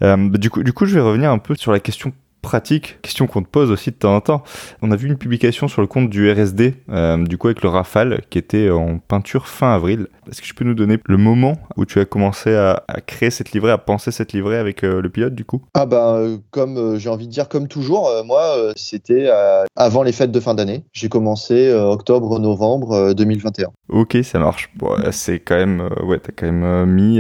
du, 0.02 0.50
coup, 0.50 0.64
du 0.64 0.72
coup, 0.72 0.86
je 0.86 0.94
vais 0.94 1.02
revenir 1.02 1.30
un 1.30 1.40
peu 1.40 1.56
sur 1.56 1.74
la 1.74 1.82
question 1.82 2.14
pratique, 2.42 3.00
question 3.02 3.28
qu'on 3.28 3.44
te 3.44 3.48
pose 3.48 3.72
aussi 3.72 3.92
de 3.92 3.96
temps 3.96 4.16
en 4.16 4.22
temps. 4.22 4.44
On 4.82 4.92
a 4.92 4.96
vu 4.96 5.08
une 5.08 5.18
publication 5.18 5.68
sur 5.68 5.82
le 5.82 5.88
compte 5.88 6.10
du 6.10 6.32
RSD, 6.32 6.76
euh, 6.90 7.18
du 7.18 7.38
coup 7.38 7.48
avec 7.48 7.62
le 7.62 7.70
Rafale, 7.70 8.22
qui 8.30 8.38
était 8.38 8.70
en 8.70 9.00
peinture 9.00 9.48
fin 9.48 9.74
avril. 9.74 10.08
Est-ce 10.30 10.42
que 10.42 10.48
tu 10.48 10.54
peux 10.54 10.66
nous 10.66 10.74
donner 10.74 10.98
le 11.06 11.18
moment 11.18 11.58
où 11.76 11.86
tu 11.86 12.00
as 12.00 12.06
commencé 12.06 12.56
à, 12.56 12.84
créer 13.06 13.30
cette 13.32 13.52
livrée, 13.52 13.72
à 13.72 13.78
penser 13.78 14.12
cette 14.12 14.34
livrée 14.34 14.58
avec 14.58 14.84
euh, 14.84 15.02
le 15.02 15.10
pilote 15.10 15.36
du 15.36 15.46
coup? 15.46 15.62
Ah 15.74 15.86
bah 15.86 16.16
euh, 16.16 16.38
comme 16.52 16.98
j'ai 16.98 17.10
envie 17.10 17.28
de 17.28 17.32
dire 17.32 17.50
comme 17.50 17.68
toujours, 17.68 18.10
moi 18.26 18.56
c'était 18.76 19.30
avant 19.76 20.04
les 20.04 20.12
fêtes 20.12 20.32
de 20.32 20.40
fin 20.40 20.54
d'année. 20.54 20.84
J'ai 20.94 21.10
commencé 21.10 21.72
octobre-novembre 21.74 23.14
2021. 23.14 23.68
Ok, 23.90 24.18
ça 24.24 24.40
marche. 24.40 24.70
Bon, 24.76 24.96
c'est 25.12 25.40
quand 25.40 25.56
même, 25.56 25.90
ouais, 26.04 26.20
t'as 26.20 26.32
quand 26.36 26.52
même 26.52 26.86
mis 26.86 27.20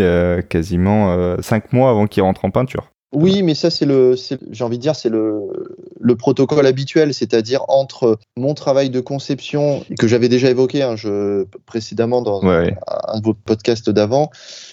quasiment 0.49 1.37
5 1.41 1.73
mois 1.73 1.89
avant 1.89 2.07
qu'il 2.07 2.23
rentre 2.23 2.45
en 2.45 2.51
peinture. 2.51 2.89
Oui, 3.13 3.41
mais 3.41 3.55
ça, 3.55 3.69
c'est 3.69 3.85
le, 3.85 4.15
j'ai 4.51 4.63
envie 4.65 4.77
de 4.77 4.81
dire, 4.81 4.95
c'est 4.95 5.07
le, 5.07 5.39
le 5.97 6.15
protocole 6.17 6.65
habituel, 6.65 7.13
c'est-à-dire 7.13 7.63
entre 7.69 8.19
mon 8.35 8.53
travail 8.53 8.89
de 8.89 8.99
conception 8.99 9.85
que 9.97 10.07
j'avais 10.07 10.27
déjà 10.27 10.49
évoqué 10.49 10.83
hein, 10.83 10.97
je, 10.97 11.45
précédemment 11.65 12.21
dans 12.21 12.43
un, 12.43 12.65
de 12.65 13.23
vos 13.23 13.33
podcasts 13.33 13.89
d'avant. 13.89 14.29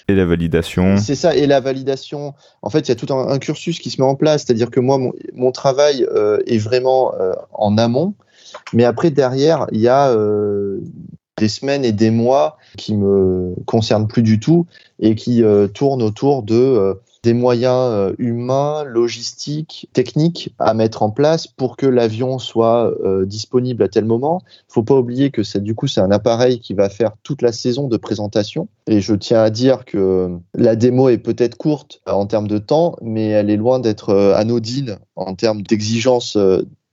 Et 0.09 0.15
la 0.15 0.25
validation. 0.25 0.97
C'est 0.97 1.15
ça, 1.15 1.33
et 1.33 1.47
la 1.47 1.61
validation. 1.61 2.33
En 2.61 2.69
fait, 2.69 2.81
il 2.81 2.89
y 2.89 2.91
a 2.91 2.95
tout 2.95 3.13
un, 3.13 3.39
cursus 3.39 3.79
qui 3.79 3.89
se 3.89 4.01
met 4.01 4.07
en 4.07 4.15
place, 4.15 4.43
c'est-à-dire 4.45 4.69
que 4.69 4.81
moi, 4.81 4.97
mon, 4.97 5.13
mon 5.33 5.53
travail 5.53 6.05
euh, 6.11 6.39
est 6.45 6.57
vraiment 6.57 7.15
euh, 7.15 7.31
en 7.53 7.77
amont, 7.77 8.15
mais 8.73 8.83
après, 8.83 9.11
derrière, 9.11 9.67
il 9.71 9.79
y 9.79 9.87
a 9.87 10.09
euh, 10.09 10.81
des 11.37 11.47
semaines 11.47 11.85
et 11.85 11.93
des 11.93 12.11
mois 12.11 12.57
qui 12.77 12.97
me 12.97 13.55
concernent 13.65 14.07
plus 14.07 14.23
du 14.23 14.41
tout 14.41 14.65
et 14.99 15.15
qui 15.15 15.43
tournent 15.73 16.01
autour 16.01 16.43
de 16.43 16.97
des 17.25 17.33
moyens 17.33 17.91
euh, 17.91 18.13
humains, 18.19 18.83
logistiques, 18.83 19.89
techniques 19.93 20.53
à 20.59 20.75
mettre 20.75 21.01
en 21.01 21.09
place 21.09 21.47
pour 21.47 21.75
que 21.75 21.87
l'avion 21.87 22.37
soit 22.37 22.93
euh, 23.03 23.25
disponible 23.25 23.81
à 23.81 23.87
tel 23.87 24.05
moment. 24.05 24.43
Il 24.69 24.73
faut 24.73 24.83
pas 24.83 24.93
oublier 24.93 25.31
que 25.31 25.41
c'est 25.41 25.63
du 25.63 25.73
coup 25.73 25.87
c'est 25.87 26.01
un 26.01 26.11
appareil 26.11 26.59
qui 26.59 26.75
va 26.75 26.87
faire 26.87 27.13
toute 27.23 27.41
la 27.41 27.51
saison 27.51 27.87
de 27.87 27.97
présentation. 27.97 28.67
Et 28.85 29.01
je 29.01 29.15
tiens 29.15 29.41
à 29.41 29.49
dire 29.49 29.85
que 29.85 30.37
la 30.53 30.75
démo 30.75 31.09
est 31.09 31.17
peut-être 31.17 31.57
courte 31.57 31.99
en 32.05 32.27
termes 32.27 32.47
de 32.47 32.59
temps, 32.59 32.95
mais 33.01 33.29
elle 33.29 33.49
est 33.49 33.57
loin 33.57 33.79
d'être 33.79 34.09
euh, 34.09 34.35
anodine 34.35 34.99
en 35.15 35.33
termes 35.33 35.63
d'exigences 35.63 36.37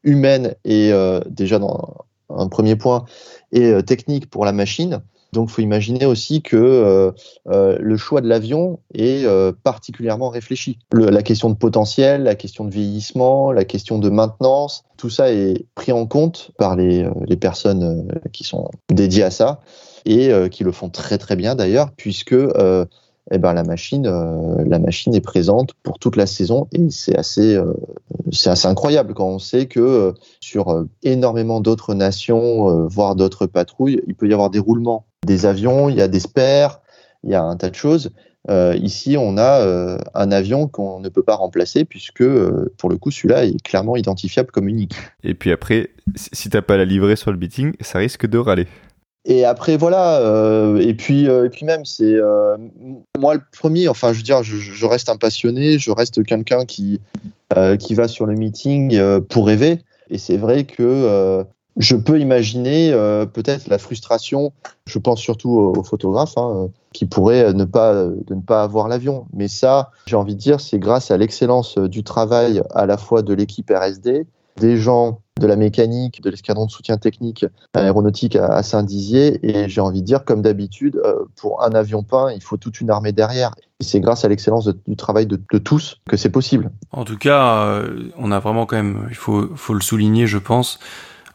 humaines 0.03 0.55
et 0.65 0.93
déjà 1.29 1.59
dans 1.59 2.07
un 2.31 2.49
premier 2.49 2.77
point 2.77 3.05
et 3.51 3.83
technique 3.83 4.31
pour 4.31 4.45
la 4.45 4.53
machine. 4.53 5.03
Donc, 5.33 5.49
faut 5.49 5.63
imaginer 5.63 6.05
aussi 6.05 6.43
que 6.43 6.57
euh, 6.57 7.11
euh, 7.49 7.79
le 7.81 7.97
choix 7.97 8.21
de 8.21 8.29
l'avion 8.29 8.81
est 8.93 9.25
euh, 9.25 9.51
particulièrement 9.65 10.29
réfléchi. 10.29 10.79
la 10.93 11.23
question 11.23 11.49
de 11.49 11.55
potentiel, 11.55 12.25
la 12.25 12.35
question 12.35 12.67
de 12.67 12.71
vieillissement, 12.71 13.51
la 13.51 13.65
question 13.65 13.99
de 13.99 14.11
maintenance, 14.11 14.85
tout 14.99 15.09
ça 15.09 15.33
est 15.33 15.65
pris 15.75 15.91
en 15.91 16.07
compte 16.07 16.51
par 16.59 16.77
les, 16.77 17.09
personnes 17.41 18.09
qui 18.33 18.45
sont 18.45 18.69
dédiées 18.91 19.23
à 19.23 19.31
ça 19.31 19.61
et 20.05 20.31
qui 20.51 20.65
le 20.65 20.71
font 20.71 20.91
très 20.91 21.17
très 21.17 21.35
bien 21.35 21.55
d'ailleurs, 21.55 21.91
puisque 21.97 22.35
eh 22.35 23.39
ben 23.39 23.53
la 23.55 23.65
machine, 23.65 24.05
la 24.05 24.79
machine 24.79 25.15
est 25.15 25.21
présente 25.21 25.73
pour 25.83 25.99
toute 25.99 26.17
la 26.17 26.27
saison 26.27 26.69
et 26.73 26.91
c'est 26.91 27.17
assez, 27.17 27.59
c'est 28.31 28.51
assez 28.51 28.69
incroyable 28.69 29.15
quand 29.15 29.27
on 29.27 29.39
sait 29.39 29.67
que 29.67 30.13
sur 30.41 30.85
énormément 31.03 31.61
d'autres 31.61 31.95
nations, 31.95 32.87
voire 32.87 33.17
d'autres 33.17 33.47
patrouilles, 33.47 34.03
il 34.07 34.15
peut 34.15 34.29
y 34.29 34.35
avoir 34.35 34.51
des 34.51 34.61
roulements 34.61 35.07
des 35.27 35.47
avions, 35.47 35.89
il 35.89 35.97
y 35.97 36.03
a 36.03 36.09
des 36.09 36.21
spares, 36.21 36.81
il 37.25 37.31
y 37.31 37.35
a 37.35 37.43
un 37.43 37.57
tas 37.57 37.71
de 37.71 37.75
choses. 37.75 38.11
Euh, 38.51 38.75
ici, 38.81 39.17
on 39.17 39.37
a 39.37 39.61
euh, 39.61 39.99
un 40.15 40.33
avion 40.33 40.67
qu'on 40.67 40.99
ne 40.99 41.09
peut 41.09 41.23
pas 41.23 41.37
remplacer 41.37 41.85
puisque, 41.85 42.23
euh, 42.23 42.73
pour 42.77 42.91
le 42.91 42.97
coup, 42.97 43.11
celui-là 43.11 43.45
est 43.45 43.63
clairement 43.63 43.97
identifiable 43.97 44.51
comme 44.51 44.69
unique. 44.69 44.95
Et 45.23 45.35
puis 45.35 45.53
après, 45.53 45.91
si 46.17 46.51
t'as 46.51 46.63
pas 46.63 46.77
la 46.77 46.85
livrée 46.85 47.17
sur 47.17 47.31
le 47.31 47.37
beating, 47.37 47.75
ça 47.81 47.99
risque 47.99 48.27
de 48.27 48.39
râler. 48.39 48.67
Et 49.25 49.45
après, 49.45 49.77
voilà. 49.77 50.21
et 50.81 50.95
puis, 50.95 51.27
et 51.27 51.49
puis 51.49 51.65
même, 51.65 51.85
c'est 51.85 52.17
moi 53.17 53.35
le 53.35 53.41
premier. 53.57 53.87
Enfin, 53.87 54.13
je 54.13 54.17
veux 54.17 54.25
dire, 54.25 54.43
je, 54.43 54.57
je 54.57 54.85
reste 54.85 55.09
un 55.09 55.17
passionné. 55.17 55.79
Je 55.79 55.93
reste 55.93 56.25
quelqu'un 56.25 56.65
qui 56.65 57.01
qui 57.79 57.95
va 57.95 58.09
sur 58.09 58.27
le 58.27 58.35
meeting 58.35 59.21
pour 59.29 59.47
rêver. 59.47 59.79
Et 60.11 60.19
c'est 60.19 60.37
vrai 60.37 60.65
que 60.65 61.45
je 61.77 61.97
peux 61.97 62.21
imaginer 62.21 62.93
euh, 62.93 63.27
peut-être 63.27 63.69
la 63.69 63.79
frustration, 63.79 64.53
je 64.87 64.99
pense 64.99 65.21
surtout 65.21 65.51
aux, 65.51 65.83
photographes, 65.83 66.37
hein, 66.37 66.69
qui 66.93 67.07
pourraient 67.07 67.53
ne 67.55 67.65
pas, 67.65 67.95
de 68.05 68.35
ne 68.35 68.41
pas 68.41 68.63
avoir 68.63 68.89
l'avion. 68.89 69.27
Mais 69.33 69.49
ça, 69.49 69.91
j'ai 70.07 70.17
envie 70.17 70.35
de 70.35 70.41
dire, 70.41 70.61
c'est 70.61 70.79
grâce 70.79 71.11
à 71.11 71.17
l'excellence 71.17 71.79
du 71.79 72.05
travail 72.05 72.63
à 72.75 72.87
la 72.87 72.97
fois 72.97 73.23
de 73.23 73.33
l'équipe 73.33 73.71
RSD, 73.71 74.27
des 74.59 74.77
gens 74.77 75.21
de 75.41 75.47
la 75.47 75.57
mécanique, 75.57 76.23
de 76.23 76.31
l'escadron 76.31 76.67
de 76.67 76.71
soutien 76.71 76.99
technique 76.99 77.47
aéronautique 77.75 78.37
à, 78.37 78.63
Saint-Dizier. 78.63 79.41
Et 79.43 79.69
j'ai 79.69 79.81
envie 79.81 80.03
de 80.03 80.07
dire, 80.07 80.25
comme 80.25 80.43
d'habitude, 80.43 81.01
euh, 81.05 81.25
pour 81.37 81.63
un 81.65 81.71
avion 81.71 82.03
peint, 82.03 82.31
il 82.33 82.43
faut 82.43 82.59
toute 82.59 82.81
une 82.81 82.91
armée 82.91 83.13
derrière. 83.13 83.53
Et 83.81 83.85
c'est 83.85 84.01
grâce 84.01 84.25
à 84.25 84.29
l'excellence 84.29 84.69
du 84.87 84.97
travail 84.97 85.27
de, 85.27 85.37
tous 85.59 86.01
que 86.09 86.17
c'est 86.17 86.31
possible. 86.31 86.71
En 86.93 87.05
tout 87.05 87.17
cas, 87.17 87.65
euh, 87.65 88.11
on 88.19 88.31
a 88.31 88.39
vraiment 88.41 88.67
quand 88.67 88.77
même, 88.77 89.07
il 89.09 89.17
faut, 89.17 89.49
faut 89.57 89.75
le 89.75 89.81
souligner, 89.81 90.27
je 90.27 90.39
pense, 90.39 90.79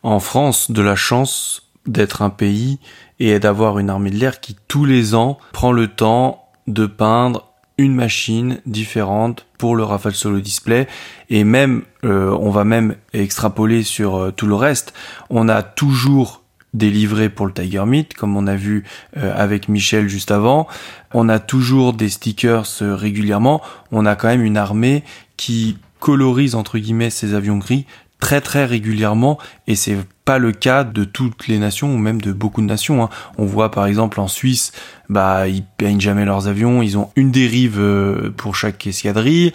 en 0.04 0.20
France 0.20 0.72
de 0.72 0.82
la 0.82 0.96
chance 0.96 1.64
d'être 1.86 2.22
un 2.22 2.30
pays 2.30 2.80
et 3.20 3.40
d'avoir 3.40 3.80
une 3.80 3.90
armée 3.90 4.12
de 4.12 4.18
l'air 4.18 4.40
qui 4.40 4.56
tous 4.68 4.86
les 4.86 5.16
ans 5.16 5.38
prend 5.54 5.72
le 5.72 5.88
temps 5.88 6.46
de 6.68 6.86
peindre 6.86 7.48
une 7.78 7.94
machine 7.94 8.60
différente 8.66 9.46
pour 9.58 9.76
le 9.76 9.84
Rafale 9.84 10.16
Solo 10.16 10.40
Display. 10.40 10.88
Et 11.30 11.44
même 11.44 11.84
euh, 12.04 12.36
on 12.40 12.50
va 12.50 12.64
même 12.64 12.96
extrapoler 13.14 13.84
sur 13.84 14.16
euh, 14.16 14.32
tout 14.32 14.48
le 14.48 14.56
reste. 14.56 14.94
On 15.30 15.48
a 15.48 15.62
toujours 15.64 16.44
des 16.74 16.90
livrets 16.90 17.30
pour 17.30 17.46
le 17.46 17.54
Tiger 17.54 17.86
Meat 17.86 18.14
comme 18.14 18.36
on 18.36 18.46
a 18.46 18.56
vu 18.56 18.84
euh, 19.18 19.34
avec 19.36 19.70
Michel 19.70 20.10
juste 20.10 20.32
avant. 20.32 20.68
On 21.14 21.30
a 21.30 21.40
toujours 21.40 21.94
des 21.94 22.10
stickers 22.10 22.68
régulièrement. 22.82 23.62
On 23.92 24.06
a 24.06 24.16
quand 24.16 24.28
même 24.28 24.44
une 24.44 24.58
armée 24.58 25.04
qui 25.38 25.78
colorise 26.00 26.56
entre 26.56 26.78
guillemets 26.78 27.10
ces 27.10 27.34
avions 27.34 27.58
gris 27.58 27.86
très 28.20 28.42
très 28.42 28.66
régulièrement 28.66 29.38
et 29.68 29.76
c'est 29.76 29.98
pas 30.26 30.38
le 30.40 30.52
cas 30.52 30.84
de 30.84 31.04
toutes 31.04 31.48
les 31.48 31.60
nations 31.60 31.94
ou 31.94 31.98
même 31.98 32.20
de 32.20 32.34
beaucoup 32.34 32.62
de 32.62 32.66
nations. 32.66 33.04
Hein. 33.04 33.10
On 33.38 33.46
voit 33.46 33.72
par 33.72 33.86
exemple 33.86 34.20
en 34.20 34.28
Suisse, 34.28 34.72
bah 35.10 35.48
ils 35.48 35.64
peignent 35.64 36.02
jamais 36.02 36.26
leurs 36.26 36.48
avions, 36.48 36.82
ils 36.82 36.98
ont 36.98 37.10
une 37.16 37.32
dérive 37.32 37.80
euh, 37.80 38.34
pour 38.36 38.56
chaque 38.56 38.86
escadrille. 38.88 39.54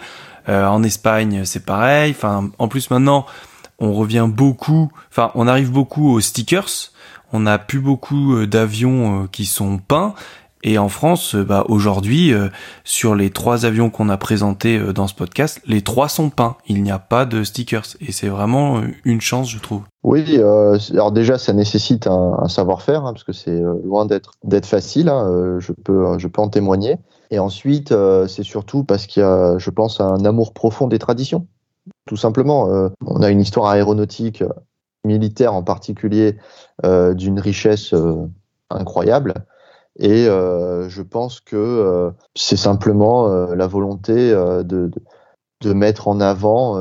Euh, 0.49 0.65
en 0.67 0.83
Espagne 0.83 1.43
c'est 1.45 1.65
pareil. 1.65 2.11
Enfin 2.11 2.49
en 2.57 2.67
plus 2.67 2.89
maintenant 2.89 3.25
on 3.79 3.93
revient 3.93 4.27
beaucoup, 4.27 4.91
enfin 5.11 5.31
on 5.35 5.47
arrive 5.47 5.71
beaucoup 5.71 6.09
aux 6.11 6.21
stickers. 6.21 6.91
On 7.35 7.41
n'a 7.41 7.57
plus 7.57 7.79
beaucoup 7.79 8.35
euh, 8.35 8.47
d'avions 8.47 9.27
qui 9.31 9.45
sont 9.45 9.77
peints 9.77 10.13
et 10.63 10.77
en 10.77 10.87
France, 10.87 11.35
euh, 11.35 11.43
bah, 11.43 11.65
aujourd'hui, 11.67 12.33
euh, 12.33 12.47
sur 12.85 13.15
les 13.15 13.29
trois 13.29 13.65
avions 13.65 13.89
qu'on 13.89 14.07
a 14.07 14.17
présentés 14.17 14.79
euh, 14.79 14.93
dans 14.93 15.07
ce 15.07 15.13
podcast, 15.13 15.61
les 15.67 15.81
trois 15.81 16.07
sont 16.07 16.29
peints. 16.29 16.55
Il 16.67 16.81
n'y 16.83 16.91
a 16.91 16.99
pas 16.99 17.25
de 17.25 17.43
stickers. 17.43 17.85
Et 17.99 18.13
c'est 18.13 18.29
vraiment 18.29 18.81
une 19.03 19.19
chance, 19.19 19.51
je 19.51 19.59
trouve. 19.59 19.81
Oui, 20.03 20.37
alors 20.37 21.11
déjà, 21.11 21.37
ça 21.37 21.53
nécessite 21.53 22.07
un, 22.07 22.47
savoir-faire, 22.47 23.05
hein, 23.05 23.13
parce 23.13 23.23
que 23.23 23.31
c'est 23.31 23.61
loin 23.83 24.05
d'être 24.05 24.33
d'être 24.43 24.65
facile. 24.65 25.07
Hein, 25.07 25.57
je 25.59 25.71
peux 25.71 26.17
je 26.17 26.27
peux 26.27 26.41
en 26.41 26.49
témoigner. 26.49 26.97
Et 27.31 27.39
ensuite, 27.39 27.93
c'est 28.27 28.43
surtout 28.43 28.83
parce 28.83 29.07
qu'il 29.07 29.21
y 29.21 29.25
a, 29.25 29.57
je 29.57 29.69
pense, 29.69 30.01
un 30.01 30.25
amour 30.25 30.53
profond 30.53 30.87
des 30.87 30.99
traditions. 30.99 31.47
Tout 32.05 32.17
simplement, 32.17 32.67
on 33.05 33.21
a 33.21 33.29
une 33.29 33.39
histoire 33.39 33.67
aéronautique 33.67 34.43
militaire 35.05 35.53
en 35.53 35.63
particulier 35.63 36.35
d'une 36.83 37.39
richesse 37.39 37.93
incroyable. 38.69 39.45
Et 39.99 40.27
euh, 40.27 40.89
je 40.89 41.01
pense 41.01 41.39
que 41.39 41.55
euh, 41.55 42.11
c'est 42.35 42.57
simplement 42.57 43.27
euh, 43.27 43.55
la 43.55 43.67
volonté 43.67 44.31
de, 44.31 44.63
de, 45.61 45.73
mettre 45.73 46.09
en 46.09 46.19
avant 46.19 46.77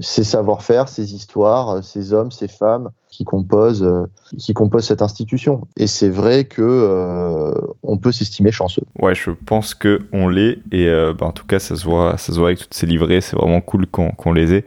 ces 0.00 0.22
savoir-faire, 0.22 0.86
ces 0.88 1.14
histoires, 1.14 1.82
ces 1.82 2.12
hommes, 2.12 2.30
ces 2.30 2.46
femmes 2.46 2.90
qui 3.08 3.24
composent, 3.24 3.88
qui 4.36 4.52
composent 4.52 4.84
cette 4.84 5.00
institution. 5.00 5.62
Et 5.78 5.86
c'est 5.86 6.10
vrai 6.10 6.44
que 6.44 7.54
on 7.82 7.96
peut 7.96 8.12
s'estimer 8.12 8.52
chanceux. 8.52 8.82
Ouais, 9.00 9.14
je 9.14 9.30
pense 9.30 9.72
que 9.74 10.02
on 10.12 10.28
l'est. 10.28 10.58
Et 10.72 10.94
bah, 11.18 11.24
en 11.24 11.32
tout 11.32 11.46
cas, 11.46 11.58
ça 11.58 11.74
se 11.74 11.86
voit, 11.86 12.18
ça 12.18 12.34
se 12.34 12.38
voit 12.38 12.48
avec 12.48 12.58
toutes 12.58 12.74
ces 12.74 12.84
livrées. 12.84 13.22
C'est 13.22 13.36
vraiment 13.36 13.62
cool 13.62 13.86
qu'on 13.86 14.32
les 14.34 14.52
ait. 14.52 14.66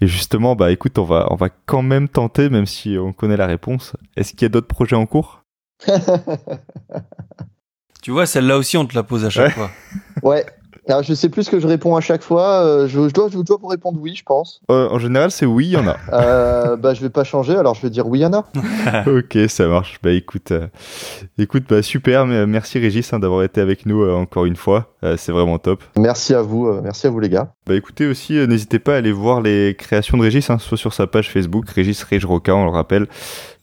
Et 0.00 0.06
justement, 0.06 0.56
bah 0.56 0.72
écoute, 0.72 0.98
on 0.98 1.04
va, 1.04 1.26
on 1.30 1.36
va 1.36 1.50
quand 1.66 1.82
même 1.82 2.08
tenter, 2.08 2.48
même 2.48 2.66
si 2.66 2.96
on 2.98 3.12
connaît 3.12 3.36
la 3.36 3.46
réponse. 3.46 3.92
Est-ce 4.16 4.32
qu'il 4.32 4.42
y 4.42 4.46
a 4.46 4.48
d'autres 4.48 4.68
projets 4.68 4.96
en 4.96 5.04
cours? 5.04 5.39
tu 8.02 8.10
vois, 8.10 8.26
celle-là 8.26 8.56
aussi, 8.58 8.76
on 8.76 8.86
te 8.86 8.94
la 8.94 9.02
pose 9.02 9.24
à 9.24 9.30
chaque 9.30 9.52
fois. 9.54 9.70
Ouais. 10.22 10.44
Alors, 10.88 11.02
je 11.02 11.14
sais 11.14 11.28
plus 11.28 11.44
ce 11.44 11.50
que 11.50 11.60
je 11.60 11.66
réponds 11.68 11.94
à 11.94 12.00
chaque 12.00 12.22
fois. 12.22 12.64
Euh, 12.64 12.88
je, 12.88 12.98
dois, 13.10 13.28
je 13.30 13.38
dois 13.38 13.58
pour 13.58 13.70
répondre 13.70 13.98
oui, 14.00 14.14
je 14.16 14.24
pense. 14.24 14.60
Euh, 14.70 14.88
en 14.88 14.98
général, 14.98 15.30
c'est 15.30 15.46
oui, 15.46 15.66
il 15.66 15.70
y 15.72 15.76
en 15.76 15.86
a. 15.86 15.96
euh, 16.12 16.76
bah, 16.76 16.94
je 16.94 17.00
vais 17.00 17.10
pas 17.10 17.22
changer, 17.22 17.54
alors 17.54 17.74
je 17.74 17.82
vais 17.82 17.90
dire 17.90 18.08
oui, 18.08 18.18
il 18.18 18.22
y 18.22 18.26
en 18.26 18.32
a. 18.32 18.44
ok, 19.06 19.38
ça 19.48 19.68
marche. 19.68 20.00
Bah, 20.02 20.10
écoute, 20.10 20.50
euh, 20.50 20.66
écoute, 21.38 21.64
bah, 21.68 21.82
super. 21.82 22.26
Merci 22.26 22.78
Régis 22.78 23.12
hein, 23.12 23.20
d'avoir 23.20 23.44
été 23.44 23.60
avec 23.60 23.86
nous 23.86 24.04
encore 24.10 24.46
une 24.46 24.56
fois. 24.56 24.94
c'est 25.16 25.32
vraiment 25.32 25.58
top. 25.58 25.84
Merci 25.96 26.34
à 26.34 26.42
vous, 26.42 26.72
merci 26.82 27.06
à 27.06 27.10
vous 27.10 27.20
les 27.20 27.28
gars. 27.28 27.52
Bah, 27.66 27.74
écoutez 27.74 28.06
aussi, 28.06 28.34
n'hésitez 28.48 28.78
pas 28.80 28.94
à 28.94 28.96
aller 28.96 29.12
voir 29.12 29.42
les 29.42 29.76
créations 29.78 30.16
de 30.18 30.22
Régis, 30.22 30.50
hein, 30.50 30.58
soit 30.58 30.78
sur 30.78 30.92
sa 30.92 31.06
page 31.06 31.30
Facebook, 31.30 31.68
Régis 31.68 32.02
Roca, 32.24 32.54
on 32.54 32.64
le 32.64 32.70
rappelle, 32.70 33.06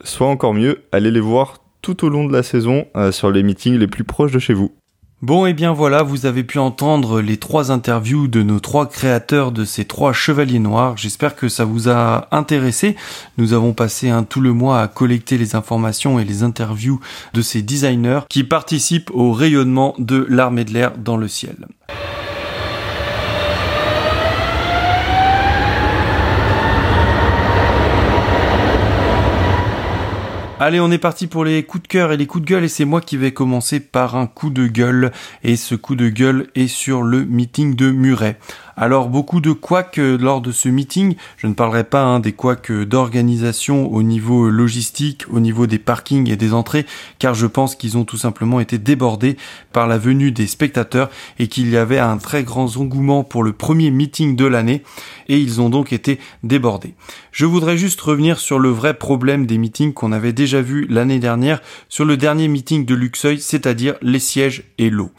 soit 0.03 0.27
encore 0.27 0.53
mieux, 0.53 0.84
allez 0.91 1.11
les 1.11 1.19
voir 1.19 1.56
tout 1.82 2.06
au 2.06 2.10
long 2.10 2.26
de 2.26 2.34
la 2.34 2.44
saison 2.44 2.86
euh, 2.95 3.12
sur 3.12 3.32
les 3.32 3.44
meetings 3.44 3.78
les 3.78 3.88
plus 3.88 4.04
proches 4.04 4.32
de 4.32 4.40
chez 4.40 4.54
vous. 4.54 4.72
Bon 5.24 5.48
et 5.48 5.54
bien 5.54 5.74
voilà, 5.74 6.04
vous 6.04 6.28
avez 6.28 6.44
pu 6.44 6.60
entendre 6.60 7.22
les 7.22 7.38
trois 7.38 7.72
interviews 7.72 8.28
de 8.28 8.44
nos 8.44 8.60
trois 8.60 8.88
créateurs 8.88 9.52
de 9.52 9.66
ces 9.66 9.86
trois 9.86 10.14
chevaliers 10.14 10.60
noirs. 10.60 10.95
J'espère 10.95 11.36
que 11.36 11.49
ça 11.49 11.66
vous 11.66 11.90
a 11.90 12.28
intéressé. 12.32 12.95
Nous 13.40 13.54
avons 13.54 13.74
passé 13.74 14.10
un 14.10 14.22
tout 14.22 14.41
le 14.41 14.54
mois 14.54 14.80
à 14.80 14.88
collecter 14.88 15.40
les 15.40 15.56
informations 15.56 16.20
et 16.20 16.24
les 16.24 16.44
interviews 16.44 16.99
de 17.34 17.41
ces 17.41 17.64
designers 17.64 18.22
qui 18.30 18.44
participent 18.44 19.10
au 19.12 19.34
rayonnement 19.34 19.95
de 19.98 20.24
l'armée 20.30 20.66
de 20.66 20.74
l'air 20.74 20.95
dans 20.99 21.18
le 21.18 21.28
ciel. 21.28 21.66
Allez, 30.60 30.80
on 30.80 30.90
est 30.90 30.98
parti 30.98 31.28
pour 31.28 31.46
les 31.46 31.62
coups 31.62 31.84
de 31.84 31.88
cœur 31.88 32.12
et 32.12 32.18
les 32.18 32.26
coups 32.26 32.44
de 32.44 32.50
gueule 32.50 32.64
et 32.64 32.68
c'est 32.68 32.84
moi 32.84 33.00
qui 33.00 33.16
vais 33.16 33.32
commencer 33.32 33.80
par 33.80 34.16
un 34.16 34.26
coup 34.26 34.50
de 34.50 34.66
gueule 34.66 35.12
et 35.44 35.56
ce 35.56 35.76
coup 35.76 35.96
de 35.96 36.10
gueule 36.10 36.48
est 36.56 36.68
sur 36.68 37.04
le 37.04 37.26
meeting 37.26 37.76
de 37.76 37.92
Muret. 37.92 38.40
Alors 38.80 39.10
beaucoup 39.10 39.41
de 39.41 39.54
couacs 39.54 39.98
euh, 39.98 40.20
lors 40.20 40.40
de 40.40 40.52
ce 40.52 40.70
meeting, 40.70 41.16
je 41.38 41.48
ne 41.48 41.56
parlerai 41.56 41.84
pas 41.84 42.04
hein, 42.04 42.20
des 42.20 42.34
couacs 42.34 42.70
euh, 42.70 42.86
d'organisation 42.86 43.91
au 43.91 44.04
niveau 44.04 44.52
logistique, 44.52 45.24
au 45.32 45.40
niveau 45.40 45.66
des 45.66 45.80
parkings 45.80 46.30
et 46.30 46.36
des 46.36 46.54
entrées, 46.54 46.86
car 47.18 47.34
je 47.34 47.48
pense 47.48 47.76
qu'ils 47.76 47.98
ont 47.98 48.06
tout 48.06 48.18
simplement 48.18 48.60
été 48.60 48.78
débordés 48.78 49.36
par 49.74 49.88
la 49.88 49.98
venue 49.98 50.32
des 50.32 50.45
spectateurs 50.45 51.10
et 51.40 51.48
qu'il 51.48 51.72
y 51.72 51.76
avait 51.76 51.98
un 51.98 52.20
très 52.20 52.44
grand 52.44 52.78
engouement 52.78 53.24
pour 53.24 53.41
le 53.41 53.52
premier 53.52 53.90
meeting 53.90 54.36
de 54.36 54.45
l'année 54.45 54.84
et 55.28 55.40
ils 55.40 55.60
ont 55.60 55.72
donc 55.72 55.91
été 55.91 56.20
débordés. 56.44 56.94
Je 57.32 57.45
voudrais 57.45 57.80
juste 57.80 57.99
revenir 58.02 58.38
sur 58.38 58.60
le 58.60 58.70
vrai 58.70 58.94
problème 58.94 59.48
des 59.48 59.58
meetings 59.58 59.94
qu'on 59.94 60.12
avait 60.12 60.34
déjà 60.34 60.62
vu 60.62 60.86
l'année 60.88 61.18
dernière 61.18 61.64
sur 61.90 62.06
le 62.06 62.16
dernier 62.16 62.48
meeting 62.48 62.86
de 62.86 62.94
Luxeuil, 62.94 63.40
c'est-à-dire 63.40 63.95
les 64.04 64.20
sièges 64.20 64.66
et 64.78 64.91
l'eau. 64.91 65.10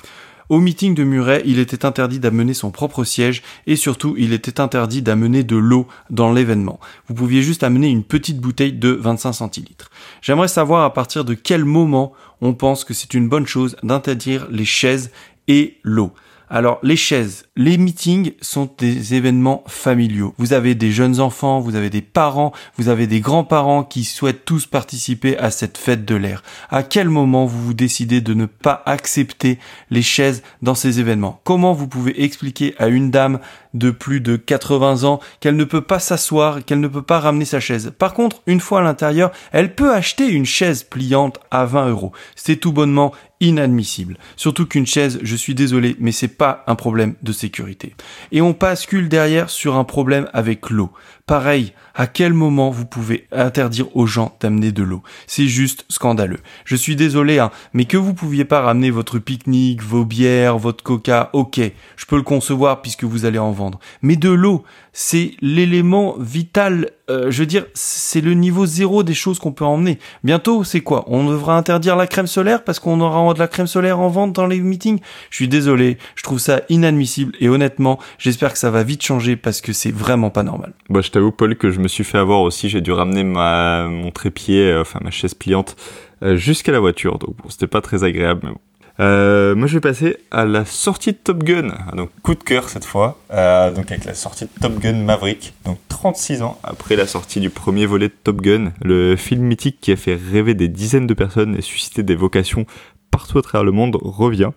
Au 0.48 0.60
meeting 0.60 0.94
de 0.94 1.04
Muret, 1.04 1.42
il 1.44 1.58
était 1.58 1.84
interdit 1.84 2.20
d'amener 2.20 2.54
son 2.54 2.70
propre 2.70 3.04
siège 3.04 3.42
et 3.66 3.76
surtout 3.76 4.14
il 4.16 4.32
était 4.32 4.60
interdit 4.60 5.02
d'amener 5.02 5.44
de 5.44 5.56
l'eau 5.56 5.86
dans 6.08 6.32
l'événement. 6.32 6.80
Vous 7.06 7.14
pouviez 7.14 7.42
juste 7.42 7.62
amener 7.62 7.88
une 7.88 8.02
petite 8.02 8.40
bouteille 8.40 8.72
de 8.72 8.88
25 8.88 9.34
centilitres. 9.34 9.90
J'aimerais 10.22 10.48
savoir 10.48 10.84
à 10.84 10.94
partir 10.94 11.26
de 11.26 11.34
quel 11.34 11.66
moment 11.66 12.14
on 12.40 12.54
pense 12.54 12.84
que 12.84 12.94
c'est 12.94 13.12
une 13.12 13.28
bonne 13.28 13.46
chose 13.46 13.76
d'interdire 13.82 14.46
les 14.50 14.64
chaises 14.64 15.10
et 15.48 15.76
l'eau. 15.82 16.12
Alors 16.50 16.78
les 16.82 16.96
chaises, 16.96 17.44
les 17.56 17.76
meetings 17.76 18.32
sont 18.40 18.70
des 18.78 19.14
événements 19.14 19.64
familiaux. 19.66 20.34
Vous 20.38 20.54
avez 20.54 20.74
des 20.74 20.90
jeunes 20.90 21.20
enfants, 21.20 21.60
vous 21.60 21.76
avez 21.76 21.90
des 21.90 22.00
parents, 22.00 22.52
vous 22.78 22.88
avez 22.88 23.06
des 23.06 23.20
grands-parents 23.20 23.84
qui 23.84 24.04
souhaitent 24.04 24.46
tous 24.46 24.64
participer 24.64 25.36
à 25.36 25.50
cette 25.50 25.76
fête 25.76 26.06
de 26.06 26.14
l'air. 26.14 26.42
À 26.70 26.82
quel 26.82 27.10
moment 27.10 27.44
vous 27.44 27.62
vous 27.62 27.74
décidez 27.74 28.22
de 28.22 28.32
ne 28.32 28.46
pas 28.46 28.82
accepter 28.86 29.58
les 29.90 30.00
chaises 30.00 30.42
dans 30.62 30.74
ces 30.74 31.00
événements? 31.00 31.40
Comment 31.44 31.74
vous 31.74 31.86
pouvez 31.86 32.22
expliquer 32.22 32.74
à 32.78 32.88
une 32.88 33.10
dame 33.10 33.40
de 33.74 33.90
plus 33.90 34.22
de 34.22 34.36
80 34.36 35.04
ans 35.04 35.20
qu'elle 35.40 35.56
ne 35.56 35.64
peut 35.64 35.82
pas 35.82 35.98
s'asseoir, 35.98 36.64
qu'elle 36.64 36.80
ne 36.80 36.88
peut 36.88 37.02
pas 37.02 37.20
ramener 37.20 37.44
sa 37.44 37.60
chaise? 37.60 37.92
Par 37.98 38.14
contre, 38.14 38.40
une 38.46 38.60
fois 38.60 38.80
à 38.80 38.84
l'intérieur, 38.84 39.32
elle 39.52 39.74
peut 39.74 39.92
acheter 39.92 40.26
une 40.30 40.46
chaise 40.46 40.82
pliante 40.82 41.40
à 41.50 41.66
20 41.66 41.90
euros. 41.90 42.12
C'est 42.36 42.56
tout 42.56 42.72
bonnement 42.72 43.12
inadmissible. 43.40 44.18
Surtout 44.36 44.66
qu'une 44.66 44.86
chaise, 44.86 45.18
je 45.22 45.36
suis 45.36 45.54
désolé, 45.54 45.96
mais 46.00 46.12
c'est 46.12 46.28
pas 46.28 46.64
un 46.66 46.74
problème 46.74 47.14
de 47.22 47.32
sécurité. 47.32 47.94
Et 48.32 48.40
on 48.40 48.50
bascule 48.50 49.08
derrière 49.08 49.50
sur 49.50 49.76
un 49.76 49.84
problème 49.84 50.28
avec 50.32 50.70
l'eau. 50.70 50.90
Pareil, 51.28 51.74
à 51.94 52.06
quel 52.06 52.32
moment 52.32 52.70
vous 52.70 52.86
pouvez 52.86 53.28
interdire 53.32 53.94
aux 53.94 54.06
gens 54.06 54.34
d'amener 54.40 54.72
de 54.72 54.82
l'eau? 54.82 55.02
C'est 55.26 55.46
juste 55.46 55.84
scandaleux. 55.90 56.38
Je 56.64 56.74
suis 56.74 56.96
désolé, 56.96 57.38
hein, 57.38 57.50
mais 57.74 57.84
que 57.84 57.98
vous 57.98 58.14
pouviez 58.14 58.46
pas 58.46 58.62
ramener 58.62 58.90
votre 58.90 59.18
pique-nique, 59.18 59.82
vos 59.82 60.06
bières, 60.06 60.56
votre 60.56 60.82
coca, 60.82 61.28
ok, 61.34 61.60
je 61.96 62.06
peux 62.06 62.16
le 62.16 62.22
concevoir 62.22 62.80
puisque 62.80 63.04
vous 63.04 63.26
allez 63.26 63.38
en 63.38 63.52
vendre. 63.52 63.78
Mais 64.00 64.16
de 64.16 64.30
l'eau, 64.30 64.64
c'est 64.94 65.32
l'élément 65.40 66.16
vital, 66.18 66.90
euh, 67.10 67.30
je 67.30 67.40
veux 67.40 67.46
dire, 67.46 67.66
c'est 67.74 68.20
le 68.20 68.34
niveau 68.34 68.66
zéro 68.66 69.02
des 69.02 69.14
choses 69.14 69.38
qu'on 69.38 69.52
peut 69.52 69.64
emmener. 69.64 69.98
Bientôt, 70.24 70.64
c'est 70.64 70.80
quoi? 70.80 71.04
On 71.08 71.28
devra 71.28 71.56
interdire 71.56 71.94
la 71.94 72.06
crème 72.06 72.26
solaire 72.26 72.64
parce 72.64 72.80
qu'on 72.80 73.00
aura 73.00 73.34
de 73.34 73.38
la 73.38 73.48
crème 73.48 73.66
solaire 73.66 74.00
en 74.00 74.08
vente 74.08 74.32
dans 74.32 74.46
les 74.46 74.60
meetings? 74.60 74.98
Je 75.30 75.36
suis 75.36 75.48
désolé, 75.48 75.98
je 76.14 76.22
trouve 76.22 76.38
ça 76.38 76.62
inadmissible 76.68 77.32
et 77.38 77.48
honnêtement, 77.48 77.98
j'espère 78.18 78.52
que 78.52 78.58
ça 78.58 78.70
va 78.70 78.82
vite 78.82 79.02
changer 79.02 79.36
parce 79.36 79.60
que 79.60 79.72
c'est 79.72 79.92
vraiment 79.92 80.30
pas 80.30 80.42
normal. 80.42 80.72
Bah, 80.88 81.02
t'avoue, 81.18 81.32
Paul, 81.32 81.56
que 81.56 81.70
je 81.70 81.80
me 81.80 81.88
suis 81.88 82.04
fait 82.04 82.18
avoir 82.18 82.42
aussi. 82.42 82.68
J'ai 82.68 82.80
dû 82.80 82.92
ramener 82.92 83.24
ma, 83.24 83.88
mon 83.88 84.10
trépied, 84.12 84.70
euh, 84.70 84.82
enfin 84.82 85.00
ma 85.02 85.10
chaise 85.10 85.34
pliante, 85.34 85.76
euh, 86.22 86.36
jusqu'à 86.36 86.70
la 86.70 86.78
voiture. 86.78 87.18
Donc 87.18 87.36
bon, 87.36 87.48
c'était 87.48 87.66
pas 87.66 87.80
très 87.80 88.04
agréable, 88.04 88.42
mais 88.44 88.50
bon. 88.50 88.60
Euh, 89.00 89.54
moi, 89.54 89.68
je 89.68 89.74
vais 89.74 89.80
passer 89.80 90.16
à 90.32 90.44
la 90.44 90.64
sortie 90.64 91.12
de 91.12 91.18
Top 91.18 91.44
Gun. 91.44 91.68
Ah, 91.72 91.94
donc, 91.94 92.10
coup 92.22 92.34
de 92.34 92.42
cœur 92.42 92.68
cette 92.68 92.84
fois. 92.84 93.18
Donc, 93.30 93.92
avec 93.92 94.04
la 94.04 94.14
sortie 94.14 94.44
de 94.44 94.50
Top 94.60 94.78
Gun 94.80 94.94
Maverick. 94.94 95.54
Donc, 95.64 95.78
36 95.88 96.42
ans 96.42 96.58
après 96.64 96.96
la 96.96 97.06
sortie 97.06 97.38
du 97.38 97.48
premier 97.48 97.86
volet 97.86 98.08
de 98.08 98.14
Top 98.24 98.40
Gun, 98.40 98.72
le 98.82 99.14
film 99.14 99.42
mythique 99.42 99.78
qui 99.80 99.92
a 99.92 99.96
fait 99.96 100.16
rêver 100.16 100.54
des 100.54 100.66
dizaines 100.66 101.06
de 101.06 101.14
personnes 101.14 101.56
et 101.56 101.62
suscité 101.62 102.02
des 102.02 102.16
vocations 102.16 102.66
partout 103.12 103.38
à 103.38 103.42
travers 103.42 103.64
le 103.64 103.72
monde 103.72 103.96
revient. 104.00 104.50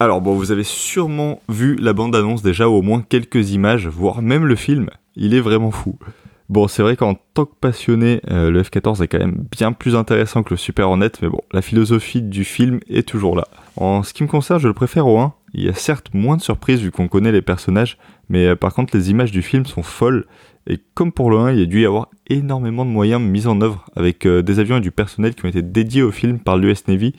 Alors 0.00 0.20
bon, 0.20 0.34
vous 0.34 0.52
avez 0.52 0.64
sûrement 0.64 1.40
vu 1.48 1.76
la 1.76 1.92
bande-annonce 1.94 2.42
déjà, 2.42 2.68
ou 2.68 2.72
au 2.72 2.82
moins 2.82 3.02
quelques 3.08 3.52
images, 3.52 3.86
voire 3.86 4.20
même 4.20 4.44
le 4.44 4.56
film. 4.56 4.90
Il 5.16 5.34
est 5.34 5.40
vraiment 5.40 5.70
fou. 5.70 5.98
Bon, 6.48 6.68
c'est 6.68 6.82
vrai 6.82 6.96
qu'en 6.96 7.14
tant 7.34 7.46
que 7.46 7.54
passionné, 7.58 8.20
euh, 8.30 8.50
le 8.50 8.62
F-14 8.62 9.02
est 9.02 9.08
quand 9.08 9.18
même 9.18 9.46
bien 9.50 9.72
plus 9.72 9.96
intéressant 9.96 10.42
que 10.42 10.50
le 10.50 10.58
Super 10.58 10.88
Hornet, 10.88 11.10
mais 11.22 11.28
bon, 11.28 11.40
la 11.52 11.62
philosophie 11.62 12.20
du 12.20 12.44
film 12.44 12.80
est 12.90 13.08
toujours 13.08 13.36
là. 13.36 13.48
En 13.76 14.02
ce 14.02 14.12
qui 14.12 14.22
me 14.22 14.28
concerne, 14.28 14.60
je 14.60 14.68
le 14.68 14.74
préfère 14.74 15.06
au 15.06 15.18
1. 15.18 15.32
Il 15.54 15.64
y 15.64 15.68
a 15.70 15.74
certes 15.74 16.10
moins 16.12 16.36
de 16.36 16.42
surprises 16.42 16.80
vu 16.80 16.90
qu'on 16.90 17.08
connaît 17.08 17.32
les 17.32 17.40
personnages, 17.40 17.96
mais 18.28 18.48
euh, 18.48 18.56
par 18.56 18.74
contre 18.74 18.94
les 18.94 19.10
images 19.10 19.30
du 19.30 19.40
film 19.40 19.64
sont 19.64 19.82
folles. 19.82 20.26
Et 20.66 20.78
comme 20.94 21.10
pour 21.10 21.30
le 21.30 21.38
1, 21.38 21.52
il 21.52 21.60
y 21.60 21.62
a 21.62 21.66
dû 21.66 21.82
y 21.82 21.86
avoir 21.86 22.08
énormément 22.28 22.84
de 22.84 22.90
moyens 22.90 23.22
mis 23.22 23.46
en 23.46 23.60
œuvre 23.62 23.86
avec 23.96 24.26
euh, 24.26 24.42
des 24.42 24.58
avions 24.58 24.76
et 24.76 24.80
du 24.80 24.90
personnel 24.92 25.34
qui 25.34 25.44
ont 25.44 25.48
été 25.48 25.62
dédiés 25.62 26.02
au 26.02 26.12
film 26.12 26.38
par 26.38 26.56
l'US 26.56 26.86
Navy 26.86 27.14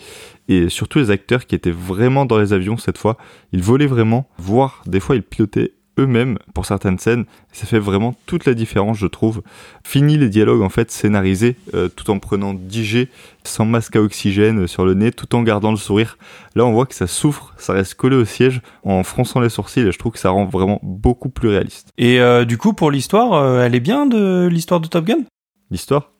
et 0.48 0.70
surtout 0.70 1.00
les 1.00 1.10
acteurs 1.10 1.46
qui 1.46 1.56
étaient 1.56 1.72
vraiment 1.72 2.26
dans 2.26 2.38
les 2.38 2.54
avions 2.54 2.78
cette 2.78 2.98
fois. 2.98 3.18
Ils 3.52 3.64
volaient 3.64 3.88
vraiment, 3.88 4.28
voire 4.38 4.84
des 4.86 5.00
fois 5.00 5.16
ils 5.16 5.24
pilotaient 5.24 5.74
eux-mêmes 6.00 6.38
pour 6.54 6.66
certaines 6.66 6.98
scènes. 7.00 7.26
Ça 7.52 7.66
fait 7.66 7.80
vraiment 7.80 8.16
toute 8.26 8.46
la 8.46 8.54
différence, 8.54 8.98
je 8.98 9.08
trouve. 9.08 9.42
Fini 9.84 10.18
les 10.18 10.30
dialogues 10.30 10.62
en 10.62 10.70
fait 10.70 10.92
scénarisés, 10.92 11.56
euh, 11.74 11.90
tout 11.90 12.10
en 12.10 12.20
prenant 12.20 12.54
10G, 12.54 13.08
sans 13.44 13.66
masque 13.66 13.96
à 13.96 14.02
oxygène 14.02 14.68
sur 14.68 14.86
le 14.86 14.94
nez, 14.94 15.12
tout 15.12 15.36
en 15.36 15.44
gardant 15.44 15.72
le 15.72 15.78
sourire. 15.78 16.18
Là, 16.56 16.66
on 16.66 16.74
voit 16.74 16.86
que 16.86 16.96
ça 16.96 17.08
souffre, 17.08 17.54
ça 17.58 17.74
reste 17.74 17.96
collé 17.96 18.16
au 18.16 18.26
siège 18.26 18.62
en 18.84 19.04
fronçant 19.04 19.40
les 19.40 19.50
sourcils, 19.50 19.82
et 19.82 19.92
je 19.92 20.00
trouve 20.00 20.14
que 20.14 20.20
ça 20.20 20.30
rend 20.30 20.46
vraiment 20.46 20.80
beaucoup 20.84 21.30
plus 21.30 21.50
réaliste. 21.50 21.90
Et 21.98 22.20
euh, 22.20 22.46
du 22.46 22.58
coup, 22.58 22.74
pour 22.74 22.92
l'histoire, 22.92 23.34
euh, 23.34 23.64
elle 23.64 23.76
est 23.76 23.80
bien 23.80 24.06
de 24.06 24.48
l'histoire 24.52 24.80
de 24.80 24.88
Top 24.88 25.06
Gun? 25.06 25.24
L'histoire? 25.72 26.12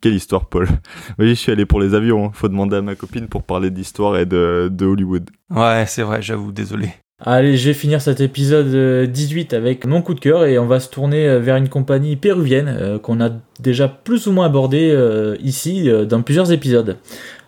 Quelle 0.00 0.14
histoire, 0.14 0.46
Paul? 0.46 0.66
Oui, 1.18 1.28
je 1.28 1.34
suis 1.34 1.52
allé 1.52 1.64
pour 1.64 1.80
les 1.80 1.94
avions. 1.94 2.26
Hein. 2.26 2.30
Faut 2.34 2.48
demander 2.48 2.76
à 2.76 2.82
ma 2.82 2.96
copine 2.96 3.28
pour 3.28 3.44
parler 3.44 3.70
d'histoire 3.70 4.18
et 4.18 4.26
de, 4.26 4.68
de 4.70 4.84
Hollywood. 4.84 5.30
Ouais, 5.50 5.84
c'est 5.86 6.02
vrai, 6.02 6.20
j'avoue, 6.20 6.50
désolé. 6.50 6.88
Allez, 7.24 7.56
je 7.56 7.68
vais 7.68 7.74
finir 7.74 8.02
cet 8.02 8.20
épisode 8.20 9.06
18 9.08 9.54
euh, 9.54 9.56
avec 9.56 9.86
mon 9.86 10.02
coup 10.02 10.14
de 10.14 10.18
cœur 10.18 10.44
et 10.44 10.58
on 10.58 10.66
va 10.66 10.80
se 10.80 10.88
tourner 10.88 11.28
euh, 11.28 11.38
vers 11.38 11.54
une 11.54 11.68
compagnie 11.68 12.16
péruvienne 12.16 12.66
euh, 12.66 12.98
qu'on 12.98 13.20
a 13.20 13.30
déjà 13.60 13.86
plus 13.86 14.26
ou 14.26 14.32
moins 14.32 14.46
abordée 14.46 14.92
ici 15.40 15.88
dans 16.08 16.22
plusieurs 16.22 16.50
épisodes. 16.50 16.96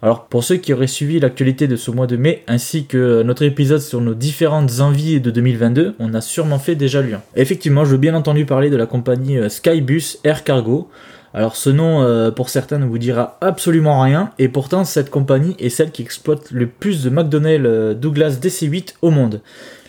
Alors 0.01 0.26
pour 0.26 0.44
ceux 0.44 0.59
qui 0.59 0.72
auraient 0.72 0.86
suivi 0.86 1.18
l'actualité 1.18 1.66
de 1.66 1.74
ce 1.74 1.90
mois 1.90 2.06
de 2.06 2.16
mai 2.16 2.44
ainsi 2.46 2.86
que 2.86 3.22
notre 3.24 3.42
épisode 3.42 3.80
sur 3.80 4.01
nos 4.01 4.14
différentes 4.14 4.78
envies 4.78 5.20
de 5.20 5.32
2022, 5.32 5.96
on 5.98 6.14
a 6.14 6.20
sûrement 6.20 6.60
fait 6.60 6.76
déjà 6.76 7.02
lui. 7.02 7.14
Effectivement, 7.34 7.84
je 7.84 7.90
veux 7.90 7.98
bien 7.98 8.14
entendu 8.14 8.44
parler 8.44 8.70
de 8.70 8.76
la 8.76 8.86
compagnie 8.86 9.38
Skybus 9.51 10.18
Air 10.22 10.44
Cargo. 10.44 10.88
Alors 11.35 11.56
ce 11.56 11.69
nom, 11.69 12.02
euh, 12.02 12.31
pour 12.31 12.48
certains, 12.48 12.78
ne 12.78 12.86
vous 12.86 12.98
dira 12.98 13.39
absolument 13.40 14.01
rien, 14.01 14.31
et 14.39 14.48
pourtant 14.48 14.85
cette 14.85 15.11
compagnie 15.11 15.56
est 15.59 15.69
celle 15.69 15.90
qui 15.90 16.02
exploite 16.02 16.52
le 16.52 16.69
plus 16.69 17.02
de 17.02 17.11
McDonnell 17.11 17.66
euh, 17.66 17.93
Douglas 17.93 18.39
DC-8 18.40 18.94
au 19.02 19.11
monde. 19.11 19.40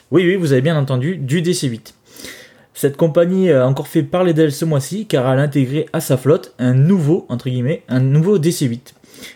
Oui, 0.09 0.23
oui, 0.25 0.35
vous 0.35 0.53
avez 0.53 0.61
bien 0.61 0.75
entendu, 0.75 1.17
du 1.17 1.43
DC-8. 1.43 1.93
Cette 2.73 2.97
compagnie 2.97 3.51
a 3.51 3.67
encore 3.67 3.87
fait 3.87 4.03
parler 4.03 4.33
d'elle 4.33 4.51
ce 4.51 4.65
mois-ci, 4.65 5.05
car 5.05 5.31
elle 5.31 5.39
a 5.39 5.43
intégré 5.43 5.85
à 5.93 6.01
sa 6.01 6.17
flotte 6.17 6.53
un 6.57 6.73
nouveau, 6.73 7.27
entre 7.29 7.47
guillemets, 7.47 7.83
un 7.87 7.99
nouveau 7.99 8.39
DC-8. 8.39 8.93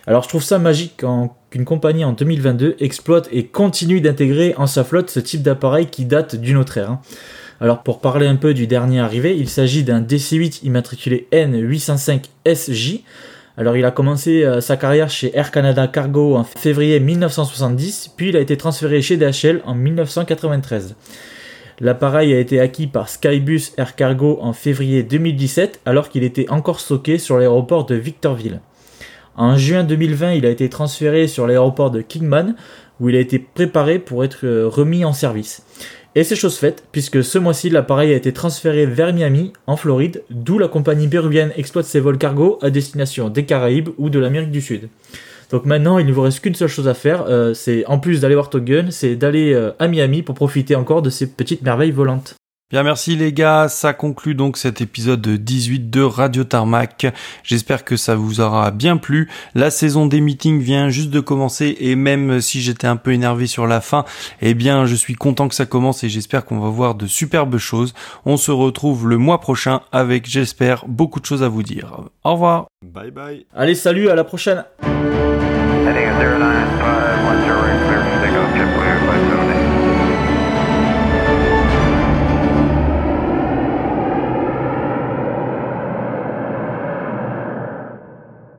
Alors 0.07 0.23
je 0.23 0.30
trouve 0.30 0.44
ça 0.44 0.60
magique 0.60 1.03
qu'une 1.49 1.65
compagnie 1.65 2.03
en 2.03 2.14
2022 2.14 2.76
exploite 2.80 3.30
et 3.31 3.45
continue 3.45 4.02
d'intégrer 4.02 4.53
en 4.57 4.68
sa 4.68 4.84
flotte 4.84 5.10
ce 5.10 5.19
type 5.19 5.41
d'appareil 5.41 5.88
qui 5.88 6.06
date 6.06 6.36
d'une 6.36 6.57
autre 6.57 6.77
ère. 6.77 6.91
Hein. 6.91 7.02
Alors 7.61 7.84
pour 7.84 7.99
parler 7.99 8.26
un 8.26 8.38
peu 8.38 8.53
du 8.53 8.68
dernier 8.68 9.02
arrivé, 9.02 9.36
il 9.38 9.49
s'agit 9.49 9.84
d'un 9.84 10.02
DC-8 10.02 10.61
immatriculé 10.64 11.27
N805SJ. 11.34 13.02
Alors 13.57 13.76
il 13.76 13.84
a 13.84 13.91
commencé 13.91 14.45
euh, 14.45 14.61
sa 14.61 14.77
carrière 14.77 15.10
chez 15.10 15.36
Air 15.38 15.52
Canada 15.52 15.86
Cargo 15.88 16.38
en 16.38 16.45
février 16.45 17.02
1970, 17.02 18.14
puis 18.15 18.30
il 18.30 18.38
a 18.38 18.40
été 18.40 18.56
transféré 18.56 19.02
chez 19.02 19.18
DHL 19.18 19.61
en 19.65 19.76
1993. 19.76 20.95
L'appareil 21.81 22.34
a 22.34 22.40
été 22.40 22.61
acquis 22.61 22.88
par 22.88 23.10
Skybus 23.10 23.73
Air 23.77 23.95
Cargo 23.95 24.40
en 24.41 24.53
février 24.53 25.03
2017 25.03 25.81
alors 25.86 26.07
qu'il 26.07 26.23
était 26.23 26.49
encore 26.49 26.80
stocké 26.80 27.18
sur 27.18 27.38
l'aéroport 27.38 27.86
de 27.86 27.95
Victorville. 27.95 28.61
En 29.36 29.57
juin 29.57 29.84
2020, 29.84 30.34
il 30.34 30.45
a 30.45 30.49
été 30.49 30.69
transféré 30.69 31.27
sur 31.27 31.45
l'aéroport 31.45 31.91
de 31.91 32.02
Kingman 32.02 32.56
où 32.99 33.10
il 33.10 33.15
a 33.15 33.19
été 33.19 33.40
préparé 33.40 33.99
pour 33.99 34.23
être 34.23 34.45
euh, 34.45 34.68
remis 34.68 35.06
en 35.06 35.14
service. 35.14 35.64
Et 36.15 36.23
c'est 36.23 36.36
chose 36.36 36.57
faite, 36.57 36.86
puisque 36.91 37.23
ce 37.23 37.38
mois-ci, 37.38 37.69
l'appareil 37.69 38.14
a 38.14 38.15
été 38.15 38.34
transféré 38.34 38.88
vers 38.88 39.14
Miami, 39.14 39.53
en 39.68 39.77
Floride, 39.77 40.23
d'où 40.31 40.57
la 40.57 40.68
compagnie 40.68 41.07
péruvienne 41.07 41.53
exploite 41.56 41.86
ses 41.86 41.99
vols 41.99 42.18
cargo 42.18 42.57
à 42.64 42.72
destination 42.72 43.30
des 43.30 43.45
Caraïbes 43.45 43.90
ou 43.99 44.10
de 44.10 44.18
l'Amérique 44.18 44.49
du 44.49 44.61
Sud. 44.61 44.90
Donc 45.52 45.65
maintenant, 45.65 45.99
il 45.99 46.07
ne 46.07 46.11
vous 46.11 46.22
reste 46.22 46.40
qu'une 46.40 46.56
seule 46.56 46.68
chose 46.68 46.88
à 46.88 46.95
faire, 46.95 47.26
euh, 47.27 47.53
c'est 47.53 47.86
en 47.86 47.99
plus 47.99 48.22
d'aller 48.22 48.36
voir 48.36 48.49
Top 48.49 48.64
Gun, 48.64 48.88
c'est 48.90 49.15
d'aller 49.15 49.53
euh, 49.53 49.72
à 49.77 49.88
Miami 49.88 50.23
pour 50.23 50.36
profiter 50.36 50.76
encore 50.76 51.02
de 51.03 51.11
ces 51.11 51.27
petites 51.27 51.61
merveilles 51.61 51.91
volantes. 51.91 52.36
Bien 52.71 52.83
merci 52.83 53.15
les 53.15 53.33
gars, 53.33 53.67
ça 53.67 53.93
conclut 53.93 54.35
donc 54.35 54.55
cet 54.55 54.79
épisode 54.79 55.27
18 55.27 55.89
de 55.89 56.03
Radio 56.03 56.43
Tarmac. 56.43 57.07
J'espère 57.41 57.83
que 57.83 57.97
ça 57.97 58.13
vous 58.13 58.41
aura 58.41 58.69
bien 58.69 58.97
plu. 58.97 59.27
La 59.55 59.71
saison 59.71 60.05
des 60.05 60.21
meetings 60.21 60.61
vient 60.61 60.89
juste 60.89 61.09
de 61.09 61.19
commencer 61.19 61.75
et 61.79 61.95
même 61.95 62.41
si 62.41 62.61
j'étais 62.61 62.85
un 62.85 62.95
peu 62.95 63.11
énervé 63.11 63.47
sur 63.47 63.65
la 63.65 63.81
fin, 63.81 64.05
eh 64.43 64.53
bien 64.53 64.85
je 64.85 64.93
suis 64.93 65.15
content 65.15 65.47
que 65.47 65.55
ça 65.55 65.65
commence 65.65 66.03
et 66.03 66.09
j'espère 66.09 66.45
qu'on 66.45 66.59
va 66.59 66.69
voir 66.69 66.93
de 66.93 67.07
superbes 67.07 67.57
choses. 67.57 67.95
On 68.23 68.37
se 68.37 68.51
retrouve 68.51 69.07
le 69.07 69.17
mois 69.17 69.41
prochain 69.41 69.81
avec 69.91 70.29
j'espère 70.29 70.85
beaucoup 70.87 71.19
de 71.19 71.25
choses 71.25 71.41
à 71.41 71.49
vous 71.49 71.63
dire. 71.63 72.03
Au 72.23 72.33
revoir. 72.33 72.67
Bye 72.85 73.09
bye. 73.09 73.47
Allez 73.55 73.73
salut, 73.73 74.09
à 74.09 74.15
la 74.15 74.23
prochaine. 74.23 74.63